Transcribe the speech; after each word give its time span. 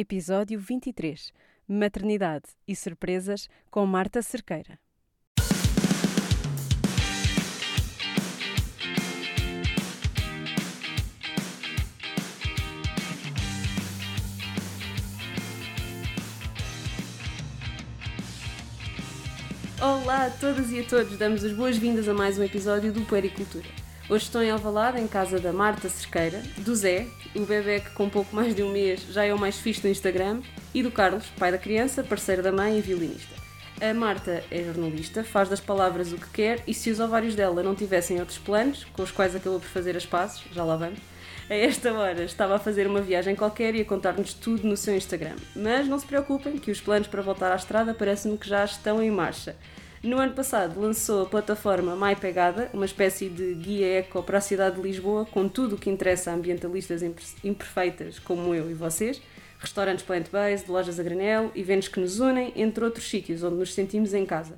Episódio 0.00 0.60
23 0.60 1.32
Maternidade 1.66 2.44
e 2.68 2.76
Surpresas 2.76 3.48
com 3.68 3.84
Marta 3.84 4.22
Cerqueira. 4.22 4.78
Olá 19.82 20.26
a 20.26 20.30
todas 20.30 20.70
e 20.70 20.78
a 20.78 20.84
todos, 20.84 21.18
damos 21.18 21.42
as 21.42 21.52
boas-vindas 21.52 22.08
a 22.08 22.14
mais 22.14 22.38
um 22.38 22.44
episódio 22.44 22.92
do 22.92 23.04
Puericultura. 23.04 23.87
Hoje 24.10 24.24
estou 24.24 24.42
em 24.42 24.50
Alvalade, 24.50 24.98
em 24.98 25.06
casa 25.06 25.38
da 25.38 25.52
Marta 25.52 25.86
Cerqueira, 25.86 26.42
do 26.56 26.74
Zé, 26.74 27.06
o 27.36 27.40
bebê 27.40 27.80
que 27.80 27.90
com 27.90 28.08
pouco 28.08 28.34
mais 28.34 28.56
de 28.56 28.62
um 28.62 28.72
mês 28.72 29.02
já 29.10 29.22
é 29.22 29.34
o 29.34 29.38
mais 29.38 29.58
fixe 29.58 29.82
do 29.82 29.88
Instagram, 29.88 30.40
e 30.72 30.82
do 30.82 30.90
Carlos, 30.90 31.26
pai 31.38 31.52
da 31.52 31.58
criança, 31.58 32.02
parceiro 32.02 32.42
da 32.42 32.50
mãe 32.50 32.78
e 32.78 32.80
violinista. 32.80 33.34
A 33.82 33.92
Marta 33.92 34.42
é 34.50 34.64
jornalista, 34.64 35.22
faz 35.22 35.50
das 35.50 35.60
palavras 35.60 36.10
o 36.10 36.16
que 36.16 36.30
quer 36.30 36.62
e 36.66 36.72
se 36.72 36.90
os 36.90 37.00
ovários 37.00 37.34
dela 37.34 37.62
não 37.62 37.74
tivessem 37.74 38.18
outros 38.18 38.38
planos, 38.38 38.86
com 38.94 39.02
os 39.02 39.10
quais 39.10 39.36
acabou 39.36 39.60
por 39.60 39.68
fazer 39.68 39.94
as 39.94 40.06
pazes, 40.06 40.42
já 40.52 40.64
lá 40.64 40.76
vamos, 40.76 41.00
a 41.50 41.54
esta 41.54 41.92
hora 41.92 42.24
estava 42.24 42.56
a 42.56 42.58
fazer 42.58 42.86
uma 42.86 43.02
viagem 43.02 43.36
qualquer 43.36 43.74
e 43.74 43.82
a 43.82 43.84
contar-nos 43.84 44.32
tudo 44.32 44.66
no 44.66 44.76
seu 44.76 44.96
Instagram. 44.96 45.36
Mas 45.54 45.86
não 45.86 45.98
se 45.98 46.06
preocupem, 46.06 46.56
que 46.56 46.70
os 46.70 46.80
planos 46.80 47.08
para 47.08 47.20
voltar 47.20 47.52
à 47.52 47.56
estrada 47.56 47.92
parece-me 47.92 48.38
que 48.38 48.48
já 48.48 48.64
estão 48.64 49.02
em 49.02 49.10
marcha. 49.10 49.54
No 50.02 50.18
ano 50.18 50.32
passado 50.32 50.80
lançou 50.80 51.22
a 51.22 51.26
plataforma 51.26 51.96
My 51.96 52.14
Pegada, 52.14 52.70
uma 52.72 52.84
espécie 52.84 53.28
de 53.28 53.52
guia 53.54 53.98
eco 53.98 54.22
para 54.22 54.38
a 54.38 54.40
cidade 54.40 54.76
de 54.76 54.82
Lisboa, 54.82 55.26
com 55.26 55.48
tudo 55.48 55.74
o 55.74 55.78
que 55.78 55.90
interessa 55.90 56.30
a 56.30 56.34
ambientalistas 56.34 57.02
imperfeitas 57.42 58.20
como 58.20 58.54
eu 58.54 58.70
e 58.70 58.74
vocês, 58.74 59.20
restaurantes 59.58 60.04
plant-based, 60.04 60.70
lojas 60.70 61.00
a 61.00 61.02
granel, 61.02 61.50
eventos 61.56 61.88
que 61.88 61.98
nos 61.98 62.20
unem, 62.20 62.52
entre 62.54 62.84
outros 62.84 63.10
sítios 63.10 63.42
onde 63.42 63.56
nos 63.56 63.74
sentimos 63.74 64.14
em 64.14 64.24
casa. 64.24 64.54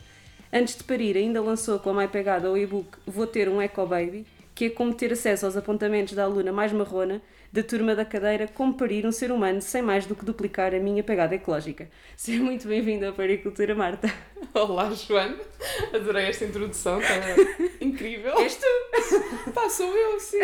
Antes 0.53 0.77
de 0.77 0.85
parir, 0.85 1.17
ainda 1.17 1.41
lançou 1.41 1.79
com 1.79 1.89
a 1.89 2.03
My 2.03 2.09
Pegada 2.09 2.51
o 2.51 2.59
e-book 2.59 2.99
Vou 3.07 3.27
Ter 3.27 3.49
um 3.49 3.63
Eco 3.63 3.87
Baby, 3.87 4.27
que 4.55 4.67
é 4.67 4.71
como 4.71 4.93
ter 4.93 5.11
acesso 5.11 5.47
aos 5.47 5.57
apontamentos 5.57 6.13
da 6.13 6.25
aluna 6.25 6.53
mais 6.53 6.71
marrona 6.71 7.23
da 7.51 7.63
turma 7.63 7.95
da 7.95 8.05
cadeira 8.05 8.47
Como 8.47 8.75
Parir 8.75 9.07
um 9.07 9.13
Ser 9.13 9.33
Humano 9.33 9.63
sem 9.63 9.81
mais 9.81 10.05
do 10.05 10.15
que 10.15 10.25
duplicar 10.25 10.75
a 10.75 10.79
minha 10.79 11.03
pegada 11.03 11.35
ecológica. 11.35 11.89
Seja 12.15 12.43
muito 12.43 12.69
bem-vinda 12.69 13.09
à 13.09 13.13
Paricultura, 13.13 13.75
Marta. 13.75 14.13
Olá, 14.55 14.91
Joana. 14.91 15.37
Adorei 15.95 16.27
esta 16.27 16.45
introdução, 16.45 17.01
está 17.01 17.15
incrível. 17.81 18.39
És 18.39 18.57
tu? 18.57 18.67
Pá, 19.53 19.69
sou 19.69 19.95
eu, 19.95 20.19
sim. 20.19 20.39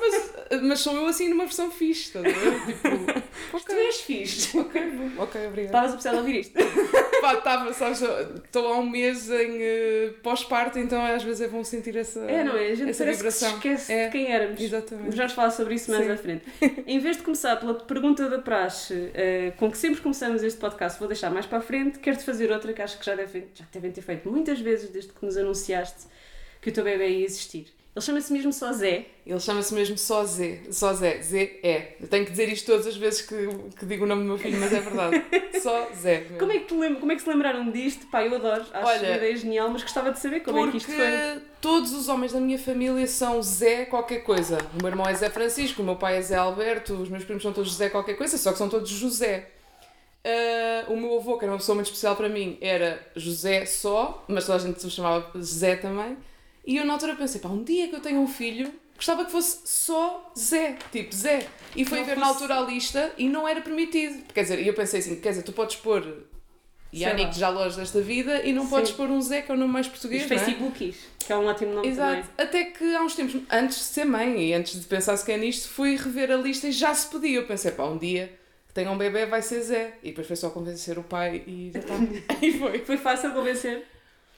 Mas, 0.00 0.62
mas 0.62 0.80
sou 0.80 0.96
eu 0.96 1.06
assim 1.06 1.28
numa 1.28 1.44
versão 1.44 1.70
fixe, 1.70 2.16
estás 2.16 2.24
a 2.24 2.28
ver? 2.28 2.66
Tipo, 2.66 3.56
okay. 3.56 3.76
tu 3.76 3.80
és 3.80 4.00
fixe. 4.00 4.58
Ok, 4.58 4.82
ok, 5.18 5.46
obrigada. 5.46 5.86
Estavas 5.86 5.90
a 5.90 5.92
precisar 5.92 6.10
de 6.12 6.18
ouvir 6.18 6.40
isto? 6.40 6.58
Pá, 7.20 7.34
estava, 7.34 7.72
sabes, 7.74 8.00
estou 8.00 8.72
há 8.72 8.78
um 8.78 8.88
mês 8.88 9.28
em 9.30 9.58
uh, 9.58 10.12
pós-parto, 10.22 10.78
então 10.78 11.04
às 11.04 11.22
vezes 11.22 11.42
é 11.42 11.48
bom 11.48 11.62
sentir 11.62 11.96
essa 11.96 12.20
É, 12.20 12.42
não 12.42 12.56
é? 12.56 12.70
A 12.70 12.74
gente 12.74 12.90
essa 12.90 13.04
vibração. 13.04 13.60
Que 13.60 13.68
se 13.68 13.74
esquece 13.74 13.92
é. 13.92 14.06
de 14.06 14.12
quem 14.12 14.32
éramos. 14.32 14.60
Exatamente. 14.60 15.16
Vamos 15.16 15.32
falar 15.32 15.50
sobre 15.50 15.74
isso 15.74 15.90
mais 15.90 16.06
sim. 16.06 16.12
à 16.12 16.16
frente. 16.16 16.44
Em 16.86 16.98
vez 16.98 17.18
de 17.18 17.22
começar 17.22 17.56
pela 17.56 17.74
pergunta 17.74 18.28
da 18.28 18.38
praxe, 18.38 18.94
uh, 18.94 19.52
com 19.58 19.70
que 19.70 19.76
sempre 19.76 20.00
começamos 20.00 20.42
este 20.42 20.58
podcast, 20.58 20.98
vou 20.98 21.08
deixar 21.08 21.30
mais 21.30 21.44
para 21.44 21.58
a 21.58 21.62
frente, 21.62 21.98
quero-te 21.98 22.24
fazer 22.24 22.50
outra 22.50 22.72
que 22.72 22.80
acho 22.80 22.98
que 22.98 23.04
já 23.04 23.09
devem, 23.16 23.48
já 23.54 23.64
devem 23.72 23.92
ter 23.92 24.02
feito 24.02 24.30
muitas 24.30 24.60
vezes 24.60 24.90
desde 24.90 25.12
que 25.12 25.24
nos 25.24 25.36
anunciaste 25.36 26.06
que 26.60 26.70
o 26.70 26.72
teu 26.72 26.84
bebê 26.84 27.08
ia 27.08 27.24
existir. 27.24 27.72
Ele 27.94 28.04
chama-se 28.04 28.32
mesmo 28.32 28.52
só 28.52 28.72
Zé. 28.72 29.06
Ele 29.26 29.40
chama-se 29.40 29.74
mesmo 29.74 29.98
só 29.98 30.24
Zé. 30.24 30.60
Só 30.70 30.94
Zé. 30.94 31.20
Zé 31.22 31.58
é. 31.62 31.96
Eu 32.00 32.06
tenho 32.06 32.24
que 32.24 32.30
dizer 32.30 32.48
isto 32.48 32.66
todas 32.66 32.86
as 32.86 32.96
vezes 32.96 33.22
que, 33.22 33.48
que 33.76 33.84
digo 33.84 34.04
o 34.04 34.06
nome 34.06 34.22
do 34.22 34.28
meu 34.28 34.38
filho, 34.38 34.60
mas 34.60 34.72
é 34.72 34.80
verdade. 34.80 35.24
só 35.60 35.88
Zé. 35.92 36.20
Como 36.38 36.52
é, 36.52 36.60
que 36.60 36.72
lembra, 36.72 37.00
como 37.00 37.10
é 37.10 37.16
que 37.16 37.22
se 37.22 37.28
lembraram 37.28 37.68
disto? 37.72 38.06
Pá, 38.06 38.24
eu 38.24 38.32
adoro. 38.32 38.64
Acho 38.72 38.86
Olha, 38.86 39.14
a 39.14 39.16
ideia 39.16 39.36
genial, 39.36 39.68
mas 39.70 39.82
gostava 39.82 40.12
de 40.12 40.20
saber 40.20 40.40
como 40.40 40.68
é 40.68 40.70
que 40.70 40.76
isto 40.76 40.92
foi. 40.92 41.42
todos 41.60 41.92
os 41.92 42.08
homens 42.08 42.32
da 42.32 42.38
minha 42.38 42.58
família 42.58 43.06
são 43.08 43.42
Zé 43.42 43.86
qualquer 43.86 44.20
coisa. 44.20 44.58
O 44.72 44.76
meu 44.76 44.86
irmão 44.86 45.08
é 45.08 45.14
Zé 45.14 45.28
Francisco, 45.28 45.82
o 45.82 45.84
meu 45.84 45.96
pai 45.96 46.18
é 46.18 46.22
Zé 46.22 46.36
Alberto, 46.36 46.94
os 46.94 47.08
meus 47.08 47.24
primos 47.24 47.42
são 47.42 47.52
todos 47.52 47.74
Zé 47.74 47.90
qualquer 47.90 48.14
coisa, 48.14 48.38
só 48.38 48.52
que 48.52 48.58
são 48.58 48.68
todos 48.68 48.88
José. 48.88 49.48
Uh, 50.22 50.92
o 50.92 50.96
meu 51.00 51.16
avô, 51.16 51.38
que 51.38 51.44
era 51.44 51.52
uma 51.52 51.58
pessoa 51.58 51.74
muito 51.74 51.86
especial 51.86 52.14
para 52.14 52.28
mim, 52.28 52.58
era 52.60 53.00
José 53.16 53.64
só, 53.64 54.22
mas 54.28 54.44
toda 54.44 54.58
a 54.58 54.60
gente 54.60 54.84
o 54.84 54.90
chamava 54.90 55.30
Zé 55.40 55.76
também. 55.76 56.16
E 56.66 56.76
eu 56.76 56.84
na 56.84 56.92
altura 56.92 57.16
pensei, 57.16 57.40
pá, 57.40 57.48
um 57.48 57.64
dia 57.64 57.88
que 57.88 57.96
eu 57.96 58.00
tenho 58.00 58.20
um 58.20 58.26
filho, 58.26 58.70
gostava 58.94 59.24
que 59.24 59.32
fosse 59.32 59.60
só 59.64 60.30
Zé, 60.38 60.76
tipo 60.92 61.14
Zé. 61.14 61.46
E 61.74 61.86
foi 61.86 62.00
ver 62.00 62.16
fosse... 62.16 62.20
na 62.20 62.26
altura 62.26 62.58
a 62.58 62.60
lista 62.60 63.12
e 63.16 63.28
não 63.28 63.48
era 63.48 63.62
permitido. 63.62 64.22
Quer 64.34 64.42
dizer, 64.42 64.66
eu 64.66 64.74
pensei 64.74 65.00
assim, 65.00 65.16
quer 65.16 65.30
dizer, 65.30 65.42
tu 65.42 65.52
podes 65.52 65.76
pôr 65.76 66.26
Yannick 66.92 67.38
Jalós 67.38 67.76
desta 67.76 68.02
vida 68.02 68.42
e 68.44 68.52
não 68.52 68.64
Sim. 68.64 68.70
podes 68.70 68.92
pôr 68.92 69.08
um 69.08 69.22
Zé, 69.22 69.40
que 69.40 69.50
é 69.50 69.54
o 69.54 69.56
nome 69.56 69.72
mais 69.72 69.88
português, 69.88 70.24
Os 70.24 70.28
não 70.28 70.36
é? 70.36 70.40
Facebookies, 70.40 70.96
que 71.18 71.32
é 71.32 71.36
um 71.36 71.46
ótimo 71.46 71.72
nome 71.72 71.88
Exato. 71.88 72.28
também. 72.28 72.30
Até 72.36 72.64
que 72.64 72.94
há 72.94 73.02
uns 73.02 73.14
tempos, 73.14 73.40
antes 73.50 73.78
de 73.78 73.84
ser 73.84 74.04
mãe 74.04 74.48
e 74.48 74.52
antes 74.52 74.78
de 74.78 74.86
pensar 74.86 75.16
sequer 75.16 75.38
nisto, 75.38 75.66
fui 75.70 75.96
rever 75.96 76.30
a 76.30 76.36
lista 76.36 76.68
e 76.68 76.72
já 76.72 76.92
se 76.92 77.06
podia. 77.06 77.38
Eu 77.38 77.46
pensei, 77.46 77.70
pá, 77.70 77.84
um 77.84 77.96
dia 77.96 78.38
que 78.70 78.74
tenha 78.74 78.90
um 78.90 78.96
bebê 78.96 79.26
vai 79.26 79.42
ser 79.42 79.60
Zé. 79.62 79.98
E 80.00 80.10
depois 80.10 80.28
foi 80.28 80.36
só 80.36 80.48
convencer 80.48 80.96
o 80.96 81.02
pai 81.02 81.42
e 81.44 81.72
já 81.74 81.80
está. 81.80 81.94
e 82.40 82.56
foi. 82.56 82.78
Foi 82.84 82.96
fácil 82.96 83.32
convencer? 83.32 83.84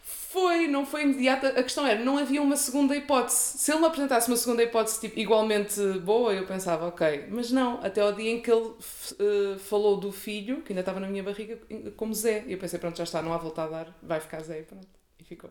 Foi, 0.03 0.67
não 0.67 0.87
foi 0.87 1.03
imediata. 1.03 1.49
A 1.49 1.63
questão 1.63 1.87
era, 1.87 2.03
não 2.03 2.17
havia 2.17 2.41
uma 2.41 2.57
segunda 2.57 2.97
hipótese. 2.97 3.59
Se 3.59 3.71
ele 3.71 3.81
me 3.81 3.87
apresentasse 3.87 4.29
uma 4.29 4.37
segunda 4.39 4.63
hipótese 4.63 5.01
tipo, 5.01 5.21
igualmente 5.21 5.79
boa, 5.99 6.33
eu 6.33 6.47
pensava, 6.47 6.87
ok. 6.87 7.27
Mas 7.29 7.53
não, 7.53 7.79
até 7.83 8.01
ao 8.01 8.15
dia 8.15 8.31
em 8.31 8.41
que 8.41 8.51
ele 8.51 8.69
uh, 8.69 9.59
falou 9.59 9.99
do 9.99 10.11
filho, 10.11 10.63
que 10.63 10.73
ainda 10.73 10.81
estava 10.81 10.99
na 10.99 11.07
minha 11.07 11.23
barriga, 11.23 11.59
como 11.95 12.15
Zé. 12.15 12.45
E 12.47 12.53
eu 12.53 12.59
pensei, 12.59 12.79
pronto, 12.79 12.97
já 12.97 13.05
está, 13.05 13.21
não 13.21 13.35
há 13.35 13.37
volta 13.37 13.65
a 13.65 13.67
dar, 13.69 13.99
vai 14.03 14.19
ficar 14.19 14.41
Zé 14.41 14.61
e 14.61 14.63
pronto. 14.63 14.89
E 15.21 15.25
ficou. 15.25 15.51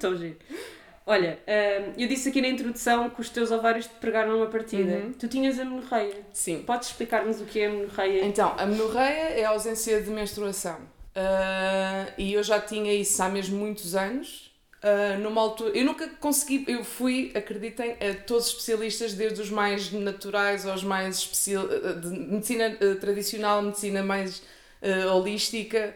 Tão 0.00 0.16
giro. 0.16 0.38
Olha, 1.04 1.38
uh, 1.46 1.92
eu 2.00 2.06
disse 2.06 2.28
aqui 2.28 2.40
na 2.40 2.48
introdução 2.48 3.10
que 3.10 3.20
os 3.20 3.28
teus 3.28 3.50
ovários 3.50 3.86
te 3.86 3.94
pregaram 3.94 4.36
uma 4.36 4.46
partida. 4.46 4.92
Uhum. 4.92 5.12
Tu 5.12 5.26
tinhas 5.28 5.58
a 5.58 5.64
menorreia. 5.64 6.14
Sim. 6.32 6.62
Podes 6.62 6.88
explicar-nos 6.88 7.40
o 7.40 7.44
que 7.44 7.60
é 7.60 7.66
a 7.66 7.70
menorreia? 7.70 8.24
Então, 8.24 8.54
a 8.56 8.64
menorreia 8.64 9.40
é 9.40 9.44
a 9.44 9.50
ausência 9.50 10.00
de 10.00 10.10
menstruação. 10.10 10.76
Uh, 11.14 12.12
e 12.16 12.32
eu 12.32 12.42
já 12.42 12.60
tinha 12.60 12.94
isso 12.94 13.22
há 13.22 13.28
mesmo 13.28 13.58
muitos 13.58 13.94
anos. 13.94 14.50
Uh, 14.82 15.18
numa 15.20 15.40
altura, 15.40 15.76
eu 15.76 15.84
nunca 15.84 16.08
consegui, 16.08 16.64
eu 16.66 16.82
fui, 16.84 17.30
acreditem, 17.34 17.92
a 17.92 18.14
todos 18.26 18.46
os 18.46 18.50
especialistas, 18.52 19.12
desde 19.12 19.40
os 19.40 19.50
mais 19.50 19.92
naturais 19.92 20.66
aos 20.66 20.82
mais 20.82 21.18
especial, 21.18 21.68
de 21.68 22.08
medicina 22.08 22.76
uh, 22.80 22.94
tradicional, 22.96 23.62
medicina 23.62 24.02
mais 24.02 24.42
holística, 25.12 25.94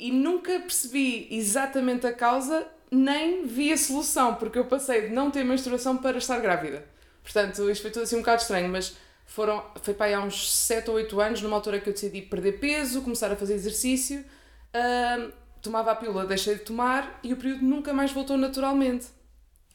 e 0.00 0.10
nunca 0.10 0.58
percebi 0.58 1.28
exatamente 1.30 2.04
a 2.04 2.12
causa, 2.12 2.66
nem 2.90 3.46
vi 3.46 3.72
a 3.72 3.76
solução, 3.76 4.34
porque 4.34 4.58
eu 4.58 4.64
passei 4.64 5.08
de 5.08 5.14
não 5.14 5.30
ter 5.30 5.44
menstruação 5.44 5.96
para 5.96 6.18
estar 6.18 6.38
grávida. 6.40 6.84
Portanto, 7.22 7.68
isto 7.70 7.82
foi 7.82 7.90
tudo 7.90 8.04
assim 8.04 8.16
um 8.16 8.20
bocado 8.20 8.42
estranho, 8.42 8.68
mas 8.68 8.96
foram, 9.26 9.64
foi 9.82 9.94
para 9.94 10.06
aí 10.06 10.14
há 10.14 10.20
uns 10.20 10.52
7 10.52 10.88
ou 10.90 10.96
8 10.96 11.20
anos, 11.20 11.42
numa 11.42 11.56
altura 11.56 11.80
que 11.80 11.88
eu 11.88 11.92
decidi 11.92 12.22
perder 12.22 12.60
peso, 12.60 13.02
começar 13.02 13.30
a 13.30 13.36
fazer 13.36 13.54
exercício, 13.54 14.20
uh, 14.20 15.32
tomava 15.60 15.90
a 15.90 15.96
pílula, 15.96 16.24
deixei 16.24 16.54
de 16.54 16.60
tomar 16.60 17.18
e 17.22 17.32
o 17.32 17.36
período 17.36 17.64
nunca 17.64 17.92
mais 17.92 18.12
voltou 18.12 18.36
naturalmente. 18.36 19.06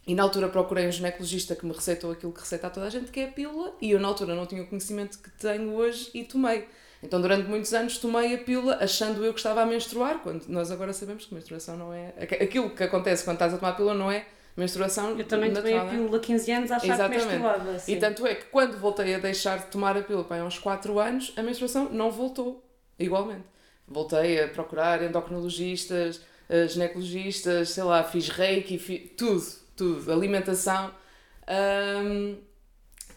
E 0.06 0.16
na 0.16 0.24
altura 0.24 0.50
procurei 0.50 0.88
um 0.88 0.92
ginecologista 0.92 1.56
que 1.56 1.66
me 1.66 1.74
receitou 1.74 2.12
aquilo 2.12 2.32
que 2.32 2.40
receita 2.40 2.68
a 2.68 2.70
toda 2.70 2.88
a 2.88 2.90
gente, 2.90 3.12
que 3.12 3.20
é 3.20 3.26
a 3.26 3.32
pílula, 3.32 3.74
e 3.80 3.92
eu 3.92 4.00
na 4.00 4.08
altura 4.08 4.34
não 4.34 4.46
tinha 4.46 4.64
o 4.64 4.68
conhecimento 4.68 5.20
que 5.20 5.30
tenho 5.32 5.74
hoje 5.76 6.10
e 6.14 6.24
tomei. 6.24 6.68
Então 7.04 7.22
durante 7.22 7.48
muitos 7.48 7.74
anos 7.74 7.98
tomei 7.98 8.34
a 8.34 8.38
pílula 8.40 8.78
achando 8.82 9.24
eu 9.24 9.34
que 9.34 9.40
estava 9.40 9.62
a 9.62 9.66
menstruar, 9.66 10.20
quando 10.20 10.48
nós 10.48 10.72
agora 10.72 10.92
sabemos 10.94 11.26
que 11.26 11.34
menstruação 11.34 11.78
não 11.78 11.94
é... 11.94 12.14
Aquilo 12.20 12.70
que 12.72 12.84
acontece 12.84 13.24
quando 13.24 13.36
estás 13.36 13.54
a 13.54 13.58
tomar 13.58 13.72
a 13.72 13.74
pílula 13.74 13.94
não 13.94 14.12
é 14.12 14.26
menstruação 14.56 15.18
Eu 15.18 15.26
também 15.26 15.54
tomei 15.54 15.78
a 15.78 15.86
pílula 15.86 16.18
há 16.18 16.20
15 16.20 16.52
anos 16.52 16.72
a 16.72 16.76
achar 16.78 16.94
Exatamente. 16.94 17.22
que 17.22 17.28
menstruava. 17.28 17.72
Assim. 17.72 17.94
E 17.94 18.00
tanto 18.00 18.28
é 18.28 18.36
que 18.36 18.46
quando 18.46 18.78
voltei 18.78 19.16
a 19.16 19.20
deixar 19.20 19.60
de 19.60 19.66
tomar 19.68 19.98
a 19.98 20.02
pílula, 20.02 20.26
há 20.30 20.44
uns 20.44 20.60
4 20.60 21.00
anos, 21.00 21.34
a 21.38 21.44
menstruação 21.44 21.90
não 21.90 22.12
voltou, 22.12 22.64
igualmente. 23.00 23.46
Voltei 23.88 24.42
a 24.42 24.48
procurar 24.48 25.02
endocrinologistas, 25.02 26.18
uh, 26.18 26.68
ginecologistas, 26.68 27.70
sei 27.70 27.84
lá, 27.84 28.04
fiz 28.04 28.30
reiki, 28.30 28.78
fiz, 28.78 29.12
tudo, 29.18 29.61
tudo, 29.82 30.12
alimentação. 30.12 30.92
Um, 31.48 32.38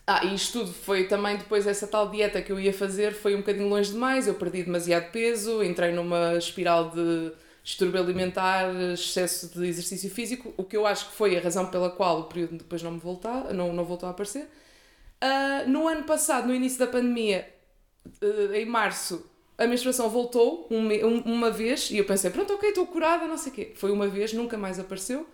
ah, 0.06 0.24
e 0.24 0.34
isto 0.34 0.60
tudo 0.60 0.72
foi 0.72 1.04
também 1.04 1.36
depois 1.36 1.66
essa 1.66 1.86
tal 1.86 2.10
dieta 2.10 2.40
que 2.40 2.50
eu 2.50 2.58
ia 2.58 2.72
fazer, 2.72 3.12
foi 3.12 3.34
um 3.34 3.38
bocadinho 3.38 3.68
longe 3.68 3.92
demais, 3.92 4.26
eu 4.26 4.34
perdi 4.34 4.62
demasiado 4.62 5.10
peso, 5.10 5.62
entrei 5.62 5.92
numa 5.92 6.34
espiral 6.36 6.90
de 6.90 7.32
distúrbio 7.62 8.00
alimentar, 8.00 8.74
excesso 8.92 9.48
de 9.58 9.66
exercício 9.66 10.10
físico, 10.10 10.52
o 10.56 10.64
que 10.64 10.76
eu 10.76 10.86
acho 10.86 11.10
que 11.10 11.16
foi 11.16 11.36
a 11.36 11.40
razão 11.40 11.66
pela 11.66 11.90
qual 11.90 12.20
o 12.20 12.24
período 12.24 12.58
depois 12.58 12.82
não 12.82 12.92
me 12.92 12.98
voltar, 12.98 13.52
não, 13.54 13.72
não 13.72 13.84
voltou 13.84 14.06
a 14.06 14.12
aparecer. 14.12 14.46
Uh, 15.22 15.68
no 15.68 15.88
ano 15.88 16.04
passado, 16.04 16.46
no 16.46 16.54
início 16.54 16.78
da 16.78 16.86
pandemia, 16.86 17.48
uh, 18.22 18.54
em 18.54 18.66
março, 18.66 19.24
a 19.56 19.66
menstruação 19.66 20.10
voltou 20.10 20.66
um, 20.70 20.88
um, 21.06 21.20
uma 21.20 21.50
vez 21.50 21.90
e 21.90 21.96
eu 21.98 22.04
pensei, 22.04 22.30
pronto, 22.30 22.52
ok, 22.52 22.68
estou 22.68 22.86
curada, 22.86 23.26
não 23.26 23.38
sei 23.38 23.52
o 23.52 23.54
quê. 23.54 23.72
Foi 23.76 23.90
uma 23.90 24.08
vez, 24.08 24.32
nunca 24.32 24.58
mais 24.58 24.78
apareceu. 24.78 25.26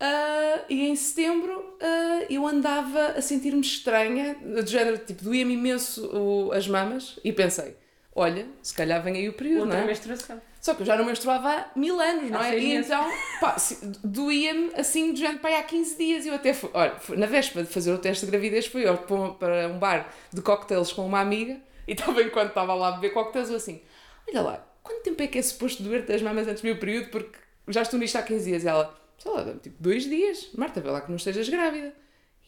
Uh, 0.00 0.64
e 0.70 0.88
em 0.88 0.96
setembro 0.96 1.58
uh, 1.58 2.26
eu 2.30 2.46
andava 2.46 3.08
a 3.08 3.20
sentir-me 3.20 3.60
estranha, 3.60 4.34
do 4.42 4.66
género, 4.66 4.96
tipo, 4.98 5.22
doía-me 5.24 5.52
imenso 5.54 6.06
o, 6.06 6.52
as 6.52 6.66
mamas 6.66 7.18
e 7.22 7.30
pensei, 7.32 7.76
olha, 8.14 8.46
se 8.62 8.72
calhar 8.74 9.02
vem 9.02 9.14
aí 9.16 9.28
o 9.28 9.34
período, 9.34 9.62
Outra 9.64 9.76
não 9.76 9.84
é? 9.84 9.86
menstruação. 9.86 10.40
Só 10.58 10.74
que 10.74 10.82
eu 10.82 10.86
já 10.86 10.96
não 10.96 11.04
menstruava 11.04 11.50
há 11.50 11.66
mil 11.78 12.00
anos, 12.00 12.30
não 12.30 12.42
é? 12.42 12.58
E 12.58 12.68
meses. 12.68 12.86
então, 12.90 13.10
pá, 13.40 13.56
doía-me 14.04 14.72
assim, 14.74 15.12
do 15.12 15.18
género, 15.18 15.38
pá, 15.40 15.58
há 15.58 15.62
15 15.62 15.96
dias. 15.96 16.26
Eu 16.26 16.34
até 16.34 16.52
fui, 16.54 16.70
olha, 16.72 16.94
na 17.16 17.26
véspera 17.26 17.64
de 17.64 17.70
fazer 17.72 17.92
o 17.92 17.98
teste 17.98 18.24
de 18.24 18.30
gravidez, 18.30 18.66
fui 18.66 18.86
eu 18.86 18.92
um- 18.94 19.34
para 19.34 19.68
um 19.68 19.78
bar 19.78 20.12
de 20.32 20.40
cocktails 20.42 20.92
com 20.92 21.06
uma 21.06 21.20
amiga 21.20 21.58
e 21.88 21.92
estava 21.92 22.22
enquanto 22.22 22.48
estava 22.50 22.74
lá 22.74 22.88
a 22.88 22.92
beber 22.92 23.12
cocktails, 23.12 23.48
eu 23.50 23.56
assim, 23.56 23.80
olha 24.28 24.42
lá, 24.42 24.66
quanto 24.82 25.02
tempo 25.02 25.22
é 25.22 25.26
que 25.26 25.38
é 25.38 25.42
suposto 25.42 25.82
doer-te 25.82 26.12
as 26.12 26.20
mamas 26.22 26.46
antes 26.46 26.62
do 26.62 26.66
meu 26.66 26.76
período? 26.78 27.08
Porque 27.10 27.38
já 27.68 27.82
estou 27.82 27.98
nisto 27.98 28.16
há 28.16 28.22
15 28.22 28.44
dias. 28.50 28.64
E 28.64 28.68
ela, 28.68 28.94
sei 29.20 29.30
lá, 29.32 29.44
tipo, 29.62 29.76
dois 29.80 30.04
dias. 30.04 30.48
Marta, 30.56 30.80
vê 30.80 30.90
lá 30.90 31.00
que 31.00 31.08
não 31.10 31.16
estejas 31.16 31.48
grávida. 31.48 31.94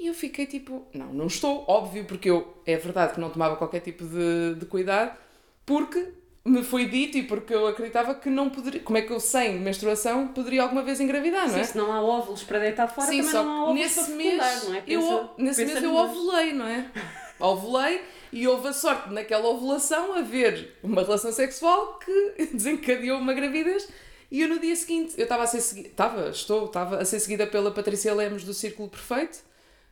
E 0.01 0.07
eu 0.09 0.15
fiquei 0.15 0.47
tipo, 0.47 0.85
não, 0.93 1.13
não 1.13 1.27
estou, 1.29 1.65
óbvio, 1.69 2.05
porque 2.07 2.29
eu, 2.29 2.61
é 2.67 2.77
verdade 2.77 3.15
que 3.15 3.21
não 3.21 3.31
tomava 3.31 3.55
qualquer 3.57 3.81
tipo 3.81 4.05
de, 4.05 4.57
de 4.57 4.67
cuidado, 4.67 5.17
porque 5.65 6.09
me 6.45 6.65
foi 6.65 6.87
dito 6.87 7.17
e 7.17 7.23
porque 7.23 7.55
eu 7.55 7.69
acreditava 7.69 8.17
que 8.17 8.29
não 8.29 8.51
poderia, 8.51 8.81
como 8.81 8.99
é 8.99 9.03
que 9.03 9.13
eu 9.13 9.21
sem 9.21 9.61
menstruação 9.61 10.29
poderia 10.29 10.63
alguma 10.63 10.83
vez 10.83 10.99
engravidar, 10.99 11.49
não 11.49 11.57
é? 11.57 11.63
Sim, 11.63 11.73
se 11.73 11.79
não 11.79 11.93
há 11.93 12.03
óvulos 12.03 12.43
para 12.43 12.59
deitar 12.59 12.89
fora, 12.89 13.07
Sim, 13.07 13.19
também 13.19 13.33
não 13.35 13.49
há 13.51 13.63
óvulos 13.65 13.81
nesse 13.81 14.05
para 14.07 14.15
mês, 14.17 14.65
não 14.65 14.75
é? 14.75 14.83
eu, 14.89 15.01
Pensa- 15.01 15.31
nesse 15.39 15.61
pensa 15.63 15.75
mês 15.75 15.85
eu 15.85 15.95
ovulei, 15.95 16.53
não 16.53 16.67
é? 16.67 16.91
ovulei 17.39 18.01
e 18.33 18.49
houve 18.49 18.69
a 18.69 18.73
sorte 18.73 19.11
naquela 19.13 19.49
ovulação 19.49 20.15
haver 20.15 20.77
uma 20.83 21.03
relação 21.03 21.31
sexual 21.31 22.01
que 22.01 22.47
desencadeou 22.53 23.19
uma 23.19 23.35
gravidez 23.35 23.89
e 24.33 24.41
eu 24.41 24.49
no 24.49 24.59
dia 24.59 24.75
seguinte, 24.75 25.13
eu 25.19 25.25
estava 25.25 25.43
a 25.43 25.47
ser 25.47 25.61
seguida, 25.61 25.89
estava, 25.89 26.31
estou, 26.31 26.65
estava 26.65 26.97
a 26.97 27.05
ser 27.05 27.21
seguida 27.21 27.47
pela 27.47 27.71
Patrícia 27.71 28.15
Lemos 28.15 28.45
do 28.45 28.55
Círculo 28.55 28.89
Perfeito, 28.89 29.41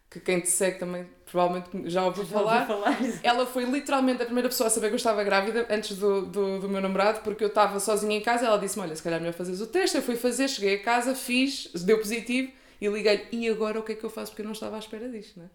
que 0.09 0.19
quem 0.19 0.41
te 0.41 0.49
segue 0.49 0.79
também 0.79 1.07
provavelmente 1.31 1.91
já 1.91 2.07
ouviu 2.07 2.25
Já 2.25 2.31
falar. 2.33 2.67
falar. 2.67 2.99
Ela 3.23 3.45
foi 3.45 3.65
literalmente 3.65 4.23
a 4.23 4.25
primeira 4.25 4.49
pessoa 4.49 4.69
a 4.69 4.71
saber 4.71 4.89
que 4.89 4.95
eu 4.95 4.97
estava 4.97 5.23
grávida 5.23 5.67
antes 5.69 5.95
do, 5.97 6.23
do, 6.23 6.59
do 6.61 6.69
meu 6.71 6.81
namorado, 6.81 7.21
porque 7.21 7.45
eu 7.45 7.49
estava 7.49 7.79
sozinha 7.79 8.17
em 8.17 8.21
casa. 8.23 8.47
Ela 8.47 8.57
disse-me: 8.59 8.85
Olha, 8.87 8.97
se 8.97 9.03
calhar 9.03 9.19
é 9.19 9.21
melhor 9.21 9.35
fazeres 9.35 9.61
o 9.61 9.67
teste. 9.67 9.99
Eu 9.99 10.03
fui 10.03 10.17
fazer, 10.17 10.49
cheguei 10.49 10.77
a 10.77 10.83
casa, 10.83 11.15
fiz, 11.15 11.69
deu 11.85 11.99
positivo 11.99 12.51
e 12.81 12.89
liguei-lhe. 12.89 13.29
E 13.31 13.49
agora 13.49 13.79
o 13.79 13.83
que 13.83 13.93
é 13.93 13.95
que 13.95 14.03
eu 14.03 14.11
faço? 14.11 14.33
Porque 14.33 14.43
eu 14.43 14.47
não 14.47 14.53
estava 14.53 14.77
à 14.77 14.79
espera 14.79 15.09
disto, 15.09 15.39
né? 15.39 15.47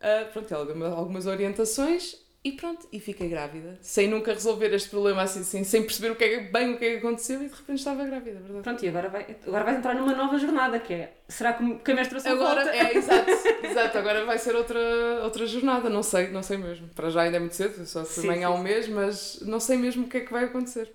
Ah, 0.00 0.26
pronto, 0.32 0.52
ela 0.54 0.66
deu-me 0.66 0.84
algumas 0.84 1.26
orientações 1.26 2.16
e 2.42 2.52
pronto, 2.52 2.86
e 2.90 2.98
fiquei 3.00 3.28
grávida. 3.28 3.78
Sem 3.82 4.08
nunca 4.08 4.32
resolver 4.32 4.72
este 4.74 4.88
problema 4.88 5.22
assim, 5.22 5.40
assim, 5.40 5.62
sem 5.62 5.82
perceber 5.82 6.10
o 6.12 6.16
que 6.16 6.24
é 6.24 6.40
bem 6.40 6.72
o 6.74 6.78
que 6.78 6.84
é 6.86 6.90
que 6.92 6.96
aconteceu 6.98 7.42
e 7.42 7.48
de 7.48 7.54
repente 7.54 7.78
estava 7.78 8.02
grávida, 8.04 8.38
é 8.38 8.42
verdade. 8.42 8.62
Pronto, 8.62 8.84
e 8.84 8.88
agora, 8.88 9.08
vai, 9.10 9.36
agora 9.46 9.64
vais 9.64 9.76
entrar 9.78 9.94
numa 9.94 10.14
nova 10.14 10.38
jornada, 10.38 10.78
que 10.80 10.94
é, 10.94 11.12
será 11.28 11.52
que 11.52 11.74
que 11.80 11.92
a 11.92 11.94
menstruação 11.94 12.32
Agora, 12.32 12.64
volta? 12.64 12.76
é, 12.76 12.96
exato, 12.96 13.30
exato, 13.62 13.98
agora 13.98 14.24
vai 14.24 14.38
ser 14.38 14.56
outra, 14.56 14.78
outra 15.22 15.46
jornada, 15.46 15.90
não 15.90 16.02
sei, 16.02 16.28
não 16.28 16.42
sei 16.42 16.56
mesmo. 16.56 16.88
Para 16.88 17.10
já 17.10 17.22
ainda 17.22 17.36
é 17.36 17.40
muito 17.40 17.54
cedo, 17.56 17.84
só 17.86 18.04
se 18.04 18.20
amanhã 18.20 18.48
há 18.48 18.50
um 18.54 18.62
mês, 18.62 18.88
mas 18.88 19.40
não 19.42 19.60
sei 19.60 19.76
mesmo 19.76 20.06
o 20.06 20.08
que 20.08 20.16
é 20.18 20.20
que 20.20 20.32
vai 20.32 20.44
acontecer. 20.44 20.90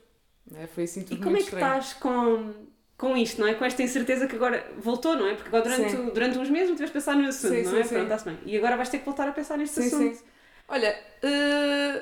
É, 0.56 0.68
foi 0.68 0.84
assim 0.86 1.04
tudo 1.04 1.16
E 1.16 1.24
como 1.24 1.36
é 1.38 1.40
que 1.40 1.46
estranho. 1.46 1.66
estás 1.78 1.94
com, 1.94 2.54
com 2.98 3.18
isto, 3.18 3.40
não 3.42 3.48
é? 3.48 3.54
Com 3.56 3.66
esta 3.66 3.82
incerteza 3.84 4.28
que 4.28 4.36
agora 4.36 4.66
voltou, 4.78 5.16
não 5.16 5.28
é? 5.28 5.34
Porque 5.36 5.50
agora 5.50 5.64
durante, 5.64 5.92
Sim. 5.92 6.10
durante 6.14 6.38
uns 6.38 6.50
meses 6.50 6.70
não 6.70 6.76
tiveste 6.76 6.98
a 6.98 7.00
pensar 7.00 7.16
no 7.16 7.28
assunto, 7.28 7.54
Sim, 7.54 7.64
não 7.64 7.72
sim, 7.72 7.78
é? 7.78 7.84
sim. 7.84 7.90
Pronto, 7.96 8.04
está-se 8.04 8.26
bem. 8.26 8.38
E 8.46 8.58
agora 8.58 8.76
vais 8.78 8.90
ter 8.90 9.00
que 9.00 9.06
voltar 9.06 9.28
a 9.28 9.32
pensar 9.32 9.58
neste 9.58 9.76
Sim, 9.76 9.88
assunto. 9.88 10.16
sim. 10.18 10.24
Olha, 10.68 10.98
eh, 11.22 12.02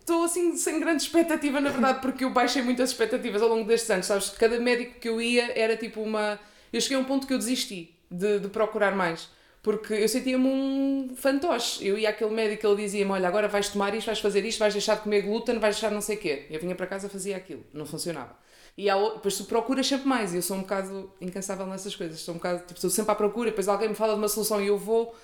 estou 0.00 0.24
assim 0.24 0.56
sem 0.56 0.80
grande 0.80 1.02
expectativa, 1.02 1.60
na 1.60 1.70
verdade, 1.70 2.00
porque 2.00 2.24
eu 2.24 2.30
baixei 2.30 2.62
muitas 2.62 2.90
expectativas 2.90 3.42
ao 3.42 3.48
longo 3.48 3.64
destes 3.66 3.90
anos, 3.90 4.06
sabes? 4.06 4.30
Cada 4.30 4.58
médico 4.58 5.00
que 5.00 5.08
eu 5.08 5.20
ia 5.20 5.52
era 5.58 5.76
tipo 5.76 6.00
uma. 6.00 6.38
Eu 6.72 6.80
cheguei 6.80 6.96
a 6.96 7.00
um 7.00 7.04
ponto 7.04 7.26
que 7.26 7.32
eu 7.32 7.38
desisti 7.38 7.94
de, 8.10 8.40
de 8.40 8.48
procurar 8.48 8.94
mais. 8.94 9.28
Porque 9.62 9.92
eu 9.92 10.08
sentia-me 10.08 10.46
um 10.46 11.14
fantoche. 11.16 11.86
Eu 11.86 11.98
ia 11.98 12.10
àquele 12.10 12.30
médico 12.30 12.66
ele 12.66 12.82
dizia-me: 12.82 13.10
Olha, 13.10 13.28
agora 13.28 13.48
vais 13.48 13.68
tomar 13.68 13.94
isto, 13.94 14.06
vais 14.06 14.20
fazer 14.20 14.44
isto, 14.44 14.58
vais 14.58 14.72
deixar 14.72 14.96
de 14.96 15.02
comer 15.02 15.22
glúten, 15.22 15.58
vais 15.58 15.74
deixar 15.76 15.90
não 15.90 16.00
sei 16.00 16.16
o 16.16 16.18
quê. 16.18 16.46
Eu 16.50 16.60
vinha 16.60 16.74
para 16.74 16.86
casa 16.86 17.08
fazia 17.08 17.36
aquilo. 17.36 17.64
Não 17.72 17.84
funcionava. 17.84 18.36
E 18.76 18.88
há, 18.88 18.96
depois 18.96 19.36
tu 19.36 19.44
procuras 19.44 19.86
sempre 19.86 20.06
mais. 20.06 20.32
E 20.32 20.36
eu 20.36 20.42
sou 20.42 20.56
um 20.56 20.60
bocado 20.60 21.12
incansável 21.20 21.66
nessas 21.66 21.94
coisas. 21.96 22.20
Sou 22.20 22.34
um 22.34 22.38
bocado, 22.38 22.60
tipo, 22.60 22.74
estou 22.74 22.90
sempre 22.90 23.10
à 23.10 23.14
procura. 23.14 23.50
Depois 23.50 23.66
alguém 23.68 23.88
me 23.88 23.94
fala 23.94 24.12
de 24.12 24.20
uma 24.20 24.28
solução 24.28 24.60
e 24.62 24.68
eu 24.68 24.78
vou. 24.78 25.14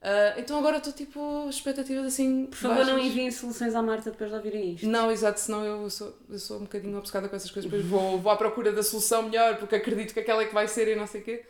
Ah, 0.00 0.34
então 0.36 0.58
agora 0.58 0.78
estou 0.78 0.92
tipo, 0.92 1.48
expectativas 1.48 2.06
assim. 2.06 2.46
Por 2.46 2.56
favor, 2.56 2.86
não 2.86 2.98
enviem 2.98 3.30
soluções 3.30 3.74
à 3.74 3.82
Marta 3.82 4.10
depois 4.10 4.30
de 4.30 4.36
ouvirem 4.36 4.74
isto. 4.74 4.86
Não, 4.86 5.10
exato, 5.10 5.40
senão 5.40 5.64
eu 5.64 5.90
sou, 5.90 6.16
eu 6.30 6.38
sou 6.38 6.58
um 6.58 6.62
bocadinho 6.62 6.96
obcecada 6.98 7.28
com 7.28 7.34
essas 7.36 7.50
coisas. 7.50 7.70
Depois 7.70 7.88
vou, 7.88 8.18
vou 8.18 8.30
à 8.30 8.36
procura 8.36 8.72
da 8.72 8.82
solução 8.82 9.24
melhor 9.24 9.56
porque 9.56 9.74
acredito 9.76 10.14
que 10.14 10.20
aquela 10.20 10.42
é 10.42 10.46
que 10.46 10.54
vai 10.54 10.68
ser 10.68 10.88
e 10.88 10.96
não 10.96 11.06
sei 11.06 11.20
o 11.20 11.24
quê. 11.24 11.44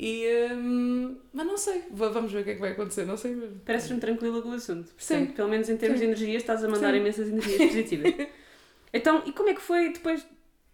E. 0.00 0.28
hum, 0.52 1.16
mas 1.32 1.44
não 1.44 1.56
sei, 1.58 1.82
Va- 1.90 2.08
vamos 2.10 2.30
ver 2.30 2.42
o 2.42 2.44
que 2.44 2.50
é 2.50 2.54
que 2.54 2.60
vai 2.60 2.70
acontecer, 2.70 3.04
não 3.04 3.16
sei 3.16 3.34
mesmo. 3.34 3.58
Pareces-me 3.66 3.98
tranquila 3.98 4.40
com 4.40 4.50
o 4.50 4.52
assunto. 4.52 4.88
Sim. 4.96 5.16
Portanto, 5.16 5.34
pelo 5.36 5.48
menos 5.48 5.68
em 5.68 5.76
termos 5.76 5.98
Sim. 5.98 6.06
de 6.06 6.12
energia 6.12 6.36
estás 6.36 6.62
a 6.62 6.68
mandar 6.68 6.92
Sim. 6.92 6.98
imensas 7.00 7.28
energias 7.28 7.56
positivas. 7.68 8.14
então, 8.94 9.22
e 9.26 9.32
como 9.32 9.48
é 9.48 9.54
que 9.54 9.60
foi 9.60 9.92
depois? 9.92 10.24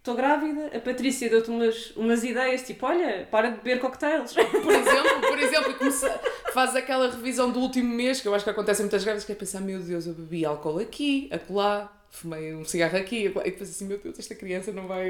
Estou 0.05 0.15
grávida, 0.15 0.67
a 0.67 0.79
Patrícia 0.79 1.27
deu-te 1.27 1.49
umas, 1.49 1.89
umas 1.97 2.23
ideias, 2.23 2.61
tipo, 2.61 2.85
olha, 2.85 3.27
para 3.31 3.49
de 3.49 3.57
beber 3.57 3.79
cocktails. 3.79 4.33
Por 4.33 4.71
exemplo, 4.71 5.21
por 5.27 5.39
exemplo, 5.39 5.73
começa, 5.73 6.21
fazes 6.53 6.75
aquela 6.75 7.09
revisão 7.09 7.49
do 7.49 7.59
último 7.59 7.91
mês, 7.91 8.21
que 8.21 8.27
eu 8.27 8.35
acho 8.35 8.43
que 8.43 8.51
acontece 8.51 8.83
muitas 8.83 9.03
grávidas, 9.03 9.25
que 9.25 9.31
é 9.31 9.35
pensar, 9.35 9.61
meu 9.61 9.79
Deus, 9.79 10.05
eu 10.05 10.13
bebi 10.13 10.45
álcool 10.45 10.77
aqui, 10.77 11.27
acolá, 11.33 11.91
fumei 12.11 12.53
um 12.53 12.63
cigarro 12.63 12.95
aqui, 12.95 13.25
acolá", 13.29 13.47
e 13.47 13.49
depois 13.49 13.67
assim, 13.67 13.87
meu 13.87 13.97
Deus, 13.97 14.19
esta 14.19 14.35
criança 14.35 14.71
não 14.71 14.85
vai. 14.85 15.09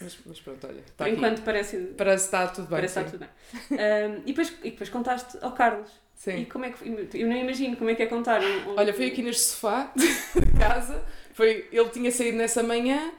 Mas, 0.00 0.16
mas 0.24 0.38
pronto, 0.40 0.64
olha, 0.64 0.78
está 0.78 1.10
enquanto 1.10 1.42
parece, 1.42 1.78
Parece 1.96 2.28
que 2.28 2.36
está 2.36 2.46
tudo 2.46 2.68
bem. 2.68 2.76
parece 2.76 3.00
estar 3.00 3.10
sim. 3.10 3.18
tudo 3.18 3.26
bem. 3.68 3.78
Ahm, 3.80 4.18
e, 4.26 4.26
depois, 4.26 4.52
e 4.62 4.70
depois 4.70 4.88
contaste 4.90 5.38
ao 5.42 5.50
Carlos. 5.54 5.90
E 5.90 6.20
Sim. 6.20 6.44
como 6.44 6.64
é 6.66 6.70
que? 6.70 6.88
Eu 7.18 7.26
nem 7.26 7.42
imagino 7.42 7.76
como 7.76 7.90
é 7.90 7.96
que 7.96 8.02
é 8.04 8.06
contar. 8.06 8.40
um- 8.40 8.70
um- 8.70 8.74
Olha, 8.76 8.94
foi 8.94 9.06
aqui 9.08 9.22
neste 9.22 9.42
sofá 9.42 9.90
de 9.96 10.06
casa, 10.56 11.04
foi, 11.32 11.68
ele 11.72 11.88
tinha 11.88 12.12
saído 12.12 12.38
nessa 12.38 12.62
manhã 12.62 13.10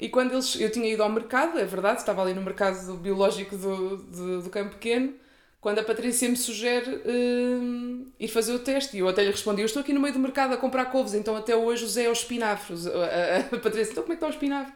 e 0.00 0.08
quando 0.08 0.32
eles, 0.32 0.58
eu 0.60 0.70
tinha 0.70 0.88
ido 0.92 1.02
ao 1.02 1.10
mercado, 1.10 1.58
é 1.58 1.64
verdade, 1.64 2.00
estava 2.00 2.22
ali 2.22 2.34
no 2.34 2.42
mercado 2.42 2.94
biológico 2.96 3.56
do, 3.56 3.96
do, 3.98 4.42
do 4.42 4.50
Campo 4.50 4.70
Pequeno, 4.74 5.14
quando 5.60 5.78
a 5.78 5.84
Patrícia 5.84 6.28
me 6.28 6.36
sugere 6.36 7.02
hum, 7.06 8.06
ir 8.18 8.28
fazer 8.28 8.54
o 8.54 8.58
teste 8.60 8.96
e 8.96 9.00
eu 9.00 9.08
até 9.08 9.22
lhe 9.22 9.30
respondi, 9.30 9.60
eu 9.60 9.66
estou 9.66 9.80
aqui 9.82 9.92
no 9.92 10.00
meio 10.00 10.14
do 10.14 10.18
mercado 10.20 10.54
a 10.54 10.56
comprar 10.56 10.86
couves, 10.86 11.12
então 11.14 11.36
até 11.36 11.54
hoje 11.54 11.84
usei. 11.84 12.08
Os- 12.08 12.26
A, 12.30 12.50
a, 12.52 13.38
a 13.56 13.58
Patrícia, 13.60 13.92
então 13.92 14.02
como 14.02 14.14
é 14.14 14.16
que 14.16 14.24
está 14.24 14.26
o 14.26 14.30
espinafre? 14.30 14.72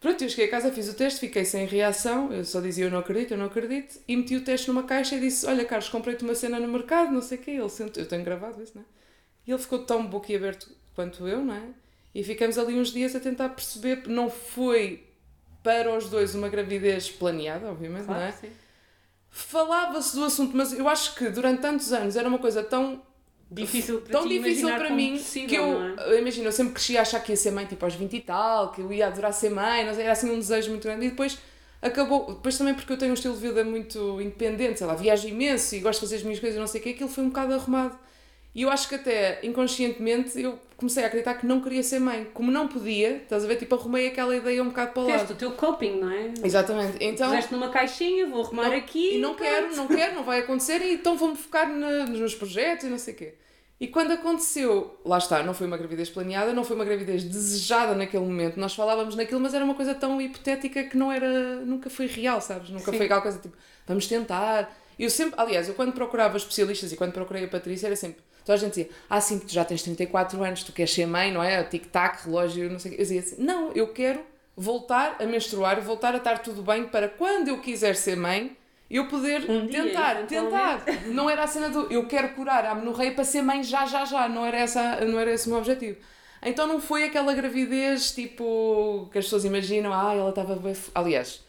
Pronto, 0.00 0.22
eu 0.22 0.28
cheguei 0.28 0.44
a 0.46 0.50
casa, 0.50 0.70
fiz 0.70 0.88
o 0.88 0.94
teste, 0.94 1.18
fiquei 1.18 1.44
sem 1.44 1.66
reação, 1.66 2.32
eu 2.32 2.44
só 2.44 2.60
dizia 2.60 2.84
eu 2.86 2.90
não 2.90 2.98
acredito, 2.98 3.32
eu 3.32 3.38
não 3.38 3.46
acredito, 3.46 3.98
e 4.06 4.16
meti 4.16 4.36
o 4.36 4.44
teste 4.44 4.68
numa 4.68 4.84
caixa 4.84 5.16
e 5.16 5.20
disse, 5.20 5.44
olha 5.46 5.64
Carlos, 5.64 5.88
comprei-te 5.88 6.22
uma 6.24 6.36
cena 6.36 6.60
no 6.60 6.68
mercado, 6.68 7.12
não 7.12 7.20
sei 7.20 7.36
o 7.38 7.40
quê, 7.40 7.50
ele 7.52 7.68
sentou, 7.68 8.00
eu 8.02 8.08
tenho 8.08 8.22
gravado 8.24 8.62
isso, 8.62 8.72
não 8.76 8.82
é? 8.82 8.84
E 9.46 9.50
ele 9.52 9.60
ficou 9.60 9.80
tão 9.80 10.06
boquiaberto 10.06 10.70
quanto 10.94 11.26
eu, 11.28 11.44
não 11.44 11.54
é? 11.54 11.62
E 12.18 12.24
ficamos 12.24 12.58
ali 12.58 12.74
uns 12.74 12.92
dias 12.92 13.14
a 13.14 13.20
tentar 13.20 13.48
perceber, 13.50 14.08
não 14.08 14.28
foi 14.28 15.04
para 15.62 15.96
os 15.96 16.10
dois 16.10 16.34
uma 16.34 16.48
gravidez 16.48 17.08
planeada, 17.08 17.70
obviamente, 17.70 18.06
Claro, 18.06 18.20
não 18.20 18.26
é? 18.26 18.34
Falava-se 19.30 20.16
do 20.16 20.24
assunto, 20.24 20.56
mas 20.56 20.72
eu 20.72 20.88
acho 20.88 21.14
que 21.14 21.28
durante 21.28 21.60
tantos 21.60 21.92
anos 21.92 22.16
era 22.16 22.28
uma 22.28 22.40
coisa 22.40 22.60
tão 22.60 23.00
Difícil 23.48 24.00
para 24.00 24.10
tão 24.10 24.22
ti 24.24 24.30
difícil 24.30 24.68
para 24.68 24.90
mim 24.90 25.16
possível, 25.16 25.48
que 25.48 25.54
eu, 25.54 26.12
é? 26.12 26.18
imagino, 26.18 26.48
eu 26.48 26.52
sempre 26.52 26.72
cresci 26.72 26.98
a 26.98 27.02
achar 27.02 27.20
que 27.20 27.30
ia 27.30 27.36
ser 27.36 27.52
mãe 27.52 27.66
tipo 27.66 27.84
aos 27.84 27.94
20 27.94 28.12
e 28.12 28.20
tal, 28.20 28.72
que 28.72 28.80
eu 28.80 28.92
ia 28.92 29.06
adorar 29.06 29.32
ser 29.32 29.50
mãe, 29.50 29.86
não 29.86 29.94
sei, 29.94 30.02
era 30.02 30.12
assim 30.12 30.28
um 30.28 30.40
desejo 30.40 30.70
muito 30.70 30.82
grande 30.82 31.06
e 31.06 31.10
depois 31.10 31.38
acabou, 31.80 32.34
depois 32.34 32.58
também 32.58 32.74
porque 32.74 32.92
eu 32.92 32.98
tenho 32.98 33.12
um 33.12 33.14
estilo 33.14 33.34
de 33.34 33.40
vida 33.40 33.62
muito 33.62 34.20
independente, 34.20 34.78
sei 34.78 34.88
lá, 34.88 34.96
viajo 34.96 35.28
imenso 35.28 35.72
e 35.76 35.78
gosto 35.78 36.00
de 36.00 36.06
fazer 36.06 36.16
as 36.16 36.22
minhas 36.24 36.40
coisas, 36.40 36.58
não 36.58 36.66
sei 36.66 36.80
o 36.80 36.82
que, 36.82 36.90
aquilo 36.90 37.08
foi 37.08 37.22
um 37.22 37.28
bocado 37.28 37.54
arrumado. 37.54 37.96
E 38.54 38.62
eu 38.62 38.70
acho 38.70 38.88
que 38.88 38.94
até 38.96 39.38
inconscientemente 39.42 40.40
eu 40.40 40.58
comecei 40.76 41.04
a 41.04 41.06
acreditar 41.06 41.34
que 41.34 41.46
não 41.46 41.60
queria 41.60 41.82
ser 41.82 41.98
mãe. 42.00 42.26
Como 42.32 42.50
não 42.50 42.66
podia, 42.66 43.16
estás 43.18 43.44
a 43.44 43.46
ver? 43.46 43.56
Tipo, 43.56 43.74
arrumei 43.76 44.08
aquela 44.08 44.34
ideia 44.34 44.62
um 44.62 44.68
bocado 44.68 44.92
para 44.92 45.02
o 45.02 45.06
Teste 45.06 45.32
o 45.32 45.36
teu 45.36 45.52
coping, 45.52 46.00
não 46.00 46.10
é? 46.10 46.32
Exatamente. 46.42 46.96
Então, 47.00 47.28
Puseste 47.28 47.52
numa 47.52 47.68
caixinha, 47.68 48.26
vou 48.26 48.42
arrumar 48.42 48.68
não- 48.68 48.76
aqui. 48.76 49.16
e 49.16 49.18
não 49.18 49.34
pronto. 49.34 49.48
quero, 49.48 49.76
não 49.76 49.86
quero, 49.86 50.14
não 50.14 50.24
vai 50.24 50.40
acontecer, 50.40 50.80
e 50.82 50.94
então 50.94 51.16
vou-me 51.16 51.36
focar 51.36 51.68
na- 51.68 52.06
nos 52.06 52.18
meus 52.18 52.34
projetos 52.34 52.86
e 52.86 52.88
não 52.88 52.98
sei 52.98 53.14
o 53.14 53.16
quê. 53.16 53.34
E 53.80 53.86
quando 53.86 54.10
aconteceu, 54.12 54.98
lá 55.04 55.18
está, 55.18 55.40
não 55.44 55.54
foi 55.54 55.66
uma 55.68 55.76
gravidez 55.76 56.10
planeada, 56.10 56.52
não 56.52 56.64
foi 56.64 56.74
uma 56.74 56.84
gravidez 56.84 57.22
desejada 57.22 57.94
naquele 57.94 58.24
momento. 58.24 58.58
Nós 58.58 58.74
falávamos 58.74 59.14
naquilo, 59.14 59.38
mas 59.38 59.54
era 59.54 59.64
uma 59.64 59.74
coisa 59.74 59.94
tão 59.94 60.20
hipotética 60.20 60.82
que 60.82 60.96
não 60.96 61.12
era, 61.12 61.56
nunca 61.64 61.88
foi 61.88 62.06
real, 62.06 62.40
sabes? 62.40 62.70
Nunca 62.70 62.90
Sim. 62.90 62.96
foi 62.96 63.06
aquela 63.06 63.20
coisa 63.20 63.38
tipo, 63.38 63.56
vamos 63.86 64.08
tentar. 64.08 64.76
Eu 64.98 65.08
sempre, 65.10 65.34
aliás, 65.40 65.68
eu 65.68 65.74
quando 65.74 65.92
procurava 65.92 66.36
especialistas 66.36 66.90
e 66.90 66.96
quando 66.96 67.12
procurei 67.12 67.44
a 67.44 67.48
Patrícia 67.48 67.86
era 67.86 67.94
sempre, 67.94 68.20
toda 68.48 68.56
a 68.56 68.60
gente 68.60 68.70
dizia, 68.70 68.88
ah 69.10 69.20
sim, 69.20 69.38
tu 69.38 69.52
já 69.52 69.62
tens 69.64 69.82
34 69.82 70.42
anos, 70.42 70.62
tu 70.62 70.72
queres 70.72 70.92
ser 70.92 71.06
mãe, 71.06 71.30
não 71.30 71.42
é? 71.42 71.62
Tic-tac, 71.62 72.24
relógio, 72.24 72.70
não 72.70 72.78
sei 72.78 72.92
o 72.92 72.94
quê. 72.94 73.00
Eu 73.00 73.04
dizia 73.04 73.20
assim, 73.20 73.36
não, 73.38 73.72
eu 73.72 73.92
quero 73.92 74.20
voltar 74.56 75.16
a 75.20 75.26
menstruar, 75.26 75.80
voltar 75.82 76.14
a 76.14 76.16
estar 76.16 76.38
tudo 76.38 76.62
bem 76.62 76.84
para 76.88 77.08
quando 77.08 77.48
eu 77.48 77.60
quiser 77.60 77.94
ser 77.94 78.16
mãe, 78.16 78.56
eu 78.90 79.06
poder 79.06 79.48
Um 79.50 79.66
dia, 79.66 79.82
tentar, 79.84 80.26
tentar. 80.26 80.82
eventualmente. 80.82 81.08
Não 81.10 81.28
era 81.28 81.44
a 81.44 81.46
cena 81.46 81.68
do 81.68 81.92
eu 81.92 82.06
quero 82.06 82.30
curar 82.30 82.64
a 82.64 82.70
amenorreia 82.70 83.12
para 83.12 83.22
ser 83.22 83.42
mãe 83.42 83.62
já, 83.62 83.84
já, 83.84 84.04
já. 84.06 84.26
Não 84.28 84.46
era, 84.46 84.56
essa, 84.56 85.04
não 85.04 85.20
era 85.20 85.30
esse 85.30 85.46
o 85.46 85.50
meu 85.50 85.58
objetivo. 85.58 85.98
Então 86.42 86.66
não 86.66 86.80
foi 86.80 87.04
aquela 87.04 87.34
gravidez 87.34 88.12
tipo 88.12 89.08
que 89.12 89.18
as 89.18 89.26
pessoas 89.26 89.44
imaginam, 89.44 89.92
ah, 89.92 90.14
ela 90.14 90.30
estava 90.30 90.56
bem. 90.56 90.72
f-". 90.72 90.90
Aliás, 90.94 91.44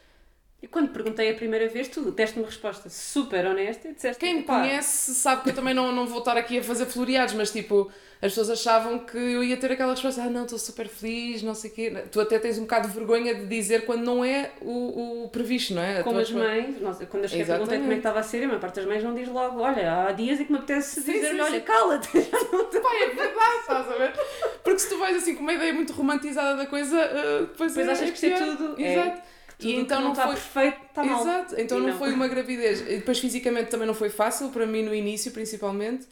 E 0.61 0.67
quando 0.67 0.89
perguntei 0.89 1.31
a 1.31 1.33
primeira 1.33 1.69
vez, 1.69 1.87
tu 1.87 2.11
deste 2.11 2.37
uma 2.37 2.45
resposta 2.45 2.89
super 2.89 3.45
honesta 3.45 3.87
e 3.87 3.93
disseste 3.93 4.19
Quem 4.19 4.35
me 4.35 4.43
"Pá, 4.43 4.59
conhece 4.59 5.15
sabe 5.15 5.43
que 5.43 5.49
eu 5.51 5.55
também 5.55 5.73
não, 5.73 5.93
não 5.93 6.05
vou 6.05 6.19
estar 6.19 6.35
aqui 6.35 6.59
a 6.59 6.63
fazer 6.63 6.85
floreados, 6.85 7.33
mas 7.33 7.49
tipo, 7.49 7.89
as 8.21 8.31
pessoas 8.33 8.49
achavam 8.49 8.99
que 8.99 9.15
eu 9.17 9.41
ia 9.41 9.55
ter 9.55 9.71
aquela 9.71 9.93
resposta, 9.93 10.21
ah 10.21 10.29
não, 10.29 10.43
estou 10.43 10.59
super 10.59 10.89
feliz, 10.89 11.41
não 11.43 11.55
sei 11.55 11.71
o 11.71 11.73
quê. 11.73 12.03
Tu 12.11 12.19
até 12.19 12.37
tens 12.39 12.57
um 12.57 12.63
bocado 12.63 12.89
de 12.89 12.93
vergonha 12.93 13.33
de 13.35 13.45
dizer 13.47 13.85
quando 13.85 14.03
não 14.03 14.21
é 14.25 14.51
o, 14.61 15.23
o 15.23 15.29
previsto, 15.29 15.73
não 15.75 15.81
é? 15.81 16.01
A 16.01 16.03
Como 16.03 16.19
as 16.19 16.29
resposta. 16.29 16.53
mães, 16.53 16.81
nossa, 16.81 17.05
quando 17.05 17.23
eu 17.23 17.29
cheguei 17.29 17.45
perguntei 17.45 17.77
como 17.79 17.91
é 17.93 17.95
que 17.95 17.99
Exatamente. 17.99 17.99
estava 17.99 18.19
a 18.19 18.23
ser, 18.23 18.43
a 18.43 18.47
maior 18.47 18.59
parte 18.59 18.75
das 18.75 18.85
mães 18.85 19.01
não 19.01 19.15
diz 19.15 19.29
logo, 19.29 19.61
olha, 19.61 20.07
há 20.07 20.11
dias 20.11 20.41
em 20.41 20.43
que 20.45 20.51
me 20.51 20.57
apetece 20.57 20.99
dizer-lhe, 21.01 21.39
olha, 21.39 21.61
cala-te. 21.61 22.09
Pá, 22.19 22.95
é 22.95 23.07
verdade, 23.15 23.57
estás 23.61 23.89
a 23.91 23.95
ver? 23.95 24.13
Porque 24.61 24.79
se 24.79 24.89
tu 24.89 24.97
vais 24.99 25.15
assim 25.15 25.35
com 25.35 25.41
uma 25.41 25.53
ideia 25.53 25.71
muito 25.73 25.93
romantizada 25.93 26.57
da 26.57 26.65
coisa, 26.65 26.97
uh, 26.97 27.45
depois, 27.45 27.73
Depois 27.73 27.87
é, 27.87 27.91
achas 28.03 28.09
é 28.09 28.11
que 28.11 28.25
é 28.25 28.37
pior. 28.37 28.57
tudo- 28.57 28.75
é, 28.81 28.91
Exato. 28.93 29.21
Tudo 29.59 29.69
e 29.69 29.75
então 29.75 29.97
que 29.97 30.03
não 30.05 30.11
está 30.13 30.23
foi. 30.23 30.35
perfeito, 30.35 30.85
está 30.87 31.03
mal. 31.03 31.21
Exato, 31.21 31.55
então 31.59 31.79
não, 31.79 31.89
não. 31.89 31.97
foi 31.97 32.13
uma 32.13 32.29
gravidez. 32.29 32.79
E 32.79 32.95
depois 32.97 33.19
fisicamente 33.19 33.69
também 33.69 33.85
não 33.85 33.93
foi 33.93 34.09
fácil, 34.09 34.49
para 34.49 34.65
mim 34.65 34.83
no 34.83 34.95
início 34.95 35.31
principalmente. 35.33 36.07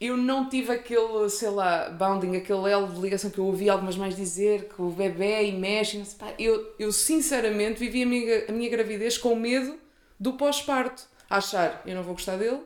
Eu 0.00 0.16
não 0.16 0.48
tive 0.48 0.72
aquele, 0.72 1.28
sei 1.28 1.50
lá, 1.50 1.90
bounding, 1.90 2.36
aquele 2.36 2.70
elo 2.70 2.86
de 2.86 3.00
ligação 3.00 3.30
que 3.30 3.38
eu 3.38 3.44
ouvi 3.44 3.68
algumas 3.68 3.96
mais 3.96 4.16
dizer, 4.16 4.68
que 4.68 4.80
o 4.80 4.90
bebê 4.90 5.48
e 5.48 5.52
mexe, 5.52 5.98
não 5.98 6.04
sei, 6.04 6.16
pá, 6.16 6.32
eu, 6.38 6.72
eu 6.78 6.92
sinceramente 6.92 7.80
vivi 7.80 8.04
a 8.04 8.06
minha, 8.06 8.44
a 8.48 8.52
minha 8.52 8.70
gravidez 8.70 9.18
com 9.18 9.34
medo 9.34 9.76
do 10.18 10.34
pós-parto. 10.34 11.02
Achar, 11.28 11.82
eu 11.84 11.94
não 11.94 12.02
vou 12.04 12.14
gostar 12.14 12.36
dele, 12.36 12.60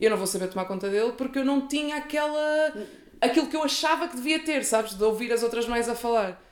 eu 0.00 0.10
não 0.10 0.16
vou 0.16 0.26
saber 0.26 0.48
tomar 0.48 0.64
conta 0.64 0.88
dele, 0.88 1.12
porque 1.12 1.38
eu 1.38 1.44
não 1.44 1.68
tinha 1.68 1.96
aquela... 1.96 2.72
aquilo 3.20 3.46
que 3.46 3.54
eu 3.54 3.62
achava 3.62 4.08
que 4.08 4.16
devia 4.16 4.38
ter, 4.40 4.64
sabes? 4.64 4.94
De 4.94 5.04
ouvir 5.04 5.30
as 5.32 5.42
outras 5.42 5.68
mães 5.68 5.88
a 5.88 5.94
falar. 5.94 6.42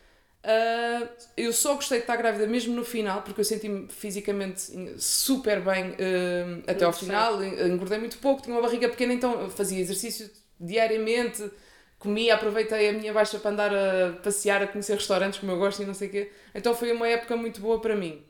Ah, 0.48 1.08
eu 1.36 1.52
só 1.52 1.74
gostei 1.74 1.98
de 1.98 2.04
estar 2.04 2.14
grávida 2.14 2.46
mesmo 2.46 2.72
no 2.72 2.84
final, 2.84 3.22
porque 3.22 3.40
eu 3.40 3.44
senti-me 3.44 3.88
fisicamente 3.88 4.62
super 4.96 5.60
bem 5.60 5.96
ah, 5.98 6.70
até 6.70 6.84
ao 6.84 6.92
final. 6.92 7.42
Engordei 7.42 7.98
muito 7.98 8.18
pouco, 8.18 8.42
tinha 8.42 8.54
uma 8.54 8.62
barriga 8.62 8.88
pequena, 8.88 9.12
então 9.12 9.50
fazia 9.50 9.80
exercício 9.80 10.30
diariamente, 10.60 11.50
comia, 11.98 12.34
aproveitei 12.36 12.88
a 12.88 12.92
minha 12.92 13.12
baixa 13.12 13.40
para 13.40 13.50
andar 13.50 13.74
a 13.74 14.12
passear, 14.22 14.62
a 14.62 14.68
conhecer 14.68 14.94
restaurantes 14.94 15.40
como 15.40 15.50
eu 15.50 15.58
gosto 15.58 15.82
e 15.82 15.86
não 15.86 15.94
sei 15.94 16.08
o 16.08 16.10
quê. 16.12 16.32
Então 16.54 16.74
foi 16.76 16.92
uma 16.92 17.08
época 17.08 17.36
muito 17.36 17.60
boa 17.60 17.80
para 17.80 17.96
mim. 17.96 18.22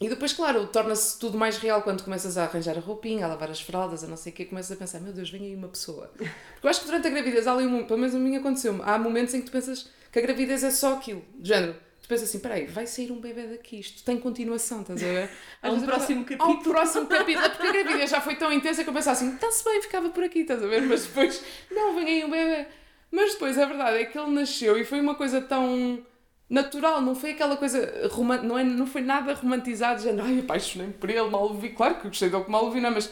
E 0.00 0.08
depois, 0.08 0.32
claro, 0.32 0.66
torna-se 0.68 1.18
tudo 1.18 1.36
mais 1.36 1.58
real 1.58 1.82
quando 1.82 2.02
começas 2.02 2.38
a 2.38 2.44
arranjar 2.44 2.78
a 2.78 2.80
roupinha, 2.80 3.26
a 3.26 3.28
lavar 3.28 3.50
as 3.50 3.60
fraldas, 3.60 4.02
a 4.02 4.06
não 4.06 4.16
sei 4.16 4.32
o 4.32 4.34
quê, 4.34 4.46
começas 4.46 4.72
a 4.72 4.76
pensar, 4.76 4.98
meu 5.00 5.12
Deus, 5.12 5.28
vem 5.28 5.44
aí 5.44 5.54
uma 5.54 5.68
pessoa. 5.68 6.10
Porque 6.16 6.30
eu 6.62 6.70
acho 6.70 6.80
que 6.80 6.86
durante 6.86 7.08
a 7.08 7.10
gravidez, 7.10 7.46
há 7.46 7.52
ali 7.52 7.66
um, 7.66 7.84
pelo 7.84 7.98
menos 7.98 8.14
a 8.14 8.18
mim 8.18 8.34
aconteceu-me, 8.36 8.80
há 8.82 8.96
momentos 8.98 9.34
em 9.34 9.40
que 9.40 9.46
tu 9.46 9.52
pensas 9.52 9.90
que 10.10 10.18
a 10.18 10.22
gravidez 10.22 10.64
é 10.64 10.70
só 10.70 10.94
aquilo, 10.94 11.24
de 11.38 11.48
género. 11.48 11.74
Tu 12.02 12.08
pensas 12.08 12.28
assim, 12.28 12.40
peraí, 12.40 12.66
vai 12.66 12.86
sair 12.86 13.12
um 13.12 13.20
bebê 13.20 13.46
daqui, 13.46 13.78
isto 13.80 14.02
tem 14.04 14.18
continuação, 14.18 14.80
estás 14.80 15.02
a 15.02 15.06
ver? 15.06 15.30
Há 15.62 15.70
um 15.70 15.80
próximo 15.80 16.24
penso, 16.24 16.42
Há 16.42 16.46
um 16.46 16.48
capítulo." 16.52 16.74
próximo 16.74 17.06
capítulo, 17.08 17.46
é 17.46 17.48
porque 17.50 17.66
a 17.66 17.72
gravidez 17.72 18.10
já 18.10 18.20
foi 18.20 18.36
tão 18.36 18.52
intensa 18.52 18.82
que 18.82 18.88
eu 18.88 18.94
pensava 18.94 19.16
assim, 19.16 19.34
está-se 19.34 19.64
bem, 19.64 19.82
ficava 19.82 20.08
por 20.10 20.24
aqui, 20.24 20.40
estás 20.40 20.62
a 20.62 20.66
ver? 20.66 20.82
Mas 20.82 21.06
depois, 21.06 21.44
não, 21.70 21.94
vem 21.94 22.06
aí 22.06 22.24
um 22.24 22.30
bebê. 22.30 22.66
Mas 23.10 23.32
depois, 23.32 23.58
a 23.58 23.66
verdade 23.66 23.98
é 23.98 24.04
que 24.04 24.18
ele 24.18 24.30
nasceu 24.30 24.78
e 24.78 24.84
foi 24.84 25.00
uma 25.00 25.14
coisa 25.14 25.40
tão 25.40 26.04
natural, 26.48 27.00
não 27.00 27.14
foi 27.14 27.30
aquela 27.30 27.56
coisa 27.56 28.10
não, 28.42 28.58
é, 28.58 28.64
não 28.64 28.86
foi 28.86 29.02
nada 29.02 29.32
romantizado, 29.34 29.98
de 29.98 30.04
género, 30.08 30.26
ai, 30.26 30.40
apaixonei-me 30.40 30.92
por 30.92 31.08
ele, 31.08 31.30
mal 31.30 31.48
o 31.48 31.54
vi, 31.54 31.70
claro 31.70 31.94
que 32.00 32.08
gostei 32.08 32.28
dele 32.28 32.42
que 32.42 32.50
mal 32.50 32.66
o 32.66 32.72
vi, 32.72 32.80
não, 32.80 32.90
mas 32.90 33.10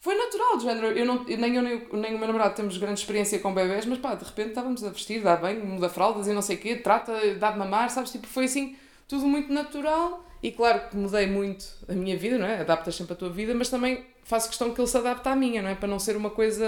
foi 0.00 0.16
natural, 0.16 0.56
de 0.58 0.64
género, 0.64 0.86
eu 0.88 1.04
não, 1.04 1.24
nem 1.24 1.56
eu 1.56 1.62
nem, 1.62 1.88
nem 1.92 2.14
o 2.14 2.18
meu 2.18 2.26
namorado 2.26 2.54
temos 2.54 2.76
grande 2.76 3.00
experiência 3.00 3.38
com 3.40 3.52
bebés, 3.52 3.84
mas 3.84 3.98
pá, 3.98 4.14
de 4.14 4.24
repente 4.24 4.50
estávamos 4.50 4.84
a 4.84 4.90
vestir, 4.90 5.22
dá 5.22 5.36
bem, 5.36 5.58
muda 5.58 5.88
fraldas 5.88 6.28
e 6.28 6.32
não 6.32 6.42
sei 6.42 6.56
o 6.56 6.58
quê, 6.60 6.76
trata, 6.76 7.12
dá 7.34 7.50
de 7.50 7.58
mamar, 7.58 7.90
sabes, 7.90 8.12
tipo, 8.12 8.26
foi 8.26 8.44
assim, 8.44 8.76
tudo 9.08 9.26
muito 9.26 9.52
natural, 9.52 10.24
e 10.42 10.52
claro 10.52 10.88
que 10.88 10.96
mudei 10.96 11.26
muito 11.26 11.66
a 11.88 11.92
minha 11.92 12.16
vida, 12.16 12.38
não 12.38 12.46
é? 12.46 12.60
Adaptas 12.60 12.94
sempre 12.94 13.14
a 13.14 13.16
tua 13.16 13.30
vida, 13.30 13.54
mas 13.54 13.68
também 13.68 14.04
faço 14.22 14.48
questão 14.48 14.72
que 14.72 14.80
ele 14.80 14.86
se 14.86 14.96
adapte 14.96 15.28
à 15.28 15.34
minha, 15.34 15.60
não 15.60 15.68
é? 15.68 15.74
Para 15.74 15.88
não 15.88 15.98
ser 15.98 16.16
uma 16.16 16.30
coisa 16.30 16.64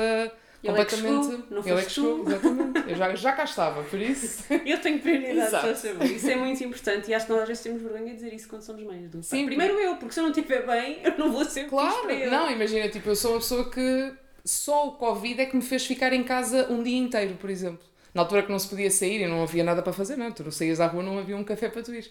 Ele 0.62 0.78
é 0.78 0.84
que 0.84 0.94
completamente... 0.94 1.24
chegou, 1.24 1.46
não 1.50 1.66
ele 1.66 1.80
é 1.80 1.84
que 1.84 1.90
chegou, 1.90 2.24
tu. 2.24 2.30
exatamente. 2.30 2.90
Eu 2.90 2.96
já, 2.96 3.14
já 3.14 3.32
cá 3.32 3.44
estava, 3.44 3.82
por 3.82 3.98
isso... 3.98 4.44
Eu 4.66 4.78
tenho 4.78 4.98
prioridade 4.98 5.50
para 5.50 5.74
saber. 5.74 6.04
Isso 6.04 6.30
é 6.30 6.36
muito 6.36 6.62
importante 6.62 7.10
e 7.10 7.14
acho 7.14 7.26
que 7.26 7.32
nós 7.32 7.42
às 7.42 7.48
vezes 7.48 7.62
temos 7.62 7.80
vergonha 7.80 8.10
de 8.10 8.14
dizer 8.16 8.34
isso 8.34 8.48
quando 8.48 8.62
somos 8.62 8.82
mães. 8.82 9.08
Do 9.08 9.22
Sim, 9.22 9.46
Primeiro 9.46 9.74
eu, 9.80 9.96
porque 9.96 10.12
se 10.12 10.20
eu 10.20 10.24
não 10.24 10.30
estiver 10.30 10.66
bem, 10.66 11.00
eu 11.02 11.16
não 11.16 11.32
vou 11.32 11.44
ser 11.44 11.66
Claro, 11.66 12.08
não, 12.30 12.50
imagina, 12.50 12.88
tipo, 12.88 13.08
eu 13.08 13.16
sou 13.16 13.32
uma 13.32 13.40
pessoa 13.40 13.70
que 13.70 14.12
só 14.44 14.88
o 14.88 14.92
Covid 14.92 15.40
é 15.40 15.46
que 15.46 15.56
me 15.56 15.62
fez 15.62 15.86
ficar 15.86 16.12
em 16.12 16.22
casa 16.22 16.66
um 16.70 16.82
dia 16.82 16.98
inteiro, 16.98 17.36
por 17.40 17.48
exemplo. 17.48 17.84
Na 18.12 18.22
altura 18.22 18.42
que 18.42 18.50
não 18.50 18.58
se 18.58 18.68
podia 18.68 18.90
sair 18.90 19.22
e 19.22 19.26
não 19.26 19.42
havia 19.42 19.62
nada 19.62 19.82
para 19.82 19.92
fazer, 19.92 20.16
não, 20.16 20.32
tu 20.32 20.42
não 20.42 20.50
saías 20.50 20.80
à 20.80 20.86
rua, 20.86 21.02
não 21.02 21.18
havia 21.18 21.36
um 21.36 21.44
café 21.44 21.68
para 21.68 21.82
tu 21.82 21.94
ir. 21.94 22.10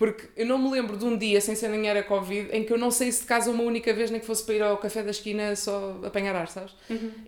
Porque 0.00 0.30
eu 0.34 0.46
não 0.46 0.56
me 0.56 0.70
lembro 0.70 0.96
de 0.96 1.04
um 1.04 1.14
dia, 1.14 1.42
sem 1.42 1.54
ser 1.54 1.68
nem 1.68 1.86
era 1.86 2.02
Covid, 2.02 2.48
em 2.56 2.64
que 2.64 2.72
eu 2.72 2.78
não 2.78 2.90
saísse 2.90 3.20
de 3.20 3.26
casa 3.26 3.50
uma 3.50 3.62
única 3.62 3.92
vez, 3.92 4.10
nem 4.10 4.18
que 4.18 4.24
fosse 4.24 4.42
para 4.42 4.54
ir 4.54 4.62
ao 4.62 4.78
café 4.78 5.02
da 5.02 5.10
esquina 5.10 5.54
só 5.54 6.00
apanhar 6.02 6.34
ar, 6.34 6.48
sabes? 6.48 6.74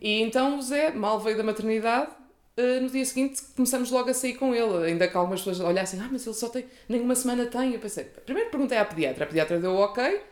E 0.00 0.23
então 0.23 0.59
o 0.59 0.62
Zé 0.62 0.91
mal 0.91 1.21
veio 1.21 1.37
da 1.37 1.43
maternidade, 1.43 2.11
eh, 2.57 2.81
no 2.81 2.88
dia 2.88 3.05
seguinte 3.05 3.43
começamos 3.55 3.91
logo 3.91 4.09
a 4.09 4.14
sair 4.14 4.37
com 4.37 4.55
ele. 4.55 4.87
Ainda 4.87 5.07
que 5.07 5.14
algumas 5.14 5.41
pessoas 5.41 5.61
olhassem, 5.61 6.00
ah, 6.00 6.09
mas 6.11 6.26
ele 6.26 6.35
só 6.35 6.49
tem, 6.49 6.64
nenhuma 6.88 7.14
semana 7.14 7.45
tem. 7.45 7.75
Eu 7.75 7.79
pensei, 7.79 8.05
primeiro 8.05 8.49
perguntei 8.49 8.79
à 8.79 8.87
pediatra, 8.87 9.25
a 9.25 9.26
pediatra 9.26 9.61
deu 9.61 9.75
ok, 9.75 10.23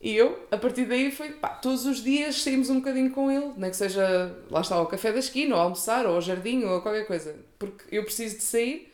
e 0.00 0.16
eu, 0.16 0.46
a 0.52 0.56
partir 0.56 0.84
daí, 0.84 1.10
foi, 1.10 1.30
pá, 1.30 1.48
todos 1.48 1.84
os 1.84 2.00
dias 2.00 2.40
saímos 2.42 2.70
um 2.70 2.76
bocadinho 2.76 3.10
com 3.10 3.28
ele, 3.28 3.54
nem 3.56 3.70
que 3.70 3.76
seja, 3.76 4.36
lá 4.48 4.60
está, 4.60 4.76
ao 4.76 4.86
café 4.86 5.10
da 5.10 5.18
esquina, 5.18 5.56
ou 5.56 5.60
almoçar, 5.60 6.06
ou 6.06 6.14
ao 6.14 6.20
jardim, 6.20 6.62
ou 6.62 6.80
qualquer 6.80 7.08
coisa. 7.08 7.34
Porque 7.58 7.84
eu 7.90 8.04
preciso 8.04 8.36
de 8.36 8.44
sair, 8.44 8.91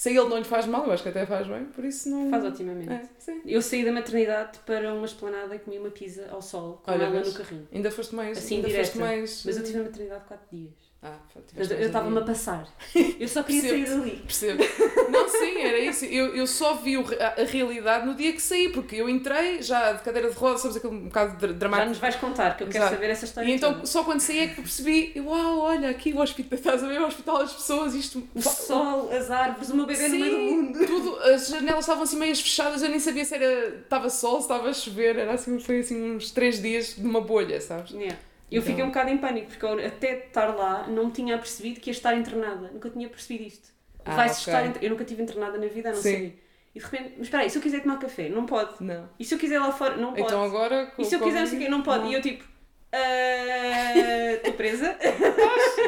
se 0.00 0.08
a 0.08 0.12
ele 0.12 0.30
não 0.30 0.38
lhe 0.38 0.44
faz 0.44 0.64
mal, 0.64 0.86
eu 0.86 0.92
acho 0.92 1.02
que 1.02 1.10
até 1.10 1.26
faz 1.26 1.46
bem, 1.46 1.66
por 1.66 1.84
isso 1.84 2.08
não... 2.08 2.30
Faz 2.30 2.42
otimamente. 2.42 2.90
É. 2.90 3.06
Eu 3.44 3.60
saí 3.60 3.84
da 3.84 3.92
maternidade 3.92 4.58
para 4.64 4.94
uma 4.94 5.04
esplanada 5.04 5.54
e 5.54 5.58
comi 5.58 5.78
uma 5.78 5.90
pizza 5.90 6.26
ao 6.30 6.40
sol 6.40 6.80
com 6.82 6.90
Olha, 6.90 7.04
ela 7.04 7.20
no 7.20 7.34
carrinho. 7.34 7.68
Ainda 7.70 7.90
foste 7.90 8.14
mais... 8.14 8.38
Assim, 8.38 8.56
ainda 8.56 8.68
direta. 8.68 8.86
foste 8.86 8.98
mais... 8.98 9.42
Mas 9.44 9.58
eu 9.58 9.62
tive 9.62 9.76
na 9.76 9.84
maternidade 9.84 10.24
4 10.24 10.46
dias. 10.50 10.89
Ah, 11.02 11.14
Eu 11.56 11.86
estava-me 11.86 12.18
a 12.18 12.20
passar. 12.20 12.68
Eu 13.18 13.26
só 13.26 13.42
queria 13.42 13.62
sair 13.62 13.84
Percebo-te. 13.86 14.10
dali. 14.10 14.22
Percebo. 14.26 15.10
Não, 15.10 15.28
sim, 15.30 15.58
era 15.62 15.78
isso. 15.78 16.04
Eu, 16.04 16.36
eu 16.36 16.46
só 16.46 16.74
vi 16.74 16.98
o 16.98 17.04
a, 17.18 17.40
a 17.40 17.44
realidade 17.46 18.04
no 18.06 18.14
dia 18.14 18.34
que 18.34 18.42
saí, 18.42 18.68
porque 18.68 18.96
eu 18.96 19.08
entrei 19.08 19.62
já 19.62 19.92
de 19.92 20.02
cadeira 20.02 20.28
de 20.28 20.36
rodas, 20.36 20.60
sabes 20.60 20.76
aquele 20.76 20.94
um 20.94 21.04
bocado 21.06 21.38
dra- 21.38 21.48
Já 21.48 21.54
dramático. 21.54 21.88
nos 21.88 21.98
vais 21.98 22.16
contar, 22.16 22.54
que 22.54 22.64
eu 22.64 22.66
quero 22.68 22.84
Exato. 22.84 22.94
saber 22.96 23.10
essa 23.10 23.24
história. 23.24 23.48
E 23.48 23.52
então, 23.54 23.72
toda. 23.72 23.86
só 23.86 24.04
quando 24.04 24.20
saí 24.20 24.40
é 24.40 24.46
que 24.48 24.56
percebi, 24.60 25.14
uau, 25.16 25.60
olha, 25.60 25.88
aqui 25.88 26.12
o 26.12 26.20
hospital, 26.20 26.58
estás 26.58 26.84
a 26.84 26.86
ver 26.88 27.00
o 27.00 27.06
hospital, 27.06 27.36
as 27.38 27.52
pessoas, 27.54 27.94
isto. 27.94 28.22
O 28.34 28.42
sol, 28.42 29.10
as 29.10 29.30
árvores, 29.30 29.70
o 29.70 29.76
meu 29.76 29.86
bebê 29.86 30.06
no 30.06 30.18
meio 30.18 30.30
do 30.30 30.36
Sim, 30.36 30.50
mundo. 30.62 30.86
tudo, 30.86 31.16
as 31.22 31.48
janelas 31.48 31.80
estavam 31.84 32.02
assim 32.02 32.18
meias 32.18 32.40
fechadas, 32.42 32.82
eu 32.82 32.90
nem 32.90 33.00
sabia 33.00 33.24
se 33.24 33.34
era, 33.34 33.68
estava 33.76 34.10
sol, 34.10 34.36
se 34.36 34.42
estava 34.42 34.68
a 34.68 34.74
chover, 34.74 35.16
era 35.16 35.32
assim, 35.32 35.58
foi 35.58 35.78
assim 35.80 36.12
uns 36.14 36.30
três 36.30 36.60
dias 36.60 36.94
de 36.94 37.06
uma 37.06 37.22
bolha, 37.22 37.58
sabes? 37.58 37.90
Yeah. 37.92 38.18
Eu 38.50 38.58
Então- 38.58 38.62
fiquei 38.70 38.82
um 38.84 38.88
bocado 38.88 39.10
em 39.10 39.18
pânico, 39.18 39.48
porque 39.48 39.64
eu, 39.64 39.86
até 39.86 40.26
estar 40.26 40.46
lá 40.56 40.86
não 40.88 41.06
me 41.06 41.12
tinha 41.12 41.38
percebido 41.38 41.80
que 41.80 41.90
ia 41.90 41.92
estar 41.92 42.14
internada. 42.16 42.70
Nunca 42.72 42.90
tinha 42.90 43.08
percebido 43.08 43.44
isto. 43.46 43.68
Ah, 44.04 44.16
Vai-se 44.16 44.48
ok. 44.50 44.68
estar 44.68 44.82
Eu 44.82 44.90
nunca 44.90 45.02
estive 45.02 45.22
internada 45.22 45.56
na 45.58 45.66
vida, 45.66 45.90
a 45.90 45.92
não 45.92 46.00
Sim. 46.00 46.10
sei. 46.10 46.42
E 46.74 46.78
de 46.78 46.84
repente, 46.84 47.12
mas 47.16 47.26
espera 47.26 47.42
aí, 47.42 47.50
se 47.50 47.58
eu 47.58 47.62
quiser 47.62 47.80
tomar 47.82 47.98
café, 47.98 48.28
não 48.28 48.46
pode. 48.46 48.82
Não. 48.82 49.08
E 49.18 49.24
se 49.24 49.34
eu 49.34 49.38
quiser 49.38 49.58
lá 49.58 49.70
fora, 49.72 49.96
não 49.96 50.10
pode. 50.10 50.22
Então 50.22 50.42
agora. 50.42 50.86
com 50.94 51.02
e 51.02 51.04
se 51.04 51.14
eu 51.14 51.20
quiser 51.20 51.40
não 51.40 51.46
sei 51.46 51.58
o 51.58 51.62
quê, 51.62 51.68
não 51.68 51.82
pode. 51.82 52.04
Não, 52.04 52.10
E 52.10 52.14
eu 52.14 52.22
tipo, 52.22 52.44
"Ah, 52.92 53.94
estou 54.34 54.52
presa. 54.54 54.96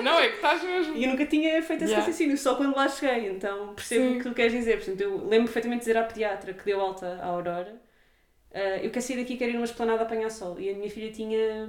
não 0.03 0.19
é 0.19 0.29
que 0.29 0.35
estás 0.37 0.63
mesmo. 0.63 0.97
E 0.97 1.05
eu 1.05 1.11
nunca 1.11 1.27
tinha 1.27 1.51
feito 1.63 1.83
esse 1.85 1.93
Yeah. 1.93 1.99
raciocínio, 2.01 2.37
só 2.39 2.55
quando 2.55 2.75
lá 2.77 2.89
cheguei. 2.89 3.29
Então 3.31 3.75
percebo 3.75 4.05
Sim. 4.05 4.11
o 4.15 4.19
que 4.19 4.29
tu 4.29 4.35
queres 4.35 4.53
dizer. 4.53 4.77
Portanto, 4.79 5.01
eu 5.01 5.17
lembro 5.27 5.45
perfeitamente 5.47 5.81
de 5.81 5.87
dizer 5.87 5.97
à 5.99 6.05
pediatra 6.05 6.53
que 6.53 6.65
deu 6.65 6.81
alta 6.81 7.19
à 7.23 7.27
Aurora. 7.27 7.81
"Ah, 8.55 8.79
eu 8.83 8.91
quero 8.91 9.03
sair 9.05 9.17
daqui, 9.17 9.37
quero 9.37 9.51
ir 9.51 9.55
numa 9.55 9.65
esplanada 9.65 10.03
apanhar 10.03 10.31
sol. 10.31 10.59
E 10.61 10.71
a 10.71 10.75
minha 10.75 10.91
filha 10.91 11.11
tinha. 11.13 11.69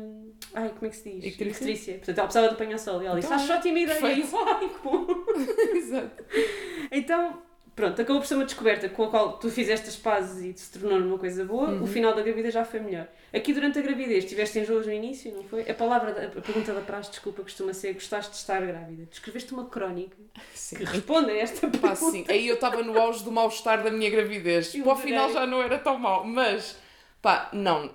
Ai, 0.53 0.69
como 0.69 0.85
é 0.85 0.89
que 0.89 0.95
se 0.95 1.09
diz? 1.09 1.25
Icterícia? 1.33 1.63
Icterícia. 1.63 1.93
Portanto, 1.95 2.17
ela 2.17 2.27
precisava 2.27 2.47
de 2.49 2.53
apanhar 2.55 2.77
sol. 2.77 3.01
E 3.01 3.05
ela 3.05 3.15
disse: 3.19 3.33
Então, 3.33 3.43
Acho 3.43 3.53
ótima 3.53 3.79
ideia. 3.79 4.13
E 4.13 4.21
eu, 4.21 4.47
ai, 4.47 4.69
que 4.69 4.79
bom. 4.83 5.07
Exato. 5.75 6.23
Então, 6.91 7.41
pronto, 7.75 8.01
acabou 8.01 8.21
por 8.21 8.27
ser 8.27 8.35
uma 8.35 8.45
descoberta 8.45 8.87
com 8.89 9.03
a 9.03 9.09
qual 9.09 9.33
tu 9.39 9.49
fizeste 9.49 9.89
as 9.89 9.95
pazes 9.95 10.43
e 10.43 10.57
se 10.59 10.71
tornou 10.79 10.99
numa 10.99 11.17
coisa 11.17 11.43
boa. 11.45 11.69
Uhum. 11.69 11.83
O 11.83 11.87
final 11.87 12.13
da 12.15 12.21
gravidez 12.21 12.53
já 12.53 12.63
foi 12.65 12.79
melhor. 12.79 13.07
Aqui 13.33 13.51
durante 13.53 13.79
a 13.79 13.81
gravidez 13.81 14.25
tiveste 14.25 14.59
enjoos 14.59 14.85
no 14.85 14.93
início, 14.93 15.31
não 15.33 15.43
foi? 15.43 15.69
A 15.69 15.73
palavra, 15.73 16.11
da- 16.13 16.25
a 16.25 16.41
pergunta 16.41 16.71
da 16.73 16.81
praxe, 16.81 17.09
desculpa, 17.11 17.41
costuma 17.41 17.73
ser: 17.73 17.93
gostaste 17.93 18.31
de 18.31 18.37
estar 18.37 18.61
grávida? 18.65 19.05
Descreveste 19.09 19.53
uma 19.53 19.65
crónica 19.65 20.15
Sim. 20.53 20.75
que 20.77 20.83
responde 20.83 21.31
a 21.31 21.35
esta 21.37 21.61
pergunta. 21.67 21.87
Pá, 21.87 21.95
sim. 21.95 22.25
Aí 22.29 22.47
eu 22.47 22.55
estava 22.55 22.81
no 22.83 22.97
auge 22.99 23.23
do 23.23 23.31
mal-estar 23.31 23.83
da 23.83 23.89
minha 23.91 24.09
gravidez. 24.09 24.73
Eu 24.75 24.83
Para 24.83 24.93
o 24.93 24.95
final 24.97 25.31
já 25.31 25.45
não 25.47 25.61
era 25.61 25.79
tão 25.79 25.97
mal. 25.97 26.23
Mas, 26.25 26.75
pá, 27.21 27.49
não. 27.53 27.89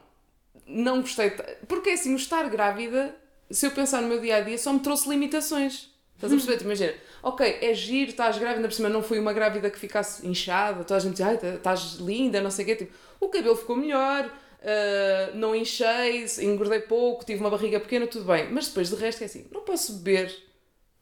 Não 0.67 1.01
gostei. 1.01 1.31
Porque 1.67 1.91
assim, 1.91 2.13
o 2.13 2.17
estar 2.17 2.49
grávida, 2.51 3.15
se 3.51 3.65
eu 3.67 3.71
pensar 3.71 4.03
no 4.03 4.09
meu 4.09 4.21
dia 4.21 4.37
a 4.37 4.41
dia, 4.41 4.59
só 4.59 4.73
me 4.73 4.81
trouxe 4.81 5.09
limitações. 5.09 5.91
Estás 6.19 6.33
a 6.33 6.37
perceber? 6.37 6.65
Imagina, 6.65 6.95
ok, 7.23 7.59
é 7.63 7.73
giro, 7.75 8.11
estás 8.11 8.37
grávida, 8.39 8.67
por 8.67 8.75
cima 8.75 8.89
não 8.89 9.03
fui 9.05 9.21
uma 9.21 9.33
grávida 9.33 9.71
que 9.71 9.79
ficasse 9.79 10.27
inchada, 10.27 10.83
toda 10.83 10.97
a 10.97 11.01
gente 11.01 11.13
diz, 11.13 11.21
ai, 11.21 11.39
tá- 11.39 11.55
estás 11.55 11.95
linda, 12.01 12.41
não 12.41 12.51
sei 12.51 12.65
o 12.65 12.67
quê. 12.69 12.75
Tipo, 12.77 12.93
o 13.21 13.29
cabelo 13.29 13.55
ficou 13.55 13.77
melhor, 13.77 14.29
ah, 14.63 15.31
não 15.35 15.55
enchei, 15.55 16.27
engordei 16.41 16.81
pouco, 16.81 17.25
tive 17.25 17.39
uma 17.41 17.51
barriga 17.51 17.79
pequena, 17.79 18.07
tudo 18.09 18.25
bem. 18.25 18.51
Mas 18.51 18.67
depois, 18.67 18.89
de 18.91 18.97
resto, 18.97 19.23
é 19.23 19.27
assim, 19.27 19.47
não 19.53 19.61
posso 19.63 19.93
beber 19.99 20.35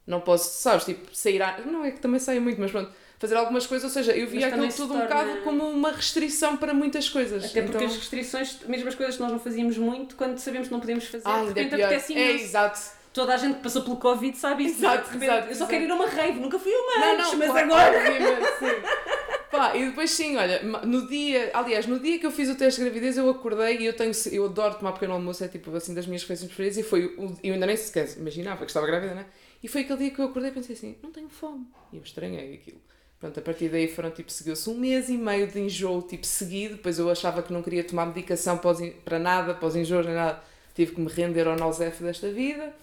Não 0.05 0.21
posso, 0.21 0.61
sabes, 0.61 0.85
tipo, 0.85 1.13
sair 1.13 1.41
à... 1.41 1.57
Não 1.65 1.83
é 1.83 1.91
que 1.91 1.99
também 1.99 2.17
saia 2.17 2.39
muito, 2.39 2.61
mas 2.61 2.71
pronto, 2.71 2.89
fazer 3.19 3.35
algumas 3.35 3.67
coisas, 3.67 3.83
ou 3.83 3.89
seja, 3.93 4.15
eu 4.15 4.25
via 4.25 4.47
aquilo 4.47 4.71
tudo 4.71 4.93
um 4.93 5.01
bocado 5.01 5.41
como 5.43 5.67
uma 5.69 5.91
restrição 5.91 6.55
para 6.55 6.73
muitas 6.73 7.09
coisas. 7.09 7.43
Até 7.43 7.61
porque 7.61 7.75
Então- 7.75 7.87
as 7.89 7.97
restrições, 7.97 8.57
mesmo 8.67 8.87
as 8.87 8.95
coisas 8.95 9.15
que 9.17 9.21
nós 9.21 9.31
não 9.33 9.39
fazíamos 9.39 9.77
muito, 9.77 10.15
quando 10.15 10.37
sabemos 10.37 10.67
que 10.69 10.73
não 10.73 10.79
podemos 10.79 11.03
fazer, 11.07 11.23
Ah, 11.27 11.39
de 11.41 11.45
é 11.45 11.47
repente 11.47 11.75
pior. 11.75 11.85
apetece 11.87 12.17
É, 12.17 12.31
exato. 12.35 12.79
Toda 13.13 13.33
a 13.33 13.37
gente 13.37 13.57
que 13.57 13.63
passou 13.63 13.81
pelo 13.81 13.97
Covid 13.97 14.37
sabe 14.37 14.65
isso. 14.65 14.79
Exato, 14.79 15.05
de 15.09 15.13
repente, 15.13 15.23
exato, 15.25 15.39
Eu 15.39 15.43
só 15.43 15.51
exato. 15.51 15.69
quero 15.71 15.83
ir 15.85 15.91
a 15.91 15.95
uma 15.95 16.07
rave, 16.07 16.39
nunca 16.39 16.59
fui 16.59 16.71
a 16.73 16.77
uma 16.77 16.99
Não, 16.99 17.13
antes, 17.13 17.31
não, 17.31 17.37
mas 17.39 17.51
claro, 17.51 17.97
agora. 17.97 18.77
Pá, 19.49 19.75
e 19.75 19.85
depois 19.85 20.11
sim, 20.11 20.35
olha, 20.35 20.61
no 20.61 21.07
dia, 21.07 21.49
aliás, 21.53 21.87
no 21.87 21.99
dia 21.99 22.19
que 22.19 22.25
eu 22.25 22.31
fiz 22.31 22.49
o 22.49 22.55
teste 22.55 22.79
de 22.79 22.85
gravidez, 22.85 23.17
eu 23.17 23.29
acordei 23.29 23.77
e 23.77 23.85
eu 23.85 23.93
tenho, 23.93 24.11
eu 24.31 24.45
adoro 24.45 24.75
tomar 24.75 24.91
pequeno 24.91 25.13
almoço, 25.13 25.43
é 25.43 25.47
tipo 25.47 25.73
assim 25.75 25.93
das 25.93 26.05
minhas 26.05 26.21
refeições 26.21 26.49
preferidas 26.49 26.77
e 26.77 26.83
foi, 26.83 27.15
eu 27.43 27.53
ainda 27.53 27.65
nem 27.65 27.77
sequer 27.77 28.07
imaginava 28.17 28.59
que 28.59 28.65
estava 28.71 28.85
grávida, 28.85 29.15
né? 29.15 29.25
E 29.63 29.67
foi 29.67 29.81
aquele 29.81 29.99
dia 29.99 30.11
que 30.11 30.19
eu 30.19 30.25
acordei 30.25 30.51
e 30.51 30.53
pensei 30.53 30.75
assim, 30.75 30.97
não 31.01 31.11
tenho 31.11 31.29
fome. 31.29 31.65
E 31.91 31.97
eu 31.97 32.03
estranhei 32.03 32.55
aquilo. 32.55 32.81
Pronto, 33.19 33.39
a 33.39 33.41
partir 33.41 33.69
daí 33.69 33.87
foram 33.87 34.11
tipo, 34.11 34.31
seguiu-se 34.31 34.69
um 34.69 34.75
mês 34.77 35.09
e 35.09 35.17
meio 35.17 35.47
de 35.47 35.59
enjoo 35.59 36.03
tipo 36.03 36.25
seguido, 36.25 36.75
depois 36.75 36.99
eu 36.99 37.09
achava 37.09 37.41
que 37.41 37.51
não 37.51 37.63
queria 37.63 37.83
tomar 37.83 38.05
medicação 38.05 38.57
para, 38.59 38.69
os 38.71 38.89
para 39.03 39.17
nada, 39.17 39.55
para 39.55 39.67
os 39.67 39.75
enjoos 39.75 40.05
nem 40.05 40.13
nada, 40.13 40.39
tive 40.75 40.93
que 40.93 41.01
me 41.01 41.09
render 41.09 41.47
ao 41.47 41.55
Nalzef 41.55 42.03
desta 42.03 42.29
vida, 42.29 42.75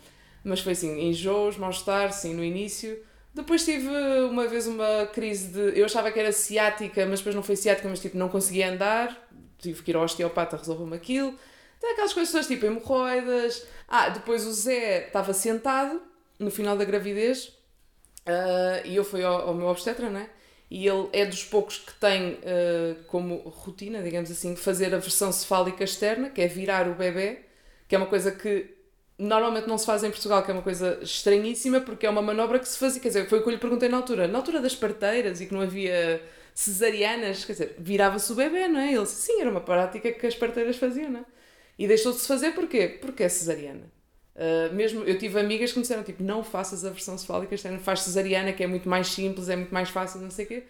mas 0.45 0.61
foi 0.61 0.73
assim, 0.73 1.01
enjoos, 1.01 1.57
mal-estar, 1.57 2.13
sim, 2.13 2.35
no 2.35 2.45
início. 2.45 3.03
Depois 3.35 3.65
tive 3.65 3.89
uma 4.31 4.47
vez 4.47 4.67
uma 4.67 5.07
crise 5.13 5.49
de. 5.49 5.79
Eu 5.79 5.87
achava 5.87 6.13
que 6.13 6.21
era 6.21 6.31
ciática, 6.31 7.05
mas 7.07 7.19
depois 7.19 7.35
não 7.35 7.43
foi 7.43 7.57
ciática, 7.57 7.89
mas 7.89 7.99
tipo, 7.99 8.17
não 8.17 8.29
conseguia 8.29 8.71
andar. 8.71 9.29
Tive 9.59 9.83
que 9.83 9.91
ir 9.91 9.97
ao 9.97 10.05
osteopata, 10.05 10.57
resolveu-me 10.57 10.95
aquilo. 10.95 11.35
Tem 11.81 11.93
aquelas 11.93 12.13
coisas 12.13 12.47
tipo 12.47 12.67
hemorroidas. 12.67 13.67
Ah, 13.89 14.11
depois 14.11 14.47
o 14.47 14.53
Zé 14.53 15.07
estava 15.07 15.33
sentado 15.33 16.01
no 16.39 16.51
final 16.51 16.77
da 16.77 16.85
gravidez 16.85 17.53
ah, 18.27 18.83
e 18.85 18.97
eu 18.97 19.05
fui 19.05 19.25
ao, 19.25 19.49
ao 19.49 19.55
meu 19.55 19.67
obstetra, 19.67 20.09
né? 20.11 20.29
E 20.71 20.87
ele 20.87 21.09
é 21.13 21.27
dos 21.27 21.45
poucos 21.45 21.79
que 21.79 21.95
tem 21.95 22.39
ah, 22.45 22.97
como 23.09 23.37
rotina, 23.49 24.03
digamos 24.03 24.31
assim, 24.31 24.55
fazer 24.55 24.95
a 24.95 24.99
versão 24.99 25.33
cefálica 25.33 25.83
externa, 25.85 26.31
que 26.31 26.41
é 26.41 26.47
virar 26.47 26.89
o 26.89 26.95
bebê, 26.95 27.41
que 27.89 27.95
é 27.95 27.99
uma 27.99 28.07
coisa 28.07 28.31
que 28.31 28.74
normalmente 29.19 29.69
não 29.69 29.79
se 29.79 29.87
faz 29.87 30.03
em 30.03 30.11
Portugal, 30.11 30.43
que 30.43 30.51
é 30.51 30.55
uma 30.55 30.63
coisa 30.63 30.99
estranhíssima, 31.03 31.81
porque 31.81 32.07
é 32.07 32.11
uma 32.11 32.23
manobra 32.23 32.59
que 32.59 32.69
se 32.69 32.79
fazia, 32.79 33.01
quer 33.01 33.09
dizer, 33.09 33.29
foi 33.29 33.39
o 33.39 33.43
que 33.43 33.49
eu 33.49 33.53
lhe 33.53 33.59
perguntei 33.59 33.89
na 33.89 33.99
altura, 33.99 34.27
na 34.27 34.39
altura 34.39 34.61
das 34.61 34.75
parteiras 34.75 35.41
e 35.41 35.47
que 35.47 35.55
não 35.55 35.61
havia 35.61 36.23
cesarianas, 36.55 37.45
quer 37.45 37.53
dizer, 37.53 37.75
virava-se 37.79 38.31
o 38.33 38.35
bebê, 38.35 38.69
não 38.69 38.81
é? 38.81 38.93
Ele 38.93 39.03
disse, 39.03 39.23
sim, 39.23 39.41
era 39.41 39.51
uma 39.51 39.61
prática 39.61 40.13
que 40.13 40.27
as 40.27 40.35
parteiras 40.35 40.77
faziam, 40.77 41.11
não 41.11 41.21
é? 41.21 41.25
E 41.79 41.89
deixou 41.89 42.13
de 42.13 42.21
fazer 42.21 42.53
porquê? 42.53 42.99
Porque 43.01 43.23
é 43.23 43.29
cesariana. 43.29 43.93
Uh, 44.35 44.75
mesmo 44.75 45.05
eu 45.05 45.17
tive 45.17 45.39
amigas 45.39 45.71
que 45.71 45.79
me 45.79 45.83
disseram 45.83 46.03
tipo 46.03 46.21
não 46.21 46.43
faças 46.43 46.85
a 46.85 46.91
versão 46.91 47.17
cefálica 47.17 47.55
externa, 47.55 47.79
faz 47.79 48.01
cesariana 48.01 48.53
que 48.53 48.65
é 48.65 48.67
muito 48.67 48.89
mais 48.89 49.07
simples, 49.07 49.49
é 49.49 49.55
muito 49.55 49.73
mais 49.73 49.91
fácil, 49.91 50.21
não 50.21 50.31
sei 50.31 50.45
o 50.45 50.49
quê. 50.49 50.63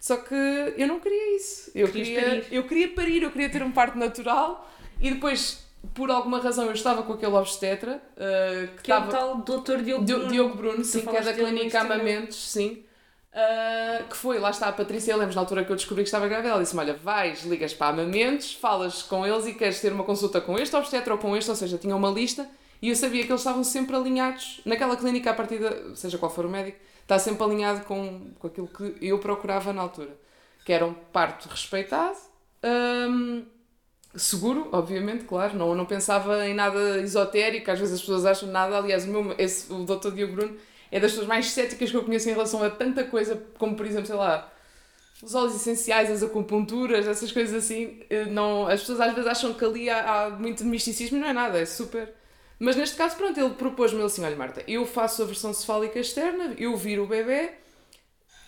Só 0.00 0.16
que 0.18 0.34
eu 0.34 0.86
não 0.86 1.00
queria 1.00 1.36
isso. 1.36 1.70
Eu 1.74 1.88
Querias 1.88 2.08
queria, 2.08 2.22
parir. 2.22 2.46
eu 2.52 2.64
queria 2.68 2.88
parir, 2.88 3.22
eu 3.22 3.30
queria 3.32 3.50
ter 3.50 3.62
um 3.62 3.72
parto 3.72 3.98
natural 3.98 4.70
e 5.00 5.10
depois, 5.10 5.64
por 5.94 6.10
alguma 6.10 6.38
razão, 6.40 6.66
eu 6.66 6.72
estava 6.72 7.02
com 7.02 7.12
aquele 7.12 7.32
obstetra 7.34 8.02
uh, 8.16 8.76
que 8.76 8.82
Que 8.84 8.92
é 8.92 8.96
o 8.98 9.04
estava. 9.04 9.10
tal 9.12 9.36
Dr. 9.38 9.82
Diogo 9.82 10.04
Dio- 10.04 10.16
Bruno. 10.18 10.32
Diogo 10.32 10.56
Bruno, 10.56 10.84
sim, 10.84 11.00
que 11.02 11.16
é 11.16 11.20
da 11.20 11.32
Clínica. 11.32 11.80
Amamentos, 11.80 12.50
sim. 12.50 12.84
Uh, 13.32 14.08
que 14.08 14.16
foi, 14.16 14.38
lá 14.38 14.50
está 14.50 14.68
a 14.68 14.72
Patrícia, 14.72 15.14
lembro 15.16 15.34
na 15.34 15.40
altura 15.42 15.64
que 15.64 15.70
eu 15.70 15.76
descobri 15.76 16.02
que 16.02 16.08
estava 16.08 16.26
grávida, 16.26 16.48
ela 16.48 16.62
disse-me, 16.62 16.80
olha, 16.80 16.94
vais, 16.94 17.44
ligas 17.44 17.72
para 17.74 17.88
Amamentos, 17.88 18.52
falas 18.54 19.02
com 19.02 19.24
eles 19.26 19.46
e 19.46 19.54
queres 19.54 19.80
ter 19.80 19.92
uma 19.92 20.02
consulta 20.02 20.40
com 20.40 20.58
este 20.58 20.74
obstetra 20.74 21.12
ou 21.14 21.18
com 21.20 21.36
este, 21.36 21.48
ou 21.50 21.54
seja, 21.56 21.78
tinha 21.78 21.94
uma 21.94 22.10
lista 22.10 22.48
e 22.82 22.88
eu 22.88 22.96
sabia 22.96 23.24
que 23.24 23.30
eles 23.30 23.40
estavam 23.40 23.62
sempre 23.62 23.94
alinhados, 23.94 24.60
naquela 24.64 24.96
clínica 24.96 25.30
a 25.30 25.34
partir 25.34 25.58
da, 25.58 25.94
seja 25.94 26.16
qual 26.18 26.32
for 26.32 26.46
o 26.46 26.48
médico, 26.48 26.78
está 27.02 27.18
sempre 27.18 27.44
alinhado 27.44 27.84
com, 27.84 28.30
com 28.38 28.46
aquilo 28.46 28.66
que 28.66 28.96
eu 29.00 29.18
procurava 29.20 29.72
na 29.72 29.82
altura, 29.82 30.16
que 30.64 30.72
era 30.72 30.84
um 30.86 30.94
parto 30.94 31.48
respeitado, 31.48 32.16
hum, 32.64 33.44
seguro, 34.18 34.68
obviamente, 34.72 35.24
claro, 35.24 35.56
não, 35.56 35.74
não 35.74 35.86
pensava 35.86 36.46
em 36.46 36.54
nada 36.54 37.00
esotérico, 37.00 37.70
às 37.70 37.78
vezes 37.78 37.94
as 37.94 38.00
pessoas 38.00 38.26
acham 38.26 38.48
nada, 38.48 38.76
aliás, 38.76 39.04
o, 39.04 39.08
meu, 39.08 39.34
esse, 39.38 39.72
o 39.72 39.84
Dr. 39.84 40.10
Diogo 40.10 40.34
Bruno 40.34 40.56
é 40.90 41.00
das 41.00 41.12
pessoas 41.12 41.28
mais 41.28 41.50
céticas 41.50 41.90
que 41.90 41.96
eu 41.96 42.04
conheço 42.04 42.28
em 42.28 42.32
relação 42.32 42.62
a 42.62 42.70
tanta 42.70 43.04
coisa, 43.04 43.42
como 43.58 43.76
por 43.76 43.86
exemplo, 43.86 44.06
sei 44.06 44.16
lá, 44.16 44.52
os 45.22 45.34
óleos 45.34 45.56
essenciais, 45.56 46.10
as 46.10 46.22
acupunturas, 46.22 47.06
essas 47.06 47.32
coisas 47.32 47.64
assim, 47.64 48.00
eh, 48.08 48.24
não, 48.26 48.66
as 48.66 48.80
pessoas 48.80 49.00
às 49.00 49.14
vezes 49.14 49.28
acham 49.28 49.52
que 49.54 49.64
ali 49.64 49.90
há, 49.90 50.24
há 50.26 50.30
muito 50.30 50.64
misticismo 50.64 51.16
e 51.16 51.20
não 51.20 51.28
é 51.28 51.32
nada, 51.32 51.58
é 51.58 51.66
super... 51.66 52.14
Mas 52.60 52.74
neste 52.74 52.96
caso, 52.96 53.16
pronto, 53.16 53.38
ele 53.38 53.50
propôs-me 53.50 54.02
assim, 54.02 54.24
olha 54.24 54.34
Marta, 54.34 54.64
eu 54.66 54.84
faço 54.84 55.22
a 55.22 55.26
versão 55.26 55.52
cefálica 55.52 55.98
externa, 56.00 56.54
eu 56.58 56.76
viro 56.76 57.04
o 57.04 57.06
bebê, 57.06 57.52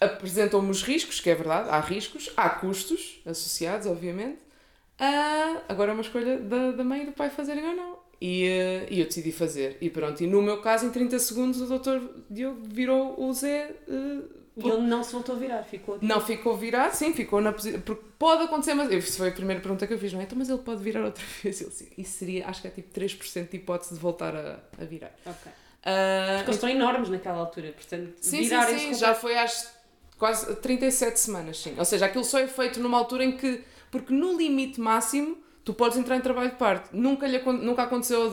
apresentam-me 0.01 0.71
os 0.71 0.83
riscos, 0.83 1.21
que 1.21 1.31
é 1.31 1.35
verdade, 1.35 1.69
há 1.71 1.79
riscos, 1.79 2.29
há 2.37 2.49
custos 2.49 3.21
associados, 3.25 3.87
obviamente, 3.87 4.39
ah, 5.01 5.63
agora 5.69 5.91
é 5.91 5.95
uma 5.95 6.03
escolha 6.03 6.39
da, 6.39 6.73
da 6.73 6.85
mãe 6.85 7.03
e 7.03 7.07
do 7.07 7.13
pai 7.13 7.31
fazerem 7.31 7.67
ou 7.67 7.75
não. 7.75 7.99
E, 8.21 8.45
eh, 8.47 8.87
e 8.91 9.01
eu 9.01 9.07
decidi 9.07 9.33
fazer. 9.33 9.79
E 9.81 9.89
pronto, 9.89 10.23
e 10.23 10.27
no 10.27 10.43
meu 10.43 10.61
caso, 10.61 10.85
em 10.87 10.91
30 10.91 11.19
segundos, 11.19 11.61
o 11.61 11.67
doutor 11.67 12.03
Diogo 12.29 12.61
virou 12.69 13.19
o 13.19 13.33
Zé. 13.33 13.71
eh, 13.89 14.19
E 14.59 14.69
ele 14.69 14.83
não 14.83 15.03
se 15.03 15.13
voltou 15.13 15.37
a 15.37 15.39
virar, 15.39 15.63
ficou. 15.63 15.99
não 16.03 16.21
ficou 16.21 16.55
virado, 16.55 16.93
sim, 16.95 17.15
ficou 17.15 17.41
na 17.41 17.51
posição. 17.51 17.81
Porque 17.81 18.05
pode 18.19 18.43
acontecer, 18.45 18.75
mas. 18.75 18.93
Isso 18.93 19.17
foi 19.17 19.29
a 19.31 19.33
primeira 19.33 19.63
pergunta 19.63 19.87
que 19.87 19.95
eu 19.95 19.99
fiz, 19.99 20.13
não 20.13 20.21
é? 20.21 20.25
Então, 20.25 20.37
mas 20.37 20.51
ele 20.51 20.59
pode 20.59 20.83
virar 20.83 21.03
outra 21.03 21.25
vez. 21.43 21.61
Ele, 21.63 21.71
sim, 21.71 21.89
isso 21.97 22.19
seria, 22.19 22.47
acho 22.47 22.61
que 22.61 22.69
é 22.69 22.71
tipo 22.71 22.93
3% 23.01 23.49
de 23.49 23.57
hipótese 23.57 23.95
de 23.95 24.01
voltar 24.01 24.37
a, 24.37 24.59
a 24.79 24.85
virar. 24.85 25.15
Ok. 25.25 25.51
Ah, 25.83 26.33
Porque 26.37 26.51
eles 26.51 26.57
estão 26.57 26.69
enormes 26.69 27.09
naquela 27.09 27.39
altura, 27.39 27.73
portanto, 27.73 28.13
Sim, 28.21 28.37
sim, 28.37 28.43
virarem-se 28.51 28.85
sim, 28.85 28.95
já 28.95 29.15
foi 29.15 29.39
às 29.39 29.73
quase 30.19 30.55
37 30.57 31.19
semanas, 31.19 31.59
sim. 31.59 31.75
Ou 31.79 31.85
seja, 31.87 32.05
aquilo 32.05 32.23
só 32.23 32.39
é 32.39 32.47
feito 32.47 32.79
numa 32.81 32.99
altura 32.99 33.25
em 33.25 33.33
que, 33.35 33.65
porque 33.91 34.13
no 34.13 34.37
limite 34.37 34.81
máximo, 34.81 35.37
tu 35.65 35.75
podes 35.75 35.99
entrar 35.99 36.17
em 36.17 36.21
trabalho 36.21 36.51
de 36.51 36.57
parto. 36.57 36.97
Nunca, 36.97 37.27
lhe, 37.27 37.39
nunca 37.39 37.83
aconteceu, 37.83 38.31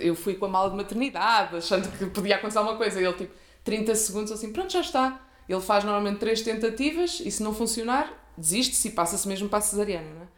eu, 0.00 0.14
fui 0.14 0.34
com 0.34 0.46
a 0.46 0.48
mala 0.48 0.70
de 0.70 0.76
maternidade, 0.76 1.56
achando 1.56 1.88
que 1.96 2.06
podia 2.06 2.36
acontecer 2.36 2.58
alguma 2.58 2.76
coisa, 2.76 3.00
ele 3.00 3.12
tipo, 3.12 3.34
30 3.62 3.94
segundos 3.94 4.32
assim, 4.32 4.52
pronto, 4.52 4.72
já 4.72 4.80
está. 4.80 5.20
Ele 5.48 5.60
faz 5.60 5.84
normalmente 5.84 6.18
três 6.18 6.42
tentativas, 6.42 7.20
e 7.20 7.30
se 7.30 7.42
não 7.42 7.54
funcionar, 7.54 8.12
desiste-se 8.36 8.88
e 8.88 8.90
passa-se 8.90 9.26
mesmo 9.28 9.48
para 9.48 9.58
a 9.58 9.62
cesariana, 9.62 10.08
não 10.14 10.22
é? 10.22 10.28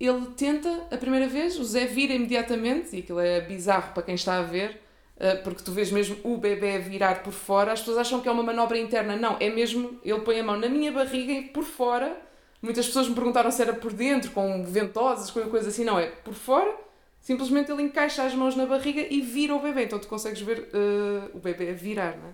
Ele 0.00 0.26
tenta 0.36 0.86
a 0.92 0.96
primeira 0.96 1.26
vez, 1.26 1.58
o 1.58 1.64
Zé 1.64 1.84
vira 1.86 2.14
imediatamente, 2.14 2.94
e 2.94 3.00
aquilo 3.00 3.18
é 3.18 3.40
bizarro 3.40 3.92
para 3.92 4.04
quem 4.04 4.14
está 4.14 4.38
a 4.38 4.42
ver, 4.42 4.80
eh, 5.18 5.34
porque 5.36 5.62
tu 5.62 5.72
vês 5.72 5.90
mesmo 5.90 6.16
o 6.22 6.36
bebê 6.36 6.78
virar 6.78 7.22
por 7.22 7.32
fora, 7.32 7.72
as 7.72 7.80
pessoas 7.80 7.98
acham 7.98 8.20
que 8.20 8.28
é 8.28 8.32
uma 8.32 8.42
manobra 8.42 8.78
interna. 8.78 9.16
Não, 9.16 9.36
é 9.40 9.50
mesmo, 9.50 9.98
ele 10.04 10.20
põe 10.20 10.38
a 10.38 10.44
mão 10.44 10.56
na 10.56 10.68
minha 10.68 10.92
barriga 10.92 11.32
e 11.32 11.42
por 11.48 11.64
fora. 11.64 12.16
Muitas 12.60 12.86
pessoas 12.86 13.08
me 13.08 13.14
perguntaram 13.14 13.50
se 13.50 13.62
era 13.62 13.72
por 13.72 13.92
dentro, 13.92 14.30
com 14.32 14.64
ventosas, 14.64 15.30
coisa, 15.30 15.48
coisa 15.48 15.68
assim. 15.68 15.84
Não, 15.84 15.98
é 15.98 16.06
por 16.06 16.34
fora. 16.34 16.74
Simplesmente 17.20 17.70
ele 17.70 17.82
encaixa 17.82 18.22
as 18.24 18.34
mãos 18.34 18.56
na 18.56 18.66
barriga 18.66 19.06
e 19.08 19.20
vira 19.20 19.54
o 19.54 19.60
bebê. 19.60 19.84
Então 19.84 19.98
tu 19.98 20.08
consegues 20.08 20.40
ver 20.40 20.68
eh, 20.72 21.30
o 21.34 21.38
bebê 21.38 21.70
a 21.70 21.74
virar, 21.74 22.16
não 22.16 22.28
é? 22.28 22.32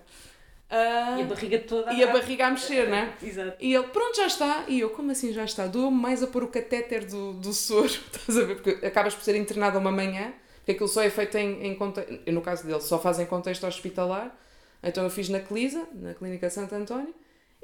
Ah, 0.67 1.17
E 1.19 1.21
a 1.21 1.25
barriga 1.25 1.59
toda. 1.59 1.93
e 1.93 2.03
a 2.03 2.07
barriga 2.11 2.47
a 2.47 2.51
mexer, 2.51 2.89
não 2.89 2.97
é? 2.97 3.13
Exato. 3.21 3.55
E 3.59 3.73
ele, 3.73 3.87
pronto, 3.87 4.15
já 4.17 4.25
está. 4.25 4.65
E 4.67 4.79
eu, 4.79 4.89
como 4.89 5.11
assim 5.11 5.31
já 5.31 5.43
está? 5.43 5.67
Dou-me 5.67 5.95
mais 5.97 6.23
a 6.23 6.27
pôr 6.27 6.43
o 6.43 6.47
catéter 6.47 7.05
do, 7.05 7.33
do 7.33 7.53
soro, 7.53 7.85
estás 8.13 8.37
a 8.37 8.43
ver? 8.45 8.55
Porque 8.61 8.85
acabas 8.85 9.13
por 9.13 9.23
ser 9.23 9.35
internada 9.35 9.77
uma 9.77 9.91
manhã, 9.91 10.33
porque 10.57 10.71
aquilo 10.71 10.87
só 10.87 11.03
é 11.03 11.09
feito 11.09 11.37
em, 11.37 11.67
em 11.67 11.75
contexto, 11.75 12.31
no 12.31 12.41
caso 12.41 12.65
dele, 12.65 12.81
só 12.81 12.97
faz 12.99 13.19
em 13.19 13.25
contexto 13.27 13.65
hospitalar. 13.67 14.35
Então 14.81 15.03
eu 15.03 15.09
fiz 15.09 15.29
na 15.29 15.39
Clisa, 15.39 15.87
na 15.93 16.13
Clínica 16.15 16.49
Santo 16.49 16.73
António. 16.73 17.13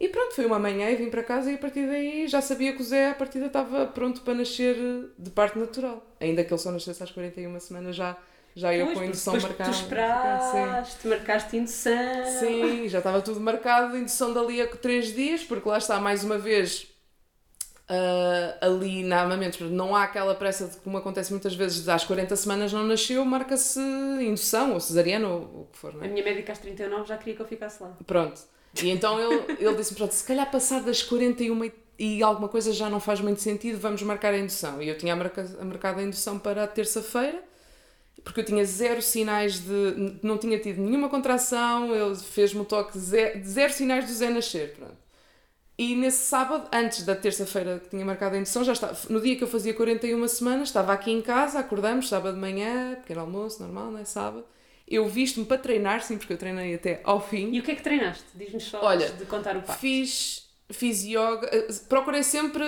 E 0.01 0.09
pronto, 0.09 0.33
foi 0.33 0.47
uma 0.47 0.57
manhã 0.57 0.89
e 0.89 0.95
vim 0.95 1.11
para 1.11 1.21
casa 1.21 1.51
e 1.51 1.53
a 1.53 1.57
partir 1.59 1.85
daí 1.85 2.27
já 2.27 2.41
sabia 2.41 2.73
que 2.73 2.81
o 2.81 2.83
Zé 2.83 3.11
à 3.11 3.13
partida 3.13 3.45
estava 3.45 3.85
pronto 3.85 4.21
para 4.21 4.33
nascer 4.33 4.75
de 5.15 5.29
parte 5.29 5.59
natural. 5.59 6.03
Ainda 6.19 6.43
que 6.43 6.51
ele 6.51 6.59
só 6.59 6.71
nascesse 6.71 7.03
às 7.03 7.11
41 7.11 7.59
semanas 7.59 7.95
já, 7.95 8.17
já 8.55 8.73
eu 8.73 8.87
Pois, 8.87 8.97
com 8.97 9.03
a 9.03 9.05
indução 9.05 9.39
marcada. 9.39 9.69
Tu 9.69 9.75
esperaste, 9.75 11.07
marcaste 11.07 11.55
indução. 11.55 12.25
Sim, 12.39 12.89
já 12.89 12.97
estava 12.97 13.21
tudo 13.21 13.39
marcado, 13.39 13.95
indução 13.95 14.33
dali 14.33 14.59
a 14.59 14.65
3 14.67 15.13
dias, 15.13 15.43
porque 15.43 15.69
lá 15.69 15.77
está, 15.77 15.99
mais 15.99 16.23
uma 16.23 16.39
vez, 16.39 16.87
ah, 17.87 18.57
ali 18.59 19.03
na 19.03 19.21
Amamentos, 19.21 19.59
não 19.69 19.95
há 19.95 20.05
aquela 20.05 20.33
pressa 20.33 20.65
de 20.65 20.77
como 20.77 20.97
acontece 20.97 21.29
muitas 21.31 21.53
vezes, 21.53 21.83
de 21.83 21.91
às 21.91 22.03
40 22.03 22.35
semanas 22.37 22.73
não 22.73 22.83
nasceu, 22.85 23.23
marca-se 23.23 23.79
indução, 23.79 24.73
ou 24.73 24.79
cesariana, 24.79 25.27
ou 25.27 25.41
o 25.41 25.67
que 25.71 25.77
for, 25.77 25.93
não 25.93 26.01
A 26.01 26.05
é? 26.05 26.09
minha 26.09 26.23
médica 26.23 26.53
às 26.53 26.57
39 26.57 27.05
já 27.07 27.17
queria 27.17 27.35
que 27.35 27.41
eu 27.43 27.47
ficasse 27.47 27.83
lá. 27.83 27.95
Pronto. 28.07 28.41
E 28.75 28.89
então 28.89 29.19
ele, 29.19 29.57
ele 29.59 29.75
disse-me, 29.75 29.97
pronto, 29.97 30.11
se 30.13 30.23
calhar 30.23 30.49
passar 30.49 30.81
das 30.81 31.03
41 31.03 31.71
e- 31.99 32.23
alguma 32.23 32.47
coisa 32.49 32.71
já 32.73 32.89
não 32.89 32.99
faz 32.99 33.19
muito 33.21 33.41
sentido, 33.41 33.79
vamos 33.79 34.01
marcar 34.01 34.33
a 34.33 34.37
indução. 34.37 34.81
E 34.81 34.87
eu 34.89 34.97
tinha 34.97 35.15
marca, 35.15 35.43
marcado 35.63 35.99
a 35.99 36.03
indução 36.03 36.39
para 36.39 36.65
terça-feira, 36.67 37.43
porque 38.23 38.41
eu 38.41 38.45
tinha 38.45 38.65
zero 38.65 39.01
sinais 39.01 39.59
de. 39.59 40.19
não 40.23 40.37
tinha 40.37 40.59
tido 40.59 40.81
nenhuma 40.81 41.09
contração, 41.09 41.93
ele 41.95 42.15
fez-me 42.15 42.61
o 42.61 42.65
toque 42.65 42.93
de 42.93 42.99
zero, 42.99 43.43
zero 43.45 43.73
sinais 43.73 44.05
do 44.05 44.13
Zé 44.13 44.29
nascer, 44.29 44.73
pronto. 44.75 44.97
E 45.77 45.95
nesse 45.95 46.25
sábado, 46.25 46.67
antes 46.71 47.03
da 47.03 47.15
terça-feira 47.15 47.79
que 47.79 47.89
tinha 47.89 48.05
marcado 48.05 48.35
a 48.35 48.39
indução, 48.39 48.63
já 48.63 48.73
estava, 48.73 48.97
no 49.09 49.19
dia 49.21 49.35
que 49.35 49.43
eu 49.43 49.47
fazia 49.47 49.73
41 49.73 50.27
semanas, 50.27 50.69
estava 50.69 50.93
aqui 50.93 51.11
em 51.11 51.21
casa, 51.21 51.59
acordamos, 51.59 52.07
sábado 52.09 52.35
de 52.35 52.39
manhã, 52.39 52.95
pequeno 52.95 53.21
almoço, 53.21 53.61
normal, 53.63 53.91
não 53.91 53.99
é? 53.99 54.05
Sábado. 54.05 54.45
Eu 54.95 55.07
visto-me 55.07 55.45
para 55.45 55.57
treinar, 55.57 56.01
sim, 56.03 56.17
porque 56.17 56.33
eu 56.33 56.37
treinei 56.37 56.75
até 56.75 56.99
ao 57.03 57.19
fim. 57.21 57.49
E 57.51 57.59
o 57.59 57.63
que 57.63 57.71
é 57.71 57.75
que 57.75 57.81
treinaste? 57.83 58.23
Diz-nos 58.35 58.63
só 58.63 58.81
Olha, 58.83 59.05
antes 59.05 59.17
de 59.17 59.25
contar 59.25 59.55
o 59.57 59.61
passo. 59.61 59.79
Fiz, 59.79 60.49
fiz 60.71 61.03
yoga, 61.03 61.49
eh, 61.51 61.67
procurei 61.89 62.23
sempre 62.23 62.63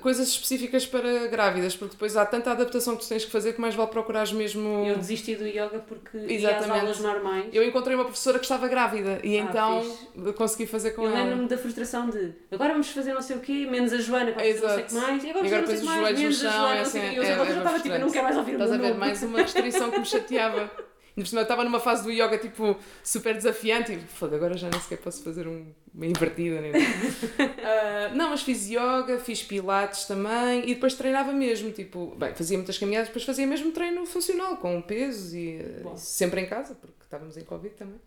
coisas 0.00 0.28
específicas 0.28 0.86
para 0.86 1.26
grávidas, 1.26 1.76
porque 1.76 1.92
depois 1.94 2.16
há 2.16 2.24
tanta 2.24 2.50
adaptação 2.52 2.96
que 2.96 3.02
tu 3.04 3.08
tens 3.08 3.24
que 3.24 3.30
fazer 3.30 3.52
que 3.52 3.60
mais 3.60 3.74
vale 3.74 3.90
procurares 3.90 4.32
mesmo. 4.32 4.84
Eu 4.86 4.96
desisti 4.96 5.34
do 5.36 5.46
yoga 5.46 5.78
porque 5.86 6.16
ia 6.18 6.32
Exatamente. 6.34 6.80
aulas 6.80 7.00
normais. 7.00 7.46
Eu 7.52 7.62
encontrei 7.62 7.94
uma 7.94 8.04
professora 8.04 8.38
que 8.38 8.44
estava 8.46 8.66
grávida 8.66 9.20
e 9.22 9.36
Ah, 9.38 9.42
então 9.42 9.82
fixe. 9.82 10.32
consegui 10.32 10.66
fazer 10.66 10.92
com 10.92 11.02
Eu 11.04 11.10
ela. 11.10 11.22
lembro-me 11.24 11.46
da 11.48 11.58
frustração 11.58 12.08
de 12.08 12.32
agora 12.50 12.72
vamos 12.72 12.88
fazer 12.88 13.12
não 13.12 13.20
sei 13.22 13.36
o 13.36 13.40
quê, 13.40 13.66
menos 13.70 13.92
a 13.92 13.98
Joana, 13.98 14.32
vai 14.32 14.52
fazer 14.54 14.66
não 14.66 14.74
sei 14.74 14.82
o 14.82 14.86
que 14.86 14.94
mais, 14.94 15.24
e 15.24 15.30
agora, 15.30 15.44
E 15.44 15.48
agora 15.48 15.66
fazer 15.66 15.66
pões 15.66 15.66
não 15.66 15.74
os 15.74 15.78
sei 15.92 16.00
mais, 16.02 16.18
joelhos 16.18 16.20
no 16.20 16.22
menos 16.22 16.44
a 16.44 16.50
chão, 16.50 16.60
Joana, 16.60 16.74
é 16.74 16.78
não 16.78 16.84
sei 16.90 17.00
o 17.00 17.04
assim, 17.04 17.12
quê. 17.14 17.18
Eu 17.18 17.22
é- 17.22 17.26
já 17.26 17.32
é 17.32 17.56
estava 17.58 17.76
tipo, 17.80 17.94
eu 17.94 18.00
não 18.00 18.10
quero 18.10 18.24
mais 18.24 18.36
ouvir 18.38 18.50
o 18.50 18.54
Estás 18.54 18.70
meu 18.70 18.78
a 18.80 18.82
ver 18.92 18.98
mais 18.98 19.22
uma 19.22 19.38
restrição 19.42 19.90
que 19.90 19.98
me 19.98 20.06
chateava. 20.06 20.70
Ainda 21.16 21.24
por 21.24 21.26
cima 21.28 21.40
eu 21.40 21.44
estava 21.44 21.62
numa 21.62 21.78
fase 21.78 22.02
do 22.02 22.10
yoga 22.10 22.36
tipo 22.38 22.76
super 23.02 23.34
desafiante 23.34 23.92
e 23.92 23.98
foda, 23.98 24.34
agora 24.34 24.56
já 24.56 24.68
nem 24.68 24.80
sequer 24.80 24.98
posso 24.98 25.22
fazer 25.22 25.46
um- 25.46 25.66
uma 25.94 26.06
invertida 26.06 26.60
nem 26.60 26.72
nada. 26.72 26.84
Ah, 27.62 28.10
não, 28.14 28.30
mas 28.30 28.42
fiz 28.42 28.68
yoga, 28.68 29.18
fiz 29.20 29.42
pilates 29.42 30.04
também 30.06 30.62
e 30.68 30.74
depois 30.74 30.94
treinava 30.94 31.32
mesmo, 31.32 31.70
tipo, 31.70 32.14
bem, 32.16 32.34
fazia 32.34 32.56
muitas 32.58 32.76
caminhadas, 32.78 33.08
depois 33.08 33.24
fazia 33.24 33.46
mesmo 33.46 33.70
treino 33.70 34.04
funcional, 34.06 34.56
com 34.56 34.82
pesos 34.82 35.32
e 35.34 35.60
ah, 35.60 35.82
Bom. 35.84 35.96
sempre 35.96 36.40
em 36.40 36.46
casa, 36.46 36.74
porque 36.74 36.94
estávamos 37.02 37.36
em 37.36 37.44
Covid 37.44 37.74
também. 37.76 38.00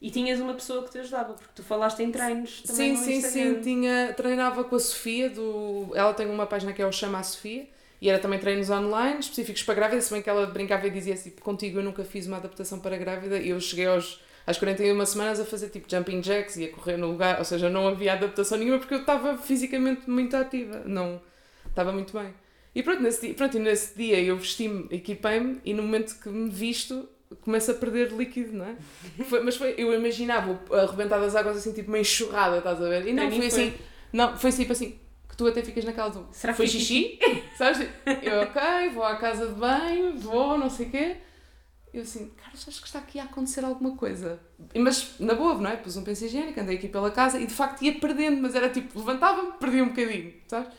E 0.00 0.10
tinhas 0.10 0.38
uma 0.40 0.52
pessoa 0.54 0.84
que 0.84 0.90
te 0.92 0.98
ajudava, 0.98 1.32
porque 1.34 1.52
tu 1.54 1.62
falaste 1.64 2.00
em 2.00 2.12
treinos 2.12 2.62
também 2.62 2.94
Sim, 2.96 3.02
sim, 3.02 3.12
Instagram. 3.16 3.54
sim. 3.54 3.60
Tinha, 3.62 4.12
treinava 4.14 4.62
com 4.62 4.76
a 4.76 4.78
Sofia, 4.78 5.28
do, 5.30 5.90
ela 5.94 6.12
tem 6.14 6.28
uma 6.30 6.46
página 6.46 6.72
que 6.72 6.80
é 6.82 6.86
o 6.86 6.92
Chama 6.92 7.18
a 7.18 7.22
Sofia, 7.22 7.66
e 8.00 8.08
era 8.08 8.18
também 8.18 8.38
treinos 8.38 8.68
online, 8.70 9.20
específicos 9.20 9.62
para 9.62 9.74
grávida, 9.74 10.00
se 10.02 10.12
bem 10.12 10.22
que 10.22 10.28
ela 10.30 10.46
brincava 10.46 10.86
e 10.86 10.90
dizia 10.90 11.14
assim, 11.14 11.30
contigo 11.30 11.78
eu 11.78 11.82
nunca 11.84 12.04
fiz 12.04 12.26
uma 12.26 12.36
adaptação 12.36 12.78
para 12.80 12.96
grávida, 12.96 13.38
e 13.38 13.50
eu 13.50 13.60
cheguei 13.60 13.86
aos, 13.86 14.20
às 14.46 14.58
41 14.58 15.06
semanas 15.06 15.40
a 15.40 15.44
fazer 15.44 15.68
tipo 15.70 15.90
jumping 15.90 16.20
jacks 16.20 16.56
e 16.56 16.64
a 16.66 16.68
correr 16.70 16.96
no 16.96 17.08
lugar, 17.10 17.38
ou 17.38 17.44
seja, 17.44 17.68
não 17.70 17.88
havia 17.88 18.12
adaptação 18.12 18.58
nenhuma 18.58 18.78
porque 18.78 18.94
eu 18.94 19.00
estava 19.00 19.38
fisicamente 19.38 20.08
muito 20.10 20.36
ativa, 20.36 20.82
não, 20.86 21.20
estava 21.68 21.92
muito 21.92 22.12
bem. 22.12 22.32
E 22.74 22.82
pronto, 22.82 23.02
nesse 23.02 23.22
dia, 23.22 23.34
pronto, 23.34 23.56
e 23.56 23.60
nesse 23.60 23.96
dia 23.96 24.20
eu 24.20 24.36
vesti-me, 24.36 24.86
equipei-me, 24.90 25.60
e 25.64 25.72
no 25.72 25.82
momento 25.82 26.14
que 26.20 26.28
me 26.28 26.50
visto, 26.50 27.08
começo 27.40 27.70
a 27.70 27.74
perder 27.74 28.12
líquido, 28.12 28.52
não 28.52 28.66
é? 28.66 28.76
Foi- 29.24 29.42
mas 29.42 29.56
foi, 29.56 29.74
eu 29.78 29.94
imaginava 29.94 30.60
arrebentar 30.70 31.18
das 31.18 31.34
águas 31.34 31.56
assim, 31.56 31.72
tipo 31.72 31.88
uma 31.88 31.98
enxurrada, 31.98 32.58
estás 32.58 32.80
a 32.82 32.88
ver? 32.88 33.06
E 33.06 33.12
não, 33.14 33.30
foi 33.30 33.38
foi- 33.38 33.46
assim, 33.46 33.74
não, 34.12 34.36
foi 34.36 34.52
tipo 34.52 34.72
assim, 34.72 34.98
que 35.36 35.44
tu 35.44 35.46
até 35.46 35.62
ficas 35.62 35.84
naquela 35.84 36.08
do, 36.08 36.26
Será 36.32 36.52
que 36.54 36.56
foi 36.56 36.66
foi 36.66 36.80
xixi? 36.80 37.18
Sabes? 37.56 37.86
Eu, 38.22 38.40
ok, 38.40 38.88
vou 38.94 39.04
à 39.04 39.16
casa 39.16 39.46
de 39.46 39.54
banho, 39.54 40.18
vou, 40.18 40.56
não 40.56 40.70
sei 40.70 40.86
o 40.86 40.90
quê. 40.90 41.16
Eu 41.92 42.02
assim, 42.02 42.30
cara, 42.30 42.52
acho 42.54 42.80
que 42.80 42.86
está 42.86 42.98
aqui 42.98 43.20
a 43.20 43.24
acontecer 43.24 43.64
alguma 43.64 43.96
coisa. 43.96 44.40
Mas, 44.74 45.18
na 45.18 45.34
boa, 45.34 45.54
não 45.54 45.70
é? 45.70 45.76
Pus 45.76 45.96
um 45.96 46.04
penso 46.04 46.24
higiênico, 46.24 46.58
andei 46.58 46.76
aqui 46.76 46.88
pela 46.88 47.10
casa 47.10 47.38
e 47.38 47.46
de 47.46 47.54
facto 47.54 47.82
ia 47.82 47.98
perdendo, 47.98 48.40
mas 48.40 48.54
era 48.54 48.68
tipo, 48.70 48.98
levantava-me, 48.98 49.52
perdia 49.52 49.84
um 49.84 49.88
bocadinho, 49.88 50.34
sabes? 50.48 50.72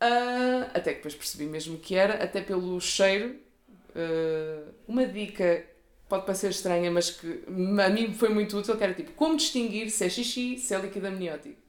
Ah, 0.00 0.70
até 0.74 0.90
que 0.92 0.96
depois 0.96 1.14
percebi 1.14 1.44
mesmo 1.46 1.78
que 1.78 1.94
era, 1.94 2.22
até 2.22 2.40
pelo 2.40 2.80
cheiro. 2.80 3.36
ah, 3.94 4.70
uma 4.88 5.06
dica 5.06 5.64
pode 6.08 6.26
parecer 6.26 6.50
estranha, 6.50 6.90
mas 6.90 7.10
que 7.10 7.44
a 7.84 7.88
mim 7.88 8.12
foi 8.12 8.28
muito 8.30 8.56
útil, 8.58 8.76
que 8.76 8.82
era 8.82 8.94
tipo, 8.94 9.12
como 9.12 9.36
distinguir 9.36 9.90
se 9.90 10.04
é 10.04 10.08
xixi, 10.08 10.58
se 10.58 10.74
é 10.74 10.78
líquido 10.80 11.06
amniótico? 11.06 11.60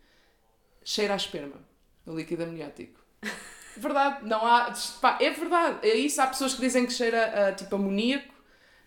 Cheira 0.83 1.13
a 1.13 1.17
esperma, 1.17 1.70
o 2.11 2.15
líquido 2.15 2.43
amniótico. 2.43 2.99
Verdade, 3.77 4.25
não 4.27 4.45
há. 4.45 4.73
Pá, 5.01 5.17
é 5.21 5.29
verdade. 5.29 5.87
É 5.87 5.95
isso, 5.95 6.21
há 6.21 6.27
pessoas 6.27 6.53
que 6.53 6.61
dizem 6.61 6.85
que 6.85 6.93
cheira 6.93 7.47
a 7.47 7.51
tipo 7.53 7.75
amoníaco, 7.75 8.33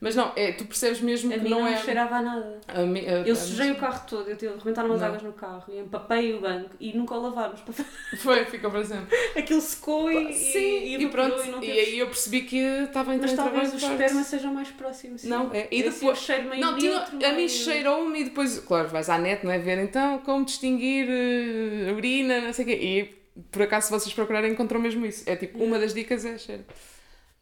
mas 0.05 0.15
não, 0.15 0.33
é, 0.37 0.53
tu 0.53 0.67
percebes 0.67 1.01
mesmo 1.01 1.33
A 1.33 1.39
que 1.39 1.43
mim 1.45 1.49
não, 1.51 1.61
não, 1.61 1.67
é. 1.67 1.79
cheirava 1.79 2.17
a 2.17 2.23
nada. 2.23 2.61
a 2.69 2.81
mi- 2.83 3.01
a- 3.09 3.27
Eu 3.27 3.35
sujei 3.35 3.71
o 3.71 3.77
carro 3.77 4.05
todo, 4.07 4.29
eu 4.29 4.37
tive 4.37 4.53
arrebentaram 4.53 4.91
umas 4.91 5.01
Não. 5.01 5.09
águas 5.09 5.23
no 5.23 5.33
carro 5.33 5.65
e 5.73 5.79
empapei 5.79 6.35
o 6.35 6.41
banco 6.43 6.71
e 6.79 6.93
nunca 6.93 7.15
o 7.15 7.23
lavámos. 7.23 7.61
Foi, 8.21 8.45
ficou 8.45 8.71
para 8.71 8.85
sempre. 8.85 9.17
Aquilo 9.35 9.61
secou 9.63 10.13
e, 10.13 10.33
Sim, 10.35 10.59
e, 10.59 11.03
e, 11.03 11.09
pronto. 11.09 11.43
e 11.43 11.49
não 11.51 11.59
E 11.63 11.67
teve... 11.67 11.81
aí 11.81 11.99
eu 11.99 12.07
percebi 12.07 12.43
que 12.43 12.57
estava 12.59 13.15
entrar 13.15 13.29
Mas 13.29 13.37
talvez 13.37 13.73
o 13.73 13.77
esperma 13.77 14.23
seja 14.23 14.51
mais 14.51 14.69
próximo. 14.69 15.19
Sim. 15.19 15.29
Não, 15.29 15.51
é. 15.55 15.69
E 15.71 15.81
Esse 15.81 16.01
depois. 16.01 16.19
cheiro 16.19 16.49
meio 16.51 16.61
Não, 16.61 16.77
tinha, 16.79 16.99
a 17.31 17.33
mim 17.33 17.49
cheirou-me 17.49 18.21
e 18.21 18.25
depois, 18.25 18.59
claro, 18.61 18.89
vais 18.89 19.09
à 19.09 19.17
net, 19.19 19.45
não 19.45 19.51
é? 19.53 19.59
Ver 19.59 19.79
então 19.79 20.19
como 20.19 20.45
distinguir 20.45 21.07
eh, 21.09 21.93
urina, 21.93 22.41
não 22.43 22.53
sei 22.53 22.65
o 22.65 22.69
quê. 22.69 22.75
E 22.75 23.41
por 23.51 23.63
acaso, 23.63 23.87
se 23.87 23.93
vocês 23.93 24.15
procurarem, 24.15 24.53
encontram 24.53 24.79
mesmo 24.81 25.05
isso. 25.07 25.25
É 25.27 25.35
tipo, 25.35 25.63
uma 25.65 25.79
das 25.79 25.93
dicas 25.95 26.25
é 26.25 26.37
cheiro. 26.39 26.65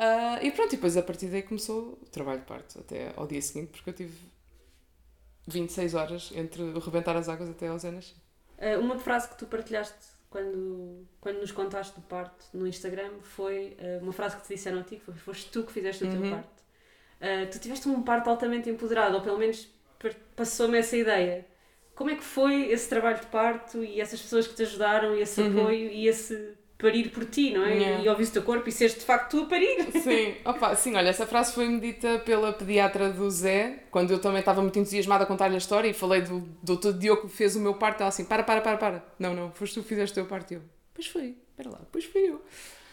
Ah, 0.05 0.39
e 0.43 0.51
pronto, 0.57 0.73
e 0.73 0.77
depois 0.77 0.97
a 0.97 1.03
partir 1.03 1.29
daí 1.29 1.43
começou 1.43 1.81
o 2.03 2.07
trabalho 2.17 2.41
de 2.41 2.47
parto, 2.47 2.79
até 2.81 3.13
ao 3.17 3.27
dia 3.27 3.41
seguinte, 3.43 3.71
porque 3.73 3.91
eu 3.91 3.95
tive 3.95 4.17
26 5.47 5.95
horas 5.95 6.31
entre 6.35 6.63
o 6.63 6.79
rebentar 6.79 7.17
as 7.17 7.29
águas 7.29 7.49
até 7.51 7.69
aos 7.69 7.85
anos. 7.85 8.15
Uh, 8.59 8.79
Uma 8.81 8.99
frase 8.99 9.29
que 9.29 9.37
tu 9.37 9.47
partilhaste 9.47 9.97
quando, 10.31 11.07
quando 11.21 11.41
nos 11.41 11.53
contaste 11.53 11.95
do 11.95 12.03
parto 12.07 12.45
no 12.55 12.67
Instagram 12.67 13.11
foi 13.23 13.77
uh, 13.81 14.03
uma 14.03 14.13
frase 14.13 14.37
que 14.37 14.43
te 14.43 14.55
disseram 14.55 14.79
a 14.81 14.83
ti, 14.85 14.97
que 14.97 15.05
foi, 15.05 15.15
foste 15.15 15.51
tu 15.51 15.65
que 15.65 15.73
fizeste 15.73 16.05
o 16.05 16.09
teu 16.09 16.21
Uhum. 16.21 16.31
parto. 16.31 16.63
Uh, 17.21 17.51
tu 17.51 17.59
tiveste 17.59 17.89
um 17.89 18.03
parto 18.03 18.31
altamente 18.31 18.71
empoderado, 18.71 19.17
ou 19.17 19.23
pelo 19.23 19.39
menos 19.39 19.69
passou-me 20.37 20.79
essa 20.79 20.97
ideia. 20.97 21.47
Como 21.95 22.11
é 22.11 22.17
que 22.17 22.25
foi 22.25 22.71
esse 22.73 22.89
trabalho 22.89 23.21
de 23.21 23.27
parto 23.27 23.85
e 23.85 24.01
essas 24.01 24.21
pessoas 24.21 24.47
que 24.47 24.55
te 24.55 24.63
ajudaram 24.63 25.15
e 25.17 25.23
esse 25.23 25.41
Uhum. 25.41 25.51
apoio 25.61 25.91
e 25.91 26.09
esse 26.09 26.57
parir 26.83 27.11
por 27.11 27.25
ti, 27.25 27.53
não 27.53 27.65
é? 27.65 27.75
Yeah. 27.75 28.05
E 28.05 28.09
ouvir 28.09 28.25
o 28.25 28.31
teu 28.31 28.43
corpo 28.43 28.69
e 28.69 28.73
seres 28.73 28.95
de 28.95 29.03
facto 29.03 29.31
tu 29.31 29.45
a 29.45 29.47
parir. 29.47 29.87
Sim, 30.03 30.35
opa, 30.45 30.75
sim, 30.75 30.97
olha, 30.97 31.09
essa 31.09 31.27
frase 31.27 31.55
foi-me 31.55 31.81
dita 31.81 32.19
pela 32.19 32.53
pediatra 32.53 33.11
do 33.11 33.31
Zé, 33.31 33.85
quando 33.91 34.11
eu 34.11 34.19
também 34.19 34.41
estava 34.41 34.61
muito 34.61 34.79
entusiasmada 34.79 35.23
a 35.23 35.27
contar-lhe 35.27 35.55
a 35.55 35.59
história 35.59 35.89
e 35.89 35.93
falei 35.93 36.23
do 36.23 36.41
doutor 36.63 36.93
Diogo 36.93 37.23
que 37.23 37.29
fez 37.29 37.55
o 37.55 37.61
meu 37.61 37.75
parto, 37.75 38.01
ela 38.01 38.09
assim, 38.09 38.25
para, 38.25 38.43
para, 38.43 38.61
para, 38.61 38.77
para. 38.77 39.05
Não, 39.19 39.33
não, 39.33 39.53
foste 39.53 39.75
tu 39.75 39.83
que 39.83 39.89
fizeste 39.89 40.13
o 40.13 40.23
teu 40.23 40.27
parto. 40.27 40.55
Eu, 40.55 40.63
pois 40.93 41.07
foi, 41.07 41.37
espera 41.51 41.71
lá, 41.71 41.81
pois 41.91 42.05
fui 42.05 42.23
eu. 42.23 42.43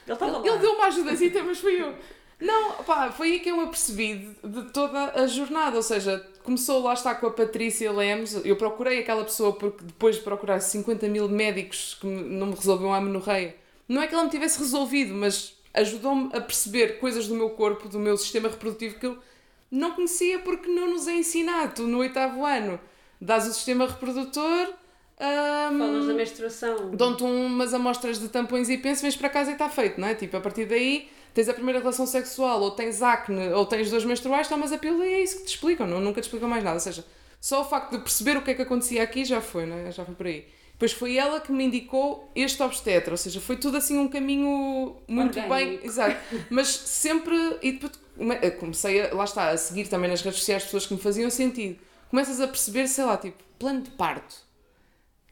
Ele. 0.08 0.18
Ele, 0.22 0.50
ele 0.50 0.58
deu 0.60 0.74
uma 0.74 0.88
ajudazita, 0.88 1.44
mas 1.44 1.60
fui 1.60 1.82
eu. 1.82 1.96
Não, 2.40 2.76
pá, 2.84 3.12
foi 3.12 3.34
aí 3.34 3.40
que 3.40 3.50
eu 3.50 3.58
me 3.58 3.64
apercebi 3.64 4.16
de, 4.16 4.50
de 4.50 4.72
toda 4.72 5.12
a 5.12 5.28
jornada, 5.28 5.76
ou 5.76 5.84
seja, 5.84 6.26
começou 6.42 6.82
lá 6.82 6.94
está 6.94 7.14
com 7.14 7.28
a 7.28 7.32
Patrícia 7.32 7.92
Lemos, 7.92 8.34
eu 8.46 8.56
procurei 8.56 9.00
aquela 9.00 9.26
pessoa 9.26 9.54
porque 9.54 9.84
depois 9.84 10.16
de 10.16 10.22
procurar 10.22 10.60
50 10.62 11.08
mil 11.10 11.28
médicos 11.28 11.98
que 12.00 12.08
não 12.08 12.48
me 12.48 12.56
resolviam 12.56 12.94
a 12.94 12.98
amenorreia, 12.98 13.56
não 13.90 14.02
é 14.02 14.08
que 14.08 14.14
ela 14.14 14.24
me 14.24 14.30
tivesse 14.30 14.60
resolvido, 14.60 15.14
mas 15.14 15.54
ajudou-me 15.74 16.30
a 16.34 16.40
perceber 16.40 17.00
coisas 17.00 17.28
do 17.28 17.36
meu 17.36 17.50
corpo, 17.50 17.90
do 17.90 18.00
meu 18.00 18.16
sistema 18.18 18.48
reprodutivo 18.48 19.00
que 19.00 19.06
eu 19.08 19.18
não 19.72 19.92
conhecia 19.92 20.40
porque 20.40 20.70
não 20.70 20.90
nos 20.92 21.08
é 21.08 21.14
ensinado. 21.14 21.86
No 21.88 21.98
oitavo 22.00 22.46
ano, 22.46 22.80
dás 23.20 23.48
o 23.48 23.54
sistema 23.54 23.86
reprodutor... 23.88 24.74
ahm, 25.20 25.78
Falas 25.78 26.08
da 26.08 26.14
menstruação. 26.14 26.92
dão-te 26.92 27.24
umas 27.24 27.74
amostras 27.74 28.20
de 28.20 28.30
tampões 28.30 28.70
e 28.70 28.78
penso, 28.78 29.02
vens 29.02 29.16
para 29.16 29.30
casa 29.30 29.50
e 29.52 29.54
está 29.54 29.70
feito, 29.70 30.00
não 30.00 30.08
é? 30.08 30.16
Tipo, 30.16 30.38
a 30.38 30.42
partir 30.42 30.66
daí 30.66 31.10
tens 31.34 31.48
a 31.50 31.54
primeira 31.54 31.80
relação 31.80 32.06
sexual, 32.08 32.62
ou 32.62 32.72
tens 32.72 33.02
acne, 33.02 33.50
ou 33.54 33.66
tens 33.66 33.90
dores 33.90 34.06
menstruais, 34.06 34.48
tomas 34.48 34.72
a 34.72 34.78
pílula 34.78 35.06
e 35.06 35.14
é 35.14 35.24
isso 35.24 35.38
que 35.38 35.44
te 35.46 35.50
explicam, 35.50 35.86
não, 35.88 36.00
nunca 36.00 36.20
te 36.22 36.26
explicam 36.26 36.50
mais 36.50 36.64
nada. 36.64 36.76
Ou 36.76 36.80
seja, 36.80 37.06
só 37.40 37.62
o 37.62 37.66
facto 37.66 37.92
de 37.92 38.00
perceber 38.00 38.38
o 38.38 38.42
que 38.42 38.52
é 38.52 38.54
que 38.56 38.62
acontecia 38.64 39.04
aqui 39.04 39.24
já 39.24 39.40
foi, 39.42 39.66
não 39.66 39.78
é? 39.78 39.92
Já 39.92 40.04
foi 40.04 40.16
por 40.16 40.26
aí. 40.26 40.46
Depois 40.80 40.94
foi 40.94 41.18
ela 41.18 41.42
que 41.42 41.52
me 41.52 41.66
indicou 41.66 42.32
este 42.34 42.64
obstetra, 42.64 43.12
ou 43.12 43.18
seja, 43.18 43.42
foi 43.42 43.58
tudo 43.58 43.76
assim 43.76 43.98
um 43.98 44.08
caminho 44.08 44.96
muito 45.10 45.34
bem, 45.34 45.44
Orgânico. 45.44 45.86
exato, 45.86 46.18
mas 46.50 46.70
sempre, 46.70 47.36
e 47.62 47.74
depois 47.74 47.92
eu 48.42 48.52
comecei 48.54 49.02
a, 49.02 49.14
lá 49.14 49.26
está, 49.26 49.50
a 49.50 49.58
seguir 49.58 49.90
também 49.90 50.10
nas 50.10 50.22
redes 50.22 50.40
sociais 50.40 50.64
pessoas 50.64 50.86
que 50.86 50.94
me 50.94 51.00
faziam 51.02 51.30
sentido. 51.30 51.78
Começas 52.10 52.40
a 52.40 52.48
perceber, 52.48 52.88
sei 52.88 53.04
lá, 53.04 53.18
tipo, 53.18 53.44
plano 53.60 53.82
de 53.82 53.92
parto. 53.92 54.48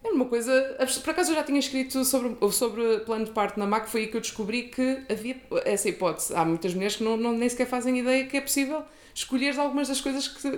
É 0.08 0.12
uma 0.13 0.26
coisa. 0.26 0.76
Por 1.04 1.10
acaso 1.12 1.32
eu 1.32 1.36
já 1.36 1.43
tinha 1.43 1.60
escrito 1.60 2.04
sobre, 2.06 2.36
sobre 2.52 3.00
plano 3.00 3.26
de 3.26 3.32
parto 3.32 3.60
na 3.60 3.65
MAC, 3.67 3.89
foi 3.89 4.02
aí 4.02 4.08
que 4.08 4.17
eu 4.17 4.22
descobri 4.22 4.63
que 4.63 5.00
havia 5.10 5.36
essa 5.65 5.89
hipótese. 5.89 6.34
Há 6.36 6.43
muitas 6.46 6.74
mulheres 6.74 6.96
que 6.96 7.04
não, 7.04 7.17
não, 7.17 7.32
nem 7.34 7.48
sequer 7.50 7.67
fazem 7.67 8.00
ideia 8.00 8.26
que 8.26 8.38
é 8.38 8.41
possível 8.41 8.84
escolher 9.13 9.60
algumas 9.60 9.88
das 9.88 10.00
coisas 10.00 10.28
que, 10.28 10.52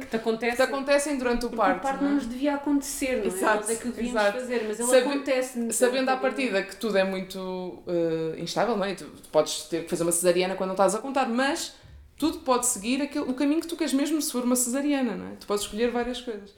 Que 0.00 0.06
te 0.08 0.16
acontece. 0.16 0.52
que 0.52 0.56
te 0.56 0.62
acontecem 0.62 1.18
durante 1.18 1.46
o 1.46 1.50
parto. 1.50 1.78
o 1.78 1.82
parto 1.82 1.96
não 2.02 2.10
não 2.10 2.10
é? 2.12 2.14
nos 2.20 2.26
devia 2.28 2.54
acontecer, 2.54 3.16
não 3.16 3.24
é? 3.24 3.26
Exato, 3.26 3.70
é 3.72 3.74
que 3.74 3.88
devíamos 3.88 4.20
exato. 4.20 4.38
fazer, 4.38 4.64
mas 4.68 4.78
ele 4.80 4.88
Sabe- 4.88 5.00
acontece. 5.08 5.72
Sabendo 5.72 6.08
à 6.10 6.16
partida 6.16 6.62
que 6.62 6.76
tudo 6.76 6.96
é 6.96 7.02
muito 7.02 7.82
eh, 7.88 8.40
instável, 8.40 8.76
não 8.76 8.84
é? 8.84 8.94
Tu 8.94 9.04
podes 9.32 9.62
ter 9.64 9.82
que 9.82 9.90
fazer 9.90 10.04
uma 10.04 10.12
cesariana 10.12 10.54
quando 10.54 10.68
não 10.68 10.74
estás 10.74 10.94
a 10.94 10.98
contar, 10.98 11.28
mas 11.28 11.74
tudo 12.16 12.38
pode 12.38 12.66
seguir 12.66 13.02
aquele, 13.02 13.24
o 13.28 13.34
caminho 13.34 13.60
que 13.60 13.66
tu 13.66 13.76
queres 13.76 13.92
mesmo 13.92 14.22
se 14.22 14.30
for 14.30 14.44
uma 14.44 14.54
cesariana, 14.56 15.16
não 15.16 15.26
é? 15.26 15.30
Tu 15.40 15.46
podes 15.48 15.64
escolher 15.64 15.90
várias 15.90 16.20
coisas. 16.20 16.54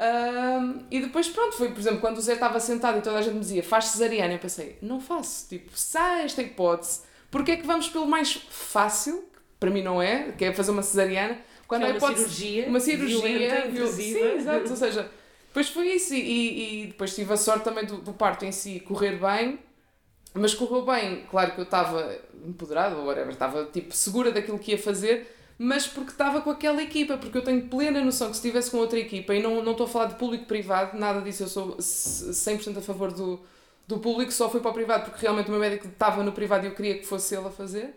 Ahm, 0.00 0.86
e 0.90 1.00
depois, 1.00 1.28
pronto, 1.28 1.54
foi, 1.56 1.68
por 1.68 1.78
exemplo, 1.78 2.00
quando 2.00 2.16
o 2.16 2.20
Zé 2.22 2.32
estava 2.32 2.58
sentado 2.58 2.98
e 2.98 3.02
toda 3.02 3.18
a 3.18 3.22
gente 3.22 3.34
me 3.34 3.40
dizia 3.40 3.62
faz 3.62 3.84
cesariana, 3.86 4.32
eu 4.32 4.38
pensei, 4.38 4.78
não 4.80 4.98
faço. 4.98 5.46
Tipo, 5.48 5.70
se 5.76 5.98
há 5.98 6.22
esta 6.22 6.40
hipótese, 6.40 7.02
porque 7.30 7.52
é 7.52 7.56
que 7.56 7.66
vamos 7.66 7.88
pelo 7.88 8.06
mais 8.06 8.32
fácil, 8.32 9.18
que 9.18 9.40
para 9.58 9.70
mim 9.70 9.82
não 9.82 10.00
é, 10.00 10.32
que 10.32 10.46
é 10.46 10.54
fazer 10.54 10.70
uma 10.70 10.82
cesariana, 10.82 11.38
quando 11.68 11.82
é 11.82 11.88
uma 11.88 11.96
hipótese 11.98 12.30
cirurgia, 12.30 12.66
uma 12.68 12.80
cirurgia 12.80 13.20
violenta, 13.20 13.68
viol-. 13.68 13.88
Sim, 13.88 14.36
exato. 14.36 14.70
Ou 14.70 14.76
seja, 14.76 15.10
depois 15.48 15.68
foi 15.68 15.88
isso. 15.88 16.14
E, 16.14 16.82
e 16.82 16.86
depois 16.86 17.14
tive 17.14 17.32
a 17.32 17.36
sorte 17.36 17.64
também 17.64 17.84
do, 17.84 17.98
do 17.98 18.14
parto 18.14 18.44
em 18.46 18.52
si 18.52 18.80
correr 18.80 19.18
bem. 19.18 19.58
Mas 20.32 20.54
correu 20.54 20.84
bem, 20.84 21.26
claro 21.28 21.52
que 21.52 21.60
eu 21.60 21.64
estava 21.64 22.16
empoderada, 22.44 22.96
ou 22.96 23.06
whatever, 23.06 23.32
estava 23.32 23.64
tipo 23.66 23.94
segura 23.94 24.30
daquilo 24.30 24.60
que 24.60 24.70
ia 24.70 24.78
fazer, 24.78 25.26
mas 25.62 25.86
porque 25.86 26.12
estava 26.12 26.40
com 26.40 26.48
aquela 26.48 26.82
equipa, 26.82 27.18
porque 27.18 27.36
eu 27.36 27.44
tenho 27.44 27.68
plena 27.68 28.02
noção 28.02 28.28
que 28.30 28.36
se 28.38 28.40
estivesse 28.40 28.70
com 28.70 28.78
outra 28.78 28.98
equipa, 28.98 29.34
e 29.34 29.42
não, 29.42 29.62
não 29.62 29.72
estou 29.72 29.84
a 29.84 29.88
falar 29.90 30.06
de 30.06 30.14
público-privado, 30.14 30.98
nada 30.98 31.20
disso, 31.20 31.42
eu 31.42 31.48
sou 31.48 31.76
100% 31.76 32.78
a 32.78 32.80
favor 32.80 33.12
do, 33.12 33.38
do 33.86 33.98
público, 33.98 34.32
só 34.32 34.48
fui 34.48 34.60
para 34.60 34.70
o 34.70 34.72
privado 34.72 35.10
porque 35.10 35.20
realmente 35.20 35.48
o 35.48 35.50
meu 35.50 35.60
médico 35.60 35.86
estava 35.86 36.22
no 36.22 36.32
privado 36.32 36.64
e 36.64 36.70
eu 36.70 36.74
queria 36.74 36.98
que 36.98 37.04
fosse 37.04 37.36
ele 37.36 37.46
a 37.46 37.50
fazer. 37.50 37.94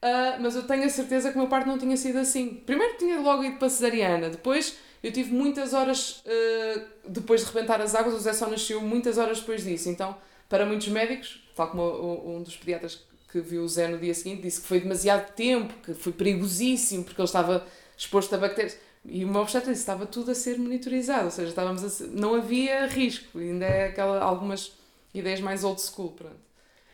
Uh, 0.00 0.38
mas 0.40 0.54
eu 0.54 0.62
tenho 0.62 0.84
a 0.84 0.88
certeza 0.88 1.30
que 1.32 1.36
o 1.36 1.40
meu 1.40 1.48
parto 1.48 1.66
não 1.66 1.76
tinha 1.76 1.96
sido 1.96 2.20
assim. 2.20 2.62
Primeiro 2.64 2.96
tinha 2.96 3.18
logo 3.20 3.42
ido 3.42 3.56
para 3.56 3.68
cesariana, 3.68 4.30
depois 4.30 4.76
eu 5.02 5.10
tive 5.10 5.32
muitas 5.32 5.74
horas 5.74 6.22
uh, 6.24 6.82
depois 7.08 7.40
de 7.40 7.48
rebentar 7.48 7.80
as 7.80 7.96
águas, 7.96 8.14
o 8.14 8.20
Zé 8.20 8.32
só 8.32 8.48
nasceu 8.48 8.80
muitas 8.80 9.18
horas 9.18 9.40
depois 9.40 9.64
disso. 9.64 9.88
Então, 9.88 10.16
para 10.48 10.64
muitos 10.64 10.86
médicos, 10.86 11.42
tal 11.56 11.68
como 11.68 12.36
um 12.36 12.44
dos 12.44 12.56
pediatras 12.56 13.04
que 13.32 13.40
viu 13.40 13.62
o 13.62 13.68
Zé 13.68 13.88
no 13.88 13.98
dia 13.98 14.14
seguinte, 14.14 14.42
disse 14.42 14.60
que 14.60 14.66
foi 14.66 14.78
demasiado 14.80 15.32
tempo, 15.32 15.72
que 15.82 15.94
foi 15.94 16.12
perigosíssimo, 16.12 17.02
porque 17.02 17.18
ele 17.18 17.26
estava 17.26 17.66
exposto 17.96 18.34
a 18.34 18.38
bactérias. 18.38 18.76
E 19.04 19.24
o 19.24 19.28
meu 19.28 19.40
obstetra 19.40 19.70
disse 19.70 19.82
estava 19.82 20.04
tudo 20.04 20.30
a 20.30 20.34
ser 20.34 20.58
monitorizado, 20.58 21.24
ou 21.24 21.30
seja, 21.30 21.48
estávamos 21.48 21.80
ser, 21.80 22.08
não 22.08 22.34
havia 22.34 22.86
risco, 22.86 23.38
ainda 23.38 23.64
é 23.64 23.86
aquela, 23.86 24.22
algumas 24.22 24.72
ideias 25.14 25.40
mais 25.40 25.64
old 25.64 25.80
school. 25.80 26.12
Pronto. 26.12 26.36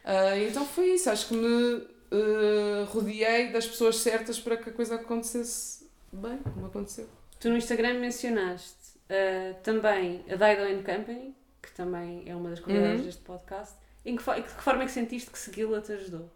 Uh, 0.05 0.48
então 0.48 0.64
foi 0.64 0.92
isso, 0.92 1.11
acho 1.11 1.29
que 1.29 1.35
me 1.35 1.74
uh, 1.74 2.85
rodeei 2.87 3.51
das 3.51 3.66
pessoas 3.66 3.96
certas 3.96 4.38
para 4.38 4.57
que 4.57 4.70
a 4.70 4.72
coisa 4.72 4.94
acontecesse 4.94 5.87
bem, 6.12 6.38
como 6.38 6.66
aconteceu. 6.66 7.09
Tu 7.40 7.51
no 7.51 7.57
Instagram 7.57 7.94
mencionaste 7.94 8.96
uh, 9.11 9.61
também 9.62 10.24
a 10.31 10.37
Dido 10.37 10.85
Company, 10.85 11.35
que 11.61 11.72
também 11.72 12.22
é 12.27 12.35
uma 12.35 12.51
das 12.51 12.61
convidadas 12.61 13.01
uhum. 13.01 13.07
deste 13.07 13.22
podcast. 13.22 13.74
Em 14.09 14.16
que, 14.16 14.25
de 14.25 14.42
que 14.42 14.62
forma 14.62 14.83
é 14.83 14.87
que 14.87 14.92
sentiste 14.92 15.31
que 15.31 15.38
segui-la 15.38 15.81
te 15.81 15.92
ajudou? 15.92 16.31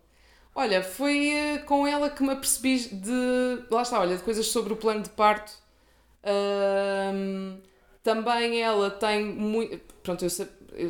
Olha, 0.54 0.82
foi 0.82 1.32
uh, 1.32 1.64
com 1.64 1.87
ela 1.87 2.11
que 2.11 2.22
me 2.22 2.30
apercebi 2.30 2.78
de. 2.78 3.64
Lá 3.70 3.82
está, 3.82 4.00
olha, 4.00 4.16
de 4.16 4.22
coisas 4.22 4.46
sobre 4.46 4.72
o 4.72 4.76
plano 4.76 5.02
de 5.02 5.11
parto. 5.11 5.52
Também 8.02 8.61
ela 8.61 8.90
tem 8.90 9.24
muito. 9.24 9.78
Pronto, 10.02 10.24
eu, 10.24 10.30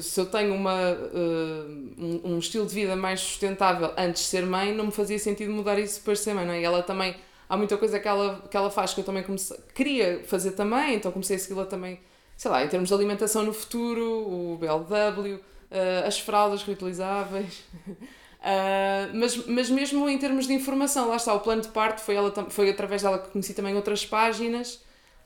se 0.01 0.21
eu 0.21 0.27
tenho 0.27 0.55
uma, 0.55 0.93
uh, 0.93 1.95
um, 1.99 2.21
um, 2.25 2.39
estilo 2.39 2.67
de 2.67 2.75
vida 2.75 2.97
mais 2.97 3.21
sustentável 3.21 3.93
antes 3.97 4.23
de 4.23 4.29
ser 4.29 4.47
mãe, 4.47 4.75
não 4.75 4.87
me 4.87 4.93
fazia 4.93 5.19
sentido 5.19 5.53
mudar 5.53 5.79
isso 5.79 6.03
de 6.03 6.17
ser 6.17 6.35
mãe. 6.35 6.47
Não 6.47 6.55
é? 6.55 6.61
E 6.61 6.65
ela 6.65 6.83
também 6.83 7.15
há 7.49 7.57
muita 7.57 7.77
coisa 7.77 8.01
que 8.01 8.09
ela, 8.09 8.43
que 8.51 8.57
ela 8.57 8.71
faz 8.71 8.95
que 8.95 9.01
eu 9.01 9.05
também 9.05 9.23
comecei, 9.23 9.59
queria 9.75 10.23
fazer 10.25 10.53
também, 10.53 10.95
então 10.95 11.13
comecei 11.13 11.37
a 11.37 11.39
segui-la 11.39 11.67
também, 11.67 12.01
sei 12.35 12.51
lá, 12.51 12.65
em 12.65 12.69
termos 12.69 12.89
de 12.89 12.95
alimentação 12.95 13.43
no 13.43 13.53
futuro, 13.53 14.03
o 14.03 14.59
BLW, 14.59 15.39
uh, 15.73 16.07
as 16.07 16.19
fraldas 16.19 16.63
reutilizáveis. 16.63 17.65
Uh, 17.89 19.11
mas, 19.15 19.47
mas 19.47 19.71
mesmo 19.71 20.09
em 20.09 20.19
termos 20.19 20.47
de 20.47 20.53
informação, 20.53 21.09
lá 21.09 21.17
está, 21.17 21.35
o 21.35 21.41
plano 21.41 21.63
de 21.63 21.69
parto 21.69 22.01
foi, 22.01 22.15
ela, 22.15 22.33
foi 22.51 22.71
através 22.71 23.03
dela 23.03 23.19
que 23.19 23.31
conheci 23.31 23.55
também 23.55 23.75
outras 23.75 24.07
páginas 24.07 24.81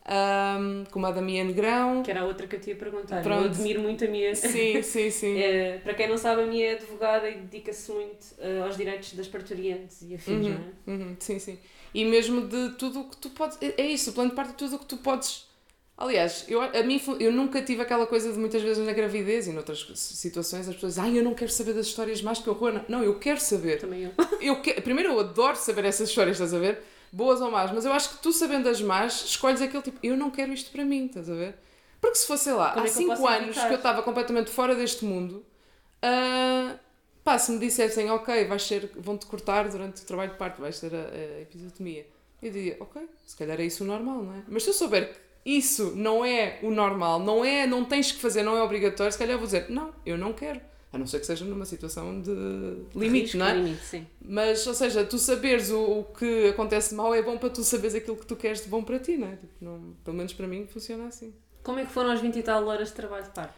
um, 0.09 0.85
como 0.91 1.07
a 1.07 1.11
da 1.11 1.21
Mia 1.21 1.43
Negrão. 1.45 2.03
Que 2.03 2.11
era 2.11 2.21
a 2.21 2.25
outra 2.25 2.47
que 2.47 2.57
eu 2.57 2.61
te 2.61 2.71
ia 2.71 2.77
perguntar. 2.77 3.23
Pronto. 3.23 3.45
Eu 3.45 3.51
admiro 3.51 3.83
muito 3.83 4.05
a 4.05 4.09
Mia. 4.09 4.35
Sim, 4.35 4.83
sim, 4.83 5.11
sim. 5.11 5.39
é, 5.39 5.79
para 5.83 5.95
quem 5.95 6.09
não 6.09 6.17
sabe, 6.17 6.43
a 6.43 6.47
Mia 6.47 6.73
é 6.73 6.75
advogada 6.75 7.29
e 7.29 7.39
dedica-se 7.41 7.91
muito 7.91 8.23
uh, 8.39 8.65
aos 8.65 8.77
direitos 8.77 9.13
das 9.15 9.27
parturientes 9.27 10.03
e 10.03 10.15
afins, 10.15 10.47
uhum, 10.47 10.55
não 10.87 10.95
é? 10.95 10.97
Uhum, 10.97 11.17
sim, 11.19 11.39
sim. 11.39 11.59
E 11.93 12.05
mesmo 12.05 12.47
de 12.47 12.71
tudo 12.77 13.01
o 13.01 13.09
que 13.09 13.17
tu 13.17 13.31
podes. 13.31 13.59
É, 13.61 13.83
é 13.83 13.87
isso, 13.87 14.11
o 14.11 14.13
plano 14.13 14.31
de 14.31 14.37
parto 14.37 14.53
é 14.53 14.55
tudo 14.55 14.77
o 14.77 14.79
que 14.79 14.87
tu 14.87 14.99
podes. 14.99 15.47
Aliás, 15.99 16.45
eu, 16.47 16.61
a 16.61 16.83
mim, 16.83 17.01
eu 17.19 17.33
nunca 17.33 17.63
tive 17.63 17.81
aquela 17.81 18.07
coisa 18.07 18.31
de 18.31 18.39
muitas 18.39 18.61
vezes 18.61 18.85
na 18.85 18.93
gravidez 18.93 19.49
e 19.49 19.53
noutras 19.53 19.87
situações 19.95 20.69
as 20.69 20.75
pessoas 20.75 20.95
dizem, 20.95 21.11
ai, 21.11 21.19
eu 21.19 21.25
não 21.25 21.35
quero 21.35 21.51
saber 21.51 21.73
das 21.73 21.87
histórias 21.87 22.21
mais 22.21 22.39
que 22.39 22.51
horror. 22.51 22.83
Não, 22.87 23.03
eu 23.03 23.19
quero 23.19 23.41
saber. 23.41 23.81
Também 23.81 24.05
eu. 24.05 24.13
eu 24.41 24.61
que... 24.61 24.75
Primeiro, 24.83 25.13
eu 25.13 25.21
adoro 25.21 25.57
saber 25.57 25.87
essas 25.87 26.11
histórias, 26.11 26.37
estás 26.37 26.53
a 26.53 26.59
ver? 26.59 26.83
boas 27.13 27.41
ou 27.41 27.51
más, 27.51 27.73
mas 27.73 27.85
eu 27.85 27.93
acho 27.93 28.11
que 28.11 28.23
tu 28.23 28.33
sabendo 28.33 28.69
as 28.69 28.81
más, 28.83 29.25
escolhes 29.25 29.63
aquele 29.63 29.83
tipo, 29.83 29.99
eu 30.03 30.17
não 30.17 30.31
quero 30.31 30.53
isto 30.53 30.71
para 30.71 30.85
mim, 30.85 31.07
estás 31.07 31.31
a 31.31 31.35
ver? 31.35 31.55
Porque 32.01 32.17
se 32.17 32.27
fosse, 32.27 32.45
sei 32.45 32.53
lá, 32.53 32.73
Como 32.73 32.85
há 32.85 32.89
5 32.89 33.11
é 33.11 33.37
anos 33.37 33.47
evitar? 33.49 33.69
que 33.69 33.73
eu 33.73 33.77
estava 33.79 34.03
completamente 34.03 34.51
fora 34.51 34.75
deste 34.75 35.05
mundo, 35.05 35.45
uh, 36.05 36.79
pá, 37.25 37.39
se 37.39 37.51
me 37.53 37.59
dissessem, 37.59 38.11
ok, 38.11 38.45
vais 38.45 38.63
ser, 38.63 38.91
vão-te 38.97 39.25
cortar 39.27 39.69
durante 39.69 40.03
o 40.03 40.05
trabalho 40.05 40.33
de 40.33 40.37
parto, 40.37 40.61
vais 40.61 40.79
ter 40.79 40.95
a, 40.95 41.39
a 41.39 41.41
episiotomia, 41.41 42.07
eu 42.43 42.53
diria, 42.53 42.77
ok, 42.81 43.09
se 43.27 43.37
calhar 43.37 43.59
é 43.61 43.65
isso 43.65 43.83
o 43.83 43.87
normal, 43.87 44.23
não 44.23 44.35
é? 44.35 44.43
Mas 44.47 44.63
se 44.65 44.71
eu 44.71 44.75
souber 44.75 45.13
que 45.13 45.19
isso 45.47 45.93
não 45.95 46.25
é 46.25 46.59
o 46.61 46.73
normal, 46.73 47.21
não 47.21 47.45
é, 47.45 47.69
não 47.69 47.85
tens 47.85 48.11
que 48.11 48.21
fazer, 48.21 48.43
não 48.43 48.57
é 48.57 48.63
obrigatório, 48.63 49.13
se 49.13 49.17
calhar 49.17 49.35
eu 49.35 49.39
vou 49.39 49.47
dizer, 49.47 49.71
não, 49.71 49.95
eu 50.05 50.19
não 50.19 50.33
quero. 50.33 50.61
A 50.93 50.99
não 50.99 51.07
ser 51.07 51.21
que 51.21 51.27
seja 51.27 51.45
numa 51.45 51.65
situação 51.65 52.21
de 52.21 52.33
limite, 52.95 53.25
Risco, 53.25 53.39
não 53.39 53.47
é? 53.47 53.55
Limite, 53.55 53.85
sim. 53.85 54.07
Mas, 54.21 54.67
ou 54.67 54.75
seja, 54.75 55.05
tu 55.05 55.19
saberes 55.19 55.71
o, 55.71 56.01
o 56.01 56.05
que 56.05 56.49
acontece 56.49 56.95
mal 56.95 57.15
é 57.15 57.23
bom 57.23 57.39
para 57.39 57.51
tu 57.51 57.63
saberes 57.63 57.95
aquilo 57.95 58.17
que 58.17 58.27
tu 58.27 58.35
queres 58.35 58.63
de 58.63 58.69
bom 58.69 58.83
para 58.83 58.99
ti, 58.99 59.17
não 59.17 59.29
é? 59.29 59.37
Tipo, 59.37 59.53
não, 59.61 59.95
pelo 60.05 60.17
menos 60.17 60.33
para 60.33 60.49
mim 60.49 60.67
funciona 60.67 61.07
assim. 61.07 61.33
Como 61.63 61.79
é 61.79 61.85
que 61.85 61.93
foram 61.93 62.11
as 62.11 62.21
20 62.21 62.37
e 62.37 62.43
tal 62.43 62.67
horas 62.67 62.89
de 62.89 62.95
trabalho 62.95 63.25
de 63.25 63.31
parte? 63.31 63.55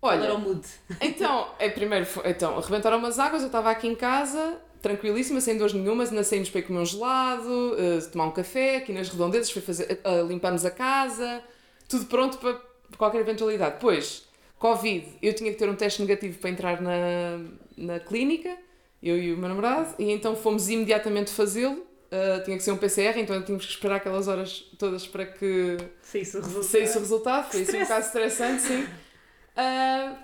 Olha, 0.00 0.18
Qual 0.18 0.24
era 0.24 0.34
o 0.34 0.40
mood? 0.40 0.66
Então, 1.00 1.48
é, 1.58 1.68
primeiro, 1.68 2.06
então, 2.24 2.56
arrebentaram 2.56 2.98
umas 2.98 3.18
águas, 3.18 3.42
eu 3.42 3.46
estava 3.48 3.70
aqui 3.70 3.88
em 3.88 3.94
casa, 3.94 4.58
tranquilíssima, 4.86 5.40
sem 5.40 5.56
dores 5.58 5.72
nenhumas, 5.72 6.10
ainda 6.10 6.22
saímos 6.22 6.48
para 6.48 6.60
ir 6.60 6.62
comer 6.62 6.78
um 6.78 6.86
gelado, 6.86 7.72
uh, 7.74 8.10
tomar 8.12 8.26
um 8.26 8.30
café, 8.30 8.76
aqui 8.76 8.92
nas 8.92 9.08
redondezas, 9.08 9.50
foi 9.50 9.60
fazer, 9.60 10.00
uh, 10.04 10.26
limpamos 10.26 10.64
a 10.64 10.70
casa, 10.70 11.42
tudo 11.88 12.06
pronto 12.06 12.38
para 12.38 12.60
qualquer 12.96 13.20
eventualidade. 13.20 13.74
Depois, 13.74 14.28
Covid, 14.58 15.06
eu 15.20 15.34
tinha 15.34 15.50
que 15.50 15.58
ter 15.58 15.68
um 15.68 15.74
teste 15.74 16.00
negativo 16.00 16.38
para 16.38 16.50
entrar 16.50 16.80
na, 16.80 17.40
na 17.76 17.98
clínica, 17.98 18.56
eu 19.02 19.18
e 19.18 19.32
o 19.32 19.36
meu 19.36 19.48
namorado, 19.48 19.94
e 19.98 20.10
então 20.10 20.36
fomos 20.36 20.68
imediatamente 20.68 21.30
fazê-lo. 21.30 21.84
Uh, 22.06 22.44
tinha 22.44 22.56
que 22.56 22.62
ser 22.62 22.70
um 22.70 22.76
PCR, 22.76 23.18
então 23.18 23.42
tínhamos 23.42 23.66
que 23.66 23.72
esperar 23.72 23.96
aquelas 23.96 24.28
horas 24.28 24.60
todas 24.78 25.08
para 25.08 25.26
que 25.26 25.76
saísse 26.00 26.36
o 26.36 26.40
resultado. 26.40 26.70
Saísse 26.70 26.96
o 26.96 27.00
resultado. 27.00 27.50
Foi 27.50 27.62
assim 27.62 27.76
um 27.76 27.80
bocado 27.80 28.06
estressante, 28.06 28.62
sim. 28.62 28.86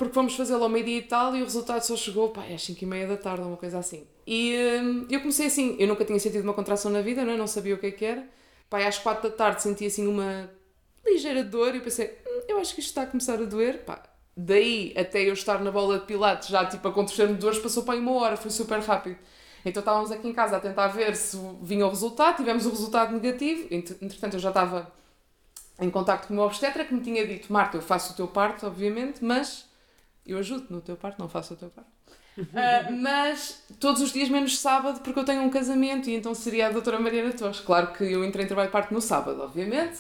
Porque 0.02 0.14
fomos 0.14 0.34
fazê-lo 0.34 0.64
ao 0.64 0.68
meio-dia 0.68 0.98
e 0.98 1.02
tal, 1.02 1.36
e 1.36 1.42
o 1.42 1.44
resultado 1.44 1.80
só 1.82 1.96
chegou 1.96 2.30
pá, 2.30 2.42
às 2.52 2.64
5 2.64 2.82
e 2.82 2.86
meia 2.86 3.06
da 3.06 3.16
tarde, 3.16 3.44
uma 3.44 3.56
coisa 3.56 3.78
assim. 3.78 4.04
E 4.26 4.52
uh, 4.52 5.06
eu 5.08 5.20
comecei 5.20 5.46
assim, 5.46 5.76
eu 5.78 5.86
nunca 5.86 6.04
tinha 6.04 6.18
sentido 6.18 6.42
uma 6.42 6.54
contração 6.54 6.90
na 6.90 7.00
vida, 7.00 7.24
não, 7.24 7.34
é? 7.34 7.36
não 7.36 7.46
sabia 7.46 7.76
o 7.76 7.78
que 7.78 7.86
é 7.86 7.90
que 7.92 8.04
era. 8.04 8.26
Pá, 8.68 8.84
às 8.84 8.98
4 8.98 9.30
da 9.30 9.36
tarde 9.36 9.62
senti 9.62 9.86
assim 9.86 10.08
uma 10.08 10.50
ligeira 11.06 11.44
dor 11.44 11.72
e 11.72 11.78
eu 11.78 11.84
pensei, 11.84 12.18
hum, 12.26 12.40
eu 12.48 12.58
acho 12.58 12.74
que 12.74 12.80
isto 12.80 12.88
está 12.88 13.02
a 13.02 13.06
começar 13.06 13.34
a 13.34 13.44
doer. 13.44 13.84
Pá, 13.84 14.02
daí 14.36 14.92
até 14.96 15.22
eu 15.22 15.34
estar 15.34 15.60
na 15.60 15.70
bola 15.70 16.00
de 16.00 16.06
pilates, 16.06 16.48
já 16.48 16.66
tipo 16.66 16.88
a 16.88 16.90
acontecer-me 16.90 17.34
dores, 17.34 17.60
passou 17.60 17.84
para 17.84 17.96
uma 17.96 18.12
hora, 18.14 18.36
foi 18.36 18.50
super 18.50 18.80
rápido. 18.80 19.18
Então 19.64 19.82
estávamos 19.82 20.10
aqui 20.10 20.26
em 20.26 20.32
casa 20.32 20.56
a 20.56 20.60
tentar 20.60 20.88
ver 20.88 21.14
se 21.14 21.38
vinha 21.62 21.86
o 21.86 21.90
resultado, 21.90 22.38
tivemos 22.38 22.66
o 22.66 22.70
resultado 22.70 23.12
negativo, 23.12 23.68
entretanto 23.70 24.34
eu 24.34 24.40
já 24.40 24.48
estava 24.48 24.92
em 25.78 25.88
contacto 25.90 26.26
com 26.26 26.34
o 26.34 26.36
meu 26.38 26.46
obstetra 26.46 26.84
que 26.84 26.92
me 26.92 27.00
tinha 27.02 27.24
dito, 27.24 27.52
Marta, 27.52 27.76
eu 27.76 27.82
faço 27.82 28.14
o 28.14 28.16
teu 28.16 28.26
parto, 28.26 28.66
obviamente, 28.66 29.24
mas 29.24 29.70
eu 30.26 30.38
ajudo 30.38 30.66
no 30.70 30.80
teu 30.80 30.96
parto, 30.96 31.18
não 31.18 31.28
faço 31.28 31.54
o 31.54 31.56
teu 31.56 31.70
parto. 31.70 31.90
uh, 32.38 32.92
mas 33.00 33.62
todos 33.78 34.00
os 34.00 34.12
dias 34.12 34.28
menos 34.28 34.58
sábado 34.58 35.00
porque 35.00 35.18
eu 35.18 35.24
tenho 35.24 35.42
um 35.42 35.50
casamento 35.50 36.08
e 36.08 36.14
então 36.14 36.35
seria 36.35 36.68
a 36.68 36.70
doutora 36.70 36.98
Mariana 36.98 37.32
Torres. 37.32 37.61
Claro 37.61 37.92
que 37.92 38.04
eu 38.04 38.24
entrei 38.24 38.44
em 38.44 38.48
trabalho 38.48 38.68
de 38.68 38.72
parto 38.72 38.94
no 38.94 39.00
sábado, 39.00 39.40
obviamente, 39.42 39.98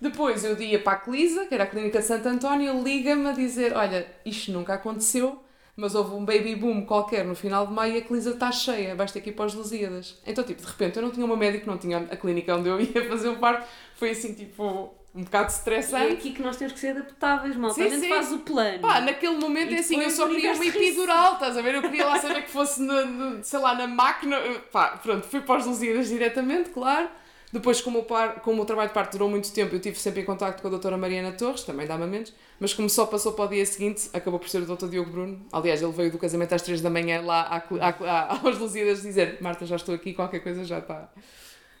depois 0.00 0.44
eu 0.44 0.60
ia 0.60 0.78
para 0.78 0.94
a 0.94 0.96
Clisa, 0.96 1.46
que 1.46 1.54
era 1.54 1.64
a 1.64 1.66
Clínica 1.66 2.02
Santo 2.02 2.28
António, 2.28 2.82
liga-me 2.82 3.28
a 3.28 3.32
dizer: 3.32 3.74
Olha, 3.76 4.06
isto 4.24 4.52
nunca 4.52 4.74
aconteceu, 4.74 5.42
mas 5.76 5.94
houve 5.94 6.14
um 6.14 6.24
baby 6.24 6.54
boom 6.54 6.84
qualquer 6.84 7.24
no 7.24 7.34
final 7.34 7.66
de 7.66 7.72
maio 7.72 7.94
e 7.94 7.98
a 7.98 8.02
Clisa 8.02 8.30
está 8.30 8.52
cheia, 8.52 8.96
que 8.96 9.30
ir 9.30 9.32
para 9.32 9.46
os 9.46 9.54
Lusíadas. 9.54 10.18
Então, 10.26 10.44
tipo, 10.44 10.60
de 10.60 10.66
repente 10.66 10.96
eu 10.96 11.02
não 11.02 11.10
tinha 11.10 11.24
uma 11.24 11.36
médica, 11.36 11.66
não 11.66 11.78
tinha 11.78 11.98
a 11.98 12.16
clínica 12.16 12.54
onde 12.54 12.68
eu 12.68 12.80
ia 12.80 13.08
fazer 13.08 13.28
o 13.28 13.38
parto, 13.38 13.66
foi 13.96 14.10
assim, 14.10 14.34
tipo, 14.34 14.94
um 15.14 15.22
bocado 15.22 15.50
estressante. 15.50 16.04
E 16.04 16.08
é 16.08 16.12
aqui 16.12 16.32
que 16.32 16.42
nós 16.42 16.56
temos 16.56 16.72
que 16.72 16.80
ser 16.80 16.90
adaptáveis, 16.90 17.54
mal. 17.56 17.70
Sim, 17.70 17.88
sim. 17.88 18.08
faz 18.08 18.32
o 18.32 18.38
plano. 18.38 18.80
Pá, 18.80 19.00
naquele 19.00 19.36
momento 19.36 19.72
é 19.72 19.78
assim, 19.78 20.00
eu 20.00 20.10
só 20.10 20.26
queria 20.28 20.52
uma 20.52 20.66
epidural, 20.66 21.34
estás 21.34 21.56
a 21.56 21.62
ver? 21.62 21.76
Eu 21.76 21.82
queria 21.82 22.04
lá 22.04 22.18
saber 22.18 22.42
que 22.42 22.50
fosse, 22.50 22.82
no, 22.82 23.42
sei 23.44 23.60
lá, 23.60 23.74
na 23.74 23.86
máquina. 23.86 24.36
Pá, 24.72 24.98
pronto, 25.00 25.24
fui 25.26 25.40
para 25.40 25.60
os 25.60 25.66
Lusíadas 25.66 26.08
diretamente, 26.08 26.70
claro. 26.70 27.08
Depois, 27.52 27.80
como 27.80 28.00
o, 28.00 28.02
par, 28.02 28.40
como 28.40 28.62
o 28.62 28.64
trabalho 28.64 28.88
de 28.88 28.94
parto 28.94 29.12
durou 29.12 29.30
muito 29.30 29.52
tempo, 29.52 29.72
eu 29.72 29.76
estive 29.76 29.96
sempre 29.96 30.22
em 30.22 30.24
contato 30.24 30.60
com 30.60 30.66
a 30.66 30.70
doutora 30.70 30.96
Mariana 30.96 31.30
Torres, 31.30 31.62
também 31.62 31.86
dá 31.86 31.96
menos, 31.96 32.34
mas 32.58 32.74
como 32.74 32.90
só 32.90 33.06
passou 33.06 33.32
para 33.32 33.44
o 33.44 33.48
dia 33.48 33.64
seguinte, 33.64 34.10
acabou 34.12 34.40
por 34.40 34.48
ser 34.48 34.62
o 34.62 34.66
doutor 34.66 34.90
Diogo 34.90 35.08
Bruno. 35.08 35.46
Aliás, 35.52 35.80
ele 35.80 35.92
veio 35.92 36.10
do 36.10 36.18
casamento 36.18 36.52
às 36.52 36.62
3 36.62 36.80
da 36.80 36.90
manhã 36.90 37.20
lá 37.20 37.42
à, 37.42 37.88
à, 37.88 38.40
aos 38.44 38.58
Lusíadas 38.58 39.02
dizer 39.02 39.38
Marta, 39.40 39.64
já 39.64 39.76
estou 39.76 39.94
aqui, 39.94 40.12
qualquer 40.12 40.40
coisa 40.40 40.64
já 40.64 40.80
está. 40.80 41.08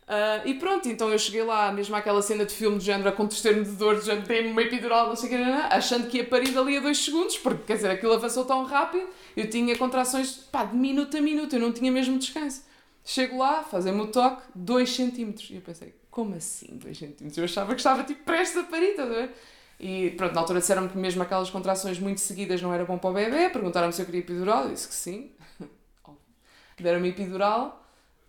Uh, 0.06 0.46
e 0.46 0.54
pronto, 0.54 0.86
então 0.86 1.10
eu 1.10 1.18
cheguei 1.18 1.42
lá, 1.42 1.72
mesmo 1.72 1.96
àquela 1.96 2.20
cena 2.20 2.44
de 2.44 2.52
filme 2.52 2.78
de 2.78 2.84
género, 2.84 3.08
a 3.08 3.12
contestar-me 3.12 3.64
de 3.64 3.70
dor, 3.70 3.98
de 3.98 4.04
género, 4.04 4.26
dei-me 4.26 4.50
uma 4.50 4.60
epidural, 4.60 5.08
não 5.08 5.16
sei 5.16 5.28
o 5.28 5.32
que, 5.32 5.50
achando 5.74 6.08
que 6.08 6.18
ia 6.18 6.24
parir 6.26 6.50
dali 6.50 6.76
a 6.76 6.80
dois 6.80 6.98
segundos, 6.98 7.38
porque 7.38 7.62
quer 7.64 7.76
dizer, 7.76 7.90
aquilo 7.90 8.12
avançou 8.12 8.44
tão 8.44 8.64
rápido, 8.64 9.08
eu 9.34 9.48
tinha 9.48 9.76
contrações 9.78 10.32
pá, 10.52 10.64
de 10.64 10.76
minuto 10.76 11.16
a 11.16 11.22
minuto, 11.22 11.54
eu 11.54 11.60
não 11.60 11.72
tinha 11.72 11.90
mesmo 11.90 12.18
descanso. 12.18 12.64
Chego 13.02 13.38
lá, 13.38 13.62
fazem-me 13.62 14.00
o 14.00 14.06
toque, 14.06 14.42
2 14.54 14.88
centímetros. 14.90 15.50
E 15.50 15.56
eu 15.56 15.60
pensei, 15.60 15.94
como 16.10 16.34
assim 16.34 16.76
2 16.78 16.96
centímetros? 16.96 17.36
Eu 17.36 17.44
achava 17.44 17.74
que 17.74 17.80
estava 17.80 18.02
tipo 18.04 18.24
prestes 18.24 18.56
a 18.58 18.62
parir, 18.64 18.90
estás 18.90 19.10
a 19.10 19.14
ver? 19.14 19.30
E 19.78 20.10
pronto, 20.12 20.34
na 20.34 20.40
altura 20.40 20.60
disseram-me 20.60 20.88
que 20.88 20.96
mesmo 20.96 21.22
aquelas 21.22 21.50
contrações 21.50 21.98
muito 21.98 22.20
seguidas 22.20 22.62
não 22.62 22.72
era 22.72 22.84
bom 22.84 22.96
para 22.96 23.10
o 23.10 23.12
bebê. 23.12 23.50
Perguntaram-me 23.50 23.92
se 23.92 24.00
eu 24.00 24.06
queria 24.06 24.20
epidural. 24.20 24.64
Eu 24.64 24.72
disse 24.72 24.88
que 24.88 24.94
sim. 24.94 25.32
Deram-me 26.80 27.10
epidural. 27.10 27.83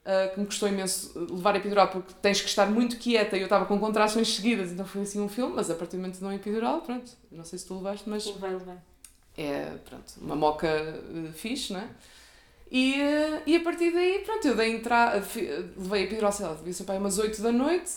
Uh, 0.05 0.33
que 0.33 0.39
me 0.39 0.45
custou 0.45 0.69
imenso 0.69 1.11
levar 1.31 1.55
a 1.55 1.57
epidural 1.57 1.87
porque 1.87 2.13
tens 2.21 2.39
que 2.39 2.47
estar 2.47 2.67
muito 2.67 2.97
quieta 2.97 3.35
e 3.35 3.41
eu 3.41 3.45
estava 3.45 3.65
com 3.65 3.79
contrações 3.79 4.33
seguidas, 4.35 4.71
então 4.71 4.85
foi 4.85 5.01
assim 5.01 5.19
um 5.19 5.27
filme, 5.27 5.53
mas 5.55 5.69
a 5.69 5.75
partir 5.75 5.97
do 5.97 6.01
momento 6.01 6.17
de 6.17 6.23
não 6.23 6.31
epidural, 6.31 6.81
pronto, 6.81 7.11
não 7.31 7.43
sei 7.43 7.59
se 7.59 7.65
tu 7.65 7.75
levaste, 7.75 8.07
mas. 8.09 8.25
Levei, 8.25 8.51
levei. 8.51 8.75
É, 9.37 9.71
pronto, 9.83 10.13
uma 10.21 10.35
moca 10.35 10.67
uh, 10.67 11.33
fixe, 11.33 11.73
não 11.73 11.81
é? 11.81 11.89
E, 12.71 12.93
uh, 12.93 13.41
e 13.45 13.55
a 13.55 13.59
partir 13.61 13.91
daí, 13.91 14.19
pronto, 14.25 14.47
eu 14.47 14.55
dei 14.55 14.75
entrar, 14.75 15.13
levei 15.15 16.01
a 16.01 16.05
epidural, 16.05 16.31
sei 16.31 16.45
lá, 16.45 16.53
devia 16.53 16.73
ser 16.73 16.83
para 16.83 16.95
umas 16.95 17.17
8 17.17 17.41
da 17.41 17.51
noite 17.51 17.91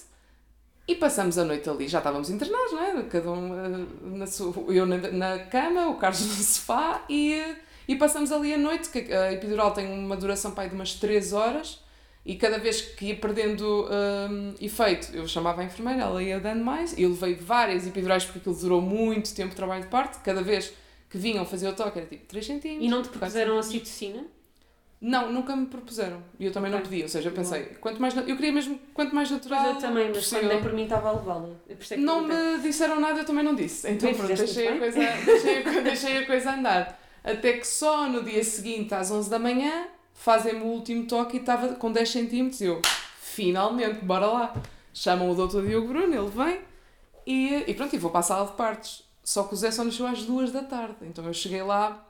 e 0.87 0.94
passamos 0.94 1.37
a 1.38 1.44
noite 1.44 1.68
ali, 1.68 1.87
já 1.87 1.99
estávamos 1.99 2.31
internados, 2.31 2.73
não 2.73 2.83
é? 2.83 3.03
Cada 3.05 3.31
um 3.31 3.87
na 4.16 4.27
sua, 4.27 4.55
eu 4.73 4.87
na, 4.87 4.97
na 4.97 5.38
cama, 5.47 5.88
o 5.88 5.97
Carlos 5.97 6.21
no 6.27 6.42
sofá 6.42 7.05
e, 7.09 7.57
e 7.87 7.94
passamos 7.97 8.33
ali 8.33 8.55
a 8.55 8.59
noite, 8.59 8.88
que 8.88 9.12
a 9.12 9.33
epidural 9.33 9.73
tem 9.73 9.87
uma 9.87 10.16
duração 10.16 10.53
para 10.53 10.68
de 10.68 10.75
umas 10.75 10.94
3 10.94 11.33
horas 11.33 11.81
e 12.29 12.37
cada 12.37 12.59
vez 12.59 12.83
que 12.83 13.07
ia 13.07 13.17
perdendo 13.17 13.88
um, 14.31 14.55
efeito, 14.61 15.17
eu 15.17 15.27
chamava 15.27 15.62
a 15.62 15.64
enfermeira, 15.64 16.03
ela 16.03 16.23
ia 16.23 16.38
dando 16.38 16.62
mais, 16.62 16.93
eu 16.99 17.09
levei 17.09 17.35
várias 17.35 17.87
epidurais 17.87 18.23
porque 18.23 18.41
aquilo 18.41 18.55
durou 18.55 18.83
muito 18.83 19.35
tempo 19.35 19.49
de 19.49 19.57
trabalho 19.57 19.85
de 19.85 19.88
parte, 19.88 20.19
cada 20.19 20.43
vez 20.43 20.75
que 21.09 21.17
vinham 21.17 21.47
fazer 21.47 21.69
o 21.69 21.73
toque 21.73 22.01
era 22.01 22.07
tipo 22.07 22.27
3 22.27 22.45
centímetros. 22.45 22.87
E 22.87 22.91
não 22.91 23.03
te 23.03 23.09
propuseram 23.09 23.59
a 23.59 23.62
citocina? 23.62 24.27
Não, 25.01 25.33
nunca 25.33 25.57
me 25.57 25.64
propuseram. 25.69 26.23
E 26.38 26.45
eu 26.45 26.53
também 26.53 26.71
não 26.71 26.83
pedi. 26.83 27.03
Ou 27.03 27.09
seja, 27.09 27.31
eu 27.31 27.33
pensei, 27.33 27.62
quanto 27.81 27.99
mais, 27.99 28.14
eu 28.14 28.37
queria 28.37 28.53
mesmo 28.53 28.79
quanto 28.93 29.14
mais 29.14 29.31
natural. 29.31 29.62
Mas 29.62 29.75
eu 29.77 29.88
também, 29.88 30.11
mas 30.14 30.29
quando 30.29 30.49
dei 30.49 30.59
por 30.59 30.73
mim 30.75 30.83
estava 30.83 31.09
a 31.09 31.12
levá-la. 31.12 31.49
Não 31.97 32.27
me 32.27 32.59
disseram 32.61 33.01
nada, 33.01 33.21
eu 33.21 33.25
também 33.25 33.45
não 33.45 33.55
disse. 33.55 33.88
Então 33.88 34.12
pronto, 34.12 34.35
deixei 34.35 34.69
a, 34.69 34.79
coisa, 34.79 34.99
deixei, 34.99 35.62
a, 35.62 35.81
deixei 35.81 36.19
a 36.19 36.27
coisa 36.27 36.53
andar. 36.53 37.01
Até 37.25 37.55
que 37.55 37.67
só 37.67 38.07
no 38.07 38.23
dia 38.23 38.45
seguinte, 38.45 38.93
às 38.93 39.11
11 39.11 39.31
da 39.31 39.38
manhã, 39.38 39.87
fazem-me 40.18 40.61
o 40.61 40.66
último 40.66 41.07
toque 41.07 41.37
e 41.37 41.40
estava 41.40 41.74
com 41.74 41.90
10 41.90 42.11
centímetros. 42.11 42.61
E 42.61 42.64
eu, 42.64 42.83
finalmente, 43.20 44.04
bora 44.04 44.26
lá. 44.26 44.54
Chamam 44.92 45.31
o 45.31 45.35
doutor 45.35 45.64
Diogo 45.64 45.88
Bruno, 45.88 46.12
ele 46.12 46.31
vem 46.31 46.61
e, 47.24 47.64
e 47.66 47.74
pronto, 47.74 47.94
e 47.94 47.98
vou 47.98 48.11
para 48.11 48.20
a 48.20 48.22
sala 48.22 48.46
de 48.46 48.54
partes. 48.54 49.04
Só 49.22 49.44
que 49.44 49.54
o 49.54 49.57
Zé 49.57 49.70
só 49.70 49.85
nasceu 49.85 50.07
às 50.07 50.22
2 50.22 50.50
da 50.50 50.62
tarde. 50.62 50.96
Então 51.02 51.24
eu 51.26 51.35
cheguei 51.35 51.62
lá 51.62 52.04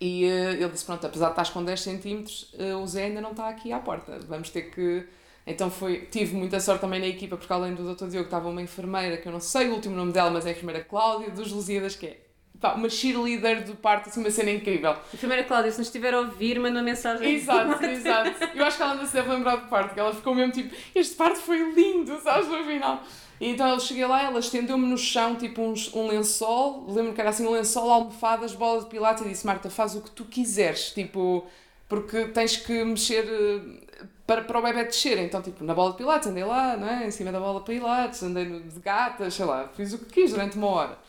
e 0.00 0.24
uh, 0.26 0.52
ele 0.52 0.68
disse: 0.68 0.84
Pronto, 0.84 1.06
apesar 1.06 1.26
de 1.26 1.32
estás 1.32 1.50
com 1.50 1.64
10 1.64 1.80
centímetros, 1.80 2.52
uh, 2.54 2.76
o 2.76 2.86
Zé 2.86 3.06
ainda 3.06 3.20
não 3.20 3.30
está 3.30 3.48
aqui 3.48 3.72
à 3.72 3.80
porta. 3.80 4.20
Vamos 4.28 4.50
ter 4.50 4.70
que. 4.70 5.06
Então 5.46 5.70
foi, 5.70 6.06
tive 6.06 6.36
muita 6.36 6.60
sorte 6.60 6.82
também 6.82 7.00
na 7.00 7.06
equipa, 7.06 7.36
porque 7.36 7.52
além 7.52 7.74
do 7.74 7.94
Dr. 7.94 8.08
Diogo 8.08 8.26
estava 8.26 8.48
uma 8.48 8.62
enfermeira, 8.62 9.16
que 9.16 9.26
eu 9.26 9.32
não 9.32 9.40
sei 9.40 9.68
o 9.68 9.74
último 9.74 9.96
nome 9.96 10.12
dela, 10.12 10.30
mas 10.30 10.46
é 10.46 10.50
a 10.50 10.52
enfermeira 10.52 10.84
Cláudia, 10.84 11.30
dos 11.30 11.50
Lusíadas, 11.50 11.96
que 11.96 12.06
é 12.06 12.23
pá, 12.64 12.72
uma 12.72 12.88
cheerleader 12.88 13.62
do 13.64 13.74
parto, 13.74 14.08
assim, 14.08 14.20
uma 14.20 14.30
cena 14.30 14.50
incrível. 14.50 14.96
Enfermeira 15.12 15.44
Cláudia, 15.44 15.70
se 15.70 15.76
nos 15.76 15.88
estiver 15.88 16.14
a 16.14 16.20
ouvir, 16.20 16.58
manda 16.58 16.78
uma 16.78 16.82
mensagem. 16.82 17.34
Exato, 17.34 17.84
exato. 17.84 18.30
Eu 18.54 18.64
acho 18.64 18.78
que 18.78 18.82
ela 18.82 18.92
ainda 18.92 19.06
se 19.06 19.12
deve 19.12 19.28
lembrar 19.28 19.56
do 19.56 19.68
parto, 19.68 19.92
que 19.92 20.00
ela 20.00 20.14
ficou 20.14 20.34
mesmo 20.34 20.52
tipo: 20.52 20.74
Este 20.94 21.14
parto 21.14 21.38
foi 21.38 21.58
lindo, 21.72 22.18
sabes, 22.20 22.48
no 22.48 22.64
final. 22.64 23.02
E 23.38 23.50
então 23.50 23.68
eu 23.68 23.80
cheguei 23.80 24.06
lá, 24.06 24.22
ela 24.22 24.38
estendeu-me 24.38 24.86
no 24.86 24.96
chão, 24.96 25.34
tipo 25.34 25.60
um, 25.60 25.74
um 25.94 26.06
lençol, 26.06 26.86
lembro 26.88 27.12
que 27.12 27.20
era 27.20 27.30
assim 27.30 27.46
um 27.46 27.50
lençol, 27.50 27.90
almofadas, 27.90 28.54
bola 28.54 28.80
de 28.80 28.86
pilates, 28.86 29.26
e 29.26 29.28
disse: 29.28 29.46
Marta, 29.46 29.68
faz 29.68 29.94
o 29.94 30.00
que 30.00 30.10
tu 30.10 30.24
quiseres, 30.24 30.90
tipo, 30.92 31.46
porque 31.86 32.28
tens 32.28 32.56
que 32.56 32.82
mexer 32.82 33.26
eh, 33.28 34.06
para, 34.26 34.42
para 34.42 34.58
o 34.58 34.62
bebê 34.62 34.84
descer. 34.84 35.18
Então, 35.18 35.42
tipo, 35.42 35.62
na 35.62 35.74
bola 35.74 35.90
de 35.90 35.98
pilates, 35.98 36.28
andei 36.28 36.44
lá, 36.44 36.78
não 36.78 36.88
é? 36.88 37.06
em 37.06 37.10
cima 37.10 37.30
da 37.30 37.38
bola 37.38 37.60
de 37.60 37.66
pilates, 37.66 38.22
andei 38.22 38.46
de 38.46 38.80
gatas, 38.80 39.34
sei 39.34 39.44
lá, 39.44 39.68
fiz 39.76 39.92
o 39.92 39.98
que 39.98 40.06
quis 40.06 40.30
durante 40.30 40.56
uma 40.56 40.68
hora. 40.68 41.03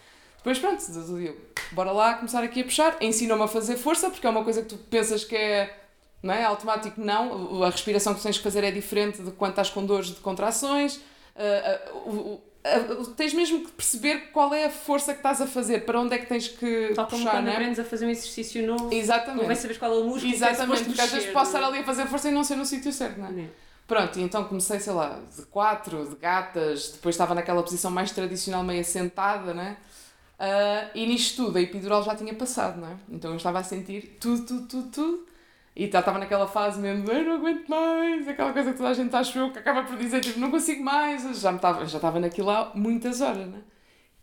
Depois, 0.46 0.60
pronto, 0.60 1.18
eu, 1.18 1.36
bora 1.72 1.92
lá 1.92 2.14
começar 2.14 2.44
aqui 2.44 2.62
a 2.62 2.64
puxar. 2.64 2.98
Ensinou-me 3.02 3.44
a 3.44 3.48
fazer 3.48 3.78
força, 3.78 4.12
porque 4.12 4.28
é 4.28 4.30
uma 4.30 4.44
coisa 4.44 4.62
que 4.62 4.68
tu 4.68 4.78
pensas 4.78 5.24
que 5.24 5.36
é 5.36 5.76
não 6.22 6.32
é? 6.32 6.44
automático, 6.44 7.02
não. 7.02 7.64
A 7.64 7.70
respiração 7.72 8.14
que 8.14 8.22
tens 8.22 8.38
que 8.38 8.44
fazer 8.44 8.64
é 8.64 8.70
diferente 8.70 9.24
de 9.24 9.32
quando 9.32 9.52
estás 9.52 9.72
com 9.72 9.84
dores 9.84 10.10
de 10.10 10.18
contrações 10.18 10.98
uh, 11.36 12.10
uh, 12.10 12.42
uh, 12.64 13.06
tens 13.18 13.34
mesmo 13.34 13.66
que 13.66 13.72
perceber 13.72 14.30
qual 14.32 14.54
é 14.54 14.66
a 14.66 14.70
força 14.70 15.14
que 15.14 15.20
estás 15.20 15.42
a 15.42 15.48
fazer, 15.48 15.84
para 15.84 16.00
onde 16.00 16.14
é 16.14 16.20
que 16.20 16.28
tens 16.28 16.48
que 16.48 16.94
Tal 16.94 17.08
como 17.08 17.24
puxar, 17.24 17.38
quando 17.38 17.46
né? 17.46 17.54
aprendes 17.54 17.80
a 17.80 17.84
fazer 17.84 18.06
um 18.06 18.10
exercício 18.12 18.68
novo, 18.68 18.94
Exatamente. 18.94 19.40
não 19.40 19.48
vais 19.48 19.58
saber 19.58 19.80
qual 19.80 19.94
é 19.94 19.98
o 19.98 20.04
músculo 20.04 20.32
Exatamente, 20.32 20.84
que 20.84 20.86
porque 20.90 21.02
às 21.02 21.12
vezes 21.12 21.32
posso 21.32 21.56
estar 21.56 21.68
ali 21.68 21.80
a 21.80 21.84
fazer 21.84 22.06
força 22.06 22.30
e 22.30 22.32
não 22.32 22.44
ser 22.44 22.56
no 22.56 22.66
sítio 22.66 22.94
certo, 22.94 23.20
não 23.20 23.30
é? 23.30 23.32
Não. 23.32 23.50
Pronto, 23.88 24.20
e 24.20 24.22
então 24.22 24.44
comecei, 24.44 24.80
sei 24.80 24.94
lá, 24.94 25.20
de 25.36 25.44
quatro, 25.46 26.08
de 26.08 26.16
gatas, 26.16 26.90
depois 26.90 27.16
estava 27.16 27.34
naquela 27.34 27.64
posição 27.64 27.90
mais 27.90 28.12
tradicional, 28.12 28.64
meio 28.64 28.82
assentada, 28.82 29.52
né? 29.54 29.78
Uh, 30.40 30.92
e 30.94 31.06
nisto 31.06 31.46
tudo, 31.46 31.58
a 31.58 31.62
epidural 31.62 32.04
já 32.04 32.16
tinha 32.16 32.34
passado, 32.34 32.80
não 32.80 32.88
é? 32.90 32.98
Então 33.10 33.32
eu 33.32 33.38
estava 33.38 33.60
a 33.60 33.64
sentir 33.64 34.18
tudo, 34.20 34.46
tudo, 34.46 34.68
tudo, 34.68 34.92
tudo. 34.92 35.26
E 35.76 35.86
estava 35.86 36.18
naquela 36.18 36.48
fase 36.48 36.80
mesmo, 36.80 37.10
eu 37.12 37.26
não 37.26 37.36
aguento 37.36 37.68
mais, 37.68 38.28
aquela 38.28 38.54
coisa 38.54 38.72
que 38.72 38.78
toda 38.78 38.90
a 38.90 38.94
gente 38.94 39.14
achou, 39.14 39.52
que 39.52 39.60
acaba 39.60 39.84
por 39.84 39.98
dizer, 39.98 40.22
tipo, 40.22 40.40
não 40.40 40.50
consigo 40.52 40.84
mais. 40.84 41.24
Já, 41.40 41.54
estava, 41.54 41.86
já 41.86 41.98
estava 41.98 42.20
naquilo 42.20 42.50
há 42.50 42.72
muitas 42.76 43.22
horas, 43.22 43.48
né? 43.48 43.62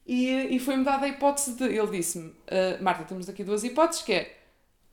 E, 0.06 0.56
e 0.56 0.58
foi-me 0.58 0.84
dada 0.84 1.06
a 1.06 1.08
hipótese 1.08 1.56
de, 1.56 1.64
ele 1.64 1.86
disse-me, 1.88 2.28
uh, 2.28 2.82
Marta, 2.82 3.04
temos 3.04 3.28
aqui 3.28 3.44
duas 3.44 3.62
hipóteses, 3.64 4.02
que 4.02 4.12
é, 4.12 4.36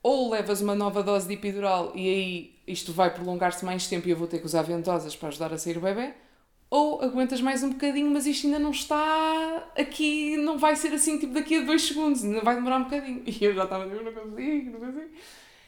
ou 0.04 0.30
levas 0.30 0.62
uma 0.62 0.76
nova 0.76 1.04
dose 1.04 1.28
de 1.28 1.34
epidural 1.34 1.92
e 1.96 2.08
aí 2.08 2.60
isto 2.68 2.94
vai 2.94 3.14
prolongar-se 3.14 3.66
mais 3.66 3.88
tempo 3.88 4.08
e 4.08 4.12
eu 4.12 4.18
vou 4.18 4.28
ter 4.28 4.40
que 4.40 4.46
usar 4.46 4.62
ventosas 4.62 5.16
para 5.16 5.30
ajudar 5.30 5.54
a 5.54 5.58
sair 5.58 5.78
o 5.78 5.82
bebê, 5.82 6.14
ou 6.70 7.02
aguentas 7.02 7.42
mais 7.42 7.64
um 7.64 7.70
bocadinho, 7.70 8.12
mas 8.12 8.28
isto 8.28 8.46
ainda 8.46 8.60
não 8.60 8.72
está 8.72 9.72
aqui, 9.78 10.38
não 10.38 10.58
vai 10.58 10.76
ser 10.76 10.94
assim, 10.94 11.18
tipo, 11.18 11.34
daqui 11.34 11.58
a 11.58 11.62
dois 11.62 11.82
segundos, 11.82 12.24
ainda 12.24 12.42
vai 12.42 12.56
demorar 12.56 12.78
um 12.78 12.84
bocadinho. 12.84 13.24
E 13.26 13.44
eu 13.44 13.54
já 13.54 13.64
estava, 13.64 13.86
eu 13.86 14.04
não 14.04 14.14
consigo, 14.14 14.72
não 14.72 14.80
consigo. 14.80 15.10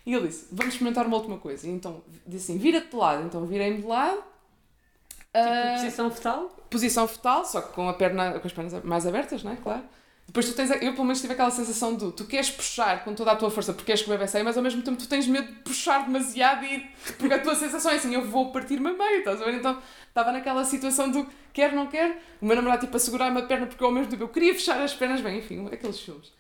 E 0.06 0.14
ele 0.14 0.28
disse: 0.28 0.48
Vamos 0.52 0.74
experimentar 0.74 1.06
uma 1.06 1.18
última 1.18 1.38
coisa. 1.38 1.68
E 1.68 1.70
então 1.70 2.04
disse 2.26 2.52
assim: 2.52 2.60
Vira-te 2.60 2.90
de 2.90 2.96
lado. 2.96 3.24
Então 3.26 3.46
virei-me 3.46 3.82
de 3.82 3.88
lado. 3.88 4.18
Tipo, 4.18 5.38
uh, 5.38 5.76
posição 5.76 6.12
fetal? 6.12 6.50
Posição 6.70 7.08
fetal, 7.08 7.46
só 7.46 7.62
que 7.62 7.74
com, 7.74 7.88
a 7.88 7.94
perna, 7.94 8.40
com 8.40 8.48
as 8.48 8.54
pernas 8.54 8.84
mais 8.84 9.06
abertas, 9.06 9.44
não 9.44 9.52
é? 9.52 9.56
Claro. 9.56 9.84
Depois 10.32 10.48
tu 10.48 10.56
tens, 10.56 10.72
eu 10.72 10.94
pelo 10.94 11.04
menos 11.04 11.20
tive 11.20 11.34
aquela 11.34 11.52
sensação 11.52 11.94
de 11.94 12.10
tu 12.13 12.24
queres 12.24 12.50
puxar 12.50 13.04
com 13.04 13.13
toda 13.13 13.32
a 13.32 13.36
tua 13.36 13.52
força 13.52 13.74
porque 13.74 13.88
queres 13.88 14.02
que 14.02 14.10
o 14.10 14.13
bebê 14.13 14.26
saia, 14.28 14.46
mas 14.46 14.56
ao 14.56 14.63
mesmo 14.63 14.82
tempo 14.82 14.98
tu 14.98 15.06
tens 15.06 15.28
medo 15.28 15.46
de 15.46 15.60
puxar 15.60 16.06
demasiado 16.06 16.63
e 16.63 16.89
porque 17.17 17.34
a 17.34 17.39
tua 17.39 17.54
sensação 17.54 17.91
é 17.91 17.96
assim, 17.96 18.13
eu 18.13 18.26
vou 18.26 18.50
partir-me 18.50 18.91
a 18.91 18.94
meio, 18.94 19.20
estás 19.20 19.41
a 19.41 19.44
ver? 19.44 19.56
Então 19.56 19.78
estava 20.08 20.32
naquela 20.32 20.63
situação 20.63 21.12
do 21.12 21.28
quer, 21.52 21.74
não 21.74 21.86
quer, 21.88 22.24
o 22.41 22.46
meu 22.46 22.56
namorado 22.56 22.86
tipo 22.86 22.96
a 22.96 23.00
segurar-me 23.00 23.41
a 23.41 23.41
perna 23.41 23.67
porque 23.67 23.84
ao 23.84 23.91
mesmo 23.91 24.10
tempo 24.10 24.24
eu 24.24 24.30
queria 24.30 24.54
fechar 24.54 24.82
as 24.82 24.94
pernas, 24.94 25.20
bem, 25.20 25.39
enfim, 25.39 25.67
aqueles 25.70 26.00
filmes. 26.00 26.32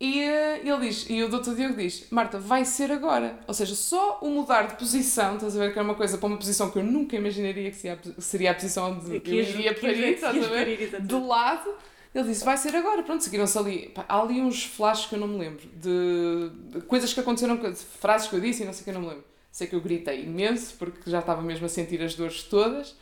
E 0.00 0.22
uh, 0.22 0.66
ele 0.66 0.88
diz, 0.88 1.04
e 1.10 1.22
o 1.22 1.28
Dr. 1.28 1.54
Diogo 1.54 1.74
diz: 1.74 2.06
Marta, 2.10 2.38
vai 2.38 2.64
ser 2.64 2.90
agora. 2.90 3.38
Ou 3.46 3.52
seja, 3.52 3.74
só 3.74 4.18
o 4.22 4.30
mudar 4.30 4.62
de 4.62 4.76
posição, 4.76 5.34
estás 5.34 5.54
a 5.54 5.60
ver 5.60 5.74
que 5.74 5.78
é 5.78 5.82
uma 5.82 5.94
coisa 5.94 6.16
para 6.16 6.26
uma 6.26 6.38
posição 6.38 6.70
que 6.70 6.78
eu 6.78 6.84
nunca 6.84 7.16
imaginaria 7.16 7.70
que 7.70 8.22
seria 8.22 8.50
a 8.50 8.54
posição 8.54 8.92
onde 8.92 9.20
que 9.20 9.30
eu 9.30 9.40
iria 9.40 9.74
parir, 9.74 10.14
estás 10.14 10.36
a 10.36 10.48
ver? 10.48 11.00
De 11.02 11.14
lado. 11.14 11.70
Ele 12.16 12.28
disse: 12.28 12.46
vai 12.46 12.56
ser 12.56 12.74
agora. 12.74 13.02
Pronto, 13.02 13.22
seguiram-se 13.22 13.58
ali. 13.58 13.90
Pá, 13.90 14.06
há 14.08 14.18
ali 14.18 14.40
uns 14.40 14.64
flashes 14.64 15.04
que 15.04 15.14
eu 15.14 15.18
não 15.18 15.28
me 15.28 15.38
lembro, 15.38 15.68
de, 15.68 16.50
de 16.70 16.80
coisas 16.86 17.12
que 17.12 17.20
aconteceram, 17.20 17.60
frases 18.00 18.26
que 18.28 18.34
eu 18.34 18.40
disse 18.40 18.62
e 18.62 18.66
não 18.66 18.72
sei 18.72 18.80
o 18.80 18.84
que 18.84 18.90
eu 18.90 18.94
não 18.94 19.02
me 19.02 19.08
lembro. 19.08 19.24
Sei 19.52 19.66
que 19.66 19.76
eu 19.76 19.80
gritei 19.82 20.22
imenso, 20.22 20.74
porque 20.78 21.10
já 21.10 21.18
estava 21.18 21.42
mesmo 21.42 21.66
a 21.66 21.68
sentir 21.68 22.00
as 22.02 22.14
dores 22.14 22.42
todas. 22.44 22.96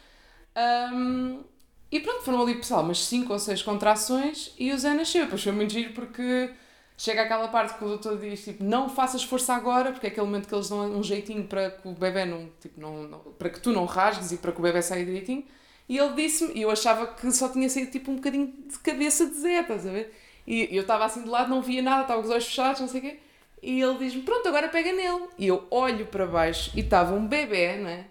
Um, 0.93 1.45
e 1.93 2.01
pronto, 2.01 2.23
foram 2.25 2.43
ali, 2.43 2.57
pessoal, 2.57 2.83
umas 2.83 3.05
5 3.05 3.33
ou 3.33 3.39
6 3.39 3.63
contrações 3.63 4.53
e 4.59 4.73
o 4.73 4.79
Zé 4.79 4.93
nasceu. 4.95 5.25
Depois 5.25 5.43
foi 5.45 5.53
muito 5.53 5.73
giro 5.73 5.93
porque 5.93 6.51
chega 6.99 7.23
aquela 7.23 7.47
parte 7.47 7.79
que 7.79 7.85
o 7.85 7.89
doutor 7.89 8.19
diz, 8.19 8.43
tipo, 8.43 8.65
não 8.65 8.89
faças 8.89 9.23
força 9.23 9.55
agora, 9.55 9.93
porque 9.93 10.09
é 10.09 10.11
aquele 10.11 10.27
momento 10.27 10.49
que 10.49 10.55
eles 10.55 10.69
dão 10.69 10.91
um 10.91 11.03
jeitinho 11.05 11.45
para 11.45 11.71
que 11.71 11.87
o 11.87 11.93
bebê 11.93 12.25
não, 12.25 12.51
tipo, 12.61 12.81
não, 12.81 13.05
não 13.05 13.19
para 13.21 13.49
que 13.49 13.61
tu 13.61 13.71
não 13.73 13.85
rasgues 13.85 14.33
e 14.33 14.39
para 14.39 14.51
que 14.51 14.59
o 14.59 14.63
bebê 14.63 14.83
saia 14.83 15.05
direitinho. 15.05 15.45
E 15.89 15.99
ele 15.99 16.15
disse-me, 16.15 16.55
e 16.55 16.63
eu 16.63 16.71
achava 16.71 17.07
que 17.09 17.31
só 17.33 17.49
tinha 17.49 17.69
saído 17.69 17.91
tipo 17.91 18.11
um 18.11 18.17
bocadinho 18.17 18.53
de 18.67 18.79
cabeça 18.79 19.27
de 19.27 19.35
Zé, 19.35 19.61
estás 19.61 19.87
a 19.87 19.91
ver? 19.91 20.15
E 20.47 20.75
eu 20.75 20.83
estava 20.83 21.05
assim 21.05 21.23
de 21.23 21.29
lado, 21.29 21.51
não 21.51 21.63
via 21.63 21.83
nada, 21.83 22.03
estava 22.03 22.21
com 22.21 22.27
os 22.27 22.33
olhos 22.33 22.47
fechados, 22.47 22.81
não 22.81 22.89
sei 22.89 23.01
o 23.01 23.03
quê. 23.03 23.19
E 23.63 23.81
ele 23.81 23.99
diz-me, 23.99 24.23
pronto, 24.23 24.47
agora 24.49 24.69
pega 24.69 24.93
nele. 24.93 25.29
E 25.39 25.47
eu 25.47 25.67
olho 25.71 26.07
para 26.07 26.27
baixo 26.27 26.71
e 26.75 26.81
estava 26.81 27.15
um 27.15 27.27
bebê, 27.27 27.77
não 27.77 27.89
é? 27.89 28.07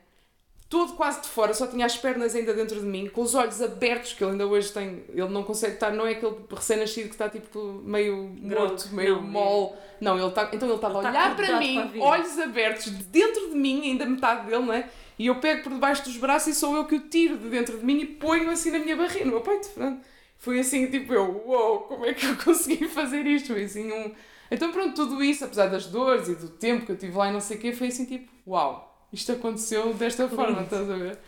todo 0.73 0.93
quase 0.93 1.21
de 1.21 1.27
fora, 1.27 1.53
só 1.53 1.67
tinha 1.67 1.85
as 1.85 1.95
pernas 1.95 2.33
ainda 2.33 2.51
dentro 2.51 2.79
de 2.79 2.85
mim, 2.87 3.07
com 3.07 3.21
os 3.21 3.35
olhos 3.35 3.61
abertos, 3.61 4.13
que 4.13 4.23
ele 4.23 4.31
ainda 4.31 4.47
hoje 4.47 4.71
tem. 4.71 5.03
Ele 5.09 5.27
não 5.27 5.43
consegue 5.43 5.75
estar, 5.75 5.91
não 5.91 6.07
é 6.07 6.13
aquele 6.13 6.35
recém-nascido 6.49 7.09
que 7.09 7.13
está 7.13 7.29
tipo 7.29 7.79
meio 7.85 8.35
morto, 8.41 8.89
meio 8.91 9.17
não, 9.17 9.21
mole. 9.21 9.73
É... 9.73 10.03
Não, 10.03 10.17
ele 10.17 10.27
está, 10.27 10.49
então 10.51 10.67
ele 10.67 10.75
estava 10.75 10.95
a 10.95 11.09
olhar 11.09 11.35
para 11.35 11.59
mim, 11.59 11.89
para 11.89 12.01
olhos 12.03 12.39
abertos, 12.39 12.89
dentro 12.89 13.51
de 13.51 13.55
mim, 13.55 13.83
ainda 13.83 14.03
metade 14.07 14.47
dele, 14.47 14.63
não 14.63 14.73
é? 14.73 14.89
E 15.17 15.27
eu 15.27 15.35
pego 15.35 15.63
por 15.63 15.73
debaixo 15.73 16.03
dos 16.03 16.17
braços 16.17 16.55
e 16.55 16.59
sou 16.59 16.75
eu 16.75 16.85
que 16.85 16.95
o 16.95 16.99
tiro 17.01 17.37
de 17.37 17.49
dentro 17.49 17.77
de 17.77 17.85
mim 17.85 17.99
e 17.99 18.05
ponho 18.05 18.49
assim 18.49 18.71
na 18.71 18.79
minha 18.79 18.95
barriga, 18.95 19.25
no 19.25 19.31
meu 19.31 19.41
peito. 19.41 19.69
Pronto. 19.69 20.03
Foi 20.37 20.59
assim, 20.59 20.87
tipo, 20.87 21.13
eu, 21.13 21.43
uou, 21.45 21.47
wow, 21.47 21.79
como 21.81 22.05
é 22.05 22.13
que 22.13 22.25
eu 22.25 22.35
consegui 22.43 22.87
fazer 22.87 23.25
isto? 23.25 23.53
Foi 23.53 23.63
assim 23.63 23.91
um. 23.91 24.11
Então, 24.51 24.71
pronto, 24.71 24.95
tudo 24.95 25.23
isso, 25.23 25.45
apesar 25.45 25.67
das 25.67 25.85
dores 25.85 26.27
e 26.27 26.35
do 26.35 26.49
tempo 26.49 26.85
que 26.85 26.91
eu 26.91 26.97
tive 26.97 27.17
lá 27.17 27.29
e 27.29 27.33
não 27.33 27.39
sei 27.39 27.57
o 27.57 27.59
quê, 27.59 27.71
foi 27.71 27.87
assim, 27.87 28.05
tipo, 28.05 28.31
uau 28.45 28.93
isto 29.13 29.31
aconteceu 29.31 29.93
desta 29.93 30.27
forma, 30.27 30.63
estás 30.63 30.89
a 30.89 30.95
ver? 30.95 31.19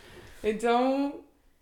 Então, 0.42 1.20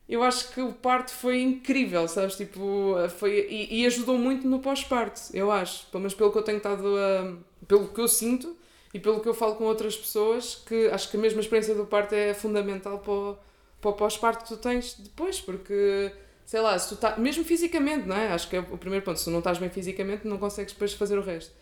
eu 0.08 0.22
acho 0.22 0.52
que 0.52 0.60
o 0.62 0.72
parto 0.72 1.12
foi 1.12 1.42
incrível, 1.42 2.08
sabes? 2.08 2.34
Tipo, 2.34 2.94
foi, 3.18 3.46
e, 3.48 3.82
e 3.82 3.86
ajudou 3.86 4.16
muito 4.16 4.48
no 4.48 4.58
pós-parto, 4.58 5.20
eu 5.34 5.52
acho. 5.52 5.86
Pelo 5.88 6.00
menos 6.00 6.14
pelo 6.14 6.32
que 6.32 6.38
eu 6.38 6.42
tenho 6.42 6.56
estado 6.56 6.96
a. 6.96 7.36
pelo 7.68 7.88
que 7.88 8.00
eu 8.00 8.08
sinto, 8.08 8.56
e 8.94 9.00
pelo 9.00 9.18
que 9.18 9.28
eu 9.28 9.34
falo 9.34 9.56
com 9.56 9.64
outras 9.64 9.96
pessoas, 9.96 10.62
que 10.66 10.86
acho 10.86 11.10
que 11.10 11.16
a 11.16 11.20
mesma 11.20 11.40
experiência 11.40 11.74
do 11.74 11.84
parto 11.84 12.14
é 12.14 12.32
fundamental 12.32 13.00
para 13.00 13.12
o, 13.12 13.36
para 13.80 13.90
o 13.90 13.92
pós-parto 13.94 14.44
que 14.44 14.48
tu 14.50 14.56
tens 14.56 14.94
depois, 14.94 15.40
porque 15.40 16.12
sei 16.46 16.60
lá, 16.60 16.78
se 16.78 16.90
tu 16.90 16.96
tá, 16.96 17.16
mesmo 17.16 17.44
fisicamente, 17.44 18.06
não 18.06 18.16
é? 18.16 18.28
Acho 18.28 18.48
que 18.48 18.54
é 18.54 18.60
o 18.60 18.78
primeiro 18.78 19.04
ponto, 19.04 19.18
se 19.18 19.24
tu 19.24 19.30
não 19.32 19.40
estás 19.40 19.58
bem 19.58 19.68
fisicamente, 19.68 20.28
não 20.28 20.38
consegues 20.38 20.72
depois 20.72 20.92
fazer 20.92 21.18
o 21.18 21.22
resto. 21.22 21.52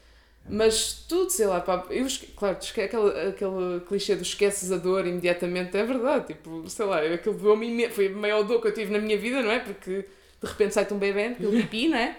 Mas 0.46 1.06
tudo, 1.08 1.30
sei 1.30 1.46
lá, 1.46 1.60
pá, 1.60 1.86
eu, 1.88 2.06
claro, 2.36 2.58
aquele, 2.58 3.28
aquele 3.28 3.80
clichê 3.86 4.14
do 4.14 4.22
esqueces 4.22 4.70
a 4.70 4.76
dor 4.76 5.06
imediatamente, 5.06 5.74
é 5.76 5.84
verdade, 5.84 6.26
tipo, 6.34 6.68
sei 6.68 6.84
lá, 6.84 7.00
aquilo 7.00 7.36
doeu-me, 7.36 7.88
foi 7.88 8.08
a 8.08 8.10
maior 8.10 8.42
dor 8.42 8.60
que 8.60 8.68
eu 8.68 8.74
tive 8.74 8.92
na 8.92 8.98
minha 8.98 9.16
vida, 9.16 9.40
não 9.40 9.50
é? 9.50 9.60
Porque 9.60 10.04
de 10.42 10.46
repente 10.46 10.74
sai-te 10.74 10.92
um 10.92 10.98
bebê, 10.98 11.26
aquele 11.28 11.62
pipi, 11.62 11.88
não 11.88 11.96
é? 11.96 12.18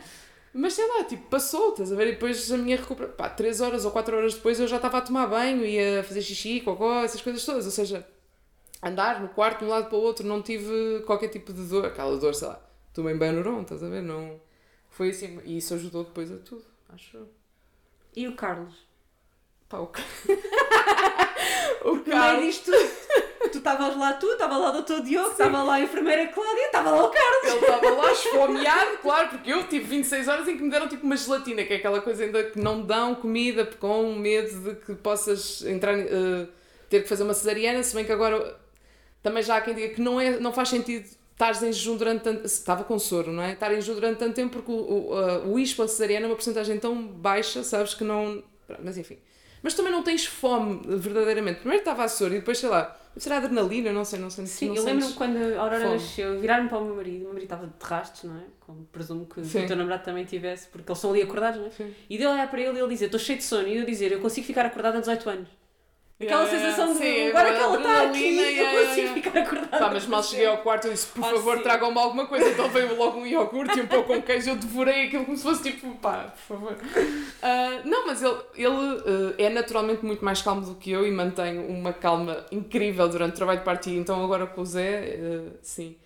Mas 0.54 0.74
sei 0.74 0.88
lá, 0.88 1.04
tipo, 1.04 1.28
passou, 1.30 1.72
estás 1.72 1.92
a 1.92 1.96
ver? 1.96 2.10
E 2.10 2.12
depois 2.12 2.52
a 2.52 2.58
minha 2.58 2.78
recuperação, 2.78 3.16
pá, 3.16 3.28
3 3.28 3.60
horas 3.60 3.86
ou 3.86 3.92
4 3.92 4.16
horas 4.16 4.36
depois 4.36 4.60
eu 4.60 4.68
já 4.68 4.76
estava 4.76 5.00
a 5.00 5.02
tomar 5.02 5.26
banho, 5.26 5.66
ia 5.66 6.04
fazer 6.04 6.22
xixi, 6.22 6.62
cocó, 6.62 7.04
essas 7.04 7.22
coisas 7.22 7.44
todas, 7.44 7.66
ou 7.66 7.72
seja, 7.72 8.08
andar 8.82 9.20
no 9.20 9.30
quarto 9.30 9.60
de 9.60 9.66
um 9.66 9.70
lado 9.70 9.90
para 9.90 9.98
o 9.98 10.02
outro, 10.02 10.28
não 10.28 10.44
tive 10.44 11.02
qualquer 11.08 11.30
tipo 11.30 11.52
de 11.52 11.64
dor, 11.64 11.86
aquela 11.86 12.16
dor, 12.18 12.36
sei 12.36 12.50
lá, 12.50 12.62
tomei 12.94 13.16
bem 13.16 13.32
no 13.32 13.62
estás 13.62 13.84
a 13.84 13.90
ver? 13.90 14.04
Não, 14.04 14.40
foi 14.90 15.10
assim, 15.10 15.40
e 15.44 15.58
isso 15.58 15.74
ajudou 15.74 16.04
depois 16.04 16.32
a 16.32 16.38
tudo, 16.38 16.64
acho 16.90 17.18
e 18.16 18.28
o 18.28 18.36
Carlos? 18.36 18.76
Pá, 19.68 19.80
o, 19.80 19.90
o 21.90 22.00
Carlos. 22.02 22.46
Disto, 22.46 22.72
tu 23.54 23.60
estavas 23.60 23.96
lá 23.96 24.14
tu, 24.14 24.26
estava 24.26 24.58
lá 24.58 24.70
o 24.70 24.74
doutor 24.74 25.02
Diogo, 25.04 25.30
estava 25.30 25.62
lá 25.62 25.76
a 25.76 25.82
enfermeira 25.82 26.28
Cláudia, 26.28 26.66
estava 26.66 26.90
lá 26.90 27.06
o 27.06 27.10
Carlos. 27.10 27.44
Ele 27.44 27.60
estava 27.60 27.90
lá 27.92 28.12
esfomeado, 28.12 28.98
claro, 29.02 29.30
porque 29.30 29.52
eu 29.52 29.68
tive 29.68 29.86
26 29.86 30.28
horas 30.28 30.48
em 30.48 30.58
que 30.58 30.64
me 30.64 30.72
deram 30.72 30.88
tipo 30.88 31.06
uma 31.06 31.16
gelatina, 31.16 31.64
que 31.64 31.74
é 31.74 31.76
aquela 31.78 32.02
coisa 32.02 32.24
ainda 32.24 32.44
que 32.44 32.60
não 32.60 32.82
dão 32.82 33.14
comida 33.16 33.64
com 33.66 34.16
medo 34.16 34.60
de 34.60 34.76
que 34.76 34.96
possas 34.96 35.64
entrar, 35.64 35.96
uh, 35.96 36.48
ter 36.90 37.04
que 37.04 37.08
fazer 37.08 37.24
uma 37.24 37.36
cesariana, 37.36 37.84
se 37.84 37.94
bem 37.94 38.04
que 38.04 38.12
agora 38.12 38.58
também 39.22 39.44
já 39.44 39.58
há 39.58 39.62
quem 39.62 39.76
diga 39.76 39.94
que 39.94 40.02
não, 40.02 40.20
é, 40.20 40.40
não 40.40 40.52
faz 40.52 40.70
sentido 40.70 41.08
estares 41.32 41.64
em 41.64 41.72
jejum 41.72 41.98
durante 41.98 42.24
tanto 42.24 42.46
estava 42.46 42.84
com 42.84 42.98
soro, 42.98 43.32
não 43.32 43.44
é? 43.44 43.54
Estar 43.54 43.72
em 43.72 43.76
jejum 43.76 43.96
durante 43.96 44.18
tanto 44.18 44.34
tempo 44.34 44.54
porque 44.54 44.72
o, 44.72 44.76
o, 44.76 45.54
o 45.54 45.60
ispo, 45.60 45.84
a 45.84 45.88
cesariana 45.88 46.26
é 46.26 46.30
uma 46.30 46.36
porcentagem 46.36 46.80
tão 46.80 47.08
baixa, 47.08 47.64
sabes, 47.64 47.94
que 47.94 48.04
não... 48.04 48.44
Mas 48.84 48.98
enfim. 48.98 49.18
Mas 49.64 49.74
também 49.74 49.92
não 49.94 50.04
tens 50.04 50.26
fome, 50.26 50.82
verdadeiramente. 50.86 51.62
Primeiro 51.62 51.82
estava 51.82 52.04
a 52.04 52.08
soro 52.10 52.34
e 52.36 52.40
depois, 52.40 52.60
sei 52.60 52.68
lá, 52.68 52.96
será 53.16 53.38
adrenalina, 53.38 53.94
não 53.94 54.04
sei, 54.04 54.20
não 54.20 54.30
sei. 54.30 54.46
Sim, 54.46 54.68
não 54.68 54.76
eu 54.76 54.84
lembro-me 54.84 55.14
quando 55.14 55.38
a 55.38 55.62
Aurora 55.62 55.80
fome. 55.80 55.94
nasceu, 55.94 56.40
viraram 56.40 56.68
para 56.68 56.80
o 56.80 56.86
meu 56.86 56.96
marido, 56.96 57.16
o 57.16 57.24
meu 57.24 57.34
marido 57.34 57.44
estava 57.44 57.68
de 57.68 57.74
rastos, 57.82 58.24
não 58.30 58.38
é? 58.38 58.44
Como 58.60 58.84
presumo 58.92 59.26
que 59.26 59.44
Sim. 59.46 59.64
o 59.64 59.68
teu 59.68 59.78
namorado 59.78 60.04
também 60.04 60.26
tivesse, 60.26 60.68
porque 60.68 60.92
eles 60.92 60.98
estão 60.98 61.12
ali 61.12 61.22
acordados, 61.22 61.60
não 61.62 61.68
é? 61.68 61.70
Sim. 61.72 61.94
E 62.10 62.18
de 62.18 62.28
olhar 62.28 62.50
para 62.50 62.60
ele 62.60 62.78
e 62.78 62.82
ele 62.82 62.90
dizer, 62.90 63.06
estou 63.06 63.20
cheio 63.20 63.38
de 63.38 63.46
sono, 63.46 63.68
e 63.68 63.78
eu 63.78 63.86
dizer, 63.86 64.12
eu 64.12 64.20
consigo 64.20 64.46
ficar 64.46 64.66
acordada 64.66 64.98
há 64.98 65.00
18 65.00 65.30
anos. 65.30 65.50
Aquela 66.22 66.44
yeah, 66.44 66.60
sensação 66.60 66.94
de 66.94 67.00
sim, 67.00 67.28
agora 67.28 67.54
que 67.54 67.60
ela 67.60 67.78
está 67.78 68.04
aqui, 68.04 68.20
yeah, 68.20 68.74
eu 68.74 68.88
consigo 68.88 69.02
yeah. 69.02 69.22
ficar 69.22 69.40
acordada. 69.40 69.78
Pá, 69.78 69.90
mas 69.92 70.06
mal 70.06 70.24
cheguei 70.24 70.46
ao 70.46 70.58
quarto 70.60 70.88
eu 70.88 70.94
disse, 70.94 71.08
por 71.08 71.24
ah, 71.24 71.30
favor, 71.30 71.62
tragam-me 71.62 71.98
alguma 71.98 72.28
coisa. 72.28 72.50
Então 72.50 72.70
veio 72.70 72.96
logo 72.98 73.20
um 73.20 73.26
iogurte 73.26 73.80
e 73.80 73.82
um 73.82 73.88
pouco 73.88 74.14
com 74.14 74.22
queijo. 74.22 74.52
Eu 74.52 74.56
devorei 74.56 75.08
aquilo 75.08 75.26
como 75.26 75.36
se 75.36 75.44
fosse 75.44 75.64
tipo, 75.64 75.92
pá, 75.96 76.34
por 76.36 76.56
favor. 76.56 76.74
Uh, 76.74 77.88
não, 77.88 78.06
mas 78.06 78.22
ele, 78.22 78.38
ele 78.56 78.70
uh, 78.70 79.36
é 79.38 79.50
naturalmente 79.50 80.06
muito 80.06 80.24
mais 80.24 80.42
calmo 80.42 80.62
do 80.62 80.76
que 80.76 80.92
eu 80.92 81.06
e 81.06 81.12
mantém 81.12 81.58
uma 81.60 81.92
calma 81.92 82.46
incrível 82.52 83.10
durante 83.10 83.34
o 83.34 83.36
trabalho 83.36 83.60
de 83.60 83.66
partir. 83.66 83.96
Então 83.96 84.24
agora 84.24 84.46
com 84.46 84.62
o 84.62 84.66
Zé, 84.66 85.18
uh, 85.20 85.58
sim. 85.62 85.98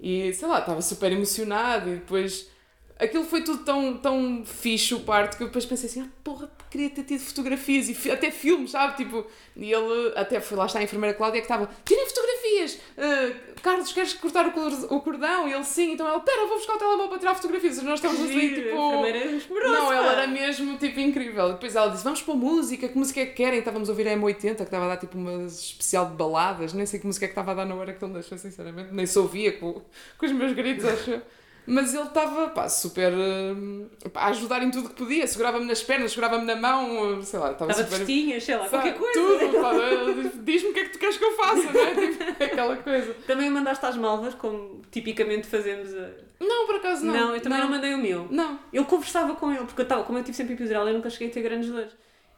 E 0.00 0.32
sei 0.34 0.48
lá, 0.48 0.58
estava 0.58 0.82
super 0.82 1.12
emocionado 1.12 1.88
e 1.88 1.94
depois 1.94 2.50
aquilo 2.98 3.24
foi 3.24 3.42
tudo 3.42 3.64
tão, 3.64 3.96
tão 3.96 4.44
fixe 4.44 4.94
o 4.94 5.00
parto 5.00 5.36
que 5.36 5.44
eu 5.44 5.46
depois 5.46 5.64
pensei 5.64 5.88
assim, 5.88 6.00
ah 6.02 6.08
porra, 6.22 6.50
queria 6.72 6.88
ter 6.88 7.02
tido 7.02 7.20
fotografias 7.20 7.88
e 7.88 8.10
até 8.10 8.30
filmes, 8.30 8.70
sabe? 8.70 8.96
Tipo, 8.96 9.26
e 9.54 9.70
ele 9.70 10.12
até 10.16 10.40
foi 10.40 10.56
lá 10.56 10.64
está 10.64 10.78
a 10.78 10.82
enfermeira 10.82 11.14
Cláudia 11.14 11.40
que 11.42 11.44
estava, 11.44 11.68
tirem 11.84 12.06
fotografias! 12.06 12.78
Uh, 12.96 13.60
Carlos, 13.62 13.92
queres 13.92 14.14
cortar 14.14 14.46
o, 14.46 15.00
cordão? 15.00 15.48
E 15.48 15.52
ele 15.52 15.64
sim, 15.64 15.92
então 15.92 16.08
ela, 16.08 16.18
pera, 16.20 16.46
vou 16.46 16.56
buscar 16.56 16.74
o 16.74 16.78
telemóvel 16.78 17.08
para 17.08 17.18
tirar 17.18 17.34
fotografias. 17.34 17.78
E 17.78 17.84
nós 17.84 18.00
estávamos 18.00 18.22
ali, 18.28 18.54
tipo. 18.54 18.74
Não, 19.50 19.92
ela 19.92 20.12
era 20.12 20.26
mesmo 20.26 20.78
tipo 20.78 20.98
incrível. 20.98 21.52
Depois 21.52 21.76
ela 21.76 21.88
disse, 21.88 22.02
vamos 22.02 22.22
pôr 22.22 22.34
música, 22.34 22.88
que 22.88 22.96
música 22.96 23.20
é 23.20 23.26
que 23.26 23.34
querem? 23.34 23.58
Estávamos 23.58 23.88
a 23.88 23.92
ouvir 23.92 24.08
a 24.08 24.16
M80, 24.16 24.56
que 24.56 24.62
estava 24.62 24.86
a 24.86 24.88
dar 24.88 24.96
tipo 24.96 25.16
uma 25.18 25.44
especial 25.44 26.06
de 26.06 26.14
baladas, 26.14 26.72
nem 26.72 26.86
sei 26.86 26.98
que 26.98 27.06
música 27.06 27.26
é 27.26 27.28
que 27.28 27.32
estava 27.32 27.52
a 27.52 27.54
dar 27.54 27.66
na 27.66 27.74
hora 27.74 27.92
que 27.92 28.02
ele 28.04 28.14
deixou, 28.14 28.38
sinceramente, 28.38 28.92
nem 28.92 29.06
se 29.06 29.18
ouvia 29.18 29.52
com, 29.52 29.80
com 30.18 30.26
os 30.26 30.32
meus 30.32 30.52
gritos, 30.52 30.84
acho. 30.86 31.22
Mas 31.66 31.94
ele 31.94 32.02
estava, 32.04 32.48
pá, 32.48 32.68
super 32.68 33.12
uh, 33.12 33.90
a 34.14 34.28
ajudar 34.28 34.62
em 34.62 34.70
tudo 34.70 34.88
que 34.88 34.96
podia. 34.96 35.26
Segurava-me 35.26 35.64
nas 35.64 35.82
pernas, 35.82 36.10
segurava-me 36.10 36.44
na 36.44 36.56
mão, 36.56 37.22
sei 37.22 37.38
lá, 37.38 37.52
estava 37.52 37.72
super. 37.72 37.98
Festinhas, 37.98 38.42
sei 38.42 38.56
lá, 38.56 38.68
qualquer 38.68 38.94
coisa. 38.94 39.12
Tudo, 39.12 39.60
pá, 39.60 39.72
diz-me 40.42 40.70
o 40.70 40.74
que 40.74 40.80
é 40.80 40.84
que 40.84 40.90
tu 40.90 40.98
queres 40.98 41.16
que 41.16 41.24
eu 41.24 41.36
faça, 41.36 41.72
não 41.72 41.80
é? 41.80 41.92
Tipo, 42.12 42.44
aquela 42.44 42.76
coisa. 42.76 43.14
Também 43.26 43.48
mandaste 43.50 43.84
às 43.86 43.96
malvas, 43.96 44.34
como 44.34 44.82
tipicamente 44.90 45.46
fazemos. 45.46 45.94
A... 45.94 46.10
Não, 46.40 46.66
por 46.66 46.76
acaso 46.76 47.04
não. 47.04 47.14
Não, 47.14 47.34
eu 47.34 47.40
também 47.40 47.58
não, 47.58 47.68
não 47.68 47.76
mandei 47.76 47.94
o 47.94 47.98
meu. 47.98 48.26
Não. 48.30 48.58
Eu 48.72 48.84
conversava 48.84 49.36
com 49.36 49.52
ele, 49.52 49.64
porque 49.64 49.80
eu 49.80 49.84
estava, 49.84 50.02
como 50.02 50.18
eu 50.18 50.24
tive 50.24 50.36
sempre 50.36 50.54
epidural, 50.54 50.88
eu 50.88 50.94
nunca 50.94 51.10
cheguei 51.10 51.28
a 51.28 51.30
ter 51.30 51.42
grandes 51.42 51.70
dores. 51.70 51.92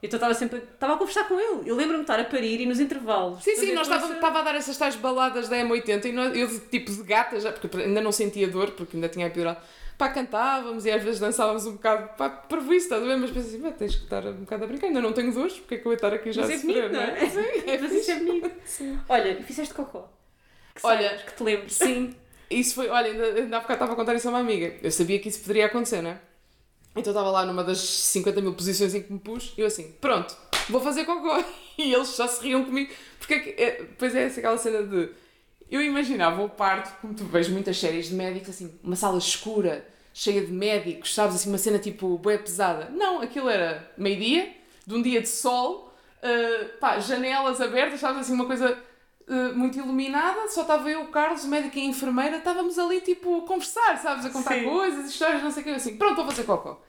Então 0.05 0.19
estava 0.19 0.35
sempre 0.35 0.59
estava 0.59 0.95
a 0.95 0.97
conversar 0.99 1.25
com 1.25 1.41
ele. 1.41 1.69
Eu 1.69 1.75
lembro-me 1.75 1.97
de 1.97 2.03
estar 2.03 2.21
a 2.21 2.25
parir 2.25 2.61
e 2.61 2.67
nos 2.67 2.79
intervalos. 2.79 3.43
Sim, 3.43 3.57
sim, 3.57 3.73
nós 3.73 3.89
estava, 3.89 4.13
estava 4.13 4.39
a 4.41 4.43
dar 4.43 4.55
essas 4.55 4.77
tais 4.77 4.95
baladas 4.97 5.49
da 5.49 5.57
M80 5.57 6.05
e 6.05 6.13
nós, 6.13 6.37
eu, 6.37 6.61
tipo 6.69 6.93
de 6.93 7.03
gata, 7.03 7.41
já, 7.41 7.51
porque 7.53 7.75
ainda 7.75 8.03
não 8.03 8.13
sentia 8.13 8.47
dor, 8.47 8.73
porque 8.73 8.99
ainda 8.99 9.09
tinha 9.09 9.27
epidural. 9.27 9.57
Pá, 9.97 10.11
cantávamos 10.11 10.85
e 10.85 10.91
às 10.91 11.03
vezes 11.03 11.21
dançávamos 11.21 11.65
um 11.65 11.73
bocado, 11.73 12.11
pá, 12.19 12.29
para 12.29 12.61
isso, 12.61 12.73
estás 12.75 13.03
a 13.03 13.07
ver? 13.07 13.17
Mas 13.17 13.31
pensei 13.31 13.59
assim, 13.59 13.73
tens 13.79 13.97
que 13.97 14.05
estar 14.05 14.27
um 14.27 14.41
bocado 14.41 14.65
a 14.65 14.67
brincar, 14.67 14.89
ainda 14.89 15.01
não 15.01 15.13
tenho 15.13 15.33
dores, 15.33 15.55
porque 15.55 15.77
é 15.77 15.79
que 15.79 15.83
eu 15.83 15.85
vou 15.85 15.95
estar 15.95 16.13
aqui 16.13 16.33
já 16.33 16.43
Mas 16.43 16.51
a 16.51 16.55
é 16.55 16.59
sofrer, 16.59 16.93
não 16.93 17.01
é? 17.01 17.31
Sim, 17.31 17.71
é 17.71 17.79
Mas 17.79 17.93
isso 17.93 18.11
é 18.11 18.15
bonito. 18.17 18.51
Sim. 18.67 19.01
Olha, 19.09 19.43
fizeste 19.43 19.73
cocó. 19.73 20.13
Que 20.75 20.87
olha, 20.87 21.09
sabes, 21.09 21.23
que 21.23 21.35
te 21.35 21.43
lembro. 21.45 21.71
Sim, 21.71 22.15
isso 22.51 22.75
foi, 22.75 22.89
olha, 22.89 23.11
ainda, 23.11 23.25
ainda 23.25 23.57
há 23.57 23.61
bocado 23.61 23.73
estava 23.75 23.93
a 23.93 23.97
contar 23.97 24.15
isso 24.15 24.29
a 24.29 24.33
uma 24.33 24.41
amiga. 24.41 24.75
Eu 24.83 24.91
sabia 24.91 25.19
que 25.19 25.29
isso 25.31 25.41
poderia 25.41 25.67
acontecer, 25.67 26.03
não 26.03 26.11
é? 26.11 26.19
Então 26.97 27.11
estava 27.11 27.31
lá 27.31 27.45
numa 27.45 27.65
das 27.65 27.79
50 27.79 28.41
mil 28.41 28.55
posições 28.55 28.95
em 28.95 29.03
que 29.03 29.13
me 29.13 29.19
pus 29.19 29.53
e 29.57 29.61
eu 29.61 29.67
assim, 29.67 29.93
pronto, 30.01 30.37
vou 30.69 30.81
fazer 30.81 31.05
cocó. 31.05 31.43
E 31.77 31.93
eles 31.93 32.15
já 32.15 32.29
se 32.29 32.41
riam 32.41 32.65
comigo. 32.65 32.93
Porque 33.19 33.35
é, 33.35 33.63
é, 33.63 33.71
depois 33.83 34.15
é 34.15 34.27
aquela 34.27 34.57
cena 34.57 34.85
de. 34.85 35.11
Eu 35.69 35.83
imaginava 35.83 36.41
o 36.41 36.49
parto, 36.49 36.95
como 37.01 37.15
tu 37.15 37.25
vês 37.25 37.49
muitas 37.49 37.77
séries 37.77 38.11
de 38.11 38.15
médicos, 38.15 38.51
assim, 38.51 38.73
uma 38.81 38.95
sala 38.95 39.19
escura, 39.19 39.85
cheia 40.13 40.41
de 40.45 40.53
médicos, 40.53 41.13
sabes, 41.13 41.35
assim, 41.35 41.49
uma 41.49 41.59
cena 41.59 41.81
tipo 41.81 42.17
bué 42.19 42.39
pesada. 42.39 42.91
Não, 42.91 43.21
aquilo 43.21 43.49
era 43.49 43.93
meio-dia, 43.99 44.55
de 44.87 44.95
um 44.95 45.03
dia 45.03 45.21
de 45.21 45.29
sol, 45.29 45.93
uh, 46.23 46.79
pá, 46.79 47.01
janelas 47.01 47.61
abertas, 47.61 47.99
sabes, 47.99 48.21
assim, 48.21 48.35
uma 48.35 48.47
coisa 48.47 48.79
uh, 49.27 49.59
muito 49.59 49.79
iluminada, 49.79 50.49
só 50.49 50.63
estava 50.63 50.89
eu, 50.89 51.03
o 51.03 51.09
Carlos, 51.09 51.43
o 51.43 51.49
médico 51.49 51.77
e 51.77 51.81
a 51.81 51.85
enfermeira, 51.87 52.37
estávamos 52.37 52.79
ali, 52.79 53.01
tipo, 53.01 53.39
a 53.39 53.47
conversar, 53.47 53.99
sabes, 53.99 54.27
a 54.27 54.31
contar 54.31 54.55
Sim. 54.55 54.65
coisas, 54.65 55.11
histórias, 55.11 55.43
não 55.43 55.51
sei 55.51 55.63
o 55.63 55.65
que, 55.65 55.71
assim, 55.73 55.97
pronto, 55.97 56.17
vou 56.17 56.27
fazer 56.27 56.45
cocó. 56.45 56.81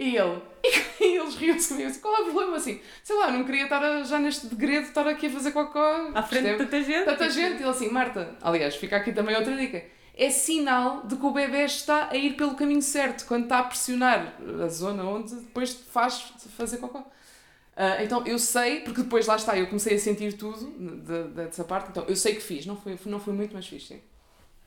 E 0.00 0.16
ele, 0.16 0.40
e 0.98 1.18
eles 1.18 1.34
riam-se 1.34 1.68
comigo 1.68 1.90
assim, 1.90 2.00
qual 2.00 2.16
é 2.16 2.20
o 2.22 2.24
problema? 2.24 2.56
Assim, 2.56 2.80
sei 3.04 3.16
lá, 3.16 3.30
não 3.30 3.44
queria 3.44 3.64
estar 3.64 4.02
já 4.04 4.18
neste 4.18 4.46
degredo, 4.46 4.86
estar 4.86 5.06
aqui 5.06 5.26
a 5.26 5.30
fazer 5.30 5.52
cocó. 5.52 6.10
À 6.14 6.22
frente 6.22 6.52
de 6.52 6.56
tanta 6.56 6.82
gente. 6.82 7.04
Tanta 7.04 7.28
gente. 7.28 7.60
E 7.60 7.62
ele 7.62 7.68
assim, 7.68 7.90
Marta, 7.90 8.34
aliás, 8.40 8.76
fica 8.76 8.96
aqui 8.96 9.12
também 9.12 9.36
outra 9.36 9.54
dica. 9.54 9.84
É 10.16 10.30
sinal 10.30 11.02
de 11.06 11.16
que 11.16 11.26
o 11.26 11.30
bebê 11.32 11.64
está 11.64 12.08
a 12.10 12.16
ir 12.16 12.34
pelo 12.34 12.54
caminho 12.54 12.80
certo, 12.80 13.26
quando 13.26 13.42
está 13.42 13.58
a 13.58 13.64
pressionar 13.64 14.34
a 14.64 14.68
zona 14.68 15.04
onde 15.04 15.34
depois 15.34 15.74
faz 15.74 16.32
fazer 16.56 16.78
cocó. 16.78 17.00
Uh, 17.00 18.02
então 18.02 18.26
eu 18.26 18.38
sei, 18.38 18.80
porque 18.80 19.02
depois 19.02 19.26
lá 19.26 19.36
está, 19.36 19.58
eu 19.58 19.66
comecei 19.66 19.96
a 19.96 19.98
sentir 19.98 20.32
tudo 20.32 20.70
de, 20.78 20.96
de, 20.96 21.28
dessa 21.34 21.62
parte, 21.62 21.90
então 21.90 22.04
eu 22.08 22.16
sei 22.16 22.34
que 22.34 22.40
fiz, 22.40 22.66
não 22.66 22.76
foi, 22.76 22.98
não 23.06 23.20
foi 23.20 23.32
muito, 23.34 23.54
mas 23.54 23.66
fiz, 23.66 23.86
sim. 23.86 24.00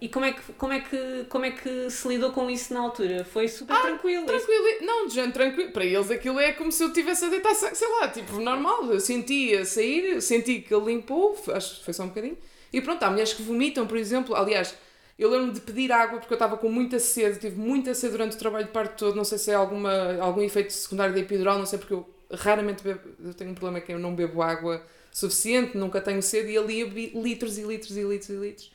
E 0.03 0.09
como 0.09 0.25
é, 0.25 0.33
que, 0.33 0.41
como, 0.57 0.73
é 0.73 0.81
que, 0.81 1.25
como 1.29 1.45
é 1.45 1.51
que 1.51 1.89
se 1.89 2.05
lidou 2.09 2.29
com 2.33 2.49
isso 2.49 2.73
na 2.73 2.81
altura? 2.81 3.23
Foi 3.23 3.47
super 3.47 3.73
ah, 3.73 3.79
tranquilo? 3.79 4.25
Tranquilo, 4.25 4.65
não, 4.81 5.07
de 5.07 5.13
gente 5.13 5.31
tranquilo. 5.31 5.71
Para 5.71 5.85
eles 5.85 6.11
aquilo 6.11 6.41
é 6.41 6.51
como 6.51 6.73
se 6.73 6.83
eu 6.83 6.91
tivesse 6.91 7.23
a 7.23 7.29
deitar, 7.29 7.55
sei 7.55 7.87
lá, 7.87 8.09
tipo, 8.09 8.37
normal. 8.41 8.83
Eu 8.91 8.99
sentia 8.99 9.63
sair, 9.63 10.21
senti 10.21 10.59
que 10.59 10.75
ele 10.75 10.87
limpou, 10.87 11.41
acho 11.53 11.79
que 11.79 11.85
foi 11.85 11.93
só 11.93 12.03
um 12.03 12.09
bocadinho. 12.09 12.37
E 12.73 12.81
pronto, 12.81 13.01
há 13.01 13.09
mulheres 13.09 13.31
que 13.31 13.41
vomitam, 13.43 13.87
por 13.87 13.97
exemplo. 13.97 14.35
Aliás, 14.35 14.75
eu 15.17 15.29
lembro-me 15.29 15.53
de 15.53 15.61
pedir 15.61 15.89
água 15.89 16.19
porque 16.19 16.33
eu 16.33 16.35
estava 16.35 16.57
com 16.57 16.67
muita 16.67 16.99
sede, 16.99 17.39
tive 17.39 17.57
muita 17.57 17.93
sede 17.93 18.11
durante 18.11 18.35
o 18.35 18.37
trabalho 18.37 18.65
de 18.65 18.71
parto 18.71 18.97
todo. 18.97 19.15
Não 19.15 19.23
sei 19.23 19.37
se 19.37 19.51
é 19.51 19.53
alguma, 19.53 20.17
algum 20.19 20.41
efeito 20.41 20.73
secundário 20.73 21.13
da 21.13 21.21
epidural, 21.21 21.57
não 21.57 21.65
sei 21.65 21.79
porque 21.79 21.93
eu 21.93 22.05
raramente 22.29 22.83
bebo. 22.83 22.99
Eu 23.23 23.33
tenho 23.33 23.51
um 23.51 23.55
problema 23.55 23.79
que 23.79 23.93
eu 23.93 23.99
não 23.99 24.13
bebo 24.13 24.41
água 24.41 24.85
suficiente, 25.13 25.77
nunca 25.77 26.01
tenho 26.01 26.21
sede 26.21 26.51
e 26.51 26.57
ali 26.57 26.81
eu 26.81 26.89
bebi 26.89 27.13
litros 27.15 27.57
e 27.57 27.61
litros 27.61 27.95
e 27.95 28.03
litros 28.03 28.29
e 28.29 28.33
litros. 28.33 28.72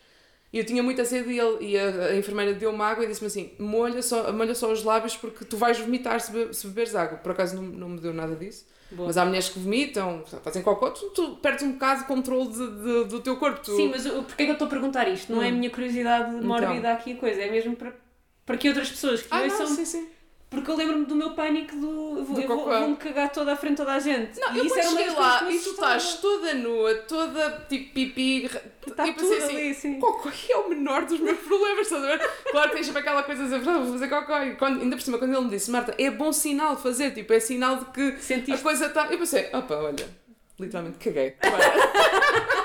E 0.53 0.59
eu 0.59 0.65
tinha 0.65 0.83
muita 0.83 1.05
sede 1.05 1.31
e, 1.31 1.39
ele, 1.39 1.65
e 1.65 1.79
a, 1.79 2.07
a 2.07 2.17
enfermeira 2.17 2.55
deu-me 2.55 2.81
água 2.81 3.05
e 3.05 3.09
disse-me 3.09 3.27
assim: 3.27 3.53
molha 3.59 4.01
só, 4.01 4.33
molha 4.33 4.55
só 4.55 4.73
os 4.73 4.83
lábios 4.83 5.17
porque 5.17 5.45
tu 5.45 5.57
vais 5.57 5.79
vomitar 5.79 6.21
se, 6.21 6.33
be, 6.33 6.55
se 6.55 6.67
beberes 6.67 6.95
água. 6.95 7.19
Por 7.19 7.33
acaso 7.33 7.57
não, 7.57 7.63
não 7.63 7.89
me 7.91 8.01
deu 8.01 8.15
nada 8.15 8.35
disso. 8.35 8.67
Boa. 8.91 9.09
Mas 9.09 9.19
há 9.19 9.25
mulheres 9.25 9.51
que 9.51 9.59
vomitam, 9.59 10.25
fazem 10.43 10.63
cocô, 10.63 10.91
tu, 10.91 11.11
tu 11.11 11.37
perdes 11.37 11.63
um 11.63 11.73
bocado 11.73 12.01
de 12.01 12.07
controle 12.07 12.49
de, 12.49 12.67
de, 12.67 13.05
do 13.05 13.21
teu 13.21 13.37
corpo. 13.37 13.61
Tu... 13.61 13.77
Sim, 13.77 13.89
mas 13.89 14.07
porquê 14.07 14.45
é 14.45 14.47
que 14.47 14.51
eu 14.51 14.55
estou 14.55 14.67
a 14.67 14.71
perguntar 14.71 15.07
isto? 15.09 15.31
Não 15.31 15.41
hum. 15.41 15.43
é 15.43 15.49
a 15.49 15.53
minha 15.53 15.69
curiosidade 15.69 16.31
mórbida 16.43 16.79
então. 16.79 16.93
aqui 16.93 17.13
a 17.13 17.17
coisa, 17.17 17.43
é 17.43 17.51
mesmo 17.51 17.77
para, 17.77 17.95
para 18.47 18.57
que 18.57 18.67
outras 18.69 18.89
pessoas 18.89 19.21
que 19.21 19.29
ah, 19.31 19.47
não, 19.47 19.67
sim, 19.67 19.85
sim 19.85 20.09
Porque 20.51 20.71
eu 20.71 20.77
lembro-me 20.77 21.05
do 21.05 21.15
meu 21.15 21.33
pânico 21.35 21.77
do. 21.77 22.25
Vou, 22.25 22.35
Do 22.37 22.41
eu 22.41 22.49
vou, 22.49 22.59
cocó. 22.61 22.79
vou-me 22.81 22.97
cagar 22.97 23.31
toda 23.31 23.53
à 23.53 23.57
frente 23.57 23.77
toda 23.77 23.93
a 23.93 23.99
gente. 23.99 24.41
Não, 24.41 24.55
e 24.55 24.59
eu 24.59 24.65
isso 24.65 24.75
quando 24.77 24.97
cheguei 24.97 25.11
lá 25.15 25.51
e 25.51 25.59
tu 25.59 25.71
estás 25.73 26.15
toda 26.15 26.55
nua, 26.55 26.95
toda 27.07 27.67
tipo 27.69 27.93
pipi, 27.93 28.51
Está 28.87 29.07
e 29.07 29.13
pensei 29.13 29.37
tudo 29.41 29.45
assim, 29.45 29.57
ali, 29.57 29.75
sim. 29.75 30.01
Cocó 30.01 30.31
é 30.49 30.57
o 30.57 30.71
menor 30.71 31.05
dos 31.05 31.21
meus 31.21 31.37
problemas, 31.47 31.81
estás 31.83 32.03
a 32.03 32.07
ver? 32.07 32.31
Claro 32.51 32.69
que 32.71 32.77
tens 32.77 32.87
sempre 32.87 33.01
aquela 33.03 33.23
coisa 33.25 33.45
de 33.47 33.51
dizer, 33.59 33.69
"Ah, 33.71 33.79
vou 33.79 33.93
fazer 33.93 34.09
cocó. 34.09 34.43
E 34.43 34.57
quando, 34.57 34.81
ainda 34.81 34.97
por 34.97 35.03
cima, 35.03 35.19
quando 35.19 35.33
ele 35.35 35.45
me 35.45 35.51
disse, 35.51 35.71
Marta, 35.71 35.95
é 35.99 36.11
bom 36.11 36.33
sinal 36.33 36.77
de 36.77 36.83
fazer, 36.83 37.11
tipo, 37.13 37.31
é 37.35 37.41
sinal 37.41 37.77
de 37.77 37.85
que 37.87 38.01
a 38.01 38.19
Sentiste. 38.19 38.63
coisa 38.63 38.87
está. 38.87 39.07
Eu 39.13 39.19
pensei, 39.19 39.51
opa, 39.53 39.75
olha, 39.75 40.09
literalmente 40.59 40.97
caguei. 40.99 41.37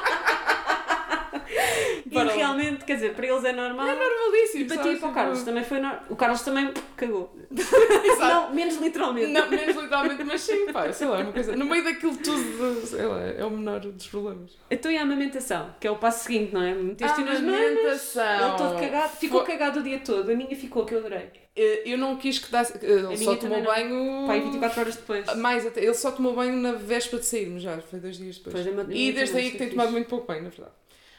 Bora. 2.13 2.33
E 2.33 2.37
realmente, 2.37 2.85
quer 2.85 2.95
dizer, 2.95 3.13
para 3.13 3.27
eles 3.27 3.43
é 3.43 3.51
normal. 3.51 3.87
É 3.87 3.95
normalíssimo. 3.95 4.63
E 4.63 4.67
para 4.67 4.77
ti 4.77 4.81
e 4.81 4.83
para 4.83 4.91
o 4.91 4.95
Tipo, 4.95 5.13
Carlos 5.13 5.43
também 5.43 5.63
foi 5.63 5.79
normal. 5.79 6.03
O 6.09 6.15
Carlos 6.15 6.41
também 6.41 6.73
cagou. 6.95 7.35
Exato. 7.51 8.19
Não, 8.19 8.53
menos 8.53 8.75
literalmente. 8.77 9.27
Não, 9.31 9.49
menos 9.49 9.75
literalmente, 9.75 10.23
mas 10.23 10.41
sim, 10.41 10.71
pá, 10.71 10.91
sei 10.91 11.07
lá, 11.07 11.19
é 11.19 11.23
uma 11.23 11.31
coisa. 11.33 11.55
No 11.55 11.65
meio 11.65 11.83
daquilo 11.83 12.15
tudo, 12.17 12.85
sei 12.85 13.05
lá, 13.05 13.21
é 13.21 13.43
o 13.45 13.49
menor 13.51 13.79
dos 13.79 14.07
problemas. 14.07 14.57
Então 14.69 14.91
e 14.91 14.97
a 14.97 15.01
amamentação, 15.03 15.73
que 15.79 15.87
é 15.87 15.91
o 15.91 15.95
passo 15.95 16.25
seguinte, 16.25 16.53
não 16.53 16.61
é? 16.61 16.73
Meteste 16.73 17.21
nas 17.21 17.39
mamas, 17.41 17.59
Amamentação. 17.59 18.47
ele 18.49 18.57
todo 18.57 18.79
cagado, 18.79 19.09
ficou 19.17 19.39
Foi- 19.45 19.51
cagado 19.53 19.79
o 19.79 19.83
dia 19.83 19.99
todo. 19.99 20.31
A 20.31 20.35
minha 20.35 20.55
ficou, 20.55 20.85
que 20.85 20.93
eu 20.95 20.99
adorei. 20.99 21.29
Eh, 21.55 21.83
Eu 21.85 21.97
não 21.99 22.15
quis 22.17 22.39
que 22.39 22.51
desse. 22.51 22.73
eh, 22.77 22.79
Ele 22.89 23.01
minha 23.09 23.17
só 23.17 23.35
tomou 23.35 23.57
também 23.61 23.63
banho. 23.89 24.25
Pai, 24.27 24.41
24 24.41 24.79
horas 24.81 24.95
depois. 24.95 25.35
Mais 25.35 25.65
até. 25.67 25.83
Ele 25.83 25.93
só 25.93 26.11
tomou 26.11 26.33
banho 26.33 26.55
na 26.57 26.71
véspera 26.71 27.19
de 27.19 27.27
sairmos 27.27 27.61
já, 27.61 27.77
foi 27.79 27.99
dois 27.99 28.17
dias 28.17 28.37
depois. 28.39 28.55
Pois, 28.65 28.87
e 28.89 29.11
desde 29.11 29.37
aí 29.37 29.51
que 29.51 29.57
tem 29.59 29.69
tomado 29.69 29.91
muito 29.91 30.07
pouco 30.07 30.25
banho, 30.25 30.43
na 30.43 30.49
verdade. 30.49 30.71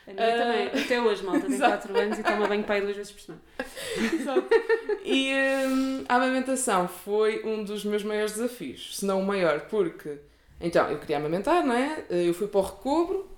A 0.06 0.12
minha 0.12 0.34
Ah. 0.34 0.38
também, 0.38 0.84
até 0.84 1.00
hoje, 1.00 1.22
malta, 1.24 1.46
tem 1.46 1.54
Exato. 1.54 1.88
4 1.88 1.98
anos 1.98 2.18
e 2.18 2.22
toma 2.22 2.46
banho 2.46 2.64
pai 2.64 2.80
duas 2.82 2.96
vezes 2.96 3.12
por 3.12 3.20
semana. 3.20 3.42
E 5.04 5.32
hum, 5.66 6.04
a 6.08 6.16
amamentação 6.16 6.88
foi 6.88 7.42
um 7.44 7.64
dos 7.64 7.84
meus 7.84 8.02
maiores 8.04 8.32
desafios, 8.32 8.96
se 8.98 9.04
não 9.06 9.20
o 9.20 9.26
maior, 9.26 9.60
porque. 9.62 10.18
Então, 10.60 10.88
eu 10.90 10.98
queria 10.98 11.16
amamentar, 11.18 11.64
não 11.64 11.74
é? 11.74 12.04
Eh, 12.10 12.28
Eu 12.28 12.34
fui 12.34 12.46
para 12.48 12.60
o 12.60 12.62
recobro 12.62 13.28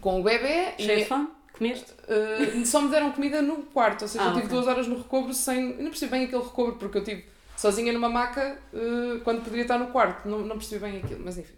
com 0.00 0.20
o 0.20 0.22
bebê 0.22 0.72
Cheio 0.78 1.06
de 1.06 1.12
e. 1.12 1.26
Comeste? 1.52 1.92
Uh, 1.92 2.64
só 2.64 2.80
me 2.80 2.90
deram 2.90 3.12
comida 3.12 3.42
no 3.42 3.62
quarto, 3.64 4.02
ou 4.02 4.08
seja, 4.08 4.24
Ah, 4.24 4.28
eu 4.28 4.32
tive 4.32 4.46
ok. 4.46 4.56
duas 4.56 4.66
horas 4.66 4.86
no 4.86 4.96
recobro 4.96 5.34
sem. 5.34 5.72
Eu 5.72 5.76
não 5.82 5.90
percebi 5.90 6.10
bem 6.10 6.24
aquele 6.24 6.42
recobro, 6.42 6.76
porque 6.76 6.96
eu 6.98 7.02
estive 7.02 7.26
sozinha 7.56 7.92
numa 7.92 8.08
maca 8.08 8.58
uh, 8.72 9.20
quando 9.20 9.42
poderia 9.42 9.62
estar 9.62 9.78
no 9.78 9.88
quarto, 9.88 10.26
não, 10.26 10.38
não 10.40 10.56
percebi 10.56 10.80
bem 10.82 10.98
aquilo, 10.98 11.20
mas 11.22 11.36
enfim. 11.36 11.54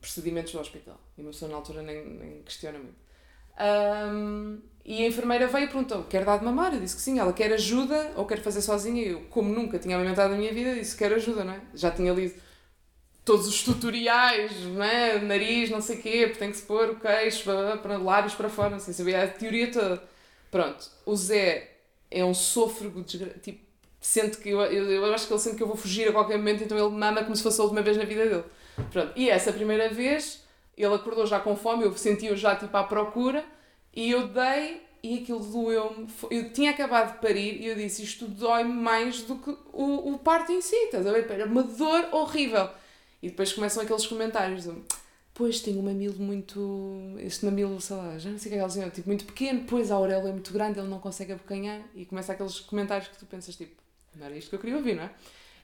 Procedimentos 0.00 0.52
do 0.52 0.60
hospital. 0.60 1.00
E 1.16 1.22
uma 1.22 1.30
pessoa 1.30 1.50
na 1.50 1.56
altura 1.56 1.82
nem, 1.82 2.04
nem 2.06 2.42
questiona 2.42 2.78
muito. 2.78 3.07
Um, 3.60 4.60
e 4.84 5.04
a 5.04 5.08
enfermeira 5.08 5.46
veio 5.48 5.64
e 5.64 5.68
perguntou: 5.68 6.04
quer 6.04 6.24
dar 6.24 6.38
de 6.38 6.44
mamar? 6.44 6.74
Eu 6.74 6.80
disse 6.80 6.96
que 6.96 7.02
sim. 7.02 7.18
Ela 7.18 7.32
quer 7.32 7.52
ajuda 7.52 8.12
ou 8.16 8.24
quer 8.24 8.40
fazer 8.40 8.62
sozinha? 8.62 9.02
Eu, 9.02 9.20
como 9.30 9.52
nunca 9.52 9.78
tinha 9.78 9.96
amamentado 9.96 10.30
na 10.30 10.38
minha 10.38 10.52
vida, 10.52 10.74
disse: 10.74 10.96
quer 10.96 11.12
ajuda, 11.12 11.44
não 11.44 11.54
é? 11.54 11.60
Já 11.74 11.90
tinha 11.90 12.12
lido 12.12 12.34
todos 13.28 13.46
os 13.46 13.62
tutoriais, 13.62 14.52
não 14.62 14.82
é? 14.82 15.18
Nariz, 15.18 15.68
não 15.68 15.82
sei 15.82 15.98
o 15.98 16.00
quê, 16.00 16.28
tem 16.28 16.50
que 16.50 16.56
se 16.56 16.62
pôr 16.62 16.88
o 16.88 16.96
queixo, 16.98 17.44
para, 17.82 17.98
lábios 17.98 18.34
para 18.34 18.48
fora, 18.48 18.70
não 18.70 18.80
sei, 18.80 18.94
sabia 18.94 19.22
a 19.22 19.28
teoria 19.28 19.70
toda. 19.70 20.02
Pronto, 20.50 20.90
o 21.04 21.14
Zé 21.14 21.68
é 22.10 22.24
um 22.24 22.32
sôfrego, 22.32 23.02
tipo, 23.02 23.60
sente 24.00 24.38
que 24.38 24.48
eu, 24.48 24.62
eu, 24.62 24.90
eu 24.90 25.12
acho 25.12 25.26
que 25.26 25.32
ele 25.34 25.40
sente 25.40 25.56
que 25.56 25.62
eu 25.62 25.66
vou 25.66 25.76
fugir 25.76 26.08
a 26.08 26.12
qualquer 26.12 26.38
momento, 26.38 26.64
então 26.64 26.78
ele 26.78 26.88
mama 26.96 27.22
como 27.22 27.36
se 27.36 27.42
fosse 27.42 27.60
a 27.60 27.64
última 27.64 27.82
vez 27.82 27.98
na 27.98 28.04
vida 28.04 28.24
dele. 28.24 28.44
Pronto, 28.90 29.12
e 29.14 29.28
essa 29.28 29.52
primeira 29.52 29.90
vez, 29.90 30.42
ele 30.84 30.94
acordou 30.94 31.26
já 31.26 31.40
com 31.40 31.56
fome, 31.56 31.84
eu 31.84 31.96
senti-o 31.96 32.36
já 32.36 32.56
tipo 32.56 32.76
à 32.76 32.84
procura, 32.84 33.44
e 33.94 34.10
eu 34.10 34.28
dei, 34.28 34.82
e 35.02 35.18
aquilo 35.18 35.40
doeu-me. 35.40 36.06
Eu 36.30 36.52
tinha 36.52 36.70
acabado 36.70 37.14
de 37.14 37.20
parir, 37.20 37.60
e 37.60 37.66
eu 37.66 37.74
disse, 37.74 38.02
isto 38.02 38.26
dói-me 38.26 38.72
mais 38.72 39.22
do 39.22 39.36
que 39.36 39.50
o, 39.72 40.12
o 40.12 40.18
parto 40.18 40.52
em 40.52 40.60
si, 40.60 40.76
estás 40.76 41.06
a 41.06 41.12
ver? 41.12 41.30
Era 41.30 41.46
uma 41.46 41.62
dor 41.62 42.08
horrível. 42.12 42.68
E 43.22 43.28
depois 43.30 43.52
começam 43.52 43.82
aqueles 43.82 44.06
comentários 44.06 44.64
do, 44.64 44.84
pois 45.38 45.60
tenho 45.60 45.78
um 45.78 45.82
mamilo 45.82 46.18
muito. 46.18 47.14
Este 47.18 47.44
mamilo, 47.44 47.80
sei 47.80 47.96
lá, 47.96 48.18
já 48.18 48.28
não 48.28 48.38
sei 48.38 48.50
o 48.50 48.54
que 48.54 48.60
é 48.60 48.68
que 48.68 48.78
eles 48.78 48.94
tipo, 48.94 49.08
muito 49.08 49.24
pequeno, 49.24 49.64
pois 49.68 49.90
a 49.90 49.94
auréola 49.94 50.28
é 50.28 50.32
muito 50.32 50.52
grande, 50.52 50.80
ele 50.80 50.88
não 50.88 50.98
consegue 50.98 51.32
abocanhar. 51.32 51.80
E 51.94 52.04
começa 52.04 52.32
aqueles 52.32 52.58
comentários 52.60 53.08
que 53.08 53.16
tu 53.16 53.24
pensas, 53.24 53.54
tipo, 53.54 53.74
não 54.16 54.26
era 54.26 54.36
isto 54.36 54.50
que 54.50 54.56
eu 54.56 54.60
queria 54.60 54.76
ouvir, 54.76 54.96
não 54.96 55.04
é? 55.04 55.10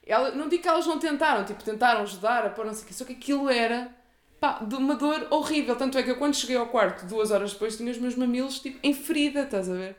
Ela, 0.05 0.31
não 0.31 0.47
digo 0.47 0.61
que 0.61 0.69
elas 0.69 0.85
não 0.85 0.97
tentaram, 0.97 1.43
tipo, 1.43 1.61
tentaram 1.63 2.01
ajudar 2.01 2.45
a 2.45 2.49
pôr 2.49 2.65
não 2.65 2.73
sei 2.73 2.83
o 2.83 2.87
quê, 2.87 2.93
só 2.93 3.03
que 3.03 3.13
aquilo 3.13 3.49
era, 3.49 3.93
pá, 4.45 4.63
de 4.63 4.75
uma 4.75 4.95
dor 4.95 5.27
horrível. 5.31 5.75
Tanto 5.75 5.97
é 5.97 6.03
que 6.03 6.11
eu, 6.11 6.17
quando 6.17 6.35
cheguei 6.35 6.55
ao 6.55 6.67
quarto, 6.67 7.05
duas 7.07 7.31
horas 7.31 7.53
depois, 7.53 7.75
tinha 7.75 7.91
os 7.91 7.97
meus 7.97 8.15
mamilos, 8.15 8.59
tipo, 8.59 8.79
em 8.83 8.93
ferida, 8.93 9.41
estás 9.41 9.69
a 9.69 9.73
ver? 9.73 9.95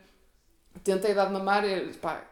Tentei 0.83 1.13
dar 1.13 1.25
de 1.25 1.33
mamar, 1.33 1.65
e, 1.65 1.93
pá, 1.93 2.23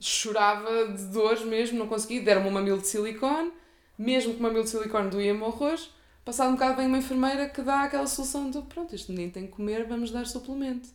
chorava 0.00 0.88
de 0.88 1.04
dores 1.06 1.42
mesmo, 1.42 1.78
não 1.78 1.86
consegui. 1.86 2.20
Deram-me 2.20 2.48
um 2.48 2.52
mamilo 2.52 2.78
de 2.78 2.86
silicone, 2.86 3.52
mesmo 3.98 4.32
que 4.32 4.40
o 4.40 4.42
mamilo 4.42 4.64
de 4.64 4.70
silicone 4.70 5.10
doía-me 5.10 5.42
horrores. 5.42 5.90
Passado 6.24 6.50
um 6.50 6.54
bocado 6.54 6.76
vem 6.76 6.86
uma 6.86 6.98
enfermeira 6.98 7.48
que 7.48 7.62
dá 7.62 7.82
aquela 7.82 8.06
solução 8.06 8.50
do 8.50 8.62
pronto, 8.62 8.94
este 8.94 9.10
menino 9.12 9.32
tem 9.32 9.46
que 9.46 9.52
comer, 9.52 9.84
vamos 9.84 10.10
dar 10.10 10.26
suplemento. 10.26 10.88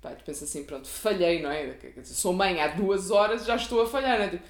Pá, 0.00 0.10
tu 0.10 0.22
pensas 0.24 0.48
assim, 0.48 0.64
pronto, 0.64 0.86
falhei, 0.86 1.40
não 1.40 1.50
é? 1.50 1.78
Sou 2.04 2.34
mãe 2.34 2.60
há 2.60 2.68
duas 2.68 3.10
horas 3.10 3.46
já 3.46 3.56
estou 3.56 3.80
a 3.82 3.86
falhar, 3.86 4.18
não 4.18 4.26
é? 4.26 4.28
Tipo, 4.28 4.44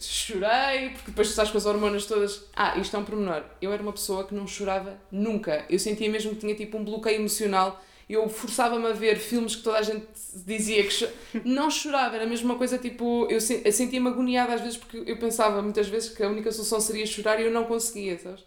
chorei, 0.00 0.90
porque 0.90 1.10
depois 1.10 1.28
tu 1.28 1.30
estás 1.30 1.50
com 1.50 1.58
as 1.58 1.66
hormonas 1.66 2.06
todas. 2.06 2.44
Ah, 2.54 2.78
isto 2.78 2.96
é 2.96 2.98
um 2.98 3.04
pormenor. 3.04 3.42
Eu 3.60 3.72
era 3.72 3.82
uma 3.82 3.92
pessoa 3.92 4.24
que 4.24 4.34
não 4.34 4.46
chorava 4.46 4.98
nunca. 5.10 5.64
Eu 5.68 5.78
sentia 5.78 6.08
mesmo 6.10 6.32
que 6.32 6.40
tinha 6.40 6.54
tipo 6.54 6.76
um 6.76 6.84
bloqueio 6.84 7.16
emocional. 7.16 7.82
Eu 8.08 8.26
forçava-me 8.28 8.86
a 8.86 8.92
ver 8.92 9.18
filmes 9.18 9.54
que 9.54 9.62
toda 9.62 9.78
a 9.78 9.82
gente 9.82 10.06
dizia 10.34 10.82
que 10.82 11.08
não 11.44 11.70
chorava, 11.70 12.16
era 12.16 12.26
mesmo 12.26 12.46
uma 12.46 12.56
coisa 12.56 12.78
tipo. 12.78 13.26
Eu 13.30 13.40
sentia-me 13.40 14.08
agoniada 14.08 14.54
às 14.54 14.60
vezes 14.60 14.78
porque 14.78 15.02
eu 15.06 15.18
pensava 15.18 15.60
muitas 15.60 15.88
vezes 15.88 16.10
que 16.10 16.22
a 16.22 16.28
única 16.28 16.50
solução 16.50 16.80
seria 16.80 17.04
chorar 17.04 17.38
e 17.38 17.44
eu 17.44 17.50
não 17.50 17.64
conseguia, 17.64 18.18
sabes? 18.18 18.42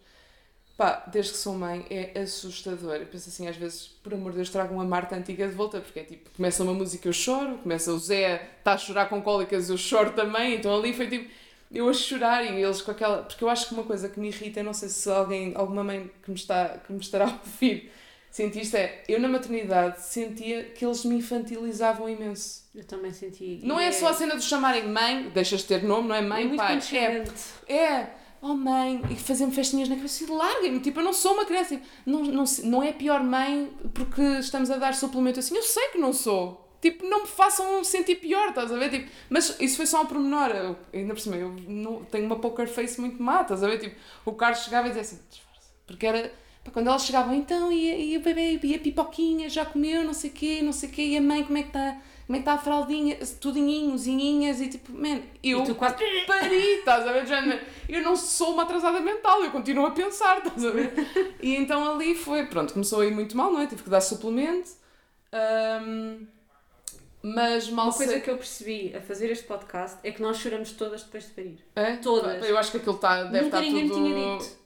Pá, 0.78 1.04
desde 1.12 1.34
que 1.34 1.38
sou 1.38 1.54
mãe 1.54 1.86
é 1.90 2.20
assustador. 2.20 2.96
Eu 2.96 3.06
penso 3.06 3.30
assim, 3.30 3.48
às 3.48 3.56
vezes, 3.56 3.88
por 4.04 4.14
amor 4.14 4.32
de 4.32 4.38
Deus, 4.38 4.50
trago 4.50 4.74
uma 4.74 4.86
Marta 4.86 5.16
antiga 5.16 5.48
de 5.48 5.54
volta, 5.54 5.80
porque 5.80 6.00
é 6.00 6.04
tipo, 6.04 6.30
começa 6.36 6.64
uma 6.64 6.74
música 6.74 7.08
eu 7.08 7.14
choro, 7.14 7.58
começa 7.60 7.92
o 7.94 8.00
Zé 8.00 8.50
está 8.58 8.74
a 8.74 8.78
chorar 8.78 9.08
com 9.08 9.22
cólicas, 9.22 9.70
eu 9.70 9.78
choro 9.78 10.14
também, 10.14 10.56
então 10.56 10.76
ali 10.76 10.94
foi 10.94 11.08
tipo, 11.08 11.30
eu 11.72 11.88
a 11.88 11.94
chorar 11.94 12.44
e 12.44 12.62
eles 12.62 12.82
com 12.82 12.92
aquela. 12.92 13.24
Porque 13.24 13.44
eu 13.44 13.50
acho 13.50 13.68
que 13.68 13.74
uma 13.74 13.84
coisa 13.84 14.10
que 14.10 14.20
me 14.20 14.30
irrita, 14.30 14.64
não 14.64 14.74
sei 14.74 14.90
se 14.90 15.10
alguém, 15.10 15.54
alguma 15.56 15.84
mãe 15.84 16.10
que 16.24 16.32
me, 16.32 16.38
está, 16.38 16.80
que 16.86 16.92
me 16.92 17.00
estará 17.00 17.26
a 17.26 17.32
ouvir 17.32 17.92
isto, 18.40 18.76
é, 18.78 19.04
eu 19.10 19.20
na 19.20 19.28
maternidade 19.28 20.02
sentia 20.02 20.64
que 20.64 20.86
eles 20.86 21.04
me 21.04 21.16
infantilizavam 21.16 22.08
imenso. 22.08 22.64
Eu 22.74 22.86
também 22.86 23.12
senti. 23.12 23.60
Não 23.64 23.80
E 23.80 23.86
é 23.86 23.92
só 23.92 24.08
a 24.08 24.14
cena 24.14 24.38
de 24.38 24.44
chamarem 24.44 24.88
mãe, 24.88 25.30
deixas 25.30 25.62
de 25.62 25.68
ter 25.68 25.84
nome, 25.84 26.08
não 26.08 26.16
é 26.16 26.20
é 26.20 26.22
mãe, 26.22 26.48
muito 26.48 26.58
pai, 26.60 26.80
é 26.94 27.74
é, 27.74 28.10
oh 28.42 28.56
mãe, 28.56 29.02
e 29.10 29.16
fazer-me 29.16 29.52
festinhas 29.52 29.88
na 29.88 29.96
cabeça 29.96 30.24
e 30.24 30.28
larguem-me. 30.28 30.80
Tipo, 30.80 31.00
eu 31.00 31.04
não 31.04 31.14
sou 31.14 31.34
uma 31.34 31.46
criança. 31.46 31.80
Não, 32.06 32.24
não, 32.24 32.44
não 32.64 32.84
é 32.84 32.92
pior 32.92 33.24
mãe 33.24 33.72
porque 33.94 34.22
estamos 34.40 34.72
a 34.72 34.78
dar 34.78 34.94
suplemento 34.96 35.40
assim. 35.40 35.56
Eu 35.56 35.64
sei 35.64 35.90
que 35.90 35.98
não 35.98 36.12
sou. 36.12 36.68
Tipo, 36.82 37.06
não 37.06 37.22
me 37.22 37.28
façam 37.28 37.84
sentir 37.84 38.16
pior, 38.16 38.50
estás 38.50 38.72
a 38.72 38.78
ver? 38.78 38.90
Tipo, 38.90 39.12
mas 39.30 39.56
isso 39.60 39.78
foi 39.78 39.86
só 39.86 40.02
um 40.02 40.08
pormenor. 40.08 40.50
Eu, 40.50 40.76
ainda 40.92 41.14
por 41.14 41.20
cima, 41.20 41.36
eu 41.36 41.56
não, 41.68 42.04
tenho 42.06 42.26
uma 42.26 42.40
poker 42.40 42.68
face 42.68 43.00
muito 43.00 43.22
má, 43.22 43.42
estás 43.42 43.64
a 43.64 43.68
ver? 43.68 43.78
Tipo, 43.78 43.96
o 44.26 44.34
Carlos 44.34 44.64
chegava 44.64 44.88
e 44.88 44.90
dizia 44.90 45.04
assim, 45.04 45.20
disfarça. 45.30 45.70
Porque 45.86 46.08
era, 46.08 46.34
pá, 46.64 46.72
quando 46.72 46.88
elas 46.88 47.06
chegavam, 47.06 47.36
então, 47.36 47.72
e, 47.72 48.14
e 48.14 48.18
o 48.18 48.22
bebê, 48.22 48.60
e 48.64 48.74
a 48.74 48.80
pipoquinha, 48.80 49.48
já 49.48 49.64
comeu, 49.64 50.04
não 50.04 50.14
sei 50.14 50.32
o 50.32 50.34
quê, 50.34 50.62
não 50.64 50.72
sei 50.72 50.90
o 50.90 50.92
quê, 50.92 51.04
e 51.04 51.18
a 51.18 51.22
mãe, 51.22 51.44
como 51.44 51.60
é 51.60 51.62
que 51.62 51.70
está? 51.70 52.02
Como 52.32 52.38
é 52.38 52.44
que 52.44 52.50
está 52.50 52.54
a 52.54 52.58
fraldinha? 52.58 53.18
Tudinhinhos, 53.42 54.08
inhinhas, 54.08 54.62
e 54.62 54.70
tipo, 54.70 54.94
man, 54.94 55.20
eu 55.44 55.64
E 55.66 55.74
quase. 55.76 55.96
pari, 56.26 56.56
estás 56.80 57.06
a 57.06 57.12
ver? 57.12 57.28
Não- 57.46 57.60
Eu 57.90 58.02
não 58.04 58.16
sou 58.16 58.54
uma 58.54 58.64
atrasada 58.64 59.02
mental, 59.02 59.44
eu 59.44 59.52
continuo 59.52 59.86
a 59.86 59.92
pensar, 59.92 60.38
estás 60.38 60.64
a 60.64 60.70
ver? 60.72 60.94
E 61.42 61.58
então 61.58 61.94
ali 61.94 62.16
foi, 62.16 62.46
pronto, 62.46 62.72
começou 62.72 63.02
a 63.02 63.06
ir 63.06 63.12
muito 63.14 63.36
mal, 63.36 63.52
não 63.52 63.60
é? 63.60 63.68
Tive 63.68 63.84
que 63.84 63.90
dar 63.90 64.00
suplemento. 64.00 64.70
Ahm, 65.34 66.26
mas 67.22 67.70
mal 67.70 67.88
Uma 67.88 67.94
coisa 67.94 68.14
sei- 68.14 68.22
que 68.22 68.30
eu 68.32 68.38
percebi 68.38 68.96
a 68.96 69.02
fazer 69.02 69.30
este 69.30 69.44
podcast 69.44 69.98
é 70.02 70.12
que 70.12 70.22
nós 70.22 70.38
choramos 70.38 70.72
todas 70.72 71.04
depois 71.04 71.26
de 71.26 71.32
parir. 71.32 71.60
É? 71.76 71.98
todas. 71.98 72.48
Eu 72.48 72.58
acho 72.58 72.72
que 72.72 72.78
aquilo 72.78 72.98
tá, 72.98 73.24
deve 73.26 73.44
Nunca 73.46 73.58
estar 73.58 73.62
ninguém 73.62 73.90
tudo... 73.90 74.04
tinha 74.06 74.38
dito. 74.40 74.61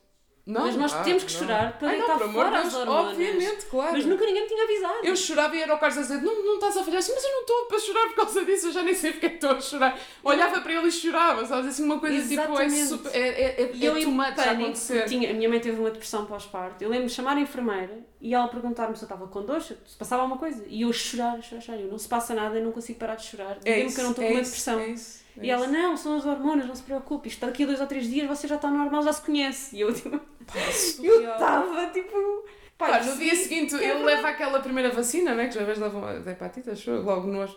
Não, 0.46 0.62
Mas 0.62 0.76
nós 0.76 0.94
ah, 0.94 1.02
temos 1.02 1.24
que 1.24 1.34
não. 1.34 1.40
chorar 1.40 1.80
para 1.80 1.90
Ai, 1.90 1.98
não, 1.98 2.08
deitar 2.08 2.28
de 2.28 2.34
fora 2.34 2.52
Deus, 2.52 2.68
as 2.68 2.74
hormonas. 2.76 3.12
Obviamente, 3.14 3.66
claro. 3.66 3.92
Mas 3.94 4.06
nunca 4.06 4.26
ninguém 4.28 4.44
me 4.44 4.48
tinha 4.48 4.64
avisado. 4.64 5.00
Eu 5.04 5.16
chorava 5.16 5.56
e 5.56 5.62
era 5.64 5.74
o 5.74 5.80
Carlos 5.80 5.98
a 5.98 6.02
dizer: 6.02 6.22
não, 6.22 6.46
não 6.46 6.54
estás 6.54 6.78
a 6.78 6.84
falhar 6.84 7.00
assim, 7.00 7.14
mas 7.16 7.24
eu 7.24 7.32
não 7.32 7.42
estou 7.42 7.66
para 7.66 7.80
chorar 7.80 8.08
por 8.10 8.16
causa 8.16 8.46
disso, 8.46 8.68
eu 8.68 8.72
já 8.72 8.84
nem 8.84 8.94
sei 8.94 9.12
porque 9.14 9.26
é 9.26 9.30
que 9.30 9.36
estou 9.36 9.52
a 9.52 9.60
chorar. 9.62 10.00
Olhava 10.24 10.62
para 10.62 10.72
ele 10.74 10.88
e 10.88 10.92
chorava, 10.92 11.44
sabes? 11.48 11.66
Assim, 11.72 11.84
uma 11.84 12.00
coisa 12.00 12.16
tipo, 12.28 12.40
é 12.60 12.66
Exatamente. 12.66 12.86
super. 12.86 13.16
É, 13.16 13.20
é, 13.28 13.62
é, 13.64 13.72
E 13.74 13.86
eu 13.86 13.98
é 13.98 14.02
too 14.02 14.12
much 14.12 14.38
a 14.38 14.52
acontecer. 14.52 15.06
tinha, 15.06 15.32
a 15.32 15.34
minha 15.34 15.50
mãe 15.50 15.60
teve 15.60 15.80
uma 15.80 15.90
depressão 15.90 16.28
pós-parto. 16.28 16.84
Eu 16.84 16.90
lembro-me 16.90 17.10
de 17.10 17.16
chamar 17.16 17.38
a 17.38 17.42
enfermeira 17.42 18.06
e 18.22 18.36
ela 18.36 18.48
perguntar-me 18.48 18.96
se 18.96 19.02
eu 19.02 19.08
estava 19.08 19.28
com 19.28 19.44
dor, 19.44 19.60
se 19.64 19.76
passava 19.98 20.22
alguma 20.22 20.40
coisa. 20.40 20.64
E 20.68 20.84
eu 20.84 20.94
chorar, 20.94 21.42
chorar, 21.42 21.62
chorar. 21.62 21.80
Eu 21.80 21.88
não 21.88 21.98
se 21.98 22.08
passa 22.08 22.36
nada, 22.36 22.56
eu 22.60 22.64
não 22.64 22.72
consigo 22.72 23.00
parar 23.00 23.16
de 23.16 23.26
chorar. 23.26 23.58
É 23.66 23.80
isso, 23.80 23.96
que 23.96 24.02
eu 24.02 24.04
não 24.04 24.12
estou 24.12 24.24
é 24.24 24.28
com 24.28 24.34
uma 24.36 24.42
isso, 24.42 24.52
depressão. 24.52 24.80
é 24.80 24.88
isso, 24.90 25.24
é 25.40 25.46
E 25.46 25.50
ela, 25.50 25.66
não, 25.66 25.98
são 25.98 26.16
as 26.18 26.26
hormonas, 26.26 26.68
não 26.68 26.76
se 26.76 26.84
preocupe. 26.84 27.30
Isto 27.30 27.48
daqui 27.48 27.64
a 27.64 27.66
dois 27.66 27.82
ou 27.82 27.88
três 27.88 28.08
dias 28.08 28.28
você 28.28 28.48
já 28.48 28.58
está 28.58 28.70
normal, 28.70 29.02
já 29.02 29.12
se 29.12 29.22
conhece. 29.24 29.76
E 29.76 29.82
eu, 29.82 29.92
tipo, 29.94 30.20
eu 30.56 30.72
surreal. 30.72 31.34
estava, 31.34 31.88
tipo... 31.88 32.46
pá, 32.78 32.88
Pá, 32.90 33.04
no 33.04 33.18
dia 33.18 33.36
seguinte 33.36 33.76
é 33.76 33.90
ele 33.90 34.04
leva 34.04 34.30
aquela 34.30 34.60
primeira 34.60 34.90
vacina, 34.92 35.34
né? 35.34 35.48
Que 35.48 35.56
já 35.56 35.64
vez 35.64 35.80
davam 35.80 36.02
da 36.22 36.32
hepatite, 36.32 36.70
achou, 36.70 37.02
logo 37.02 37.28
no. 37.28 37.48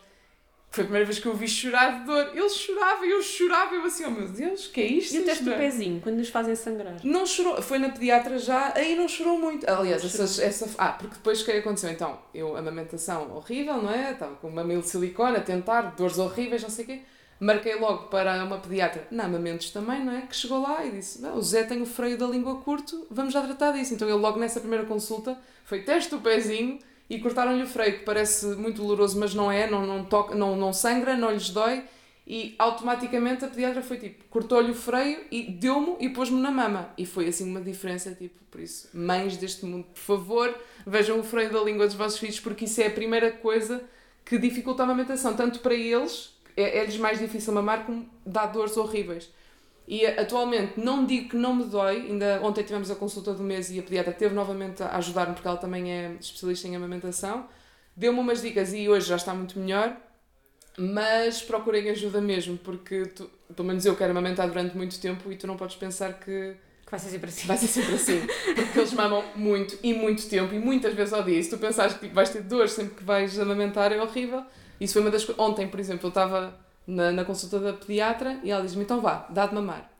Foi 0.71 0.83
a 0.83 0.87
primeira 0.87 1.07
vez 1.07 1.19
que 1.19 1.27
eu 1.27 1.33
o 1.33 1.35
vi 1.35 1.49
chorar 1.49 2.01
de 2.01 2.05
dor. 2.05 2.31
Ele 2.35 2.49
chorava 2.51 3.07
e 3.07 3.11
eu 3.11 3.23
chorava. 3.23 3.75
Eu 3.75 3.85
assim, 3.87 4.05
oh 4.05 4.11
meu 4.11 4.29
Deus, 4.29 4.67
que 4.67 4.83
é 4.83 4.87
isto? 4.87 5.15
E 5.17 5.21
o 5.21 5.25
teste 5.25 5.43
do 5.43 5.53
é- 5.53 5.57
pezinho, 5.57 5.99
quando 6.03 6.17
nos 6.17 6.29
fazem 6.29 6.55
sangrar. 6.55 6.97
Não 7.03 7.25
chorou, 7.25 7.63
foi 7.63 7.79
na 7.79 7.89
pediatra 7.89 8.39
já, 8.39 8.73
aí 8.75 8.95
não 8.95 9.09
chorou 9.09 9.39
muito. 9.39 9.67
Aliás, 9.69 10.03
Não 10.03 10.11
essas, 10.11 10.39
essa. 10.39 10.69
Ah, 10.77 10.93
porque 10.93 11.15
depois 11.15 11.41
o 11.41 11.45
que 11.47 11.53
é 11.53 11.55
que 11.55 11.61
aconteceu? 11.61 11.91
Então, 11.91 12.19
eu, 12.35 12.55
amamentação 12.55 13.35
horrível, 13.35 13.81
não 13.83 13.91
é? 13.91 14.13
Estava 14.13 14.35
com 14.37 14.49
uma 14.49 14.63
mamilo 14.63 14.83
de 14.83 14.89
silicone 14.89 15.39
a 15.39 15.41
tentar, 15.41 15.81
dores 15.97 16.19
horríveis, 16.19 16.63
não 16.63 16.71
sei 16.71 16.85
o 16.85 16.89
quê. 16.89 17.03
Marquei 17.41 17.77
logo 17.77 18.09
para 18.09 18.43
uma 18.45 18.59
pediatra, 18.59 19.07
na 19.11 19.25
amamentos 19.25 19.71
também, 19.71 20.05
não 20.05 20.13
é? 20.13 20.23
Que 20.23 20.35
chegou 20.35 20.61
lá 20.61 20.85
e 20.85 20.91
disse: 20.91 21.25
o 21.25 21.41
Zé 21.41 21.63
tem 21.63 21.81
o 21.81 21.87
freio 21.87 22.19
da 22.19 22.27
língua 22.27 22.57
curto, 22.57 23.07
vamos 23.11 23.33
já 23.33 23.43
tratar 23.43 23.73
disso. 23.73 23.95
Então, 23.95 24.09
ele 24.09 24.19
logo 24.19 24.39
nessa 24.41 24.61
primeira 24.61 24.85
consulta 24.85 25.39
foi 25.65 25.83
teste 25.83 26.11
do 26.11 26.21
pezinho 26.21 26.79
e 27.09 27.19
cortaram-lhe 27.21 27.63
o 27.63 27.67
freio, 27.67 27.99
que 27.99 28.05
parece 28.05 28.47
muito 28.57 28.83
doloroso, 28.83 29.19
mas 29.19 29.35
não 29.35 29.51
é, 29.51 29.71
não, 29.71 29.87
não, 29.87 30.05
toca, 30.05 30.35
não, 30.35 30.57
não 30.57 30.73
sangra, 30.73 31.17
não 31.17 31.31
lhes 31.31 31.51
dói. 31.51 31.85
E 32.27 32.55
automaticamente 32.59 33.45
a 33.45 33.49
pediatra 33.49 33.83
foi 33.83 33.97
tipo, 33.97 34.23
cortou-lhe 34.29 34.71
o 34.71 34.75
freio 34.75 35.25
e 35.31 35.45
deu-me 35.45 35.97
e 35.99 36.11
pôs-me 36.11 36.39
na 36.41 36.51
mama. 36.51 36.91
E 36.99 37.07
foi 37.07 37.29
assim 37.29 37.49
uma 37.49 37.61
diferença, 37.61 38.13
tipo, 38.13 38.39
por 38.51 38.61
isso, 38.61 38.91
mães 38.93 39.37
deste 39.37 39.65
mundo, 39.65 39.87
por 39.95 40.01
favor, 40.01 40.55
vejam 40.87 41.21
o 41.21 41.23
freio 41.23 41.51
da 41.51 41.61
língua 41.63 41.87
dos 41.87 41.95
vossos 41.95 42.19
filhos, 42.19 42.39
porque 42.39 42.67
isso 42.67 42.81
é 42.83 42.89
a 42.89 42.91
primeira 42.91 43.31
coisa 43.31 43.83
que 44.27 44.37
dificulta 44.37 44.83
a 44.83 44.85
amamentação, 44.85 45.35
tanto 45.35 45.61
para 45.61 45.75
eles, 45.75 46.35
é- 46.61 46.79
é-lhes 46.79 46.97
mais 46.99 47.19
difícil 47.19 47.53
mamar, 47.53 47.85
como 47.87 48.09
dá 48.25 48.47
dores 48.47 48.77
horríveis. 48.77 49.31
E 49.87 50.05
atualmente 50.05 50.79
não 50.79 51.07
digo 51.07 51.31
que 51.31 51.37
não 51.37 51.55
me 51.55 51.65
dói, 51.65 51.97
ainda 52.11 52.41
ontem 52.43 52.63
tivemos 52.63 52.91
a 52.91 52.95
consulta 52.95 53.33
do 53.33 53.43
mês 53.43 53.71
e 53.71 53.79
a 53.79 53.83
pediatra 53.83 54.13
teve 54.13 54.35
novamente 54.35 54.83
a 54.83 54.97
ajudar-me, 54.99 55.33
porque 55.35 55.49
ela 55.49 55.57
também 55.57 55.91
é 55.91 56.17
especialista 56.21 56.69
em 56.69 56.77
amamentação. 56.77 57.49
Deu-me 57.97 58.19
umas 58.21 58.43
dicas 58.43 58.73
e 58.75 58.89
hoje 58.89 59.09
já 59.09 59.17
está 59.17 59.33
muito 59.33 59.59
melhor, 59.59 59.97
mas 60.77 61.43
procurem 61.43 61.89
ajuda 61.91 62.21
mesmo, 62.21 62.57
porque 62.59 63.07
tu, 63.07 63.29
pelo 63.57 63.67
menos 63.69 63.85
eu 63.85 63.97
quero 63.97 64.11
amamentar 64.11 64.47
durante 64.49 64.77
muito 64.77 64.99
tempo 65.01 65.33
e 65.33 65.37
tu 65.37 65.47
não 65.47 65.57
podes 65.57 65.77
pensar 65.77 66.13
que 66.21 66.55
Que 66.85 66.91
vai 66.91 67.01
ser 67.01 67.09
sempre 67.11 67.29
assim. 67.31 67.47
vai 67.49 67.57
ser 67.57 67.67
sempre 67.67 67.95
assim. 67.95 68.21
Porque 68.55 68.79
eles 68.79 68.93
mamam 68.93 69.25
muito 69.35 69.79
e 69.83 69.93
muito 69.95 70.29
tempo 70.29 70.55
e 70.55 70.59
muitas 70.59 70.95
vezes 70.95 71.13
ao 71.13 71.23
dia. 71.23 71.39
E 71.39 71.43
se 71.43 71.51
tu 71.51 71.59
pensares 71.59 71.95
que 71.95 72.01
tipo, 72.01 72.15
vais 72.15 72.31
ter 72.31 72.43
dores 72.43 72.73
sempre 72.73 72.95
que 72.95 73.03
vais 73.05 73.39
amamentar, 73.39 73.91
é 73.93 74.01
horrível. 74.01 74.45
Isso 74.81 74.95
foi 74.95 75.03
uma 75.03 75.11
das 75.11 75.25
coisas. 75.25 75.43
Ontem, 75.43 75.69
por 75.69 75.81
exemplo, 75.81 76.07
eu 76.07 76.09
estava 76.09 76.55
na, 76.87 77.13
na 77.13 77.25
consulta 77.25 77.59
da 77.59 77.73
pediatra 77.73 78.41
e 78.43 78.51
ela 78.51 78.63
diz-me: 78.63 78.83
então 78.83 79.01
vá, 79.01 79.27
dá 79.31 79.47
de 79.47 79.55
mamar. 79.55 79.91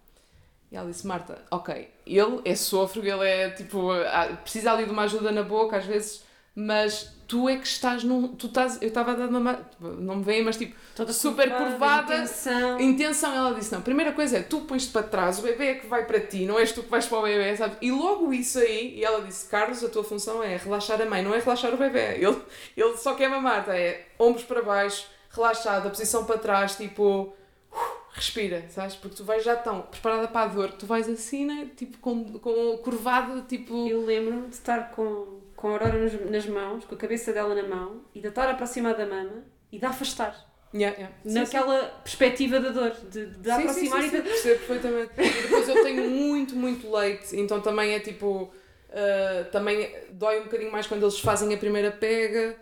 E 0.71 0.77
ela 0.77 0.91
disse: 0.91 1.07
Marta, 1.07 1.39
ok, 1.51 1.89
ele 2.07 2.41
é 2.45 2.55
sofro, 2.55 3.05
ele 3.05 3.27
é 3.27 3.51
tipo, 3.51 3.91
ah, 3.91 4.37
precisa 4.43 4.73
ali 4.73 4.85
de 4.85 4.91
uma 4.91 5.03
ajuda 5.03 5.33
na 5.33 5.43
boca 5.43 5.77
às 5.77 5.85
vezes, 5.85 6.25
mas 6.61 7.09
tu 7.29 7.49
é 7.49 7.57
que 7.57 7.67
estás 7.69 8.03
num. 8.03 8.35
Tu 8.35 8.49
estás, 8.49 8.83
eu 8.83 8.89
estava 8.89 9.13
a 9.13 9.15
dar 9.15 9.29
tipo, 9.29 9.87
não 9.87 10.17
me 10.17 10.25
veem, 10.25 10.43
mas 10.43 10.57
tipo, 10.57 10.75
Toda 10.97 11.13
super 11.13 11.49
curvada. 11.57 12.17
intenção. 12.17 12.81
Intenção, 12.81 13.33
ela 13.33 13.55
disse: 13.55 13.73
não, 13.73 13.81
primeira 13.81 14.11
coisa 14.11 14.39
é 14.39 14.43
tu 14.43 14.63
pões-te 14.63 14.91
para 14.91 15.05
trás, 15.05 15.39
o 15.39 15.43
bebê 15.43 15.67
é 15.69 15.75
que 15.75 15.87
vai 15.87 16.05
para 16.05 16.19
ti, 16.19 16.47
não 16.47 16.59
és 16.59 16.73
tu 16.73 16.83
que 16.83 16.91
vais 16.91 17.07
para 17.07 17.19
o 17.19 17.23
bebê, 17.23 17.57
sabe? 17.57 17.77
E 17.81 17.93
logo 17.93 18.33
isso 18.33 18.59
aí, 18.59 18.97
e 18.99 19.05
ela 19.05 19.21
disse: 19.23 19.49
Carlos, 19.49 19.85
a 19.85 19.89
tua 19.89 20.03
função 20.03 20.43
é 20.43 20.57
relaxar 20.57 21.01
a 21.01 21.07
mãe, 21.07 21.23
não 21.23 21.33
é 21.33 21.39
relaxar 21.39 21.73
o 21.73 21.77
bebê. 21.77 22.17
Ele, 22.17 22.43
ele 22.77 22.97
só 22.97 23.15
quer 23.15 23.29
mamar, 23.31 23.65
tá? 23.65 23.77
é 23.79 24.07
ombros 24.19 24.45
para 24.45 24.61
baixo, 24.61 25.07
relaxado, 25.31 25.87
a 25.87 25.91
posição 25.91 26.25
para 26.25 26.39
trás, 26.39 26.75
tipo. 26.75 27.33
uh, 27.73 27.89
Respira, 28.11 28.65
sabes? 28.71 28.97
Porque 28.97 29.15
tu 29.15 29.23
vais 29.23 29.45
já 29.45 29.55
tão 29.55 29.83
preparada 29.83 30.27
para 30.27 30.41
a 30.51 30.53
dor 30.53 30.71
que 30.73 30.79
tu 30.79 30.87
vais 30.87 31.09
assim, 31.09 31.45
né? 31.45 31.69
Tipo, 31.77 31.99
com, 31.99 32.25
com 32.41 32.77
curvado, 32.79 33.43
tipo. 33.43 33.87
Eu 33.87 34.05
lembro-me 34.05 34.49
de 34.49 34.55
estar 34.55 34.91
com, 34.91 35.39
com 35.59 35.69
a 35.69 35.73
Aurora 35.73 35.99
nas, 35.99 36.15
nas 36.31 36.47
mãos, 36.47 36.85
com 36.87 36.95
a 36.95 36.99
cabeça 36.99 37.33
dela 37.33 37.55
na 37.55 37.65
mão, 37.75 38.05
e 38.15 38.21
de 38.23 38.29
estar 38.29 38.49
aproximada 38.49 38.99
da 39.05 39.07
mama 39.07 39.45
e 39.73 39.79
de 39.79 39.87
afastar. 39.87 40.35
Yeah, 40.75 40.97
yeah. 40.99 41.17
Sim, 41.27 41.47
sim. 41.47 41.59
naquela 41.59 41.87
perspectiva 42.05 42.61
da 42.61 42.71
dor, 42.71 42.93
de, 43.11 43.27
de 43.27 43.51
Sim, 43.51 43.51
aproximar 43.51 44.03
sim, 44.03 44.09
sim, 44.09 44.09
e 44.09 44.11
sim, 44.11 44.23
de. 44.23 44.23
percebo 44.23 44.59
perfeitamente. 44.67 45.13
E 45.17 45.43
depois 45.43 45.69
eu 45.69 45.79
tenho 45.81 46.03
muito, 46.11 46.55
muito 46.57 46.91
leite, 46.95 47.37
então 47.37 47.61
também 47.61 47.95
é 47.95 48.01
tipo. 48.01 48.53
ah, 48.91 49.45
também 49.51 49.91
dói 50.13 50.41
um 50.41 50.45
bocadinho 50.45 50.71
mais 50.73 50.87
quando 50.87 51.03
eles 51.05 51.19
fazem 51.21 51.55
a 51.55 51.59
primeira 51.59 51.91
pega. 51.91 52.57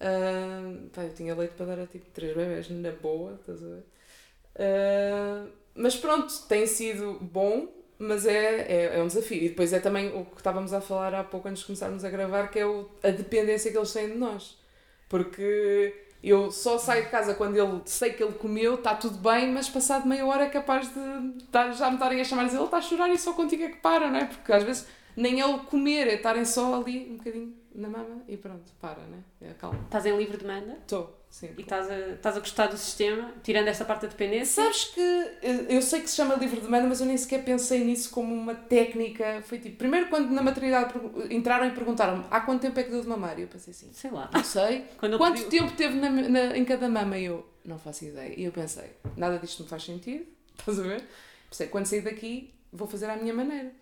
Ah, 0.00 0.74
pá, 0.92 1.04
eu 1.04 1.14
tinha 1.14 1.34
leite 1.34 1.54
para 1.54 1.66
dar 1.66 1.80
a 1.80 1.86
tipo 1.86 2.10
três 2.10 2.34
bebés 2.36 2.68
na 2.70 2.90
boa, 2.92 3.34
estás 3.40 3.62
a 3.64 3.68
ver? 3.68 3.84
Ah, 4.58 5.46
mas 5.74 5.96
pronto, 5.96 6.32
tem 6.48 6.66
sido 6.66 7.18
bom, 7.20 7.68
mas 8.02 8.26
é, 8.26 8.62
é, 8.62 8.98
é 8.98 9.02
um 9.02 9.06
desafio. 9.06 9.42
E 9.42 9.48
depois 9.50 9.72
é 9.72 9.80
também 9.80 10.08
o 10.16 10.24
que 10.24 10.38
estávamos 10.38 10.72
a 10.72 10.80
falar 10.80 11.14
há 11.14 11.24
pouco 11.24 11.48
antes 11.48 11.60
de 11.60 11.66
começarmos 11.66 12.04
a 12.04 12.10
gravar, 12.10 12.48
que 12.48 12.58
é 12.58 12.66
o, 12.66 12.88
a 13.02 13.10
dependência 13.10 13.70
que 13.70 13.76
eles 13.78 13.92
têm 13.92 14.08
de 14.10 14.18
nós. 14.18 14.58
Porque 15.08 15.94
eu 16.22 16.50
só 16.50 16.78
saio 16.78 17.04
de 17.04 17.10
casa 17.10 17.34
quando 17.34 17.56
ele 17.56 17.80
sei 17.84 18.12
que 18.12 18.22
ele 18.22 18.32
comeu, 18.32 18.76
está 18.76 18.94
tudo 18.94 19.18
bem, 19.18 19.50
mas 19.52 19.68
passado 19.68 20.06
meia 20.08 20.24
hora 20.24 20.44
é 20.44 20.48
capaz 20.48 20.88
de 20.92 21.00
dar- 21.50 21.72
já 21.72 21.88
me 21.88 21.94
estarem 21.96 22.20
a 22.20 22.24
chamar 22.24 22.42
e 22.42 22.46
dizer 22.46 22.58
ele 22.58 22.64
está 22.64 22.78
a 22.78 22.82
chorar 22.82 23.08
e 23.10 23.18
só 23.18 23.32
contigo 23.32 23.62
é 23.64 23.68
que 23.68 23.76
para, 23.78 24.08
não 24.10 24.18
é? 24.18 24.24
Porque 24.26 24.52
às 24.52 24.62
vezes 24.62 24.86
nem 25.16 25.40
ele 25.40 25.58
comer, 25.70 26.06
é 26.08 26.14
estarem 26.14 26.44
só 26.44 26.80
ali 26.80 27.08
um 27.10 27.16
bocadinho 27.18 27.54
na 27.74 27.88
mama 27.88 28.22
e 28.28 28.36
pronto, 28.36 28.72
para, 28.80 29.02
né? 29.02 29.18
É, 29.40 29.52
calma. 29.54 29.78
Estás 29.84 30.06
em 30.06 30.16
livre 30.16 30.36
demanda 30.38 30.78
Estou, 30.80 31.21
sim. 31.32 31.50
e 31.58 31.62
estás 31.62 31.90
a, 31.90 31.98
estás 32.10 32.36
a 32.36 32.38
gostar 32.40 32.66
do 32.68 32.76
sistema, 32.76 33.32
tirando 33.42 33.66
essa 33.66 33.84
parte 33.84 34.02
da 34.02 34.08
dependência. 34.08 34.62
Sabes 34.62 34.84
que 34.84 35.00
eu 35.68 35.82
sei 35.82 36.00
que 36.02 36.08
se 36.10 36.14
chama 36.14 36.36
livre 36.36 36.60
demanda, 36.60 36.86
mas 36.86 37.00
eu 37.00 37.06
nem 37.06 37.16
sequer 37.16 37.44
pensei 37.44 37.82
nisso 37.84 38.10
como 38.10 38.32
uma 38.32 38.54
técnica. 38.54 39.42
Foi 39.44 39.58
tipo, 39.58 39.76
primeiro 39.78 40.06
quando 40.08 40.30
na 40.30 40.42
maternidade 40.42 40.94
entraram 41.30 41.66
e 41.66 41.70
perguntaram-me 41.72 42.24
há 42.30 42.40
quanto 42.42 42.60
tempo 42.60 42.78
é 42.78 42.84
que 42.84 42.90
deu 42.90 43.00
de 43.00 43.08
mamar? 43.08 43.36
E 43.38 43.42
eu 43.42 43.48
pensei 43.48 43.72
assim, 43.72 43.90
Sei 43.92 44.10
lá. 44.10 44.30
não 44.32 44.44
sei. 44.44 44.84
Quanto 44.98 45.18
pediu- 45.42 45.48
tempo 45.48 45.72
teve 45.76 45.98
na, 45.98 46.08
na- 46.10 46.56
em 46.56 46.64
cada 46.64 46.88
mama? 46.88 47.18
E 47.18 47.24
eu 47.24 47.44
não 47.64 47.78
faço 47.78 48.04
ideia. 48.04 48.32
E 48.38 48.44
eu 48.44 48.52
pensei, 48.52 48.90
nada 49.16 49.38
disto 49.38 49.62
me 49.64 49.68
faz 49.68 49.82
sentido, 49.84 50.24
estás 50.58 50.78
a 50.78 50.82
ver? 50.82 51.02
Pensei, 51.50 51.66
quando 51.66 51.86
sair 51.86 52.02
daqui 52.02 52.54
vou 52.72 52.86
fazer 52.86 53.06
à 53.10 53.16
minha 53.16 53.34
maneira. 53.34 53.72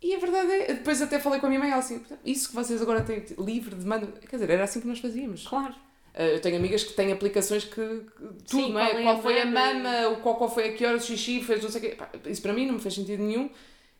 E 0.00 0.14
a 0.16 0.18
verdade 0.18 0.50
é, 0.50 0.74
depois 0.74 1.00
até 1.00 1.20
falei 1.20 1.38
com 1.38 1.46
a 1.46 1.48
minha 1.48 1.60
mãe, 1.60 1.70
ela 1.70 1.78
assim, 1.78 2.04
isso 2.24 2.48
que 2.48 2.54
vocês 2.56 2.82
agora 2.82 3.02
têm 3.02 3.24
livre 3.38 3.76
demanda, 3.76 4.06
quer 4.28 4.34
dizer, 4.36 4.50
era 4.50 4.64
assim 4.64 4.80
que 4.80 4.86
nós 4.88 4.98
fazíamos. 4.98 5.46
Claro. 5.46 5.74
Uh, 6.14 6.22
Eu 6.34 6.40
tenho 6.40 6.56
amigas 6.56 6.84
que 6.84 6.92
têm 6.92 7.10
aplicações 7.12 7.64
que, 7.64 7.70
que 7.74 8.04
tudo, 8.20 8.42
Sim, 8.46 8.72
não 8.72 8.80
é? 8.80 8.88
qual 8.90 8.98
é 9.00 9.02
Qual, 9.02 9.22
foi 9.22 9.40
a 9.40 9.46
mama 9.46 10.08
o 10.08 10.16
qual, 10.20 10.36
qual 10.36 10.50
foi 10.50 10.68
a 10.68 10.72
que 10.74 10.84
hora, 10.84 10.96
o 10.96 11.00
xixi, 11.00 11.42
fez 11.42 11.62
não 11.62 11.70
sei 11.70 11.80
o 11.80 11.84
quê. 11.84 11.96
Pá, 11.96 12.10
Isso 12.26 12.42
para 12.42 12.52
mim 12.52 12.66
não 12.66 12.74
me 12.74 12.80
fez 12.80 12.94
sentido 12.94 13.22
nenhum. 13.22 13.48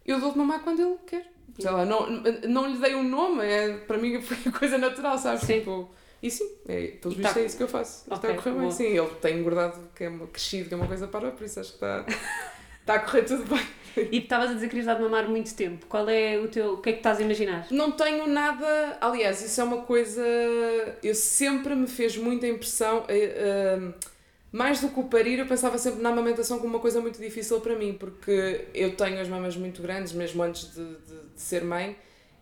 Eu 0.04 0.20
dou 0.20 0.32
de 0.32 0.38
mamar 0.38 0.60
quando 0.62 0.80
ele 0.80 0.96
quer. 1.06 1.32
Sei 1.58 1.70
lá, 1.70 1.84
não, 1.84 2.06
não 2.48 2.66
lhe 2.66 2.78
dei 2.78 2.94
um 2.94 3.02
nome, 3.02 3.44
é, 3.44 3.76
para 3.78 3.98
mim 3.98 4.20
foi 4.22 4.36
coisa 4.52 4.78
natural, 4.78 5.18
sabes? 5.18 5.42
Sim. 5.42 5.58
Tipo, 5.60 5.90
e 6.22 6.30
sim, 6.30 6.50
é, 6.68 6.86
pelos 7.00 7.16
vistos 7.16 7.34
tá- 7.34 7.40
é 7.40 7.44
isso 7.46 7.56
que 7.56 7.62
eu 7.62 7.68
faço. 7.68 8.02
Está 8.04 8.16
Ok, 8.16 8.30
a 8.30 8.34
correr 8.34 8.52
bem. 8.58 8.70
Sim, 8.70 8.84
ele 8.84 9.08
tem 9.20 9.38
engordado, 9.38 9.88
que 9.94 10.04
é 10.04 10.08
uma, 10.08 10.26
crescido, 10.26 10.68
que 10.68 10.74
é 10.74 10.76
uma 10.76 10.86
coisa 10.86 11.06
para, 11.08 11.30
por 11.30 11.44
isso 11.44 11.60
acho 11.60 11.70
que 11.70 11.76
está, 11.76 12.04
está 12.82 12.94
a 12.94 12.98
correr 13.00 13.22
tudo 13.22 13.44
bem. 13.44 13.66
E 14.10 14.18
estavas 14.18 14.50
a 14.50 14.54
dizer 14.54 14.66
que 14.66 14.70
querias 14.70 14.86
dar 14.86 14.94
de 14.94 15.02
mamar 15.02 15.28
muito 15.28 15.54
tempo. 15.54 15.84
Qual 15.86 16.08
é 16.08 16.38
o 16.38 16.48
teu. 16.48 16.74
O 16.74 16.78
que 16.78 16.88
é 16.88 16.92
que 16.92 16.98
estás 17.00 17.18
a 17.18 17.22
imaginar? 17.22 17.66
Não 17.70 17.92
tenho 17.92 18.26
nada. 18.26 18.96
Aliás, 19.00 19.42
isso 19.42 19.60
é 19.60 19.64
uma 19.64 19.82
coisa. 19.82 20.22
Eu 21.02 21.14
sempre 21.14 21.74
me 21.74 21.86
fez 21.86 22.16
muita 22.16 22.46
impressão. 22.46 23.04
eh, 23.08 23.34
eh, 23.36 23.92
mais 24.50 24.80
do 24.80 24.88
que 24.90 25.00
o 25.00 25.04
parir, 25.04 25.38
eu 25.38 25.46
pensava 25.46 25.78
sempre 25.78 26.02
na 26.02 26.10
amamentação 26.10 26.58
como 26.58 26.74
uma 26.74 26.78
coisa 26.78 27.00
muito 27.00 27.18
difícil 27.18 27.58
para 27.60 27.74
mim, 27.74 27.94
porque 27.94 28.66
eu 28.74 28.94
tenho 28.94 29.18
as 29.18 29.26
mamas 29.26 29.56
muito 29.56 29.80
grandes, 29.80 30.12
mesmo 30.12 30.42
antes 30.42 30.74
de, 30.74 30.84
de, 30.84 31.34
de 31.34 31.40
ser 31.40 31.64
mãe, 31.64 31.96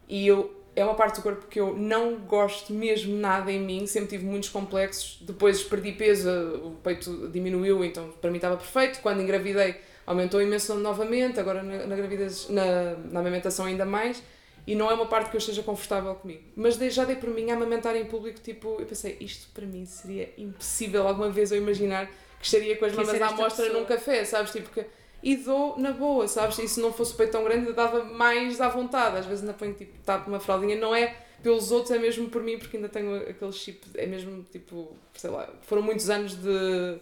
e 0.09 0.27
eu. 0.27 0.57
É 0.77 0.85
uma 0.85 0.95
parte 0.95 1.17
do 1.17 1.23
corpo 1.23 1.49
que 1.49 1.59
eu 1.59 1.77
não 1.77 2.17
gosto 2.21 2.73
mesmo 2.73 3.17
nada 3.17 3.51
em 3.51 3.61
mim, 3.61 3.87
sempre 3.89 4.11
tive 4.11 4.25
muitos 4.25 4.49
complexos. 4.49 5.19
Depois 5.21 5.63
perdi 5.65 5.93
peso, 5.93 6.31
o 6.65 6.77
peito 6.83 7.29
diminuiu, 7.29 7.85
então 7.85 8.09
para 8.21 8.31
mim 8.31 8.37
estava 8.37 8.57
perfeito. 8.57 9.01
Quando 9.03 9.21
engravidei, 9.21 9.75
aumentou 10.11 10.41
imenso 10.43 10.75
novamente, 10.75 11.39
agora 11.41 11.63
na, 11.63 11.87
na 11.87 11.97
gravidez, 11.97 12.49
na, 12.49 12.95
na 13.13 13.21
amamentação 13.21 13.67
ainda 13.67 13.85
mais 13.85 14.23
e 14.67 14.75
não 14.75 14.91
é 14.91 14.95
uma 14.95 15.07
parte 15.07 15.31
que 15.31 15.37
eu 15.37 15.39
esteja 15.39 15.63
confortável 15.63 16.15
comigo. 16.15 16.43
Mas 16.55 16.77
dei- 16.77 16.91
já 16.91 17.05
dei 17.05 17.17
por 17.17 17.31
mim 17.31 17.51
a 17.51 17.55
amamentar 17.55 17.97
em 17.97 18.05
público, 18.05 18.39
tipo, 18.41 18.77
eu 18.79 18.87
pensei, 18.87 19.17
isto 19.21 19.49
para 19.55 19.65
mim 19.67 19.85
seria 19.87 20.33
impossível 20.37 21.07
alguma 21.09 21.31
vez 21.31 21.51
eu 21.51 21.59
imaginar 21.59 22.07
que 22.39 22.45
estaria 22.47 22.77
com 22.77 22.85
as 22.85 22.93
mamas 22.93 23.11
à 23.11 23.17
esta 23.17 23.37
mostra 23.37 23.65
pessoa. 23.65 23.81
num 23.81 23.87
café, 23.87 24.25
sabes? 24.25 24.53
Tipo, 24.53 24.69
que, 24.71 24.85
e 25.23 25.37
dou 25.37 25.79
na 25.79 25.93
boa, 25.93 26.27
sabes? 26.29 26.59
E 26.59 26.69
se 26.69 26.81
não 26.81 26.93
fosse 26.93 27.13
o 27.15 27.17
peito 27.17 27.33
tão 27.33 27.45
grande, 27.45 27.73
dava 27.73 28.05
mais 28.05 28.61
à 28.61 28.69
vontade. 28.69 29.17
Às 29.19 29.27
vezes 29.27 29.43
ainda 29.43 29.55
ponho, 29.55 29.75
tipo, 29.75 29.93
tapo 30.05 30.29
uma 30.31 30.41
fraldinha, 30.41 30.77
não 30.77 30.95
é 30.95 31.15
pelos 31.43 31.71
outros, 31.73 31.91
é 31.91 31.99
mesmo 31.99 32.29
por 32.29 32.43
mim, 32.43 32.59
porque 32.59 32.77
ainda 32.77 32.89
tenho 32.89 33.17
aquele 33.17 33.53
chip, 33.53 33.81
é 33.95 34.07
mesmo, 34.07 34.45
tipo, 34.53 34.95
sei 35.15 35.31
lá, 35.31 35.49
foram 35.63 35.83
muitos 35.83 36.09
anos 36.11 36.35
de 36.35 36.99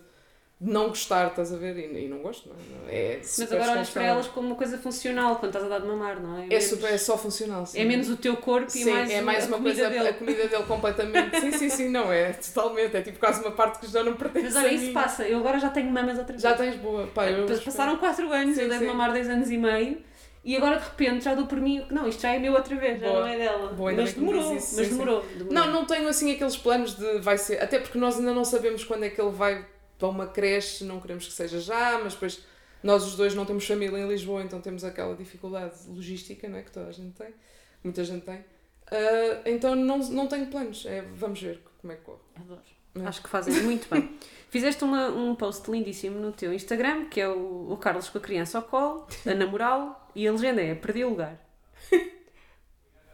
não 0.61 0.89
gostar, 0.89 1.29
estás 1.29 1.53
a 1.53 1.57
ver? 1.57 1.77
E, 1.77 2.05
e 2.05 2.09
não 2.09 2.19
gosto, 2.19 2.49
não 2.49 2.57
é? 2.89 2.95
é 3.13 3.17
Mas 3.19 3.31
super 3.31 3.55
agora 3.57 3.73
olhas 3.73 3.91
para 3.91 4.03
elas 4.05 4.27
como 4.27 4.49
uma 4.49 4.57
coisa 4.57 4.77
funcional 4.77 5.37
quando 5.37 5.51
estás 5.55 5.65
a 5.65 5.69
dar 5.69 5.81
de 5.81 5.87
mamar, 5.87 6.21
não 6.21 6.37
é? 6.37 6.45
É, 6.45 6.47
menos- 6.49 6.65
super, 6.65 6.93
é 6.93 6.99
só 6.99 7.17
funcional. 7.17 7.65
sim. 7.65 7.79
É 7.81 7.85
menos 7.85 8.09
o 8.11 8.17
teu 8.17 8.37
corpo 8.37 8.69
Sim, 8.71 8.83
e 8.83 8.91
mais, 8.93 9.11
é 9.11 9.21
mais 9.21 9.45
a 9.45 9.47
uma 9.49 9.57
comida 9.59 9.75
coisa, 9.83 9.91
dele. 9.91 10.09
a 10.09 10.13
comida 10.15 10.49
dele 10.49 10.63
completamente. 10.65 11.41
Sim, 11.41 11.53
sim, 11.53 11.69
sim, 11.69 11.89
não 11.91 12.13
é 12.13 12.33
totalmente. 12.33 12.97
É 12.97 13.03
tipo 13.03 13.19
quase 13.21 13.41
uma 13.41 13.53
parte 13.53 13.79
que 13.79 13.87
já 13.87 14.03
não 14.03 14.15
pertence 14.15 14.47
Mas 14.47 14.57
olha, 14.57 14.73
isso 14.73 14.93
passa. 14.93 15.23
Eu 15.29 15.39
agora 15.39 15.59
já 15.61 15.71
tenho 15.71 15.91
mamas 15.93 16.19
outra 16.19 16.33
vez. 16.33 16.43
Já 16.43 16.55
tens 16.55 16.75
boa. 16.77 17.07
Pá, 17.07 17.23
Passaram 17.65 17.97
4 17.99 18.33
anos, 18.33 18.57
Sim, 18.57 18.63
eu 18.63 18.69
devo 18.69 18.81
sim. 18.81 18.87
mamar 18.87 19.13
2 19.13 19.29
anos 19.29 19.51
e 19.51 19.57
meio 19.59 19.99
E 20.45 20.57
agora 20.57 20.77
de 20.79 20.85
repente 20.85 21.25
já 21.25 21.35
dou 21.35 21.47
por 21.47 21.61
mim, 21.61 21.87
não, 21.91 22.09
isto 22.09 22.23
já 22.23 22.35
é 22.35 22.39
meu 22.41 22.53
outra 22.55 22.75
vez, 22.75 22.99
já 23.01 23.07
Boa. 23.09 23.21
não 23.21 23.27
é 23.29 23.37
dela. 23.39 23.73
Boa, 23.75 23.93
mas 23.93 24.13
demorou, 24.15 24.57
isso, 24.57 24.75
mas 24.77 24.87
sim. 24.87 24.93
demorou, 24.95 25.23
demorou. 25.37 25.53
Não, 25.53 25.73
não 25.73 25.85
tenho 25.85 26.09
assim 26.09 26.33
aqueles 26.33 26.57
planos 26.57 26.97
de 26.97 27.19
vai 27.21 27.39
ser. 27.39 27.63
Até 27.63 27.79
porque 27.79 27.97
nós 27.99 28.19
ainda 28.19 28.33
não 28.35 28.45
sabemos 28.45 28.83
quando 28.85 29.05
é 29.05 29.09
que 29.11 29.21
ele 29.21 29.31
vai 29.31 29.65
para 29.99 30.09
uma 30.09 30.26
creche, 30.26 30.84
não 30.84 31.01
queremos 31.01 31.26
que 31.26 31.32
seja 31.32 31.61
já, 31.61 31.99
mas 32.03 32.14
depois 32.14 32.44
nós 32.82 33.05
os 33.05 33.16
dois 33.16 33.34
não 33.34 33.44
temos 33.44 33.66
família 33.66 33.99
em 33.99 34.09
Lisboa, 34.09 34.42
então 34.42 34.61
temos 34.61 34.84
aquela 34.84 35.16
dificuldade 35.16 35.74
logística 35.88 36.49
né, 36.49 36.62
que 36.62 36.70
toda 36.70 36.88
a 36.88 36.92
gente 36.92 37.14
tem, 37.16 37.34
muita 37.82 38.05
gente 38.05 38.24
tem. 38.24 38.44
Ah, 38.86 39.42
então 39.44 39.74
não, 39.74 39.99
não 39.99 40.26
tenho 40.26 40.46
planos, 40.46 40.86
é, 40.86 41.03
vamos 41.03 41.40
ver 41.40 41.61
como 41.80 41.92
é 41.92 41.96
que 41.96 42.03
corre. 42.03 42.20
Adoro. 42.36 42.62
É. 42.94 43.07
Acho 43.07 43.22
que 43.22 43.28
fazem 43.28 43.55
muito 43.62 43.88
bem. 43.90 44.16
Fizeste 44.51 44.82
uma, 44.82 45.09
um 45.09 45.34
post 45.34 45.70
lindíssimo 45.70 46.18
no 46.18 46.32
teu 46.32 46.53
Instagram, 46.53 47.07
que 47.07 47.20
é 47.20 47.28
o, 47.28 47.70
o 47.70 47.76
Carlos 47.76 48.09
com 48.09 48.18
a 48.18 48.20
criança 48.20 48.59
ao 48.59 48.64
colo, 48.64 49.07
a 49.26 49.34
namorá-lo, 49.34 49.94
e 50.14 50.26
a 50.26 50.32
legenda 50.32 50.62
é 50.62 50.74
perdi 50.74 51.05
o 51.05 51.11
lugar. 51.11 51.47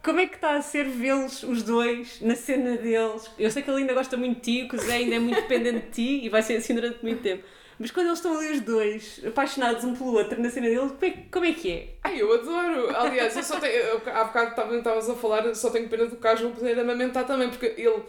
Como 0.04 0.20
é 0.20 0.26
que 0.26 0.34
está 0.36 0.56
a 0.56 0.62
ser 0.62 0.84
vê-los 0.86 1.42
os 1.42 1.62
dois 1.62 2.20
na 2.20 2.36
cena 2.36 2.76
deles? 2.76 3.30
Eu 3.38 3.50
sei 3.50 3.62
que 3.62 3.70
ele 3.70 3.80
ainda 3.80 3.94
gosta 3.94 4.16
muito 4.16 4.36
de 4.36 4.62
ti, 4.62 4.68
que 4.68 4.76
o 4.76 4.78
Zé 4.78 4.96
ainda 4.96 5.14
é 5.16 5.18
muito 5.18 5.40
dependente 5.40 5.86
de 5.86 5.90
ti 5.92 6.24
e 6.24 6.28
vai 6.28 6.42
ser 6.42 6.56
assim 6.56 6.74
durante 6.74 7.02
muito 7.02 7.22
tempo. 7.22 7.42
Mas 7.78 7.90
quando 7.90 8.06
eles 8.06 8.18
estão 8.18 8.36
ali 8.38 8.52
os 8.52 8.60
dois, 8.60 9.20
apaixonados 9.26 9.82
um 9.82 9.94
pelo 9.96 10.12
outro 10.12 10.40
na 10.40 10.48
cena 10.50 10.68
deles, 10.68 10.92
como 10.92 11.04
é, 11.06 11.10
que- 11.10 11.28
como 11.30 11.44
é 11.46 11.52
que 11.52 11.72
é? 11.72 11.88
Ai, 12.04 12.20
eu 12.20 12.32
adoro! 12.32 12.94
Aliás, 12.96 13.34
eu 13.36 13.42
só 13.42 13.58
tenho. 13.58 13.72
Eu, 13.72 14.02
há 14.12 14.24
bocado 14.24 14.50
estava- 14.50 14.76
estavas 14.76 15.10
a 15.10 15.14
falar, 15.14 15.46
eu 15.46 15.54
só 15.54 15.70
tenho 15.70 15.88
pena 15.88 16.06
do 16.06 16.16
Carlos 16.16 16.42
não 16.42 16.52
poder 16.52 16.78
amamentar 16.78 17.26
também, 17.26 17.48
porque 17.48 17.74
ele. 17.76 18.02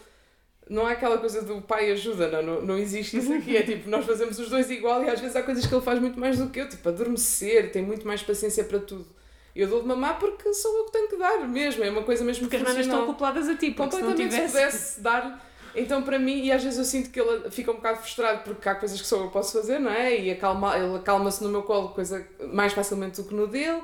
Não 0.69 0.89
é 0.89 0.93
aquela 0.93 1.17
coisa 1.19 1.43
do 1.43 1.61
pai 1.61 1.91
ajuda, 1.91 2.27
não, 2.29 2.41
não, 2.41 2.61
não 2.61 2.77
existe 2.77 3.17
isso 3.17 3.31
aqui. 3.33 3.55
É 3.55 3.61
tipo, 3.63 3.89
nós 3.89 4.05
fazemos 4.05 4.37
os 4.39 4.49
dois 4.49 4.69
igual 4.71 5.03
e 5.03 5.09
às 5.09 5.19
vezes 5.19 5.35
há 5.35 5.43
coisas 5.43 5.65
que 5.65 5.73
ele 5.73 5.83
faz 5.83 5.99
muito 5.99 6.19
mais 6.19 6.37
do 6.39 6.49
que 6.49 6.59
eu, 6.59 6.67
tipo, 6.67 6.89
adormecer, 6.89 7.71
tem 7.71 7.83
muito 7.83 8.05
mais 8.05 8.21
paciência 8.23 8.63
para 8.63 8.79
tudo. 8.79 9.05
Eu 9.55 9.67
dou 9.67 9.81
de 9.81 9.87
mamar 9.87 10.19
porque 10.19 10.53
sou 10.53 10.77
eu 10.79 10.85
que 10.85 10.91
tenho 10.91 11.07
que 11.07 11.17
dar 11.17 11.47
mesmo, 11.47 11.83
é 11.83 11.89
uma 11.89 12.03
coisa 12.03 12.23
mesmo 12.25 12.47
Porque 12.47 12.57
as 12.57 12.77
estão 12.77 13.03
acopladas 13.03 13.47
a 13.47 13.55
ti, 13.55 13.71
porque 13.71 13.95
se 13.95 14.01
não 14.01 14.09
Completamente, 14.09 14.31
se 14.33 14.47
tivesse... 14.47 14.51
pudesse 14.51 15.01
dar. 15.01 15.45
Então, 15.73 16.03
para 16.03 16.17
mim, 16.19 16.43
e 16.43 16.51
às 16.51 16.63
vezes 16.63 16.79
eu 16.79 16.85
sinto 16.85 17.09
que 17.09 17.19
ele 17.19 17.49
fica 17.51 17.71
um 17.71 17.75
bocado 17.75 17.99
frustrado 17.99 18.43
porque 18.43 18.67
há 18.67 18.75
coisas 18.75 18.99
que 18.99 19.07
só 19.07 19.17
eu 19.21 19.29
posso 19.29 19.53
fazer, 19.53 19.79
não 19.79 19.91
é? 19.91 20.17
E 20.19 20.31
acalma, 20.31 20.77
ele 20.77 20.95
acalma-se 20.97 21.43
no 21.43 21.49
meu 21.49 21.63
colo, 21.63 21.89
coisa 21.89 22.25
mais 22.53 22.71
facilmente 22.73 23.21
do 23.21 23.27
que 23.27 23.33
no 23.35 23.45
dele. 23.47 23.81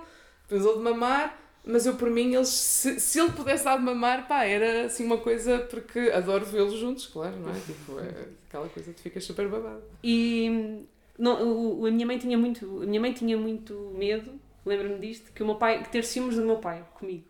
Depois 0.48 0.66
ele 0.66 0.78
de 0.78 0.84
mamar, 0.84 1.38
mas 1.66 1.86
eu, 1.86 1.96
por 1.96 2.10
mim, 2.10 2.34
eles, 2.34 2.48
se, 2.50 3.00
se 3.00 3.20
ele 3.20 3.32
pudesse 3.32 3.66
dar 3.66 3.78
de 3.78 3.84
mamar, 3.84 4.28
pá, 4.28 4.46
era 4.46 4.86
assim 4.86 5.06
uma 5.06 5.18
coisa, 5.18 5.60
porque 5.70 6.00
adoro 6.14 6.46
vê-los 6.46 6.74
juntos, 6.80 7.08
claro, 7.08 7.36
não 7.38 7.50
é? 7.50 7.56
Tipo, 7.66 8.00
é 8.00 8.26
aquela 8.48 8.68
coisa 8.70 8.92
que 8.94 9.02
ficas 9.02 9.24
super 9.26 9.48
babado. 9.50 9.84
E 10.04 10.84
não, 11.20 11.80
o- 11.82 11.86
a 11.86 11.92
minha 11.92 12.06
mãe 12.08 12.18
tinha 12.18 12.38
muito, 12.38 12.82
a 12.84 12.86
minha 12.86 13.00
mãe 13.02 13.12
tinha 13.14 13.38
muito 13.38 13.94
medo, 13.98 14.32
lembro-me 14.66 15.00
disto, 15.00 15.32
que 15.34 15.42
o 15.44 15.46
meu 15.46 15.56
pai, 15.56 15.84
que 15.84 15.90
ter 15.90 16.04
ciúmes 16.04 16.36
do 16.36 16.44
meu 16.46 16.58
pai 16.58 16.86
comigo. 16.96 17.26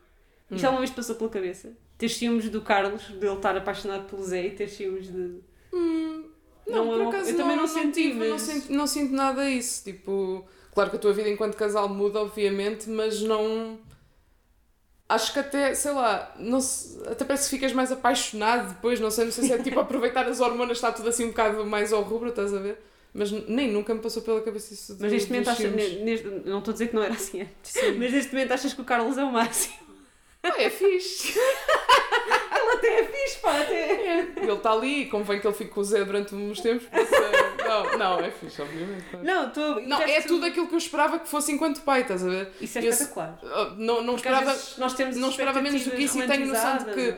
Isto 0.51 0.63
Hum. 0.63 0.67
alguma 0.67 0.79
vez 0.81 0.91
passou 0.91 1.15
pela 1.15 1.29
cabeça? 1.29 1.71
Ter 1.97 2.09
ciúmes 2.09 2.49
do 2.49 2.61
Carlos, 2.61 3.03
dele 3.09 3.33
estar 3.35 3.55
apaixonado 3.55 4.05
pelo 4.09 4.23
Zé 4.23 4.47
e 4.47 4.51
ter 4.51 4.67
ciúmes 4.67 5.07
de. 5.07 5.39
Hum, 5.73 6.25
Não, 6.67 6.85
não, 6.85 6.93
por 6.97 7.07
acaso 7.07 7.29
eu 7.29 7.37
também 7.37 7.55
não 7.55 7.67
senti, 7.67 7.91
tive, 8.09 8.19
não, 8.19 8.29
mas- 8.31 8.41
sinto, 8.41 8.71
não 8.73 8.87
sinto 8.87 9.13
nada 9.13 9.49
isso. 9.49 9.83
Tipo, 9.83 10.45
claro 10.73 10.89
que 10.89 10.95
a 10.95 10.99
tua 10.99 11.13
vida 11.13 11.29
enquanto 11.29 11.55
casal 11.55 11.87
muda, 11.89 12.19
obviamente, 12.19 12.89
mas 12.89 13.21
não. 13.21 13.79
Acho 15.07 15.33
que 15.33 15.39
até, 15.39 15.73
sei 15.75 15.91
lá, 15.91 16.33
não 16.39 16.61
se- 16.61 17.01
até 17.07 17.25
parece 17.25 17.49
que 17.49 17.55
ficas 17.57 17.73
mais 17.73 17.91
apaixonado 17.91 18.69
depois, 18.69 18.97
não 18.99 19.11
sei, 19.11 19.25
não 19.25 19.31
sei 19.31 19.43
se 19.45 19.53
é 19.53 19.57
tipo 19.61 19.77
aproveitar 19.81 20.25
as 20.27 20.39
hormonas, 20.39 20.77
está 20.77 20.91
tudo 20.91 21.09
assim 21.09 21.25
um 21.25 21.29
bocado 21.29 21.65
mais 21.65 21.91
ao 21.91 22.01
rubro, 22.01 22.29
estás 22.29 22.53
a 22.53 22.59
ver? 22.59 22.81
Mas 23.13 23.31
nem 23.31 23.69
nunca 23.71 23.93
me 23.93 23.99
passou 23.99 24.21
pela 24.21 24.41
cabeça 24.41 24.73
isso. 24.73 24.95
Mas 24.99 25.11
neste 25.11 25.29
momento 25.31 25.49
achas. 25.49 25.71
Neste, 25.73 26.27
não 26.45 26.59
estou 26.59 26.71
a 26.71 26.73
dizer 26.73 26.87
que 26.87 26.95
não 26.95 27.03
era 27.03 27.13
assim 27.13 27.41
antes, 27.41 27.71
Sim. 27.71 27.91
mas 27.97 28.11
neste 28.11 28.33
momento 28.33 28.51
achas 28.53 28.73
que 28.73 28.81
o 28.81 28.85
Carlos 28.85 29.17
é 29.17 29.23
o 29.23 29.31
máximo. 29.31 29.75
Ah, 30.43 30.53
é 30.57 30.69
fixe. 30.69 31.37
Ele 31.37 32.71
até 32.73 32.99
é 32.99 33.03
fixe, 33.03 33.39
pá, 33.41 33.59
até. 33.61 33.91
É. 33.91 34.19
Ele 34.37 34.51
está 34.53 34.71
ali, 34.71 35.05
convém 35.07 35.39
que 35.39 35.45
ele 35.47 35.53
fique 35.55 35.71
com 35.71 35.81
o 35.81 35.83
Zé 35.83 36.03
durante 36.03 36.33
uns 36.33 36.59
tempos. 36.61 36.87
é, 36.91 37.67
não, 37.67 37.97
não, 37.97 38.19
é 38.19 38.31
fixe, 38.31 38.61
obviamente. 38.61 39.03
claro. 39.09 39.25
Não, 39.25 39.47
estou. 39.47 39.81
Não, 39.81 40.01
é 40.01 40.21
tudo 40.21 40.45
aquilo 40.45 40.67
que 40.67 40.73
eu 40.73 40.77
esperava 40.77 41.19
que 41.19 41.27
fosse 41.27 41.51
enquanto 41.51 41.81
pai, 41.81 42.01
estás 42.01 42.25
a 42.25 42.29
ver? 42.29 42.51
Isso 42.59 42.77
é 42.79 42.85
espetacular. 42.85 43.39
Ah, 43.43 43.73
Não, 43.77 44.01
não 44.01 44.15
Porque 44.15 44.29
esperava. 44.29 44.59
nós 44.77 44.93
temos 44.93 45.15
não 45.15 45.29
esperava 45.29 45.61
menos 45.61 45.83
do 45.83 45.91
que 45.91 46.03
isso 46.03 46.21
e 46.21 46.27
tenho 46.27 46.47
noção 46.47 46.77
de 46.77 46.85
que. 46.85 47.15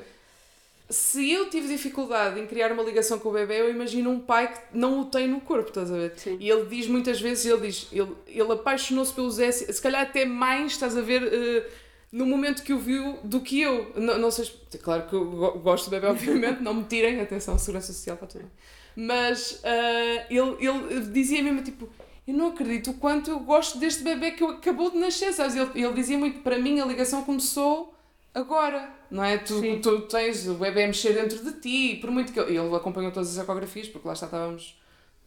Se 0.94 1.32
eu 1.32 1.50
tive 1.50 1.68
dificuldade 1.68 2.40
em 2.40 2.46
criar 2.48 2.72
uma 2.72 2.84
ligação 2.84 3.20
com 3.20 3.30
o 3.30 3.34
bebê, 3.34 3.60
eu 3.62 3.70
imagino 3.70 4.10
um 4.12 4.20
pai 4.20 4.54
que 4.54 4.60
não 4.78 5.02
o 5.02 5.06
tem 5.06 5.28
no 5.28 5.42
corpo, 5.42 5.70
estás 5.70 5.92
a 5.92 5.96
ver? 5.96 6.14
Sim. 6.16 6.38
E 6.40 6.50
ele 6.50 6.66
diz 6.66 6.88
muitas 6.88 7.20
vezes, 7.20 7.46
ele 7.46 7.68
diz, 7.68 7.88
ele, 7.92 8.12
ele 8.28 8.52
apaixonou-se 8.54 9.12
pelo 9.14 9.30
Zé, 9.32 9.52
se 9.52 9.82
calhar 9.82 10.04
até 10.04 10.24
mais, 10.26 10.74
estás 10.74 10.96
a 10.98 11.02
ver, 11.02 11.24
eh, 11.24 11.68
no 12.12 12.26
momento 12.26 12.64
que 12.64 12.72
o 12.74 12.80
viu 12.80 13.18
do 13.24 13.42
que 13.42 13.60
eu. 13.60 13.92
Não, 13.96 14.18
não 14.20 14.30
sei, 14.32 14.46
se- 14.46 14.78
claro 14.78 15.08
que 15.08 15.14
eu 15.14 15.26
go- 15.26 15.60
gosto 15.60 15.86
do 15.86 15.92
bebê, 15.92 16.08
obviamente, 16.14 16.62
não 16.62 16.74
me 16.76 16.84
tirem, 16.84 17.20
atenção, 17.20 17.58
segurança 17.58 17.92
social 17.92 18.16
para 18.16 18.28
tudo. 18.28 18.42
bem. 18.42 18.52
Mas 18.96 19.60
eh, 19.64 20.28
ele, 20.30 20.56
ele 20.60 21.02
dizia 21.12 21.42
mesmo 21.42 21.64
tipo. 21.64 21.90
Eu 22.28 22.36
não 22.36 22.48
acredito 22.50 22.92
o 22.92 22.94
quanto 22.94 23.30
eu 23.32 23.40
gosto 23.40 23.78
deste 23.80 24.02
bebê 24.04 24.32
que 24.32 24.44
acabou 24.46 24.90
de 24.92 24.98
nascer, 24.98 25.34
sabes? 25.34 25.56
Ele, 25.58 25.70
ele 25.76 25.94
dizia 25.94 26.18
muito, 26.18 26.40
para 26.40 26.58
mim 26.58 26.80
a 26.80 26.86
ligação 26.86 27.22
começou 27.24 27.94
agora, 28.34 28.90
não 29.12 29.24
é? 29.24 29.38
Tu, 29.38 29.60
Sim. 29.60 29.80
tu 29.82 30.02
tens 30.02 30.48
o 30.48 30.56
bebê 30.56 30.84
a 30.84 30.88
mexer 30.88 31.14
dentro 31.14 31.44
de 31.44 31.60
ti, 31.60 31.98
por 32.02 32.10
muito 32.12 32.32
que 32.34 32.40
ele, 32.40 32.58
ele 32.58 32.76
acompanhou 32.76 33.12
todas 33.12 33.38
as 33.38 33.44
ecografias, 33.44 33.88
porque 33.88 34.08
lá 34.08 34.14
está, 34.14 34.26
estávamos, 34.28 34.80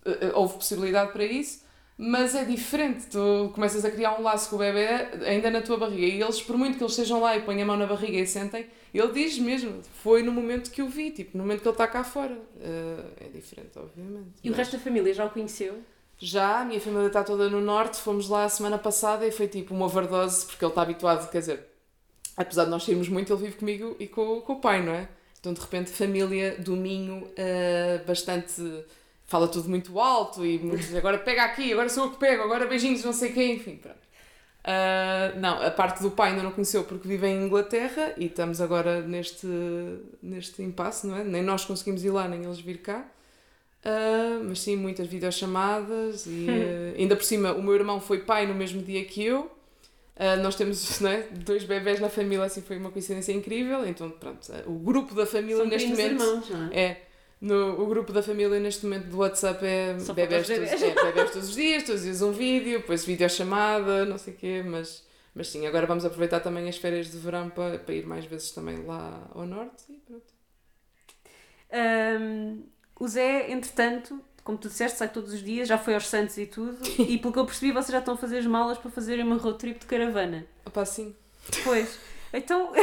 eh, 0.04 0.18
eh, 0.22 0.32
houve 0.34 0.54
possibilidade 0.54 1.12
para 1.12 1.24
isso, 1.24 1.64
mas 1.98 2.34
é 2.34 2.44
diferente, 2.44 3.06
tu 3.06 3.50
começas 3.54 3.84
a 3.84 3.90
criar 3.90 4.18
um 4.18 4.22
laço 4.22 4.50
com 4.50 4.56
o 4.56 4.58
bebê 4.58 4.86
ainda 5.26 5.50
na 5.50 5.62
tua 5.62 5.78
barriga, 5.78 6.06
e 6.06 6.20
eles, 6.22 6.42
por 6.42 6.56
muito 6.58 6.76
que 6.76 6.82
eles 6.84 6.92
estejam 6.92 7.20
lá 7.20 7.36
e 7.36 7.40
ponham 7.42 7.62
a 7.62 7.66
mão 7.66 7.76
na 7.76 7.86
barriga 7.86 8.18
e 8.18 8.26
sentem, 8.26 8.66
ele 8.92 9.12
diz 9.12 9.38
mesmo, 9.38 9.80
foi 10.02 10.22
no 10.22 10.32
momento 10.32 10.70
que 10.70 10.82
eu 10.82 10.88
vi, 10.88 11.10
tipo, 11.10 11.36
no 11.38 11.44
momento 11.44 11.60
que 11.62 11.68
ele 11.68 11.74
está 11.74 11.86
cá 11.86 12.02
fora. 12.04 12.36
Eh, 12.60 13.24
é 13.26 13.28
diferente, 13.28 13.78
obviamente. 13.78 14.28
E 14.42 14.48
o 14.48 14.50
Mas- 14.50 14.58
resto 14.58 14.76
da 14.76 14.82
família 14.82 15.12
já 15.14 15.24
o 15.24 15.30
conheceu? 15.30 15.74
já, 16.18 16.60
a 16.60 16.64
minha 16.64 16.80
família 16.80 17.08
está 17.08 17.22
toda 17.22 17.48
no 17.50 17.60
norte, 17.60 17.98
fomos 17.98 18.26
lá 18.28 18.44
a 18.44 18.48
semana 18.48 18.78
passada 18.78 19.26
e 19.26 19.30
foi 19.30 19.48
tipo 19.48 19.74
uma 19.74 19.84
overdose, 19.84 20.46
porque 20.46 20.64
ele 20.64 20.70
está 20.72 20.80
habituado, 20.80 21.30
quer 21.30 21.40
dizer, 21.40 21.66
apesar 22.36 22.64
de 22.64 22.70
nós 22.70 22.84
sairmos 22.84 23.08
muito, 23.08 23.32
ele 23.32 23.42
vive 23.44 23.56
comigo 23.56 23.96
e 23.98 24.06
com, 24.06 24.40
com 24.40 24.54
o 24.54 24.60
pai, 24.60 24.82
não 24.84 24.92
é? 24.92 25.08
Então 25.40 25.52
de 25.52 25.60
repente 25.60 25.90
família 25.90 26.56
do 26.58 26.76
Minho 26.76 27.30
eh, 27.36 28.00
bastante. 28.06 28.62
fala 29.26 29.48
tudo 29.48 29.68
muito 29.68 29.98
alto 29.98 30.44
e 30.44 30.58
muito, 30.58 30.96
agora 30.96 31.18
pega 31.18 31.44
aqui, 31.44 31.72
agora 31.72 31.88
sou 31.88 32.04
eu 32.04 32.10
que 32.12 32.18
pego, 32.18 32.42
agora 32.42 32.66
beijinhos, 32.66 33.04
não 33.04 33.12
sei 33.12 33.32
quem, 33.32 33.54
enfim, 33.56 33.76
pronto. 33.76 34.06
Ah, 34.68 35.32
não, 35.36 35.62
a 35.62 35.70
parte 35.70 36.02
do 36.02 36.10
pai 36.10 36.30
ainda 36.30 36.42
não 36.42 36.50
conheceu 36.50 36.82
porque 36.84 37.06
vive 37.06 37.26
em 37.28 37.44
Inglaterra 37.44 38.12
e 38.16 38.26
estamos 38.26 38.60
agora 38.60 39.00
neste, 39.00 39.46
neste 40.20 40.60
impasse, 40.62 41.06
não 41.06 41.16
é? 41.16 41.22
Nem 41.22 41.42
nós 41.42 41.64
conseguimos 41.64 42.04
ir 42.04 42.10
lá, 42.10 42.26
nem 42.26 42.42
eles 42.44 42.58
vir 42.60 42.78
cá. 42.78 43.06
Ah, 43.84 44.40
mas 44.42 44.60
sim, 44.60 44.74
muitas 44.76 45.06
videochamadas 45.06 46.26
e 46.26 46.46
ah, 46.50 46.98
ainda 46.98 47.14
por 47.14 47.24
cima 47.24 47.52
o 47.52 47.62
meu 47.62 47.74
irmão 47.74 48.00
foi 48.00 48.20
pai 48.20 48.46
no 48.46 48.54
mesmo 48.54 48.82
dia 48.82 49.04
que 49.04 49.24
eu. 49.24 49.55
Ah, 50.16 50.36
nós 50.36 50.54
temos 50.56 50.98
né, 51.00 51.28
dois 51.30 51.64
bebés 51.64 52.00
na 52.00 52.08
família, 52.08 52.44
assim 52.44 52.62
foi 52.62 52.78
uma 52.78 52.90
coincidência 52.90 53.32
incrível. 53.32 53.86
Então, 53.86 54.10
pronto, 54.10 54.50
ah, 54.52 54.62
o 54.66 54.78
grupo 54.78 55.14
da 55.14 55.26
família 55.26 55.58
São 55.58 55.66
neste 55.66 55.88
momento. 55.88 56.22
irmãos, 56.22 56.50
não 56.50 56.68
é? 56.72 56.80
É, 56.80 57.02
no, 57.40 57.82
o 57.82 57.86
grupo 57.86 58.12
da 58.12 58.22
família 58.22 58.58
neste 58.58 58.86
momento 58.86 59.08
do 59.08 59.18
WhatsApp 59.18 59.64
é 59.64 59.98
Só 59.98 60.14
bebés, 60.14 60.46
todos, 60.46 60.70
bebés. 60.70 60.82
é 60.82 60.94
bebés 61.04 61.30
todos 61.32 61.48
os 61.50 61.54
dias, 61.54 61.82
todos 61.82 62.00
os 62.00 62.04
dias 62.06 62.22
um 62.22 62.32
vídeo, 62.32 62.78
depois 62.80 63.04
videochamada, 63.04 64.06
não 64.06 64.16
sei 64.16 64.32
o 64.32 64.36
quê, 64.36 64.62
mas, 64.64 65.04
mas 65.34 65.48
sim, 65.48 65.66
agora 65.66 65.86
vamos 65.86 66.04
aproveitar 66.06 66.40
também 66.40 66.66
as 66.66 66.78
férias 66.78 67.10
de 67.10 67.18
verão 67.18 67.50
para, 67.50 67.78
para 67.78 67.94
ir 67.94 68.06
mais 68.06 68.24
vezes 68.24 68.52
também 68.52 68.82
lá 68.86 69.30
ao 69.34 69.44
norte 69.46 69.84
e 69.90 69.98
pronto. 69.98 70.34
Ahm, 71.70 72.62
o 72.98 73.06
Zé, 73.06 73.50
entretanto, 73.50 74.18
como 74.46 74.56
tu 74.56 74.68
disseste, 74.68 74.96
sai 74.96 75.08
todos 75.08 75.32
os 75.32 75.42
dias, 75.42 75.66
já 75.66 75.76
foi 75.76 75.94
aos 75.94 76.06
Santos 76.06 76.38
e 76.38 76.46
tudo, 76.46 76.78
e 77.02 77.18
pelo 77.18 77.32
que 77.32 77.38
eu 77.40 77.44
percebi, 77.44 77.72
vocês 77.72 77.90
já 77.90 77.98
estão 77.98 78.14
a 78.14 78.16
fazer 78.16 78.38
as 78.38 78.46
malas 78.46 78.78
para 78.78 78.92
fazerem 78.92 79.24
uma 79.24 79.36
road 79.36 79.58
trip 79.58 79.80
de 79.80 79.86
caravana. 79.86 80.46
Opá, 80.64 80.84
sim. 80.84 81.16
Pois. 81.64 81.98
Então. 82.32 82.72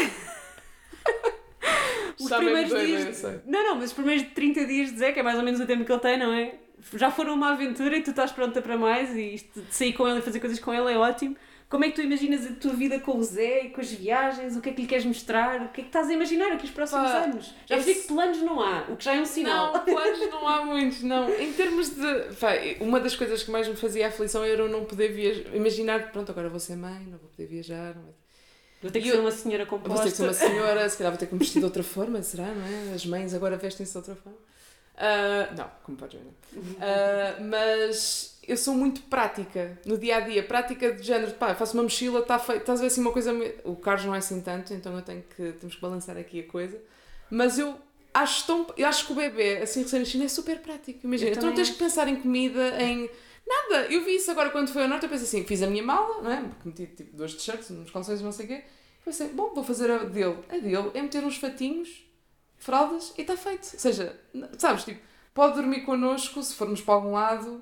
os 2.20 2.30
primeiros 2.30 2.74
eu 2.74 2.86
dias. 2.86 3.16
sei. 3.16 3.40
Não, 3.46 3.64
não, 3.64 3.76
mas 3.76 3.86
os 3.86 3.94
primeiros 3.94 4.28
30 4.34 4.66
dias 4.66 4.92
de 4.92 5.00
Zé, 5.00 5.14
que 5.14 5.22
é 5.22 5.24
mais 5.24 5.38
ou 5.38 5.44
menos 5.44 5.62
o 5.62 5.66
tempo 5.66 5.86
que 5.86 5.92
ele 5.92 6.02
tem, 6.02 6.20
não 6.20 6.34
é? 6.34 6.56
Já 6.96 7.10
foram 7.10 7.34
uma 7.34 7.54
aventura 7.54 7.96
e 7.96 8.02
tu 8.02 8.10
estás 8.10 8.34
pronta 8.34 8.62
para 8.62 8.78
mais 8.78 9.16
e 9.16 9.36
isto 9.36 9.62
de 9.62 9.74
sair 9.74 9.94
com 9.94 10.06
ele 10.06 10.20
e 10.20 10.22
fazer 10.22 10.42
coisas 10.42 10.60
com 10.60 10.74
ele 10.74 10.92
é 10.92 10.98
ótimo. 10.98 11.38
Como 11.74 11.86
é 11.86 11.90
que 11.90 11.96
tu 11.96 12.04
imaginas 12.04 12.46
a 12.46 12.52
tua 12.54 12.74
vida 12.74 13.00
com 13.00 13.18
o 13.18 13.24
Zé 13.24 13.64
e 13.66 13.70
com 13.72 13.82
as 13.82 13.92
viagens? 13.92 14.56
O 14.56 14.62
que 14.62 14.70
é 14.70 14.74
que 14.74 14.82
lhe 14.84 14.88
queres 14.88 15.06
mostrar? 15.06 15.60
O 15.64 15.70
que 15.70 15.82
é 15.82 15.84
que 15.84 15.90
estás 15.90 16.08
a 16.08 16.14
imaginar 16.14 16.52
aqui 16.52 16.66
os 16.66 16.72
próximos 16.72 17.10
Pá, 17.12 17.18
anos? 17.24 17.52
Já 17.66 17.78
esse- 17.80 17.96
que 17.96 18.08
planos 18.10 18.38
não 18.44 18.62
há, 18.62 18.86
o 18.90 18.96
que 18.96 19.04
já 19.04 19.16
é 19.16 19.20
um 19.20 19.26
sinal. 19.26 19.74
Não, 19.74 19.80
planos 19.84 20.20
não 20.30 20.48
há 20.48 20.64
muitos, 20.64 21.02
não. 21.02 21.34
Em 21.34 21.52
termos 21.52 21.90
de. 21.90 22.36
Pá, 22.40 22.52
uma 22.80 23.00
das 23.00 23.16
coisas 23.16 23.42
que 23.42 23.50
mais 23.50 23.68
me 23.68 23.76
fazia 23.76 24.08
aflição 24.08 24.44
era 24.44 24.62
eu 24.62 24.70
não 24.70 24.86
poder 24.86 25.08
viajar. 25.14 25.56
Imaginar, 25.56 26.12
pronto, 26.12 26.32
agora 26.32 26.48
vou 26.48 26.60
ser 26.60 26.76
mãe, 26.76 27.08
não 27.10 27.18
vou 27.18 27.28
poder 27.32 27.48
viajar, 27.48 27.96
não 27.96 28.04
vai 28.04 28.14
Vou 28.84 28.92
ter 28.92 29.02
que 29.02 29.10
ser 29.10 29.20
uma 29.20 29.32
senhora 29.32 29.66
Vou 29.66 29.80
ter 29.80 29.84
composta. 29.88 30.06
que 30.12 30.16
ser 30.16 30.24
uma 30.24 30.34
senhora, 30.34 30.88
se 30.90 30.96
calhar 30.98 31.12
vou 31.12 31.18
ter 31.20 31.26
que 31.26 31.34
me 31.34 31.40
vestir 31.40 31.58
de 31.58 31.66
outra 31.66 31.82
forma, 31.82 32.22
será, 32.22 32.46
não 32.54 32.92
é? 32.92 32.94
As 32.94 33.04
mães 33.08 33.34
agora 33.34 33.58
vestem-se 33.58 33.94
de 33.94 33.98
outra 33.98 34.14
forma. 34.14 34.38
Uh, 34.96 35.56
não, 35.58 35.72
como 35.84 35.98
podes 35.98 36.20
ver, 36.20 36.26
não. 36.26 36.62
Uh, 36.62 37.50
mas 37.50 38.38
eu 38.48 38.58
sou 38.58 38.76
muito 38.76 39.02
prática 39.04 39.80
no 39.86 39.98
dia 39.98 40.18
a 40.18 40.20
dia, 40.20 40.44
prática 40.44 40.92
de 40.92 41.02
género, 41.02 41.32
pá, 41.34 41.56
faço 41.56 41.74
uma 41.74 41.84
mochila, 41.84 42.20
está 42.20 42.38
feito, 42.38 42.62
estás 42.62 42.80
a 42.80 42.82
ver 42.82 42.88
assim 42.88 43.02
uma 43.02 43.12
coisa. 43.12 43.34
O 43.64 43.76
Carlos 43.76 44.06
não 44.06 44.14
é 44.14 44.20
assim 44.20 44.42
tanto, 44.42 44.74
então 44.74 44.96
eu 44.96 45.02
tenho 45.02 45.24
que, 45.36 45.54
temos 45.54 45.76
que 45.76 45.82
balançar 45.82 46.18
aqui 46.18 46.42
a 46.42 46.48
coisa. 46.48 46.80
Mas 47.30 47.58
eu 47.58 47.76
acho 48.14 48.46
tão. 48.46 48.68
Eu 48.78 48.88
acho 48.88 49.08
que 49.08 49.14
o 49.14 49.16
bebê, 49.16 49.58
assim, 49.58 49.82
recém-nascido, 49.82 50.24
é 50.24 50.28
super 50.28 50.60
prático. 50.60 51.00
Imagina, 51.04 51.36
tu 51.36 51.46
não 51.46 51.56
tens 51.56 51.70
que 51.70 51.78
pensar 51.78 52.08
em 52.08 52.18
comida, 52.18 52.82
em. 52.82 53.10
Nada! 53.46 53.88
Eu 53.92 54.06
vi 54.06 54.16
isso 54.16 54.32
agora 54.32 54.52
quando 54.52 54.70
foi 54.70 54.84
ao 54.84 54.88
norte, 54.88 55.04
eu 55.04 55.10
pensei 55.10 55.26
assim, 55.26 55.46
fiz 55.46 55.62
a 55.62 55.68
minha 55.68 55.84
mala, 55.84 56.22
não 56.22 56.32
é? 56.32 56.42
Porque 56.42 56.68
meti 56.70 56.96
tipo 56.96 57.18
dois 57.18 57.34
t-shirts, 57.34 57.70
uns 57.72 57.92
calções 57.92 58.22
não 58.22 58.32
sei 58.32 58.46
o 58.46 58.48
quê. 58.48 58.64
Pensei, 59.04 59.28
bom, 59.30 59.54
vou 59.54 59.64
fazer 59.64 59.92
a 59.92 59.98
dele. 59.98 60.38
A 60.50 60.58
dele 60.58 60.92
é 60.94 61.02
meter 61.02 61.26
uns 61.26 61.36
fatinhos, 61.36 62.03
fraldas 62.64 63.14
e 63.18 63.22
está 63.22 63.36
feito. 63.38 63.64
Ou 63.74 63.80
seja, 63.80 64.16
sabes, 64.58 64.84
tipo, 64.84 65.02
pode 65.34 65.56
dormir 65.56 65.82
connosco 65.82 66.42
se 66.42 66.56
formos 66.56 66.82
para 66.82 66.96
algum 66.96 67.12
lado. 67.12 67.62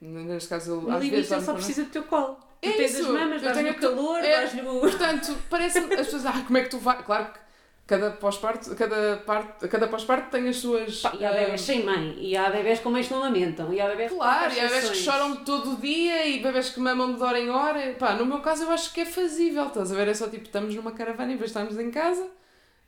Neste 0.00 0.48
caso, 0.48 0.80
ele 0.80 0.90
às 0.90 1.00
vezes 1.00 1.12
ele 1.12 1.22
dorme 1.22 1.26
só 1.26 1.36
connosco. 1.36 1.54
precisa 1.54 1.84
do 1.84 1.90
teu 1.90 2.02
colo. 2.04 2.38
É 2.62 2.70
tu 2.70 2.76
tens 2.78 2.94
isso, 2.94 3.02
as 3.02 3.08
mamas, 3.08 3.42
dás-lhe 3.42 3.70
o 3.70 3.74
calor, 3.74 4.24
é, 4.24 4.40
dás-lhe 4.40 4.62
o... 4.62 4.80
Portanto, 4.80 5.36
parece-me, 5.50 5.94
as 5.94 6.06
pessoas, 6.06 6.24
ah, 6.24 6.42
como 6.46 6.56
é 6.56 6.62
que 6.62 6.70
tu 6.70 6.78
vais. 6.78 7.04
Claro 7.04 7.26
que 7.26 7.38
cada 7.86 8.10
pós-parto, 8.12 8.74
cada, 8.74 9.18
parte, 9.18 9.68
cada 9.68 9.86
pós-parto 9.86 10.30
tem 10.30 10.48
as 10.48 10.56
suas. 10.56 11.02
Pá, 11.02 11.12
E 11.18 11.24
há 11.24 11.30
bebés 11.30 11.60
ah, 11.60 11.64
sem 11.64 11.84
mãe, 11.84 12.16
e 12.18 12.34
há 12.34 12.48
bebés 12.48 12.80
com 12.80 12.90
mães 12.90 13.06
que 13.06 13.12
não 13.12 13.20
lamentam, 13.20 13.70
e 13.72 13.80
há 13.80 13.88
bebés 13.88 14.10
Claro, 14.10 14.54
e 14.54 14.60
há 14.60 14.64
bebés 14.64 14.88
que 14.88 14.96
choram 14.96 15.36
todo 15.44 15.74
o 15.74 15.76
dia 15.76 16.26
e 16.26 16.42
bebés 16.42 16.70
que 16.70 16.80
mamam 16.80 17.14
de 17.14 17.22
hora 17.22 17.38
em 17.38 17.50
hora. 17.50 17.94
Pá, 17.98 18.14
no 18.14 18.24
meu 18.24 18.40
caso 18.40 18.64
eu 18.64 18.70
acho 18.70 18.92
que 18.94 19.02
é 19.02 19.04
fazível, 19.04 19.66
estás 19.66 19.92
a 19.92 19.94
ver? 19.94 20.08
É 20.08 20.14
só 20.14 20.26
tipo, 20.28 20.44
estamos 20.44 20.74
numa 20.74 20.92
caravana 20.92 21.32
em 21.32 21.36
vez 21.36 21.52
de 21.52 21.58
estarmos 21.58 21.78
em 21.78 21.90
casa. 21.90 22.26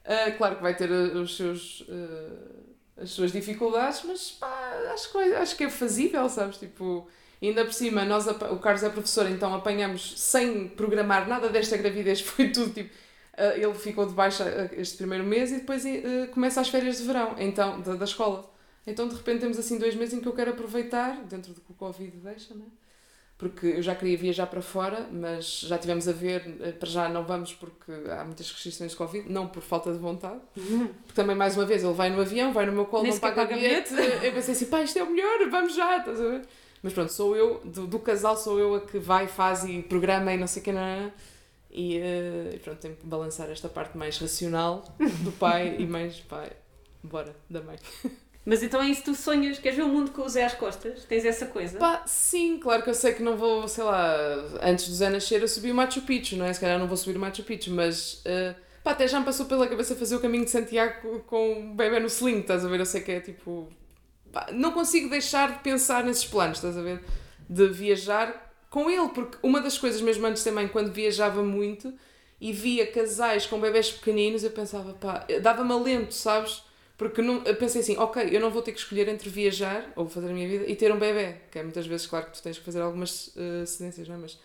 Ah, 0.07 0.31
claro 0.37 0.57
que 0.57 0.63
vai 0.63 0.75
ter 0.77 0.91
ah, 0.91 1.19
os 1.19 1.37
seus, 1.37 1.85
ah, 1.89 3.03
as 3.03 3.11
suas 3.11 3.33
dificuldades, 3.33 4.03
mas 4.05 4.31
pá, 4.31 4.49
acho 4.93 5.11
que, 5.13 5.19
acho 5.19 5.57
que 5.57 5.65
é 5.65 5.71
fazível, 5.71 6.29
sabes? 6.29 6.59
Tipo, 6.59 7.09
ainda 7.43 7.65
por 7.65 7.73
cima, 7.75 8.05
nós, 8.05 8.27
o 8.27 8.59
Carlos 8.59 8.85
é 8.85 8.89
professor, 8.89 9.29
então 9.29 9.53
apanhamos 9.55 10.19
sem 10.19 10.69
programar 10.69 11.29
nada 11.29 11.49
desta 11.49 11.77
gravidez, 11.77 12.21
foi 12.23 12.51
tudo 12.51 12.73
tipo. 12.73 12.95
ah, 13.37 13.57
ele 13.57 13.75
ficou 13.75 14.07
de 14.07 14.15
baixa 14.15 14.71
este 14.77 14.97
primeiro 14.97 15.25
mês 15.25 15.51
e 15.51 15.57
depois 15.57 15.83
começa 16.33 16.61
as 16.61 16.69
férias 16.69 16.99
de 16.99 17.05
verão, 17.05 17.35
então, 17.39 17.81
da, 17.81 17.95
da 17.97 18.05
escola. 18.05 18.53
Então 18.87 19.09
de 19.09 19.17
repente 19.17 19.41
temos 19.41 19.59
assim 19.59 19.79
dois 19.79 19.97
meses 19.97 20.15
em 20.15 20.21
que 20.21 20.29
eu 20.29 20.33
quero 20.35 20.53
aproveitar, 20.53 21.25
dentro 21.25 21.53
do 21.53 21.61
que 21.61 21.73
o 21.73 21.75
Covid 21.75 22.17
deixa, 22.19 22.55
né? 22.55 22.67
Porque 23.39 23.67
eu 23.67 23.83
já 23.83 23.95
queria 23.95 24.17
viajar 24.17 24.47
para 24.47 24.63
fora, 24.63 25.07
mas 25.13 25.61
já 25.61 25.77
tivemos 25.77 26.09
a 26.09 26.13
ver, 26.13 26.57
eh, 26.61 26.73
para 26.73 26.89
já 26.89 27.07
não 27.07 27.23
vamos 27.23 27.53
porque 27.53 27.93
há 28.11 28.25
muitas 28.25 28.51
restrições 28.51 28.93
de 28.93 28.97
Covid, 28.97 29.31
não 29.31 29.47
por 29.47 29.63
falta 29.63 29.93
de 29.93 29.99
vontade. 29.99 30.41
Porque 30.57 31.13
também, 31.15 31.37
mais 31.37 31.55
uma 31.55 31.67
vez, 31.67 31.85
ele 31.85 31.93
vai 31.93 32.09
no 32.09 32.21
avião, 32.21 32.53
vai 32.53 32.65
no 32.65 32.73
meu 32.73 32.87
colo, 32.87 33.03
Nem 33.03 33.13
não 33.13 33.19
paga 33.19 33.43
paga 33.43 33.55
bilhete. 33.55 33.93
Eu 34.23 34.33
pensei 34.33 34.55
assim, 34.55 34.67
pá, 34.67 34.81
isto 34.83 34.99
é 34.99 35.03
o 35.03 35.11
melhor, 35.11 35.51
vamos 35.51 35.75
já, 35.75 35.99
estás 35.99 36.19
a 36.19 36.29
ver? 36.29 36.43
Mas 36.83 36.95
pronto, 36.95 37.13
sou 37.13 37.37
eu, 37.37 37.61
do, 37.63 37.87
do 37.87 37.99
casal, 37.99 38.37
sou 38.37 38.59
eu 38.59 38.75
a 38.77 38.81
que 38.81 38.99
vai, 38.99 39.27
faz 39.27 39.65
e 39.65 39.83
programa 39.83 40.33
e 40.33 40.39
não 40.39 40.47
sei 40.47 40.63
o 40.63 40.65
que, 40.65 40.73
não. 40.73 41.13
E, 41.71 41.99
eh, 41.99 42.53
e 42.55 42.59
pronto, 42.59 42.79
tenho 42.79 42.97
que 42.97 43.07
balançar 43.07 43.51
esta 43.51 43.69
parte 43.69 43.99
mais 43.99 44.17
racional 44.19 44.83
do 44.99 45.33
pai 45.33 45.77
e 45.79 45.87
mais, 45.87 46.21
pai, 46.21 46.53
bora, 47.03 47.37
da 47.51 47.61
mãe. 47.61 47.77
Mas 48.47 48.63
então 48.63 48.81
é 48.81 48.87
isso 48.89 49.01
que 49.01 49.11
tu 49.11 49.15
sonhas, 49.17 49.59
queres 49.59 49.77
ver 49.77 49.83
o 49.83 49.89
mundo 49.89 50.13
com 50.13 50.23
o 50.23 50.29
Zé 50.29 50.45
às 50.45 50.55
costas? 50.55 51.05
Tens 51.05 51.25
essa 51.25 51.47
coisa? 51.47 51.81
Pá, 51.81 52.05
sim, 52.07 52.59
claro 52.61 52.81
que 52.81 52.89
eu 52.89 52.95
sei 52.95 53.13
que 53.13 53.21
não 53.21 53.37
vou, 53.37 53.67
sei 53.67 53.83
lá, 53.83 54.15
antes 54.63 54.89
do 54.89 54.95
Zé 54.95 55.11
nascer 55.11 55.43
eu 55.43 55.49
subi 55.49 55.73
o 55.73 55.75
Machu 55.75 56.03
Picchu, 56.03 56.37
não 56.37 56.47
é? 56.47 56.53
Se 56.53 56.61
calhar 56.61 56.79
não 56.79 56.87
vou 56.87 56.97
subir 56.97 57.17
o 57.17 57.21
Machu 57.21 57.43
Picchu, 57.43 57.73
mas 57.73 58.23
eh, 58.25 58.55
pá, 58.85 58.93
até 58.93 59.09
já 59.09 59.19
me 59.19 59.25
passou 59.27 59.47
pela 59.47 59.67
cabeça 59.67 59.97
fazer 59.97 60.15
o 60.15 60.21
caminho 60.21 60.45
de 60.45 60.53
Santiago 60.53 61.19
com 61.27 61.73
o 61.73 61.75
bebê 61.75 61.99
no 61.99 62.07
sling, 62.07 62.39
estás 62.39 62.65
a 62.65 62.69
ver? 62.69 62.79
Eu 62.79 62.87
sei 62.87 63.01
que 63.01 63.11
é 63.11 63.21
tipo. 63.21 63.69
pá, 64.33 64.47
não 64.53 64.71
consigo 64.71 65.11
deixar 65.11 65.51
de 65.51 65.59
pensar 65.59 66.05
nesses 66.05 66.25
planos, 66.25 66.59
estás 66.59 66.79
a 66.79 66.83
ver? 66.83 67.03
De 67.51 67.67
viajar 67.67 68.55
com 68.71 68.89
ele, 68.89 69.09
porque 69.09 69.39
uma 69.43 69.61
das 69.61 69.77
coisas, 69.77 70.01
mesmo 70.01 70.25
antes 70.25 70.45
também, 70.45 70.69
quando 70.69 70.93
viajava 70.93 71.43
muito 71.43 71.93
e 72.41 72.53
via 72.53 72.87
casais 72.87 73.45
com 73.45 73.59
bebés 73.59 73.91
pequeninos, 73.91 74.45
eu 74.45 74.51
pensava, 74.53 74.93
pá, 74.95 75.27
dava-me 75.43 75.73
alento, 75.73 76.15
sabes? 76.15 76.63
Porque 76.97 77.21
não, 77.21 77.43
eu 77.45 77.55
pensei 77.57 77.83
assim, 77.83 77.97
ok, 77.97 78.29
eu 78.33 78.41
não 78.41 78.51
vou 78.51 78.63
ter 78.63 78.73
que 78.73 78.79
escolher 78.79 79.07
entre 79.09 79.29
viajar 79.29 79.93
ou 79.95 80.09
fazer 80.09 80.31
a 80.31 80.33
minha 80.33 80.49
vida 80.49 80.65
e 80.67 80.75
ter 80.75 80.91
um 80.91 80.99
bebê, 80.99 81.37
que 81.51 81.59
é 81.59 81.63
muitas 81.63 81.87
vezes, 81.87 82.07
claro 82.07 82.27
que 82.27 82.33
tu 82.33 82.43
tens 82.43 82.59
que 82.59 82.65
fazer 82.65 82.81
algumas 82.81 83.29
uh, 83.29 83.67
cedências, 83.67 84.09
não 84.09 84.15
é? 84.15 84.19
Mas 84.19 84.39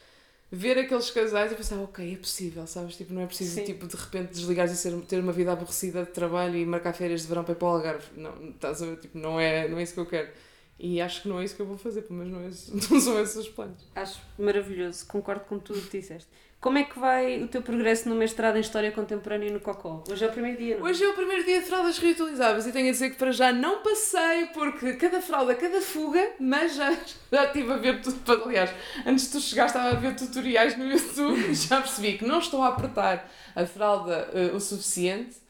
ver 0.52 0.78
aqueles 0.78 1.10
casais, 1.10 1.52
eu 1.52 1.58
pensava, 1.58 1.82
ok, 1.84 2.14
é 2.14 2.18
possível, 2.18 2.68
sabes? 2.68 2.97
Tipo, 2.97 3.14
não 3.14 3.22
é 3.22 3.26
preciso, 3.26 3.56
Sim. 3.56 3.64
tipo, 3.64 3.88
de 3.88 3.95
repente 3.95 4.34
desligares 4.34 4.74
e 4.74 4.76
ser, 4.76 4.93
ter 5.04 5.20
uma 5.20 5.32
vida 5.32 5.54
aborrecida 5.54 6.04
de 6.04 6.12
trabalho 6.12 6.58
e 6.58 6.66
marcar 6.66 6.93
férias 6.93 7.22
de 7.22 7.28
verão 7.28 7.43
para 7.45 7.54
ir 7.54 7.56
para 7.56 7.68
o 7.68 7.72
Algarve. 7.72 8.06
Não, 8.18 8.49
estás 8.49 8.82
a 8.84 8.86
ver? 8.86 8.97
Tipo, 8.97 9.18
não 9.18 9.39
é, 9.39 9.70
não 9.70 9.78
é 9.78 9.84
isso 9.84 9.93
que 9.93 9.99
eu 10.02 10.06
quero. 10.06 10.30
E 10.78 10.99
acho 10.99 11.22
que 11.22 11.30
não 11.30 11.39
é 11.39 11.45
isso 11.45 11.56
que 11.56 11.62
eu 11.62 11.66
vou 11.66 11.78
fazer, 11.78 12.02
pelo 12.02 12.20
menos 12.20 12.34
não, 12.34 12.41
é 12.41 12.49
não 12.91 12.99
são 12.99 13.22
esses 13.22 13.38
os 13.38 13.47
planos. 13.47 13.88
Acho 13.95 14.20
maravilhoso, 14.38 15.06
concordo 15.06 15.45
com 15.45 15.58
tudo 15.58 15.80
o 15.80 15.82
que 15.84 15.99
disseste. 15.99 16.28
Como 16.62 16.78
é 16.78 16.84
que 16.84 16.99
vai 16.99 17.41
o 17.41 17.47
teu 17.47 17.64
progresso 17.64 18.07
no 18.07 18.14
mestrado 18.14 18.55
em 18.55 18.59
História 18.59 18.91
Contemporânea 18.91 19.51
no 19.51 19.59
Cocó? 19.59 20.03
Hoje 20.07 20.24
é 20.24 20.28
o 20.28 20.32
primeiro 20.32 20.59
dia, 20.59 20.78
não? 20.78 20.86
Hoje 20.86 21.03
é 21.03 21.09
o 21.09 21.14
primeiro 21.14 21.43
dia 21.43 21.59
de 21.59 21.66
fraldas 21.66 21.97
reutilizáveis 21.97 22.68
e 22.68 22.72
tenho 22.72 22.89
a 22.89 22.91
dizer 22.91 23.09
que 23.09 23.16
para 23.16 23.32
já 23.32 23.51
não 23.51 23.82
passei, 23.82 24.45
porque 24.53 24.93
cada 24.93 25.20
fralda, 25.20 25.55
cada 25.55 25.82
fuga, 25.82 26.34
mas 26.39 26.76
já, 26.76 26.95
já 27.32 27.45
estive 27.45 27.74
a 27.74 27.78
ver 27.78 27.99
tudo. 28.03 28.43
Aliás, 28.45 28.70
antes 29.03 29.26
de 29.26 29.32
tu 29.32 29.41
chegar, 29.41 29.66
estava 29.66 29.89
a 29.89 29.93
ver 29.95 30.16
tutoriais 30.16 30.78
no 30.78 30.86
YouTube 30.86 31.49
e 31.49 31.55
já 31.55 31.82
percebi 31.82 32.20
que 32.20 32.26
não 32.26 32.38
estou 32.38 32.62
a 32.62 32.68
apertar 32.68 33.28
a 33.55 33.66
fralda 33.66 34.30
eh, 34.32 34.51
o 34.53 34.59
suficiente. 34.59 35.41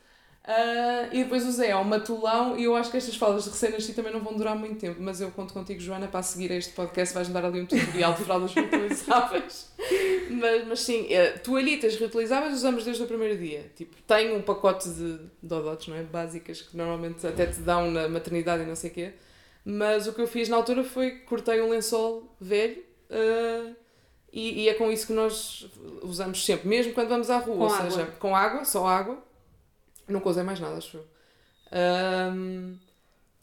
Ah, 0.53 1.07
e 1.13 1.23
depois 1.23 1.45
o 1.45 1.51
Zé 1.51 1.69
é 1.69 1.77
um 1.77 1.83
matulão 1.85 2.57
e 2.57 2.65
eu 2.65 2.75
acho 2.75 2.91
que 2.91 2.97
estas 2.97 3.15
fraldas 3.15 3.45
de 3.45 3.51
recém-nascido 3.51 3.95
também 3.95 4.11
não 4.11 4.19
vão 4.19 4.35
durar 4.35 4.53
muito 4.55 4.75
tempo, 4.75 4.97
mas 4.99 5.21
eu 5.21 5.31
conto 5.31 5.53
contigo, 5.53 5.79
Joana, 5.79 6.07
para 6.07 6.21
seguir 6.21 6.51
este 6.51 6.73
podcast 6.73 7.15
vais-me 7.15 7.33
dar 7.33 7.45
ali 7.45 7.61
um 7.61 7.65
tutorial 7.65 8.13
de 8.13 8.23
fraldas 8.23 8.53
reutilizáveis. 8.53 9.71
mas, 10.29 10.67
mas 10.67 10.79
sim, 10.81 11.07
eh, 11.09 11.31
toalhitas 11.37 11.95
reutilizáveis 11.95 12.53
usamos 12.53 12.83
desde 12.83 13.01
o 13.01 13.07
primeiro 13.07 13.37
dia. 13.37 13.71
Tipo, 13.75 13.95
tenho 14.05 14.35
um 14.35 14.41
pacote 14.41 14.89
de 14.89 15.19
dodotes, 15.41 15.87
não 15.87 15.95
é? 15.95 16.03
Básicas 16.03 16.61
que 16.61 16.75
normalmente 16.75 17.25
até 17.25 17.45
te 17.45 17.61
dão 17.61 17.89
na 17.89 18.09
maternidade 18.09 18.63
e 18.63 18.65
não 18.65 18.75
sei 18.75 18.89
o 18.89 18.93
quê. 18.93 19.13
Mas 19.63 20.07
o 20.07 20.13
que 20.13 20.21
eu 20.21 20.27
fiz 20.27 20.49
na 20.49 20.57
altura 20.57 20.83
foi 20.83 21.11
cortei 21.19 21.61
um 21.61 21.69
lençol 21.69 22.35
velho 22.41 22.83
ah, 23.09 23.71
e, 24.33 24.63
e 24.63 24.69
é 24.69 24.73
com 24.73 24.91
isso 24.91 25.07
que 25.07 25.13
nós 25.13 25.69
usamos 26.01 26.43
sempre, 26.43 26.67
mesmo 26.67 26.93
quando 26.93 27.09
vamos 27.09 27.29
à 27.29 27.37
rua, 27.37 27.55
Com 27.55 27.63
ou 27.63 27.73
água. 27.73 27.91
seja, 27.91 28.05
com 28.19 28.35
água, 28.35 28.65
só 28.65 28.87
água. 28.87 29.30
Nunca 30.11 30.29
usei 30.29 30.43
mais 30.43 30.59
nada, 30.59 30.77
acho 30.77 30.97
eu. 30.97 31.05
Ahm, 31.71 32.75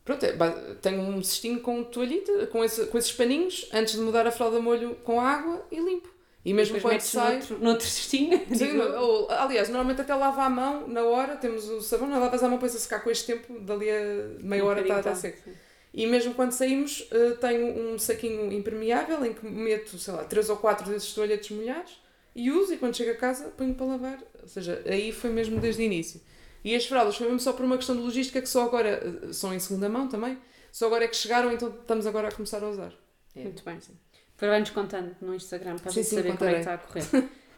pronto, 0.04 0.24
é, 0.24 0.32
tenho 0.80 1.00
um 1.00 1.22
cestinho 1.22 1.60
com 1.60 1.82
toalhita, 1.82 2.46
com, 2.48 2.64
esse, 2.64 2.86
com 2.86 2.98
esses 2.98 3.12
paninhos, 3.12 3.68
antes 3.72 3.94
de 3.94 4.00
mudar 4.00 4.26
a 4.26 4.30
fralda 4.30 4.60
molho 4.60 4.94
com 4.96 5.20
água 5.20 5.66
e 5.70 5.80
limpo. 5.80 6.08
E 6.44 6.54
mesmo 6.54 6.76
Depois 6.76 6.94
quando 6.94 7.00
sai. 7.02 7.32
noutro, 7.38 7.58
noutro 7.58 7.86
cestinho. 7.86 8.40
Sim, 8.54 8.78
ou, 8.78 9.30
aliás, 9.30 9.68
normalmente 9.68 10.00
até 10.00 10.14
lava 10.14 10.44
a 10.44 10.50
mão 10.50 10.86
na 10.86 11.02
hora, 11.02 11.36
temos 11.36 11.68
o 11.68 11.80
sabão, 11.80 12.08
não 12.08 12.20
lavas 12.20 12.42
a 12.42 12.48
mão, 12.48 12.58
pões 12.58 12.74
a 12.74 12.78
secar 12.78 13.02
com 13.02 13.10
este 13.10 13.26
tempo, 13.26 13.58
dali 13.60 13.90
a 13.90 14.38
meia 14.40 14.64
um 14.64 14.66
hora 14.66 14.80
está 14.80 14.94
tá 14.96 15.02
tá. 15.02 15.14
seco. 15.14 15.50
E 15.92 16.06
mesmo 16.06 16.34
quando 16.34 16.52
saímos, 16.52 17.08
eh, 17.10 17.30
tenho 17.40 17.66
um 17.66 17.98
saquinho 17.98 18.52
impermeável 18.52 19.24
em 19.24 19.32
que 19.32 19.44
meto, 19.46 19.98
sei 19.98 20.14
lá, 20.14 20.22
três 20.24 20.48
ou 20.48 20.56
quatro 20.56 20.88
desses 20.88 21.12
toalhetes 21.12 21.50
molhados 21.50 22.00
e 22.34 22.50
uso, 22.50 22.72
e 22.72 22.76
quando 22.76 22.96
chego 22.96 23.10
a 23.10 23.16
casa 23.16 23.48
ponho 23.56 23.74
para 23.74 23.86
lavar. 23.86 24.18
Ou 24.40 24.48
seja, 24.48 24.82
aí 24.86 25.12
foi 25.12 25.30
mesmo 25.30 25.60
desde 25.60 25.82
o 25.82 25.84
início. 25.84 26.20
E 26.64 26.74
as 26.74 26.86
fraldas 26.86 27.16
foi 27.16 27.26
mesmo 27.26 27.40
só 27.40 27.52
por 27.52 27.64
uma 27.64 27.76
questão 27.76 27.96
de 27.96 28.02
logística 28.02 28.40
que 28.40 28.48
só 28.48 28.64
agora, 28.64 28.88
eh, 29.28 29.32
são 29.32 29.54
em 29.54 29.58
segunda 29.58 29.88
mão 29.88 30.08
também, 30.08 30.38
só 30.72 30.86
agora 30.86 31.04
é 31.04 31.08
que 31.08 31.16
chegaram, 31.16 31.52
então 31.52 31.68
estamos 31.70 32.06
agora 32.06 32.28
a 32.28 32.32
começar 32.32 32.62
a 32.62 32.68
usar. 32.68 32.92
É. 33.34 33.42
Muito 33.42 33.64
bem. 33.64 33.78
Depois 33.78 34.50
vai-nos 34.50 34.70
contando 34.70 35.16
no 35.20 35.34
Instagram 35.34 35.78
para 35.78 35.90
a 35.90 35.92
Sim, 35.92 36.02
gente 36.02 36.08
sim, 36.08 36.16
saber 36.16 36.36
como 36.36 36.50
é 36.50 36.54
que 36.54 36.56
contarei. 36.56 36.58
está 36.60 36.74
a 36.74 36.78
correr. 36.78 37.08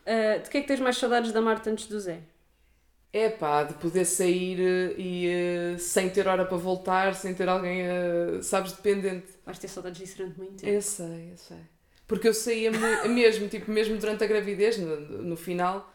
Ah, 0.06 0.38
de 0.42 0.50
que 0.50 0.58
é 0.58 0.60
que 0.62 0.66
tens 0.68 0.80
mais 0.80 0.96
saudades 0.96 1.32
da 1.32 1.40
Marta 1.40 1.70
antes 1.70 1.86
do 1.86 1.98
Zé? 2.00 2.20
É 3.12 3.28
pá, 3.28 3.64
de 3.64 3.74
poder 3.74 4.04
sair 4.04 4.60
eh, 4.60 4.94
e 5.00 5.26
eh, 5.74 5.78
sem 5.78 6.08
ter 6.10 6.28
hora 6.28 6.44
para 6.46 6.56
voltar, 6.56 7.14
sem 7.14 7.34
ter 7.34 7.48
alguém, 7.48 7.80
eh, 7.82 8.40
sabes, 8.42 8.72
dependente. 8.72 9.26
Vais 9.44 9.58
ter 9.58 9.68
saudades 9.68 9.98
disso 10.00 10.16
durante 10.18 10.38
muito 10.38 10.54
tempo. 10.56 10.72
Eu 10.72 10.80
sei, 10.82 11.32
eu 11.32 11.36
sei. 11.36 11.58
Porque 12.06 12.28
eu 12.28 12.34
saía 12.34 12.70
mesmo, 13.08 13.48
tipo, 13.48 13.70
mesmo 13.70 13.96
durante 13.98 14.22
a 14.24 14.26
gravidez, 14.26 14.78
no, 14.78 14.96
no 15.22 15.36
final, 15.36 15.89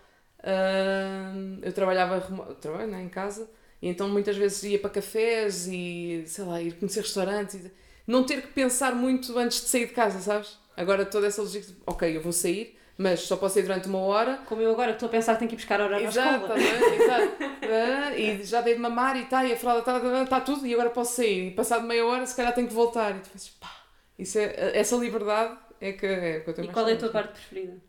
eu 1.62 1.74
trabalhava 1.74 2.22
trabalho, 2.62 2.88
né, 2.88 3.02
em 3.02 3.10
casa, 3.10 3.50
e 3.82 3.88
então 3.90 4.08
muitas 4.10 4.38
vezes 4.38 4.64
ia 4.64 4.80
para 4.80 4.90
cafés 4.90 5.68
e, 5.68 6.24
sei 6.28 6.44
lá, 6.46 6.62
ir 6.62 6.74
conhecer 6.74 7.02
restaurantes, 7.02 7.56
e 7.56 7.72
não 8.08 8.24
ter 8.24 8.42
que 8.42 8.48
pensar 8.50 8.94
muito 8.96 9.38
antes 9.38 9.62
de 9.62 9.68
sair 9.68 9.88
de 9.88 9.94
casa, 9.94 10.20
sabes? 10.20 10.58
Agora 10.78 11.06
toda 11.06 11.28
essa 11.28 11.42
logística, 11.42 11.78
ok, 11.86 12.16
eu 12.16 12.22
vou 12.22 12.32
sair, 12.32 12.78
mas 12.98 13.22
só 13.22 13.36
posso 13.36 13.56
sair 13.56 13.64
durante 13.64 13.88
uma 13.88 14.00
hora, 14.00 14.40
Como 14.46 14.62
eu 14.62 14.72
agora 14.72 14.90
que 14.92 14.98
estou 14.98 15.08
a 15.08 15.12
pensar 15.12 15.34
que 15.34 15.40
tenho 15.40 15.50
que 15.50 15.56
ir 15.56 15.58
buscar 15.58 15.82
a 15.82 15.86
hora 15.86 16.00
na 16.00 16.08
Exato, 16.08 16.46
escola. 16.46 16.48
tá 16.48 16.56
bem? 16.56 16.96
Exato. 17.02 17.36
Ah, 17.64 18.18
e 18.18 18.44
já 18.44 18.62
dei 18.62 18.76
de 18.76 18.80
mamar 18.80 19.18
e 19.18 19.26
tá, 19.26 19.44
e 19.44 19.52
a 19.54 19.58
fralda 19.58 19.80
está 19.80 20.00
tá, 20.00 20.26
tá 20.26 20.42
tudo, 20.42 20.66
e 20.66 20.74
agora 20.74 20.90
posso 20.90 21.16
sair. 21.16 21.48
E 21.48 21.52
passado 21.52 21.86
meia 21.86 22.06
hora, 22.06 22.26
se 22.26 22.36
calhar 22.36 22.54
tenho 22.54 22.68
que 22.68 22.74
voltar. 22.74 23.16
E 23.16 23.20
tu 23.20 23.30
pensas, 23.30 23.50
pá, 23.50 23.72
isso 24.18 24.38
é, 24.38 24.78
essa 24.78 24.96
liberdade 24.96 25.58
é 25.82 25.92
que, 25.92 26.06
é 26.06 26.40
que 26.42 26.50
eu 26.50 26.54
tenho 26.54 26.70
E 26.70 26.72
qual 26.72 26.88
é 26.88 26.94
a 26.94 26.98
tua 26.98 27.10
parte 27.10 27.34
preferida? 27.34 27.82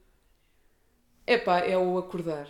É 1.27 1.37
pá, 1.37 1.59
é 1.59 1.77
o 1.77 1.99
acordar. 1.99 2.47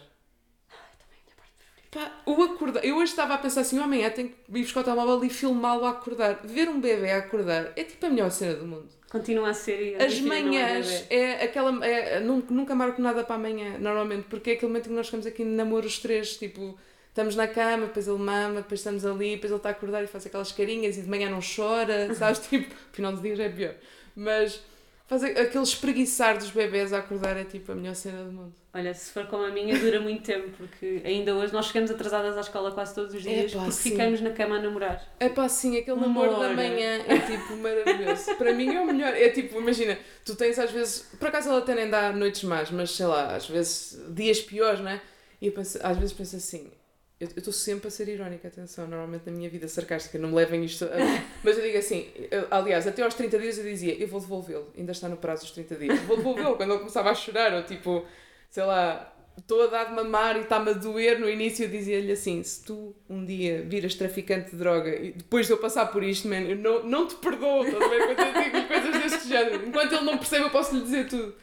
Também 0.99 1.19
a 1.19 1.25
minha 1.25 1.37
parte 1.37 1.53
preferida. 1.57 1.91
Pá, 1.91 2.23
o 2.27 2.43
acordar. 2.43 2.85
Eu 2.85 2.97
hoje 2.97 3.13
estava 3.13 3.35
a 3.35 3.39
pensar 3.39 3.63
assim: 3.63 3.79
amanhã 3.79 4.11
tenho 4.11 4.29
que 4.29 4.59
ir 4.59 4.63
buscar 4.63 4.81
o 4.81 4.85
telemóvel 4.85 5.25
e 5.25 5.31
filmá-lo 5.31 5.87
a 5.87 5.91
acordar. 5.91 6.41
Ver 6.45 6.69
um 6.69 6.81
bebê 6.81 7.11
a 7.13 7.19
acordar 7.19 7.73
é 7.75 7.85
tipo 7.85 8.05
a 8.05 8.11
melhor 8.11 8.31
cena 8.31 8.55
do 8.55 8.67
mundo. 8.67 8.89
Continua 9.11 9.51
a 9.51 9.55
ser. 9.55 9.97
As 10.01 10.19
é 10.19 10.21
manhãs 10.21 10.91
bebê. 10.91 11.15
é, 11.15 11.45
aquela. 11.45 11.87
É, 11.87 12.21
nunca, 12.21 12.53
nunca 12.53 12.75
marco 12.75 13.01
nada 13.01 13.25
para 13.25 13.37
amanhã, 13.37 13.79
normalmente, 13.79 14.27
porque 14.29 14.51
é 14.51 14.53
aquele 14.55 14.69
momento 14.69 14.87
em 14.87 14.89
que 14.91 14.95
nós 14.97 15.07
ficamos 15.07 15.27
aqui 15.27 15.43
de 15.43 15.51
namoro 15.51 15.87
os 15.87 15.99
três, 15.99 16.37
tipo. 16.37 16.79
Estamos 17.09 17.35
na 17.35 17.49
cama, 17.49 17.87
depois 17.87 18.07
ele 18.07 18.19
mama, 18.19 18.57
depois 18.57 18.81
estamos 18.81 19.07
ali, 19.07 19.37
depois 19.37 19.51
ele 19.51 19.57
está 19.57 19.71
a 19.71 19.73
acordar 19.73 20.05
e 20.05 20.07
faz 20.07 20.27
aquelas 20.27 20.53
carinhas 20.53 20.99
e 20.99 21.01
de 21.01 21.09
manhã 21.09 21.31
não 21.31 21.41
chora, 21.41 22.13
sabes? 22.13 22.41
Tipo, 22.47 22.75
final 22.93 23.11
do 23.11 23.23
dia 23.23 23.35
já 23.35 23.45
é 23.45 23.49
pior. 23.49 23.75
Mas 24.15 24.63
faz 25.07 25.23
a- 25.25 25.29
aquele 25.29 25.63
espreguiçar 25.65 26.37
dos 26.39 26.51
bebés 26.51 26.93
a 26.93 26.99
acordar 26.99 27.37
é 27.37 27.45
tipo 27.45 27.73
a 27.73 27.75
melhor 27.75 27.95
cena 27.95 28.25
do 28.25 28.33
mundo. 28.33 28.53
Olha, 28.75 28.93
se 28.93 29.11
for 29.11 29.27
como 29.27 29.43
a 29.45 29.51
minha, 29.51 29.79
dura 29.79 30.01
muito 30.01 30.23
tempo, 30.23 30.51
porque 30.59 31.01
ainda 31.05 31.35
hoje 31.35 31.51
nós 31.53 31.67
chegamos 31.67 31.91
atrasadas 31.91 32.37
à 32.37 32.41
escola 32.41 32.71
quase 32.73 32.95
todos 32.95 33.15
os 33.15 33.23
dias 33.23 33.51
Epá, 33.53 33.61
porque 33.65 33.73
sim. 33.73 33.91
ficamos 33.93 34.21
na 34.21 34.31
cama 34.31 34.57
a 34.57 34.61
namorar. 34.61 35.03
É 35.19 35.29
pá, 35.31 35.49
sim, 35.49 35.79
aquele 35.79 35.97
Uma 35.97 36.07
namoro 36.07 36.39
da 36.39 36.51
manhã 36.51 37.03
é 37.09 37.19
tipo 37.21 37.57
maravilhoso. 37.57 38.35
Para 38.37 38.53
mim 38.53 38.75
é 38.75 38.81
o 38.81 38.87
melhor. 38.87 39.15
É 39.15 39.31
tipo, 39.31 39.59
imagina, 39.59 39.99
tu 40.25 40.37
tens 40.37 40.59
às 40.59 40.71
vezes. 40.71 41.07
Por 41.19 41.29
acaso 41.29 41.49
ela 41.49 41.59
até 41.61 41.75
nem 41.75 41.89
dá 41.89 42.13
noites 42.13 42.45
más, 42.45 42.71
mas 42.71 42.91
sei 42.91 43.07
lá, 43.07 43.35
às 43.35 43.49
vezes 43.49 43.99
dias 44.11 44.41
piores, 44.43 44.81
né? 44.81 45.01
E 45.41 45.47
eu 45.47 45.53
penso, 45.53 45.79
às 45.83 45.97
vezes 45.97 46.13
penso 46.13 46.37
assim. 46.37 46.71
Eu 47.19 47.29
estou 47.35 47.53
sempre 47.53 47.89
a 47.89 47.91
ser 47.91 48.09
irónica, 48.09 48.47
atenção, 48.49 48.87
normalmente 48.87 49.23
na 49.25 49.33
minha 49.33 49.49
vida 49.49 49.67
sarcástica, 49.69 50.19
não 50.19 50.29
me 50.29 50.35
levem 50.35 50.63
isto 50.65 50.85
a... 50.85 50.89
Mas 51.43 51.57
eu 51.57 51.65
digo 51.65 51.79
assim, 51.79 52.11
eu- 52.31 52.47
aliás, 52.51 52.87
até 52.87 53.03
aos 53.03 53.15
30 53.15 53.39
dias 53.39 53.57
eu 53.57 53.65
dizia, 53.65 53.95
eu 53.99 54.07
vou 54.07 54.21
devolvê-lo, 54.21 54.71
ainda 54.77 54.93
está 54.93 55.09
no 55.09 55.17
prazo 55.17 55.43
dos 55.43 55.53
30 55.53 55.77
dias, 55.77 55.99
vou 56.01 56.19
devolvê-lo. 56.19 56.57
Quando 56.57 56.71
ele 56.73 56.79
começava 56.81 57.11
a 57.11 57.15
chorar, 57.15 57.55
ou 57.55 57.63
tipo, 57.63 58.05
sei 58.51 58.65
lá, 58.65 59.15
estou 59.39 59.63
a 59.63 59.67
dar 59.69 59.85
de 59.85 59.95
mamar 59.95 60.37
e 60.37 60.41
está-me 60.41 60.69
a 60.71 60.75
doer. 60.75 61.19
No 61.19 61.27
início, 61.27 61.65
eu 61.65 61.71
dizia-lhe 61.71 62.13
assim, 62.13 62.43
se 62.43 62.63
tu 62.63 62.95
um 63.09 63.25
dia 63.25 63.63
viras 63.63 63.95
traficante 63.95 64.51
de 64.51 64.57
droga 64.59 64.95
e 64.95 65.13
depois 65.13 65.47
de 65.47 65.53
eu 65.55 65.59
passar 65.59 65.87
por 65.87 66.03
isto, 66.05 66.29
man, 66.29 66.41
eu 66.43 66.57
não, 66.57 66.85
não 66.85 67.07
te 67.09 67.15
perdoo, 67.15 67.65
estás 67.65 67.83
a 67.83 67.89
ver? 67.89 68.15
Quando 68.15 68.37
eu 68.37 68.43
digo 68.43 68.69
coisas 68.69 69.03
deste 69.03 69.29
género, 69.31 69.67
enquanto 69.67 69.93
ele 69.95 70.05
não 70.05 70.19
percebe 70.19 70.45
eu 70.45 70.51
posso 70.51 70.75
lhe 70.77 70.83
dizer 70.83 71.09
tudo. 71.09 71.35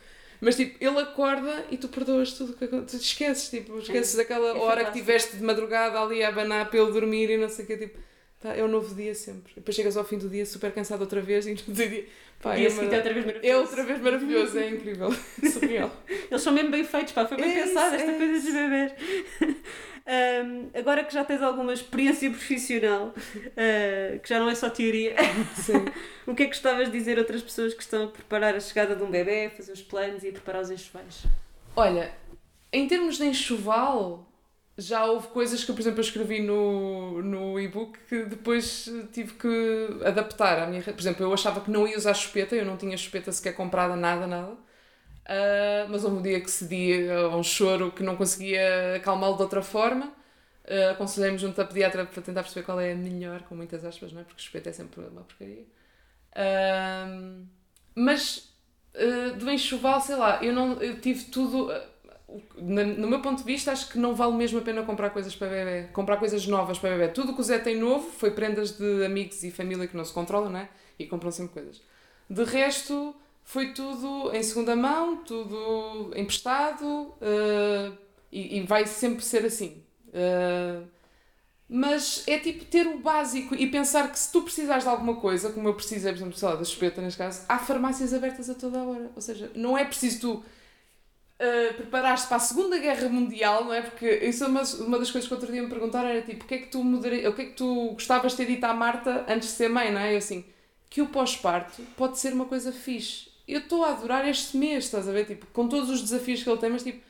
Mas 0.44 0.56
tipo, 0.58 0.76
ele 0.84 1.00
acorda 1.00 1.66
e 1.72 1.78
tu 1.78 1.88
perdoas 1.88 2.34
tudo, 2.34 2.54
que 2.54 2.68
tu 2.68 2.84
te 2.86 2.98
esqueces, 2.98 3.50
tipo, 3.50 3.80
esqueces 3.80 4.16
daquela 4.16 4.50
é 4.50 4.54
hora 4.54 4.86
que 4.86 4.92
tiveste 4.94 5.38
de 5.38 5.44
madrugada 5.44 6.00
ali 6.02 6.24
a 6.24 6.28
abanar 6.30 6.70
para 6.70 6.80
ele 6.80 6.92
dormir 6.92 7.30
e 7.30 7.38
não 7.38 7.48
sei 7.50 7.64
o 7.64 7.68
que, 7.68 7.78
tipo, 7.78 7.98
tá, 8.40 8.56
é 8.56 8.64
um 8.64 8.68
novo 8.68 8.94
dia 8.94 9.16
sempre. 9.16 9.54
Depois 9.56 9.76
chegas 9.76 9.96
ao 9.96 10.04
fim 10.04 10.18
do 10.18 10.28
dia 10.30 10.46
super 10.46 10.72
cansado 10.72 11.02
outra 11.02 11.22
vez 11.22 11.48
e 11.48 11.52
no 11.54 11.74
dia, 11.74 12.06
pá, 12.42 12.54
O 12.54 12.56
dia 12.56 12.68
é, 12.68 12.70
seguinte 12.70 12.94
é 12.94 12.98
outra 12.98 13.14
vez 13.14 13.26
é 13.26 13.28
maravilhoso. 13.28 13.62
outra 13.62 13.84
vez 13.86 14.02
maravilhoso, 14.02 14.58
é 14.60 14.70
incrível, 14.70 15.10
surreal. 15.54 16.04
Eles 16.30 16.42
são 16.42 16.52
mesmo 16.54 16.72
bem 16.72 16.84
feitos, 16.84 17.14
pá, 17.14 17.26
foi 17.26 17.38
bem 17.38 17.52
É 17.52 17.64
pensado 17.64 17.96
esta 17.96 18.12
é 18.12 18.18
coisa 18.18 18.34
isso. 18.34 18.52
dos 18.52 19.56
Ahm, 20.06 20.70
agora 20.74 21.04
que 21.04 21.14
já 21.14 21.24
tens 21.24 21.42
alguma 21.42 21.74
experiência 21.74 22.30
profissional, 22.30 23.14
ah, 23.16 24.18
que 24.20 24.28
já 24.28 24.40
não 24.40 24.50
é 24.50 24.56
só 24.56 24.70
teoria, 24.70 25.16
o 26.28 26.36
que 26.36 26.44
é 26.44 26.46
que 26.46 26.52
gostavas 26.52 26.92
de 26.92 26.98
dizer 26.98 27.18
a 27.18 27.22
outras 27.22 27.42
pessoas 27.42 27.74
que 27.74 27.82
estão 27.82 28.06
a 28.06 28.08
preparar 28.08 28.56
a 28.56 28.60
chegada 28.60 28.96
de 28.96 29.04
um 29.04 29.10
bebê, 29.10 29.50
fazer 29.56 29.72
os 29.72 29.82
planos 29.82 30.24
e 30.24 30.30
a 30.30 30.32
preparar 30.32 30.62
os 30.62 30.72
enxovais? 30.72 31.24
Olha, 31.76 32.14
em 32.72 32.88
termos 32.88 33.18
de 33.18 33.26
enxoval, 33.26 34.28
já 34.78 35.06
houve 35.06 35.28
coisas 35.28 35.64
que, 35.64 35.72
por 35.72 35.80
exemplo, 35.80 36.00
eu 36.00 36.04
escrevi 36.04 36.42
no, 36.42 37.22
no 37.22 37.60
e-book 37.60 37.98
que 38.10 38.26
depois 38.26 38.90
tive 39.12 39.34
que 39.34 40.00
adaptar 40.04 40.60
à 40.60 40.68
minha. 40.68 40.82
Por 40.82 41.00
exemplo, 41.00 41.24
eu 41.24 41.34
achava 41.34 41.62
que 41.62 41.72
não 41.72 41.88
ia 41.88 41.98
usar 41.98 42.14
chupeta, 42.14 42.56
eu 42.56 42.66
não 42.66 42.76
tinha 42.76 42.98
chupeta 42.98 43.32
sequer 43.32 43.54
comprada, 43.54 43.96
nada, 43.96 44.28
nada. 44.28 44.58
Ah, 45.26 45.88
mas 45.90 46.04
houve 46.04 46.18
um 46.18 46.22
dia 46.22 46.42
que 46.42 46.52
cedi 46.52 47.10
a 47.10 47.30
um 47.36 47.44
choro 47.44 47.92
que 47.92 48.04
não 48.04 48.16
conseguia 48.16 48.96
acalmá-lo 48.98 49.36
de 49.38 49.44
outra 49.44 49.62
forma. 49.62 50.14
Uh, 50.66 50.92
Aconselhei-me 50.92 51.38
junto 51.38 51.62
à 51.62 51.66
pediatra 51.66 52.06
para 52.06 52.22
tentar 52.22 52.42
perceber 52.42 52.66
qual 52.66 52.80
é 52.80 52.94
a 52.94 52.96
melhor, 52.96 53.44
com 53.44 53.56
muitas 53.56 53.84
aspas, 53.84 54.14
não 54.14 54.22
é? 54.22 54.24
Porque 54.24 54.42
chupeta 54.42 54.70
é 54.70 54.74
sempre 54.74 55.02
uma 55.02 55.22
porcaria. 55.24 55.66
Ahm, 56.36 57.46
mas 57.96 58.54
uh, 58.96 59.36
do 59.38 59.50
enxoval, 59.52 60.02
sei 60.02 60.16
lá, 60.16 60.44
eu 60.44 60.54
não 60.54 60.82
eu 60.82 61.00
tive 61.02 61.26
tudo. 61.26 61.70
uh, 61.72 61.94
no 62.58 63.08
meu 63.08 63.22
ponto 63.22 63.40
de 63.40 63.44
vista, 63.44 63.72
acho 63.72 63.90
que 63.90 63.98
não 64.00 64.16
vale 64.16 64.34
mesmo 64.34 64.60
a 64.60 64.62
pena 64.62 64.84
comprar 64.84 65.10
coisas 65.12 65.36
para 65.36 65.50
bebê, 65.50 65.90
comprar 65.94 66.18
coisas 66.18 66.48
novas 66.48 66.80
para 66.80 66.92
bebê. 66.92 67.10
Tudo 67.10 67.32
o 67.32 67.36
que 67.36 67.42
o 67.42 67.44
Zé 67.44 67.60
tem 67.60 67.78
novo 67.78 68.10
foi 68.10 68.32
prendas 68.32 68.72
de 68.78 69.06
amigos 69.06 69.44
e 69.44 69.52
família 69.52 69.88
que 69.88 69.96
não 69.98 70.06
se 70.06 70.14
controlam, 70.14 70.50
não 70.50 70.60
é? 70.60 70.70
E 70.98 71.06
compram 71.06 71.32
sempre 71.32 71.54
coisas. 71.54 71.82
De 72.30 72.44
resto, 72.44 73.16
foi 73.44 73.74
tudo 73.74 74.32
em 74.34 74.42
segunda 74.42 74.76
mão, 74.76 75.18
tudo 75.18 76.12
emprestado 76.16 76.86
uh, 76.86 77.98
e, 78.32 78.58
e 78.58 78.62
vai 78.64 78.86
sempre 78.88 79.24
ser 79.24 79.46
assim. 79.46 79.84
Uh, 80.10 80.88
mas 81.68 82.24
é 82.28 82.38
tipo 82.38 82.66
ter 82.66 82.86
o 82.88 83.00
básico 83.00 83.56
e 83.56 83.68
pensar 83.68 84.12
que 84.12 84.20
se 84.20 84.32
tu 84.32 84.44
precisares 84.44 84.84
de 84.84 84.90
alguma 84.90 85.16
coisa, 85.16 85.50
como 85.50 85.68
eu 85.68 85.74
precisei, 85.74 86.12
por 86.12 86.18
exemplo, 86.18 86.38
sei 86.38 86.48
lá, 86.48 86.56
da 86.56 86.64
chupeta 86.64 87.02
neste 87.02 87.18
caso, 87.18 87.42
há 87.50 87.58
farmácias 87.58 88.14
abertas 88.14 88.50
a 88.50 88.54
toda 88.54 88.80
a 88.80 88.84
hora. 88.84 89.12
Ou 89.16 89.22
seja, 89.22 89.52
não 89.56 89.78
é 89.78 89.84
preciso 89.84 90.20
tu 90.20 90.34
uh, 90.34 91.74
preparar-te 91.74 92.28
para 92.28 92.38
a 92.38 92.40
Segunda 92.40 92.78
Guerra 92.78 93.10
Mundial, 93.10 93.66
não 93.66 93.74
é? 93.74 93.82
Porque 93.82 94.08
isso 94.08 94.44
é 94.44 94.48
uma, 94.48 94.62
uma 94.62 95.00
das 95.00 95.10
coisas 95.10 95.28
que 95.28 95.34
outro 95.34 95.52
dia 95.52 95.64
me 95.64 95.70
perguntaram 95.70 96.10
era 96.10 96.22
tipo, 96.22 96.44
o 96.44 96.48
que 96.48 96.56
é 96.56 96.58
que 96.60 96.68
tu 96.68 96.84
mudaria, 96.84 97.30
o 97.30 97.34
que 97.34 97.42
é 97.42 97.46
que 97.46 97.56
tu 97.56 97.92
gostavas 97.94 98.34
de 98.34 98.38
ter 98.38 98.46
dito 98.46 98.64
à 98.66 98.74
Marta 98.74 99.26
antes 99.28 99.50
de 99.50 99.56
ser 99.56 99.70
mãe, 99.70 99.92
não 99.92 100.00
é? 100.00 100.14
Eu 100.14 100.18
assim, 100.18 100.46
que 100.90 101.02
o 101.02 101.08
pós-parto 101.08 101.82
pode 101.98 102.20
ser 102.20 102.34
uma 102.34 102.46
coisa 102.46 102.72
fixe. 102.72 103.33
Eu 103.48 103.60
estou 103.60 103.84
a 103.84 103.90
adorar 103.90 104.28
este 104.28 104.56
mês, 104.58 104.86
estás 104.86 105.08
a 105.08 105.12
ver? 105.12 105.26
Tipo, 105.26 105.46
com 105.48 105.68
todos 105.68 105.90
os 105.90 106.02
desafios 106.02 106.42
que 106.44 106.50
ele 106.50 106.58
tem, 106.60 106.70
mas 106.70 106.84
tipo, 106.84 107.02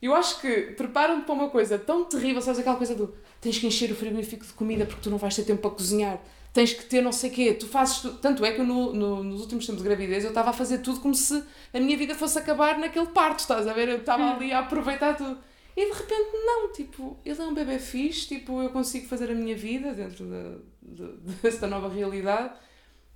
eu 0.00 0.14
acho 0.14 0.40
que 0.40 0.50
preparam-te 0.76 1.24
para 1.24 1.34
uma 1.34 1.48
coisa 1.50 1.78
tão 1.78 2.04
terrível, 2.04 2.40
sabes 2.42 2.60
aquela 2.60 2.76
coisa 2.76 2.94
do 2.94 3.14
tens 3.40 3.58
que 3.58 3.66
encher 3.66 3.90
o 3.90 3.94
frigorífico 3.96 4.44
de 4.46 4.52
comida 4.52 4.84
porque 4.86 5.00
tu 5.02 5.10
não 5.10 5.18
vais 5.18 5.34
ter 5.34 5.42
tempo 5.44 5.60
para 5.62 5.70
cozinhar, 5.72 6.20
tens 6.52 6.72
que 6.72 6.84
ter 6.84 7.00
não 7.02 7.10
sei 7.12 7.30
o 7.30 7.32
quê, 7.32 7.54
tu 7.54 7.66
fazes 7.66 7.98
tudo. 7.98 8.18
Tanto 8.18 8.44
é 8.44 8.52
que 8.52 8.60
eu 8.60 8.66
no, 8.66 8.92
no- 8.92 9.24
nos 9.24 9.40
últimos 9.42 9.66
tempos 9.66 9.82
de 9.82 9.88
gravidez 9.88 10.22
eu 10.24 10.30
estava 10.30 10.50
a 10.50 10.52
fazer 10.52 10.78
tudo 10.78 11.00
como 11.00 11.14
se 11.14 11.42
a 11.74 11.80
minha 11.80 11.96
vida 11.96 12.14
fosse 12.14 12.38
acabar 12.38 12.78
naquele 12.78 13.06
parto, 13.06 13.40
estás 13.40 13.66
a 13.66 13.72
ver? 13.72 13.88
Eu 13.88 13.98
estava 13.98 14.22
ali 14.34 14.52
a 14.52 14.60
aproveitar 14.60 15.16
tudo. 15.16 15.38
E 15.76 15.86
de 15.86 15.92
repente, 15.98 16.30
não, 16.44 16.70
tipo, 16.72 17.16
ele 17.24 17.40
é 17.40 17.44
um 17.44 17.54
bebê 17.54 17.78
fixe, 17.78 18.28
tipo, 18.28 18.60
eu 18.62 18.68
consigo 18.70 19.08
fazer 19.08 19.30
a 19.30 19.34
minha 19.34 19.56
vida 19.56 19.92
dentro 19.94 20.26
da, 20.26 20.56
de- 20.82 21.12
desta 21.42 21.66
nova 21.66 21.88
realidade 21.88 22.52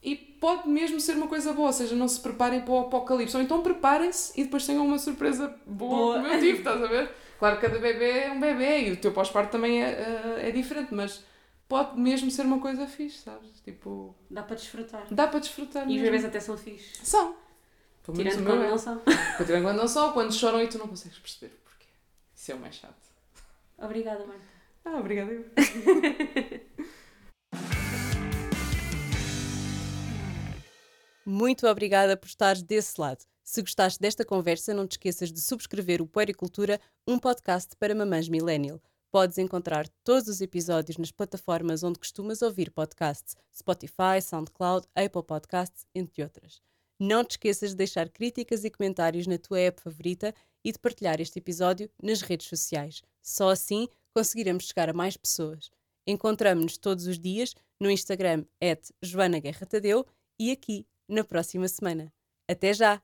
e 0.07 0.15
pode 0.15 0.69
mesmo 0.69 1.01
ser 1.01 1.17
uma 1.17 1.27
coisa 1.27 1.53
boa, 1.53 1.67
ou 1.67 1.73
seja, 1.73 1.97
não 1.97 2.07
se 2.07 2.21
preparem 2.21 2.61
para 2.61 2.71
o 2.73 2.79
apocalipse, 2.79 3.37
ou 3.37 3.43
então 3.43 3.61
preparem-se 3.61 4.41
e 4.41 4.45
depois 4.45 4.65
tenham 4.65 4.87
uma 4.87 4.99
surpresa 4.99 5.49
boa, 5.67 5.97
Boa. 5.97 6.15
como 6.15 6.27
eu 6.29 6.39
tive, 6.39 6.59
estás 6.59 6.81
a 6.81 6.87
ver? 6.87 7.11
Claro 7.41 7.57
que 7.57 7.63
cada 7.67 7.79
bebê 7.81 8.11
é 8.21 8.31
um 8.33 8.39
bebê 8.39 8.87
e 8.89 8.93
o 8.93 8.97
teu 8.97 9.11
pós-parto 9.13 9.51
também 9.51 9.83
é, 9.83 9.89
é, 9.89 10.49
é 10.49 10.51
diferente, 10.53 10.95
mas 10.95 11.25
pode 11.69 11.99
mesmo 11.99 12.31
ser 12.31 12.47
uma 12.47 12.61
coisa 12.61 12.87
fixe, 12.87 13.19
sabes? 13.19 13.51
Tipo, 13.65 14.15
Dá 14.31 14.45
para 14.45 14.55
desfrutar. 14.55 15.07
dá 15.11 15.27
para 15.27 15.41
desfrutar 15.41 15.83
E 15.83 15.87
os 15.87 15.93
mesmo. 15.95 16.05
bebês 16.05 16.25
até 16.25 16.39
são 16.39 16.57
fixe. 16.57 17.05
São. 17.05 17.35
Pelo 18.05 18.17
Tirando 18.17 18.47
quando 18.47 18.63
é. 18.63 18.71
não 18.71 18.79
são. 18.79 18.99
Quando 19.01 19.47
tirando 19.47 19.63
quando 19.65 19.77
não 19.77 19.89
são, 19.89 20.13
quando 20.13 20.33
choram 20.33 20.63
e 20.63 20.69
tu 20.69 20.79
não 20.79 20.87
consegues 20.87 21.19
perceber 21.19 21.53
o 21.53 21.59
porquê. 21.69 21.87
Isso 22.33 22.53
é 22.53 22.55
o 22.55 22.61
mais 22.61 22.77
chato. 22.77 22.95
Obrigada, 23.77 24.25
Marta. 24.25 24.45
Ah, 24.85 24.99
obrigada 24.99 25.33
eu. 25.33 25.45
Muito 31.29 31.67
obrigada 31.67 32.17
por 32.17 32.29
estares 32.29 32.63
desse 32.63 33.01
lado. 33.01 33.25
Se 33.43 33.61
gostaste 33.61 33.99
desta 33.99 34.25
conversa, 34.25 34.73
não 34.73 34.87
te 34.87 34.93
esqueças 34.93 35.33
de 35.33 35.41
subscrever 35.41 36.01
o 36.01 36.07
Puericultura, 36.07 36.81
um 37.05 37.19
podcast 37.19 37.75
para 37.81 37.97
mamães 37.97 38.29
millennial. 38.29 38.81
Podes 39.11 39.37
encontrar 39.37 39.89
todos 40.05 40.29
os 40.29 40.41
episódios 40.41 40.99
nas 40.99 41.11
plataformas 41.11 41.83
onde 41.83 41.99
costumas 41.99 42.43
ouvir 42.43 42.71
podcasts, 42.71 43.35
Spotify, 43.53 44.23
SoundCloud, 44.23 44.87
Apple 44.95 45.25
Podcasts, 45.25 45.85
entre 45.93 46.23
outras. 46.23 46.61
Não 46.97 47.25
te 47.25 47.33
esqueças 47.33 47.71
de 47.71 47.77
deixar 47.77 48.09
críticas 48.09 48.63
e 48.63 48.71
comentários 48.71 49.27
na 49.27 49.37
tua 49.37 49.59
app 49.59 49.83
favorita 49.83 50.33
e 50.65 50.71
de 50.71 50.79
partilhar 50.79 51.21
este 51.21 51.41
episódio 51.41 51.91
nas 52.01 52.21
redes 52.21 52.47
sociais. 52.47 53.03
Só 53.21 53.51
assim 53.51 53.89
conseguiremos 54.15 54.69
chegar 54.69 54.89
a 54.89 54.93
mais 54.93 55.17
pessoas. 55.17 55.73
Encontramos-nos 56.07 56.79
todos 56.79 57.09
os 57.09 57.19
dias 57.19 57.53
no 57.81 57.91
Instagram, 57.91 58.45
Joana 59.03 59.41
Guerra 59.41 59.67
Tadeu, 59.67 60.07
e 60.39 60.53
aqui, 60.53 60.87
na 61.09 61.25
próxima 61.25 61.69
semana. 61.69 62.13
Até 62.49 62.73
já! 62.73 63.03